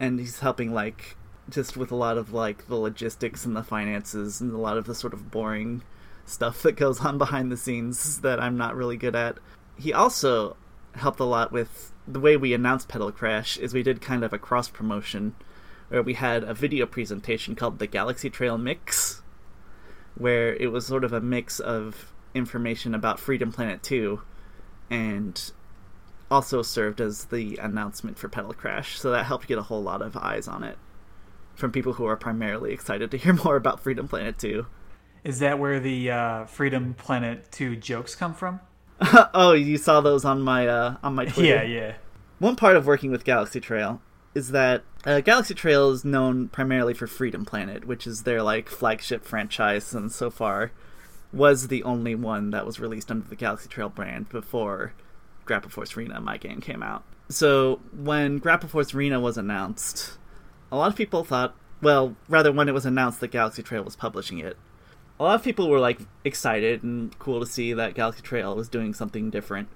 and 0.00 0.18
he's 0.18 0.40
helping 0.40 0.72
like 0.72 1.16
just 1.48 1.76
with 1.76 1.92
a 1.92 1.96
lot 1.96 2.18
of 2.18 2.32
like 2.32 2.66
the 2.68 2.76
logistics 2.76 3.44
and 3.44 3.54
the 3.54 3.62
finances 3.62 4.40
and 4.40 4.52
a 4.52 4.58
lot 4.58 4.78
of 4.78 4.86
the 4.86 4.94
sort 4.94 5.12
of 5.12 5.30
boring 5.30 5.82
stuff 6.24 6.62
that 6.62 6.72
goes 6.72 7.00
on 7.00 7.18
behind 7.18 7.52
the 7.52 7.56
scenes 7.56 8.20
that 8.20 8.40
I'm 8.40 8.56
not 8.56 8.74
really 8.74 8.96
good 8.96 9.14
at. 9.14 9.38
He 9.78 9.92
also 9.92 10.56
helped 10.94 11.20
a 11.20 11.24
lot 11.24 11.52
with 11.52 11.92
the 12.08 12.20
way 12.20 12.36
we 12.36 12.54
announced 12.54 12.88
Petal 12.88 13.12
Crash 13.12 13.58
is 13.58 13.74
we 13.74 13.82
did 13.82 14.00
kind 14.00 14.24
of 14.24 14.32
a 14.32 14.38
cross 14.38 14.68
promotion 14.68 15.34
where 15.88 16.02
we 16.02 16.14
had 16.14 16.42
a 16.44 16.54
video 16.54 16.86
presentation 16.86 17.54
called 17.54 17.78
the 17.78 17.86
Galaxy 17.86 18.30
Trail 18.30 18.58
Mix 18.58 19.22
where 20.16 20.54
it 20.54 20.72
was 20.72 20.86
sort 20.86 21.04
of 21.04 21.12
a 21.12 21.20
mix 21.20 21.60
of 21.60 22.12
information 22.34 22.94
about 22.94 23.20
Freedom 23.20 23.52
Planet 23.52 23.82
2 23.82 24.20
and 24.90 25.52
also 26.30 26.62
served 26.62 27.00
as 27.00 27.26
the 27.26 27.58
announcement 27.58 28.18
for 28.18 28.28
Petal 28.28 28.52
Crash. 28.52 28.98
So 28.98 29.10
that 29.10 29.26
helped 29.26 29.46
get 29.46 29.58
a 29.58 29.62
whole 29.62 29.82
lot 29.82 30.02
of 30.02 30.16
eyes 30.16 30.48
on 30.48 30.64
it 30.64 30.78
from 31.54 31.70
people 31.70 31.94
who 31.94 32.06
are 32.06 32.16
primarily 32.16 32.72
excited 32.72 33.10
to 33.10 33.18
hear 33.18 33.32
more 33.44 33.56
about 33.56 33.80
Freedom 33.80 34.08
Planet 34.08 34.38
2. 34.38 34.66
Is 35.24 35.38
that 35.40 35.58
where 35.58 35.80
the 35.80 36.10
uh, 36.10 36.44
Freedom 36.46 36.94
Planet 36.94 37.50
2 37.52 37.76
jokes 37.76 38.14
come 38.14 38.32
from? 38.32 38.60
oh, 39.34 39.52
you 39.52 39.76
saw 39.76 40.00
those 40.00 40.24
on 40.24 40.40
my 40.40 40.66
uh, 40.66 40.96
on 41.02 41.14
my 41.14 41.24
Twitter. 41.26 41.48
Yeah, 41.48 41.62
yeah. 41.62 41.94
One 42.38 42.56
part 42.56 42.76
of 42.76 42.86
working 42.86 43.10
with 43.10 43.24
Galaxy 43.24 43.60
Trail 43.60 44.00
is 44.36 44.50
that 44.50 44.82
uh, 45.06 45.20
Galaxy 45.20 45.54
Trail 45.54 45.90
is 45.90 46.04
known 46.04 46.48
primarily 46.48 46.92
for 46.92 47.06
Freedom 47.06 47.46
Planet, 47.46 47.86
which 47.86 48.06
is 48.06 48.24
their 48.24 48.42
like 48.42 48.68
flagship 48.68 49.24
franchise, 49.24 49.94
and 49.94 50.12
so 50.12 50.28
far 50.28 50.72
was 51.32 51.68
the 51.68 51.82
only 51.84 52.14
one 52.14 52.50
that 52.50 52.66
was 52.66 52.78
released 52.78 53.10
under 53.10 53.26
the 53.26 53.34
Galaxy 53.34 53.70
Trail 53.70 53.88
brand 53.88 54.28
before 54.28 54.92
Grapple 55.46 55.70
Force 55.70 55.96
Arena, 55.96 56.20
my 56.20 56.36
game, 56.36 56.60
came 56.60 56.82
out. 56.82 57.02
So 57.30 57.80
when 57.96 58.36
Grapple 58.36 58.68
Force 58.68 58.92
Arena 58.92 59.18
was 59.18 59.38
announced, 59.38 60.18
a 60.70 60.76
lot 60.76 60.90
of 60.90 60.96
people 60.96 61.24
thought, 61.24 61.56
well, 61.80 62.14
rather 62.28 62.52
when 62.52 62.68
it 62.68 62.74
was 62.74 62.84
announced 62.84 63.20
that 63.20 63.28
Galaxy 63.28 63.62
Trail 63.62 63.84
was 63.84 63.96
publishing 63.96 64.38
it, 64.38 64.58
a 65.18 65.24
lot 65.24 65.36
of 65.36 65.42
people 65.42 65.70
were 65.70 65.80
like 65.80 66.00
excited 66.24 66.82
and 66.82 67.18
cool 67.18 67.40
to 67.40 67.46
see 67.46 67.72
that 67.72 67.94
Galaxy 67.94 68.20
Trail 68.20 68.54
was 68.54 68.68
doing 68.68 68.92
something 68.92 69.30
different. 69.30 69.68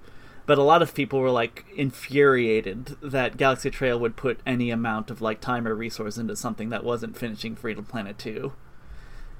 But 0.45 0.57
a 0.57 0.63
lot 0.63 0.81
of 0.81 0.93
people 0.93 1.19
were 1.19 1.31
like 1.31 1.65
infuriated 1.75 2.97
that 3.01 3.37
Galaxy 3.37 3.69
Trail 3.69 3.99
would 3.99 4.15
put 4.15 4.39
any 4.45 4.71
amount 4.71 5.11
of 5.11 5.21
like 5.21 5.39
time 5.39 5.67
or 5.67 5.75
resource 5.75 6.17
into 6.17 6.35
something 6.35 6.69
that 6.69 6.83
wasn't 6.83 7.17
finishing 7.17 7.55
Freedom 7.55 7.85
Planet 7.85 8.17
2. 8.17 8.51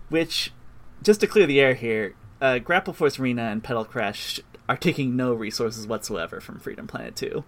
Which, 0.09 0.53
just 1.01 1.21
to 1.21 1.27
clear 1.27 1.47
the 1.47 1.59
air 1.59 1.73
here, 1.73 2.15
uh, 2.39 2.59
Grapple 2.59 2.93
Force 2.93 3.19
Arena 3.19 3.43
and 3.43 3.63
Petal 3.63 3.85
Crash 3.85 4.39
are 4.67 4.77
taking 4.77 5.15
no 5.15 5.33
resources 5.33 5.87
whatsoever 5.87 6.39
from 6.39 6.59
Freedom 6.59 6.87
Planet 6.87 7.15
2. 7.15 7.43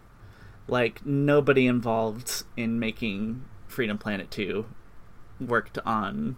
Like, 0.68 1.06
nobody 1.06 1.68
involved 1.68 2.44
in 2.56 2.80
making 2.80 3.44
Freedom 3.68 3.98
Planet 3.98 4.32
2 4.32 4.66
worked 5.40 5.78
on 5.86 6.38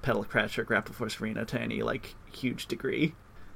Petal 0.00 0.24
Crash 0.24 0.58
or 0.58 0.64
Grapple 0.64 0.94
Force 0.94 1.20
Arena 1.20 1.44
to 1.44 1.60
any 1.60 1.82
like 1.82 2.14
huge 2.32 2.66
degree. 2.66 3.14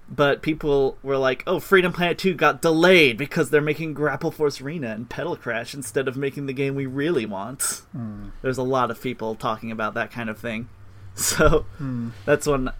But 0.09 0.41
people 0.41 0.99
were 1.03 1.17
like, 1.19 1.43
"Oh, 1.49 1.59
Freedom 1.59 1.93
Planet 1.93 2.17
2 2.19 2.35
got 2.35 2.63
delayed 2.63 3.17
because 3.19 3.51
they're 3.51 3.61
making 3.61 3.95
Grapple 3.95 4.31
Force 4.31 4.61
Arena 4.61 4.91
and 4.91 5.11
Petal 5.11 5.37
Crash 5.37 5.75
instead 5.75 6.07
of 6.07 6.17
making 6.17 6.47
the 6.47 6.53
game 6.53 6.75
we 6.77 6.87
really 6.87 7.27
want." 7.27 7.83
Hmm. 7.93 8.29
There's 8.41 8.59
a 8.59 8.63
lot 8.63 8.91
of 8.93 9.03
people 9.03 9.35
talking 9.35 9.71
about 9.73 9.95
that 9.95 10.11
kind 10.11 10.31
of 10.31 10.39
thing. 10.39 10.69
So 11.19 11.65
Hmm. 11.79 12.11
that's 12.27 12.47
when 12.47 12.71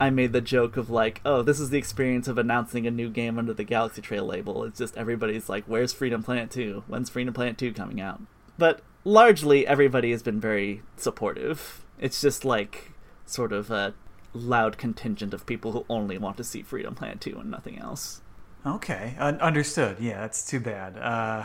I 0.00 0.08
made 0.10 0.32
the 0.32 0.40
joke 0.40 0.76
of 0.78 0.88
like, 0.90 1.20
"Oh, 1.26 1.42
this 1.42 1.60
is 1.60 1.68
the 1.70 1.76
experience 1.78 2.26
of 2.26 2.38
announcing 2.38 2.86
a 2.86 2.90
new 2.90 3.10
game 3.10 3.38
under 3.38 3.52
the 3.52 3.64
Galaxy 3.64 4.00
Trail 4.02 4.24
label." 4.24 4.64
It's 4.64 4.78
just 4.78 4.96
everybody's 4.96 5.48
like, 5.50 5.64
"Where's 5.66 5.92
Freedom 5.92 6.22
Planet 6.22 6.50
2? 6.50 6.84
When's 6.88 7.10
Freedom 7.10 7.32
Planet 7.34 7.58
2 7.58 7.72
coming 7.74 8.00
out?" 8.00 8.20
But 8.58 8.80
largely 9.04 9.66
everybody 9.66 10.10
has 10.10 10.22
been 10.22 10.40
very 10.40 10.82
supportive. 10.96 11.84
It's 11.98 12.20
just 12.20 12.44
like 12.44 12.92
sort 13.26 13.52
of 13.52 13.70
a 13.70 13.92
loud 14.36 14.78
contingent 14.78 15.34
of 15.34 15.46
people 15.46 15.72
who 15.72 15.84
only 15.88 16.18
want 16.18 16.36
to 16.36 16.44
see 16.44 16.62
Freedom 16.62 16.94
Planet 16.94 17.20
2 17.20 17.38
and 17.38 17.50
nothing 17.50 17.78
else. 17.78 18.20
Okay, 18.64 19.14
un- 19.18 19.40
understood. 19.40 19.98
Yeah, 20.00 20.20
that's 20.20 20.46
too 20.46 20.60
bad. 20.60 20.98
Uh, 20.98 21.44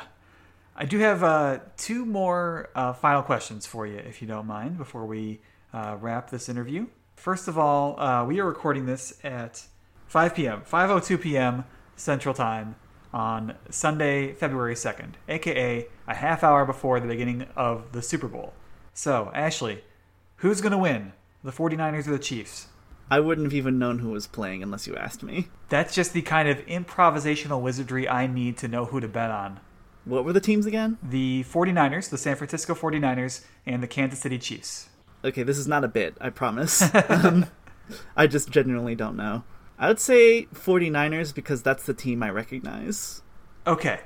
I 0.76 0.86
do 0.86 1.00
have 1.00 1.24
uh, 1.24 1.60
two 1.78 2.06
more 2.06 2.70
uh, 2.76 2.94
final 2.94 3.22
questions 3.22 3.66
for 3.66 3.86
you, 3.86 3.98
if 3.98 4.22
you 4.22 4.28
don't 4.28 4.48
mind, 4.48 4.78
before 4.78 5.06
we 5.06 5.42
uh, 5.74 5.98
wrap 6.00 6.30
this 6.30 6.50
interview. 6.50 6.88
First 7.16 7.48
of 7.48 7.58
all, 7.58 8.00
uh, 8.00 8.26
we 8.26 8.40
are 8.40 8.46
recording 8.46 8.86
this 8.88 9.20
at 9.24 9.64
5 10.08 10.36
p.m., 10.36 10.64
5:02 10.70 11.22
p.m. 11.22 11.66
Central 11.96 12.34
Time 12.34 12.76
on 13.14 13.56
Sunday, 13.70 14.34
February 14.34 14.74
2nd, 14.74 15.14
aka 15.30 15.88
a 16.08 16.14
half 16.16 16.44
hour 16.44 16.66
before 16.66 17.00
the 17.00 17.08
beginning 17.08 17.46
of 17.56 17.92
the 17.92 18.02
Super 18.02 18.28
Bowl. 18.28 18.54
So, 18.94 19.32
Ashley, 19.36 19.84
who's 20.38 20.62
going 20.62 20.72
to 20.72 20.78
win, 20.78 21.14
the 21.44 21.52
49ers 21.52 22.08
or 22.08 22.12
the 22.12 22.20
Chiefs? 22.20 22.68
I 23.12 23.20
wouldn't 23.20 23.46
have 23.46 23.54
even 23.54 23.78
known 23.78 24.00
who 24.00 24.12
was 24.12 24.26
playing 24.26 24.64
unless 24.64 24.88
you 24.88 24.96
asked 24.96 25.22
me. 25.22 25.50
That's 25.68 25.94
just 25.94 26.14
the 26.14 26.22
kind 26.22 26.48
of 26.48 26.66
improvisational 26.66 27.62
wizardry 27.62 28.08
I 28.08 28.26
need 28.26 28.58
to 28.60 28.70
know 28.70 28.86
who 28.86 29.02
to 29.02 29.08
bet 29.10 29.30
on. 29.30 29.60
What 30.06 30.24
were 30.24 30.32
the 30.32 30.40
teams 30.40 30.66
again? 30.66 30.98
The 31.04 31.44
49ers, 31.44 32.10
the 32.10 32.18
San 32.18 32.38
Francisco 32.38 32.74
49ers, 32.74 33.44
and 33.66 33.84
the 33.84 33.88
Kansas 33.88 34.20
City 34.22 34.40
Chiefs. 34.40 34.88
Okay, 35.26 35.44
this 35.44 35.58
is 35.58 35.68
not 35.68 35.84
a 35.84 35.90
bit, 35.90 36.16
I 36.22 36.30
promise. 36.30 36.82
um, 37.10 37.48
I 38.16 38.28
just 38.28 38.50
genuinely 38.50 38.96
don't 38.96 39.18
know. 39.18 39.44
I 39.78 39.90
would 39.90 40.00
say 40.00 40.46
49ers 40.46 41.36
because 41.36 41.62
that's 41.62 41.86
the 41.86 41.94
team 41.94 42.24
I 42.24 42.30
recognize. 42.30 43.24
Okay. 43.68 44.00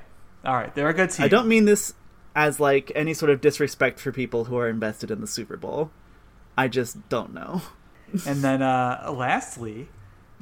All 0.44 0.54
right. 0.54 0.74
They're 0.74 0.88
a 0.88 0.94
good 0.94 1.10
team. 1.10 1.24
I 1.24 1.28
don't 1.28 1.46
mean 1.46 1.64
this 1.64 1.94
as 2.34 2.58
like 2.58 2.90
any 2.96 3.14
sort 3.14 3.30
of 3.30 3.40
disrespect 3.40 4.00
for 4.00 4.10
people 4.10 4.46
who 4.46 4.58
are 4.58 4.68
invested 4.68 5.12
in 5.12 5.20
the 5.20 5.28
Super 5.28 5.56
Bowl. 5.56 5.92
I 6.58 6.66
just 6.66 7.08
don't 7.08 7.32
know. 7.32 7.62
And 8.26 8.42
then, 8.42 8.62
uh, 8.62 9.12
lastly, 9.14 9.88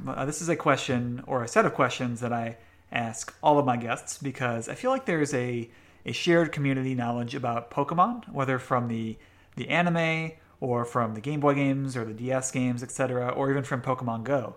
uh, 0.07 0.25
this 0.25 0.41
is 0.41 0.49
a 0.49 0.55
question 0.55 1.23
or 1.27 1.43
a 1.43 1.47
set 1.47 1.65
of 1.65 1.73
questions 1.73 2.19
that 2.21 2.31
I 2.33 2.57
ask 2.91 3.35
all 3.41 3.57
of 3.59 3.65
my 3.65 3.77
guests 3.77 4.17
because 4.17 4.69
I 4.69 4.75
feel 4.75 4.91
like 4.91 5.05
there's 5.05 5.33
a, 5.33 5.69
a 6.05 6.11
shared 6.11 6.51
community 6.51 6.95
knowledge 6.95 7.35
about 7.35 7.71
Pokemon, 7.71 8.31
whether 8.31 8.59
from 8.59 8.87
the 8.87 9.17
the 9.55 9.69
anime 9.69 10.31
or 10.59 10.83
from 10.85 11.13
the 11.15 11.21
Game 11.21 11.39
Boy 11.39 11.53
games 11.53 11.95
or 11.95 12.03
the 12.05 12.13
DS 12.13 12.51
games, 12.51 12.83
etc., 12.83 13.29
or 13.29 13.49
even 13.49 13.63
from 13.63 13.81
Pokemon 13.81 14.23
Go. 14.25 14.55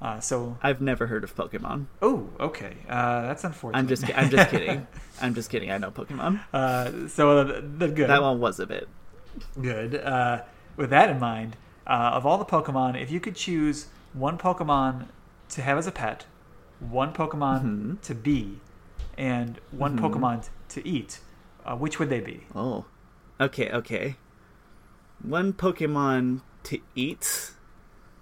Uh, 0.00 0.20
so, 0.20 0.56
I've 0.62 0.80
never 0.80 1.06
heard 1.08 1.24
of 1.24 1.34
Pokemon. 1.34 1.86
oh, 2.02 2.28
okay, 2.38 2.76
uh, 2.88 3.22
that's 3.22 3.42
unfortunate. 3.44 3.78
I'm 3.78 3.88
just 3.88 4.04
I'm 4.16 4.30
just 4.30 4.50
kidding. 4.52 4.86
I'm 5.20 5.34
just 5.34 5.50
kidding. 5.50 5.70
I 5.70 5.78
know 5.78 5.90
Pokemon. 5.90 6.40
uh, 6.52 7.08
so 7.08 7.38
uh, 7.38 7.60
the 7.76 7.88
good. 7.88 8.08
That 8.08 8.22
one 8.22 8.40
was 8.40 8.60
a 8.60 8.66
bit. 8.66 8.88
Good. 9.60 9.94
Uh, 9.96 10.42
with 10.76 10.90
that 10.90 11.10
in 11.10 11.18
mind, 11.18 11.56
uh, 11.88 11.92
of 12.14 12.26
all 12.26 12.38
the 12.38 12.44
Pokemon, 12.44 13.00
if 13.00 13.10
you 13.10 13.20
could 13.20 13.34
choose 13.36 13.86
one 14.12 14.38
Pokemon 14.38 15.06
to 15.50 15.62
have 15.62 15.78
as 15.78 15.86
a 15.86 15.92
pet, 15.92 16.26
one 16.80 17.12
Pokemon 17.12 17.62
Mm-hmm. 17.62 17.94
to 18.02 18.14
be, 18.14 18.60
and 19.16 19.58
one 19.70 19.98
Pokemon 19.98 20.48
to 20.70 20.86
eat, 20.86 21.20
uh, 21.64 21.76
which 21.76 21.98
would 21.98 22.10
they 22.10 22.20
be? 22.20 22.44
Oh. 22.54 22.84
Okay, 23.40 23.70
okay. 23.70 24.16
One 25.22 25.52
Pokemon 25.52 26.42
to 26.64 26.78
eat. 26.94 27.52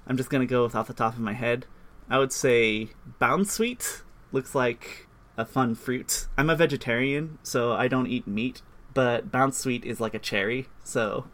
I'm 0.06 0.16
just 0.16 0.30
gonna 0.30 0.46
go 0.46 0.62
with 0.62 0.74
off 0.74 0.86
the 0.86 0.94
top 0.94 1.14
of 1.14 1.20
my 1.20 1.32
head. 1.32 1.66
I 2.08 2.18
would 2.18 2.32
say 2.32 2.90
Bounsweet 3.20 4.02
looks 4.32 4.54
like 4.54 5.06
a 5.36 5.44
fun 5.44 5.74
fruit. 5.74 6.28
I'm 6.38 6.48
a 6.48 6.56
vegetarian, 6.56 7.38
so 7.42 7.72
I 7.72 7.88
don't 7.88 8.06
eat 8.06 8.26
meat, 8.26 8.62
but 8.94 9.30
Bounsweet 9.30 9.84
is 9.84 10.00
like 10.00 10.14
a 10.14 10.18
cherry, 10.18 10.68
so 10.84 11.26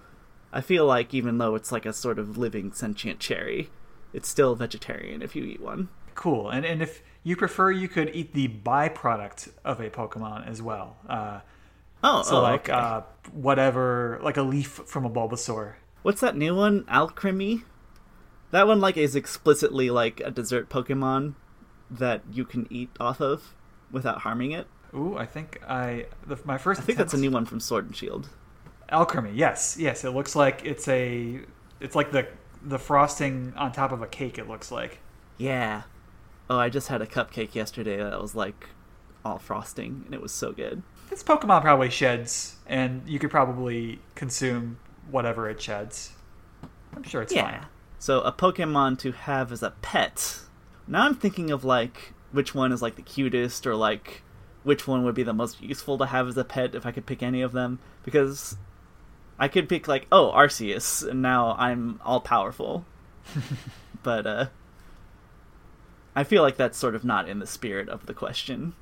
I 0.53 0.61
feel 0.61 0.87
like 0.87 1.15
even 1.15 1.39
though 1.39 1.55
it's 1.55 1.73
like 1.73 1.87
a 1.87 1.93
sort 1.93 2.19
of 2.19 2.37
living 2.37 2.73
sentient 2.73 3.21
cherry, 3.21 3.71
it's 4.13 4.29
still 4.29 4.55
vegetarian 4.55 5.23
if 5.23 5.35
you 5.35 5.45
eat 5.45 5.61
one. 5.61 5.89
Cool. 6.15 6.51
And 6.51 6.65
and 6.67 6.83
if 6.83 7.03
you 7.23 7.37
prefer, 7.37 7.71
you 7.71 7.89
could 7.89 8.15
eat 8.15 8.35
the 8.35 8.49
byproduct 8.49 9.51
of 9.65 9.81
a 9.81 9.89
Pokemon 9.91 10.47
as 10.49 10.61
well. 10.61 10.97
Uh, 11.09 11.41
Oh, 12.05 12.23
so 12.23 12.39
oh, 12.39 12.43
like 12.43 12.69
okay. 12.69 12.73
uh, 12.73 13.03
whatever, 13.33 14.19
like 14.23 14.37
a 14.37 14.43
leaf 14.43 14.81
from 14.87 15.05
a 15.05 15.11
Bulbasaur. 15.11 15.75
What's 16.03 16.21
that 16.21 16.37
new 16.37 16.55
one? 16.55 16.83
Alcremie? 16.85 17.63
That 18.51 18.67
one 18.67 18.81
like 18.81 18.97
is 18.97 19.15
explicitly 19.15 19.89
like 19.89 20.21
a 20.21 20.31
dessert 20.31 20.69
Pokemon 20.69 21.35
that 21.91 22.23
you 22.31 22.45
can 22.45 22.67
eat 22.71 22.91
off 22.99 23.21
of 23.21 23.55
without 23.91 24.23
harming 24.23 24.53
it. 24.53 24.67
Ooh, 24.95 25.17
I 25.17 25.27
think 25.27 25.61
I 25.67 26.07
the, 26.27 26.39
my 26.45 26.59
first. 26.59 26.81
I 26.81 26.85
think 26.85 26.99
that's 26.99 27.15
a 27.15 27.19
new 27.19 27.31
one 27.31 27.47
from 27.47 27.61
Sword 27.61 27.87
and 27.87 27.97
Shield. 27.97 28.29
Alchemy, 28.93 29.33
yes, 29.35 29.77
yes. 29.79 30.05
It 30.05 30.11
looks 30.11 30.37
like 30.37 30.65
it's 30.65 30.87
a, 30.87 31.41
it's 31.81 31.97
like 31.97 32.13
the 32.13 32.29
the 32.65 32.79
frosting 32.79 33.53
on 33.57 33.73
top 33.73 33.91
of 33.91 34.03
a 34.03 34.07
cake. 34.07 34.39
It 34.39 34.49
looks 34.49 34.71
like. 34.71 35.01
Yeah. 35.39 35.83
Oh, 36.49 36.59
I 36.59 36.69
just 36.69 36.89
had 36.89 37.03
a 37.03 37.07
cupcake 37.07 37.55
yesterday 37.55 37.97
that 37.97 38.21
was 38.21 38.35
like 38.35 38.69
all 39.25 39.39
frosting 39.39 40.03
and 40.05 40.15
it 40.15 40.21
was 40.21 40.33
so 40.33 40.53
good. 40.53 40.83
This 41.09 41.23
Pokemon 41.23 41.63
probably 41.63 41.91
sheds, 41.91 42.57
and 42.67 43.07
you 43.09 43.19
could 43.19 43.31
probably 43.31 44.01
consume 44.15 44.79
whatever 45.11 45.49
it 45.49 45.61
sheds. 45.61 46.13
I'm 46.95 47.03
sure 47.03 47.23
it's 47.23 47.33
yeah. 47.33 47.51
fine. 47.51 47.67
So 47.99 48.21
a 48.23 48.33
Pokemon 48.33 48.99
to 49.01 49.13
have 49.13 49.53
as 49.53 49.63
a 49.63 49.71
pet. 49.83 50.41
Now 50.87 51.07
I'm 51.07 51.15
thinking 51.15 51.51
of 51.51 51.65
like 51.65 52.15
which 52.33 52.55
one 52.55 52.73
is 52.73 52.83
like 52.83 52.97
the 52.97 53.03
cutest 53.03 53.67
or 53.67 53.77
like 53.77 54.23
which 54.63 54.87
one 54.87 55.05
would 55.05 55.15
be 55.15 55.23
the 55.23 55.33
most 55.33 55.61
useful 55.63 55.99
to 55.99 56.07
have 56.07 56.29
as 56.29 56.37
a 56.37 56.45
pet 56.45 56.75
if 56.75 56.87
I 56.87 56.93
could 56.93 57.07
pick 57.07 57.23
any 57.23 57.43
of 57.43 57.53
them 57.53 57.79
because 58.05 58.57
I 59.43 59.49
could 59.49 59.69
pick 59.69 59.89
like 59.89 60.07
oh 60.13 60.31
Arceus 60.31 61.03
and 61.03 61.21
now 61.21 61.57
I'm 61.59 61.99
all 62.05 62.21
powerful. 62.21 62.85
but 64.05 64.25
uh 64.25 64.47
I 66.15 66.23
feel 66.23 66.43
like 66.43 66.57
that's 66.57 66.79
sort 66.79 66.95
of 66.95 67.05
not 67.05 67.29
in 67.29 67.41
the 67.41 67.47
spirit 67.49 67.89
of 67.89 68.07
the 68.07 68.15
question. 68.15 68.75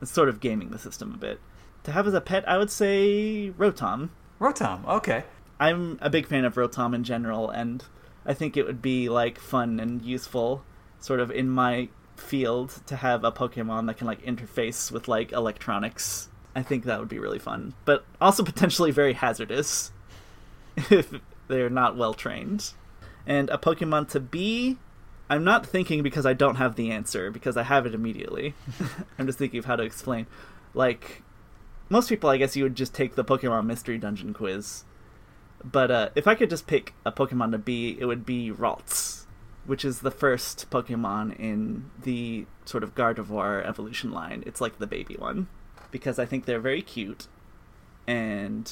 It's 0.00 0.12
sort 0.12 0.28
of 0.28 0.38
gaming 0.38 0.70
the 0.70 0.78
system 0.78 1.14
a 1.14 1.16
bit. 1.16 1.40
To 1.82 1.90
have 1.90 2.06
as 2.06 2.14
a 2.14 2.20
pet, 2.20 2.48
I 2.48 2.58
would 2.58 2.70
say 2.70 3.52
Rotom. 3.58 4.10
Rotom, 4.40 4.86
okay. 4.86 5.24
I'm 5.58 5.98
a 6.00 6.10
big 6.10 6.28
fan 6.28 6.44
of 6.44 6.54
Rotom 6.54 6.94
in 6.94 7.02
general, 7.02 7.50
and 7.50 7.84
I 8.24 8.34
think 8.34 8.56
it 8.56 8.66
would 8.66 8.80
be 8.80 9.08
like 9.08 9.40
fun 9.40 9.80
and 9.80 10.00
useful, 10.00 10.62
sort 11.00 11.18
of 11.18 11.32
in 11.32 11.48
my 11.50 11.88
field, 12.16 12.82
to 12.86 12.96
have 12.96 13.24
a 13.24 13.32
Pokemon 13.32 13.86
that 13.86 13.96
can 13.96 14.06
like 14.06 14.22
interface 14.22 14.92
with 14.92 15.08
like 15.08 15.32
electronics. 15.32 16.28
I 16.54 16.62
think 16.62 16.84
that 16.84 17.00
would 17.00 17.08
be 17.08 17.18
really 17.18 17.40
fun, 17.40 17.74
but 17.84 18.04
also 18.20 18.44
potentially 18.44 18.92
very 18.92 19.14
hazardous 19.14 19.90
if 20.76 21.12
they're 21.48 21.70
not 21.70 21.96
well 21.96 22.14
trained. 22.14 22.72
And 23.26 23.48
a 23.50 23.58
Pokemon 23.58 24.08
to 24.10 24.20
be, 24.20 24.78
I'm 25.30 25.44
not 25.44 25.66
thinking 25.66 26.02
because 26.02 26.26
I 26.26 26.34
don't 26.34 26.56
have 26.56 26.76
the 26.76 26.90
answer 26.90 27.30
because 27.30 27.56
I 27.56 27.62
have 27.62 27.86
it 27.86 27.94
immediately. 27.94 28.54
I'm 29.18 29.26
just 29.26 29.38
thinking 29.38 29.58
of 29.58 29.64
how 29.64 29.76
to 29.76 29.82
explain. 29.82 30.26
Like 30.74 31.22
most 31.88 32.08
people, 32.08 32.30
I 32.30 32.36
guess 32.36 32.56
you 32.56 32.64
would 32.64 32.74
just 32.74 32.94
take 32.94 33.14
the 33.14 33.24
Pokemon 33.24 33.66
Mystery 33.66 33.98
Dungeon 33.98 34.34
quiz. 34.34 34.84
But 35.64 35.90
uh, 35.90 36.08
if 36.14 36.26
I 36.26 36.34
could 36.34 36.50
just 36.50 36.66
pick 36.66 36.92
a 37.06 37.12
Pokemon 37.12 37.52
to 37.52 37.58
be, 37.58 37.96
it 37.98 38.04
would 38.04 38.26
be 38.26 38.50
Ralts, 38.50 39.24
which 39.64 39.84
is 39.84 40.00
the 40.00 40.10
first 40.10 40.68
Pokemon 40.70 41.38
in 41.38 41.90
the 42.02 42.46
sort 42.66 42.82
of 42.82 42.94
Gardevoir 42.94 43.66
evolution 43.66 44.12
line. 44.12 44.44
It's 44.46 44.60
like 44.60 44.78
the 44.78 44.86
baby 44.86 45.16
one. 45.18 45.48
Because 45.90 46.18
I 46.18 46.26
think 46.26 46.44
they're 46.44 46.58
very 46.60 46.82
cute, 46.82 47.28
and 48.06 48.70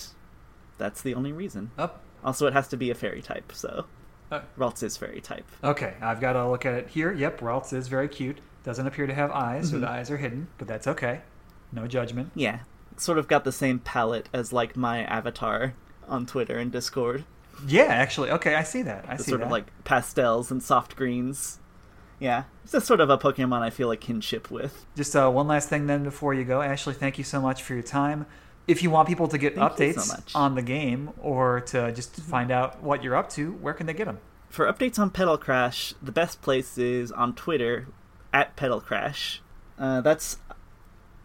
that's 0.82 1.00
the 1.02 1.14
only 1.14 1.32
reason. 1.32 1.70
Up. 1.78 2.02
Also, 2.24 2.46
it 2.48 2.52
has 2.52 2.66
to 2.68 2.76
be 2.76 2.90
a 2.90 2.94
fairy 2.94 3.22
type, 3.22 3.52
so 3.54 3.86
Uh, 4.32 4.40
Ralts 4.58 4.82
is 4.82 4.96
fairy 4.96 5.20
type. 5.20 5.44
Okay, 5.62 5.94
I've 6.00 6.20
got 6.20 6.32
to 6.32 6.48
look 6.48 6.66
at 6.66 6.74
it 6.74 6.88
here. 6.88 7.12
Yep, 7.12 7.40
Ralts 7.40 7.72
is 7.72 7.86
very 7.88 8.08
cute. 8.08 8.40
Doesn't 8.64 8.86
appear 8.86 9.06
to 9.06 9.14
have 9.14 9.30
eyes, 9.30 9.70
so 9.70 9.78
the 9.78 9.88
eyes 9.88 10.10
are 10.10 10.16
hidden, 10.16 10.48
but 10.58 10.66
that's 10.68 10.86
okay. 10.86 11.20
No 11.72 11.86
judgment. 11.86 12.30
Yeah, 12.34 12.60
sort 12.96 13.18
of 13.18 13.28
got 13.28 13.44
the 13.44 13.52
same 13.52 13.78
palette 13.78 14.28
as 14.32 14.52
like 14.52 14.76
my 14.76 15.04
avatar 15.04 15.74
on 16.08 16.26
Twitter 16.26 16.58
and 16.58 16.70
Discord. 16.72 17.24
Yeah, 17.66 17.84
actually, 17.84 18.30
okay, 18.30 18.54
I 18.54 18.62
see 18.64 18.82
that. 18.82 19.04
I 19.08 19.16
the 19.16 19.22
see 19.24 19.30
sort 19.30 19.40
that. 19.40 19.46
of 19.46 19.52
like 19.52 19.66
pastels 19.84 20.50
and 20.50 20.62
soft 20.62 20.96
greens. 20.96 21.58
Yeah, 22.20 22.44
it's 22.62 22.72
just 22.72 22.86
sort 22.86 23.00
of 23.00 23.10
a 23.10 23.18
Pokemon 23.18 23.62
I 23.62 23.70
feel 23.70 23.88
like 23.88 24.00
kinship 24.00 24.50
with. 24.50 24.86
Just 24.96 25.14
uh, 25.16 25.28
one 25.28 25.48
last 25.48 25.68
thing 25.68 25.86
then 25.88 26.04
before 26.04 26.32
you 26.34 26.44
go. 26.44 26.62
Ashley, 26.62 26.94
thank 26.94 27.18
you 27.18 27.24
so 27.24 27.40
much 27.40 27.62
for 27.62 27.74
your 27.74 27.82
time. 27.82 28.26
If 28.68 28.82
you 28.82 28.90
want 28.90 29.08
people 29.08 29.28
to 29.28 29.38
get 29.38 29.56
Thank 29.56 29.72
updates 29.72 30.00
so 30.02 30.38
on 30.38 30.54
the 30.54 30.62
game 30.62 31.10
or 31.20 31.60
to 31.62 31.92
just 31.92 32.16
find 32.16 32.50
out 32.50 32.82
what 32.82 33.02
you're 33.02 33.16
up 33.16 33.28
to, 33.30 33.52
where 33.52 33.74
can 33.74 33.86
they 33.86 33.94
get 33.94 34.06
them? 34.06 34.18
For 34.48 34.70
updates 34.70 34.98
on 34.98 35.10
Petal 35.10 35.38
Crash, 35.38 35.94
the 36.02 36.12
best 36.12 36.42
place 36.42 36.76
is 36.78 37.10
on 37.10 37.34
Twitter 37.34 37.88
at 38.32 38.54
Petal 38.54 38.80
Crash. 38.80 39.40
Uh, 39.78 40.00
that's 40.00 40.38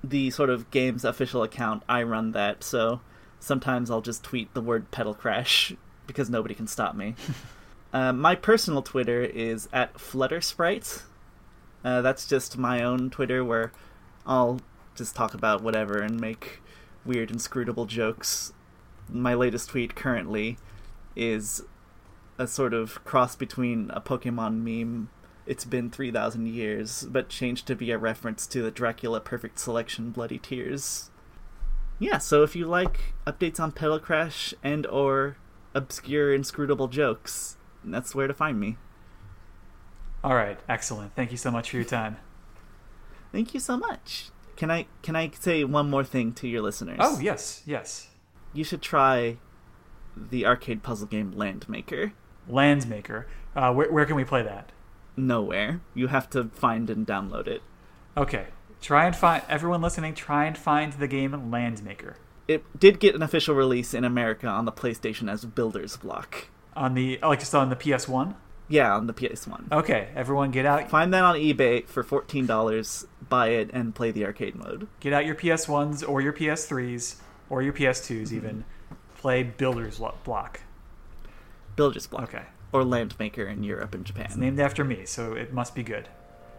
the 0.03 0.30
sort 0.32 0.49
of 0.49 0.72
game's 0.72 1.03
official 1.03 1.44
account. 1.44 1.84
I 1.88 2.03
run 2.03 2.32
that, 2.32 2.64
so 2.64 3.02
sometimes 3.40 3.91
I'll 3.91 4.02
just 4.02 4.24
tweet 4.24 4.53
the 4.53 4.62
word 4.62 4.91
Petal 4.91 5.14
Crash 5.14 5.74
because 6.07 6.30
nobody 6.30 6.56
can 6.56 6.68
stop 6.68 6.95
me. 6.95 7.16
uh, 7.94 8.14
my 8.14 8.36
personal 8.36 8.82
Twitter 8.82 9.22
is 9.22 9.68
at 9.74 9.99
Flutter 9.99 10.41
Sprite. 10.41 11.03
Uh, 11.84 12.02
that's 12.02 12.28
just 12.28 12.57
my 12.57 12.84
own 12.84 13.10
Twitter 13.10 13.44
where 13.44 13.72
I'll 14.26 14.60
just 14.95 15.16
talk 15.16 15.34
about 15.34 15.62
whatever 15.62 15.99
and 15.99 16.20
make 16.20 16.62
weird 17.08 17.32
inscrutable 17.32 17.86
jokes. 17.86 18.54
My 19.10 19.34
latest 19.34 19.70
tweet 19.70 19.96
currently 19.96 20.58
is 21.16 21.64
a 22.38 22.46
sort 22.46 22.74
of 22.74 23.04
cross 23.06 23.36
between 23.36 23.90
a 23.92 24.02
Pokemon 24.02 24.62
meme, 24.62 25.10
it's 25.48 25.66
been 25.66 25.90
3,000 25.90 26.48
years, 26.48 27.08
but 27.10 27.30
changed 27.30 27.68
to 27.68 27.76
be 27.76 27.92
a 27.92 27.98
reference 27.98 28.46
to 28.48 28.62
the 28.62 28.70
Dracula 28.70 29.22
Perfect 29.22 29.58
Selection 29.58 30.12
Bloody 30.12 30.38
Tears. 30.38 31.10
Yeah, 32.00 32.18
so 32.18 32.44
if 32.44 32.56
you 32.56 32.68
like 32.68 33.14
updates 33.26 33.60
on 33.60 33.72
Petal 33.72 34.00
Crash 34.00 34.54
and 34.62 34.86
or 34.86 35.38
obscure 35.74 36.34
inscrutable 36.34 36.90
jokes, 36.90 37.58
that's 37.84 38.14
where 38.14 38.28
to 38.28 38.34
find 38.34 38.60
me. 38.60 38.78
All 40.24 40.36
right, 40.36 40.60
excellent. 40.68 41.16
Thank 41.16 41.32
you 41.32 41.38
so 41.38 41.50
much 41.50 41.70
for 41.70 41.78
your 41.78 41.86
time. 41.86 42.18
Thank 43.32 43.54
you 43.54 43.60
so 43.60 43.78
much. 43.78 44.32
Can 44.58 44.72
I 44.72 44.88
can 45.04 45.16
I 45.16 45.32
say 45.40 45.64
one 45.64 45.90
more 45.90 46.04
thing 46.04 46.34
to 46.34 46.48
your 46.48 46.62
listeners? 46.62 46.98
Oh, 47.00 47.20
yes, 47.20 47.62
yes. 47.66 48.10
You 48.54 48.64
should 48.64 48.82
try 48.82 49.38
the 50.16 50.46
arcade 50.46 50.84
puzzle 50.84 51.08
game 51.08 51.34
Landmaker. 51.34 52.12
Landsmaker. 52.50 53.26
Uh, 53.56 53.74
where, 53.74 53.92
where 53.92 54.06
can 54.06 54.16
we 54.16 54.24
play 54.24 54.42
that? 54.44 54.72
Nowhere. 55.16 55.82
You 55.94 56.08
have 56.08 56.30
to 56.32 56.46
find 56.46 56.90
and 56.90 57.06
download 57.06 57.48
it. 57.48 57.62
Okay. 58.16 58.48
Try 58.82 59.06
and 59.06 59.16
find 59.16 59.44
everyone 59.50 59.82
listening. 59.82 60.14
Try 60.14 60.46
and 60.46 60.58
find 60.58 60.94
the 60.94 61.08
game 61.08 61.32
Landsmaker. 61.32 62.16
It 62.48 62.80
did 62.80 63.00
get 63.00 63.16
an 63.16 63.22
official 63.22 63.56
release 63.56 63.94
in 63.94 64.04
America 64.04 64.48
on 64.48 64.66
the 64.66 64.72
PlayStation 64.72 65.30
as 65.30 65.46
Builder's 65.46 65.98
Block. 65.98 66.48
On 66.76 66.94
the 66.94 67.20
oh, 67.22 67.30
like 67.30 67.40
just 67.40 67.54
on 67.54 67.70
the 67.70 67.76
PS1. 67.76 68.36
Yeah, 68.70 68.96
on 68.96 69.08
the 69.08 69.14
PS1. 69.14 69.72
Okay, 69.72 70.10
everyone 70.16 70.52
get 70.52 70.66
out 70.66 70.90
Find 70.90 71.14
that 71.14 71.24
on 71.24 71.36
eBay 71.36 71.86
for 71.88 72.04
fourteen 72.04 72.46
dollars. 72.46 73.06
Buy 73.30 73.49
it 73.49 73.70
and 73.74 73.94
play 73.94 74.12
the 74.12 74.26
arcade 74.26 74.56
mode. 74.56 74.88
get 74.99 75.14
out 75.14 75.26
your 75.26 75.36
PS1s 75.36 76.08
or 76.08 76.22
your 76.22 76.34
PS3s 76.34 77.18
or 77.49 77.62
your 77.62 77.74
PS2s 77.74 78.22
mm-hmm. 78.24 78.36
even. 78.36 78.66
Play 79.18 79.44
Builder's 79.44 79.99
Lo- 79.99 80.16
Block. 80.24 80.62
Builder's 81.76 82.08
Block. 82.08 82.24
Okay. 82.24 82.44
Or 82.72 82.84
Landmaker 82.84 83.49
in 83.52 83.64
Europe 83.64 83.95
and 83.95 84.06
Japan. 84.06 84.26
It's 84.26 84.36
named 84.36 84.60
after 84.60 84.84
me, 84.84 85.06
so 85.06 85.34
it 85.34 85.54
must 85.54 85.74
be 85.74 85.84
good. 85.84 86.10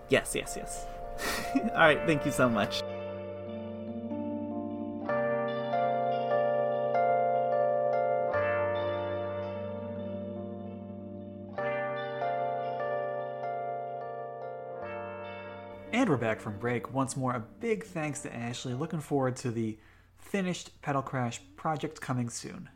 Yes, 0.09 0.35
yes, 0.35 0.55
yes. 0.57 0.87
All 1.55 1.79
right, 1.79 2.01
thank 2.07 2.25
you 2.25 2.33
so 2.33 2.49
much. 2.49 2.83
And 16.09 16.15
we're 16.15 16.27
back 16.27 16.41
from 16.41 16.59
break. 16.59 16.95
Once 16.95 17.19
more, 17.19 17.35
a 17.35 17.41
big 17.61 17.85
thanks 17.85 18.21
to 18.21 18.35
Ashley. 18.35 18.73
Looking 18.73 19.01
forward 19.01 19.37
to 19.37 19.51
the 19.51 19.77
finished 20.17 20.81
Petal 20.81 21.03
Crash 21.03 21.39
project 21.55 22.01
coming 22.01 22.31
soon. 22.31 22.71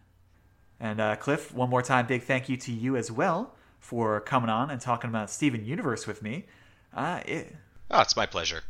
And 0.79 1.01
uh, 1.01 1.17
Cliff, 1.17 1.55
one 1.55 1.71
more 1.71 1.81
time, 1.81 2.07
big 2.07 2.25
thank 2.25 2.51
you 2.51 2.59
to 2.59 2.71
you 2.71 2.95
as 2.95 3.11
well 3.11 3.55
for 3.81 4.21
coming 4.21 4.51
on 4.51 4.69
and 4.69 4.83
talking 4.83 5.09
about 5.09 5.31
Steven 5.31 5.65
Universe 5.65 6.07
with 6.07 6.23
me. 6.23 6.45
Uh, 6.95 7.21
it, 7.25 7.57
Oh, 7.91 8.03
it's 8.03 8.17
my 8.17 8.27
pleasure. 8.27 8.65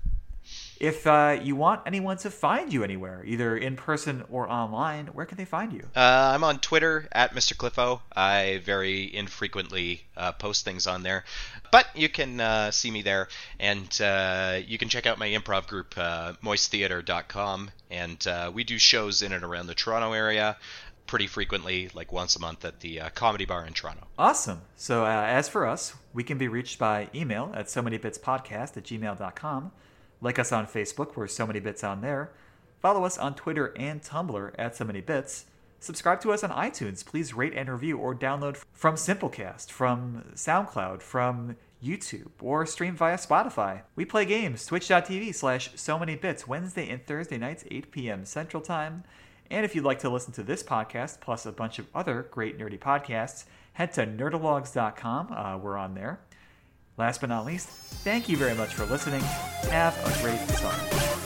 If 0.80 1.06
uh, 1.06 1.38
you 1.40 1.54
want 1.54 1.82
anyone 1.86 2.16
to 2.18 2.30
find 2.30 2.72
you 2.72 2.82
anywhere, 2.82 3.22
either 3.24 3.56
in 3.56 3.76
person 3.76 4.24
or 4.30 4.50
online, 4.50 5.06
where 5.08 5.26
can 5.26 5.38
they 5.38 5.44
find 5.44 5.72
you? 5.72 5.82
Uh, 5.94 6.32
I'm 6.34 6.42
on 6.42 6.58
Twitter 6.58 7.08
at 7.12 7.34
Mr. 7.34 7.56
Cliffo. 7.56 8.02
I 8.14 8.60
very 8.64 9.14
infrequently 9.14 10.02
uh, 10.16 10.32
post 10.32 10.64
things 10.64 10.86
on 10.86 11.02
there, 11.02 11.24
but 11.70 11.86
you 11.94 12.08
can 12.08 12.40
uh, 12.40 12.70
see 12.72 12.90
me 12.90 13.02
there, 13.02 13.28
and 13.60 14.00
uh, 14.00 14.58
you 14.66 14.76
can 14.76 14.88
check 14.88 15.06
out 15.06 15.18
my 15.18 15.28
improv 15.28 15.68
group, 15.68 15.94
uh, 15.96 16.32
moisttheater.com, 16.42 17.70
and 17.90 18.26
uh, 18.26 18.50
we 18.52 18.64
do 18.64 18.78
shows 18.78 19.22
in 19.22 19.32
and 19.32 19.44
around 19.44 19.68
the 19.68 19.74
Toronto 19.74 20.12
area 20.12 20.56
pretty 21.06 21.26
frequently, 21.26 21.90
like 21.94 22.12
once 22.12 22.36
a 22.36 22.40
month 22.40 22.64
at 22.64 22.80
the 22.80 23.00
uh, 23.00 23.10
Comedy 23.10 23.44
Bar 23.44 23.66
in 23.66 23.72
Toronto. 23.72 24.06
Awesome. 24.18 24.62
So, 24.76 25.04
uh, 25.04 25.08
as 25.08 25.48
for 25.48 25.66
us, 25.66 25.94
we 26.12 26.24
can 26.24 26.38
be 26.38 26.48
reached 26.48 26.78
by 26.78 27.08
email 27.14 27.52
at 27.54 27.68
so 27.68 27.82
many 27.82 27.98
bits 27.98 28.18
podcast 28.18 28.76
at 28.76 28.84
gmail.com. 28.84 29.72
Like 30.22 30.38
us 30.38 30.52
on 30.52 30.66
Facebook, 30.66 31.16
we're 31.16 31.26
so 31.26 31.46
many 31.48 31.58
bits 31.58 31.82
on 31.82 32.00
there. 32.00 32.30
Follow 32.80 33.04
us 33.04 33.18
on 33.18 33.34
Twitter 33.34 33.74
and 33.76 34.00
Tumblr 34.00 34.54
at 34.56 34.76
so 34.76 34.84
many 34.84 35.00
bits. 35.00 35.46
Subscribe 35.80 36.20
to 36.20 36.32
us 36.32 36.44
on 36.44 36.50
iTunes. 36.50 37.04
Please 37.04 37.34
rate 37.34 37.54
and 37.56 37.68
review 37.68 37.98
or 37.98 38.14
download 38.14 38.62
from 38.72 38.94
Simplecast, 38.94 39.72
from 39.72 40.24
SoundCloud, 40.34 41.02
from 41.02 41.56
YouTube, 41.82 42.30
or 42.40 42.64
stream 42.66 42.94
via 42.94 43.16
Spotify. 43.16 43.82
We 43.96 44.04
play 44.04 44.24
games, 44.24 44.64
twitch.tv 44.64 45.34
slash 45.34 45.72
so 45.74 45.98
many 45.98 46.14
bits, 46.14 46.46
Wednesday 46.46 46.88
and 46.88 47.04
Thursday 47.04 47.36
nights, 47.36 47.64
8 47.68 47.90
p.m. 47.90 48.24
Central 48.24 48.62
Time. 48.62 49.02
And 49.50 49.64
if 49.64 49.74
you'd 49.74 49.84
like 49.84 49.98
to 49.98 50.08
listen 50.08 50.32
to 50.34 50.44
this 50.44 50.62
podcast, 50.62 51.20
plus 51.20 51.46
a 51.46 51.52
bunch 51.52 51.80
of 51.80 51.88
other 51.96 52.28
great 52.30 52.56
nerdy 52.56 52.78
podcasts, 52.78 53.44
head 53.72 53.92
to 53.94 54.06
nerdalogs.com. 54.06 55.32
Uh, 55.32 55.58
we're 55.58 55.76
on 55.76 55.94
there. 55.94 56.20
Last 56.98 57.20
but 57.20 57.30
not 57.30 57.46
least, 57.46 57.68
thank 58.04 58.28
you 58.28 58.36
very 58.36 58.54
much 58.54 58.74
for 58.74 58.84
listening. 58.86 59.22
Have 59.70 59.96
a 59.98 60.22
great 60.22 60.40
summer. 60.58 61.21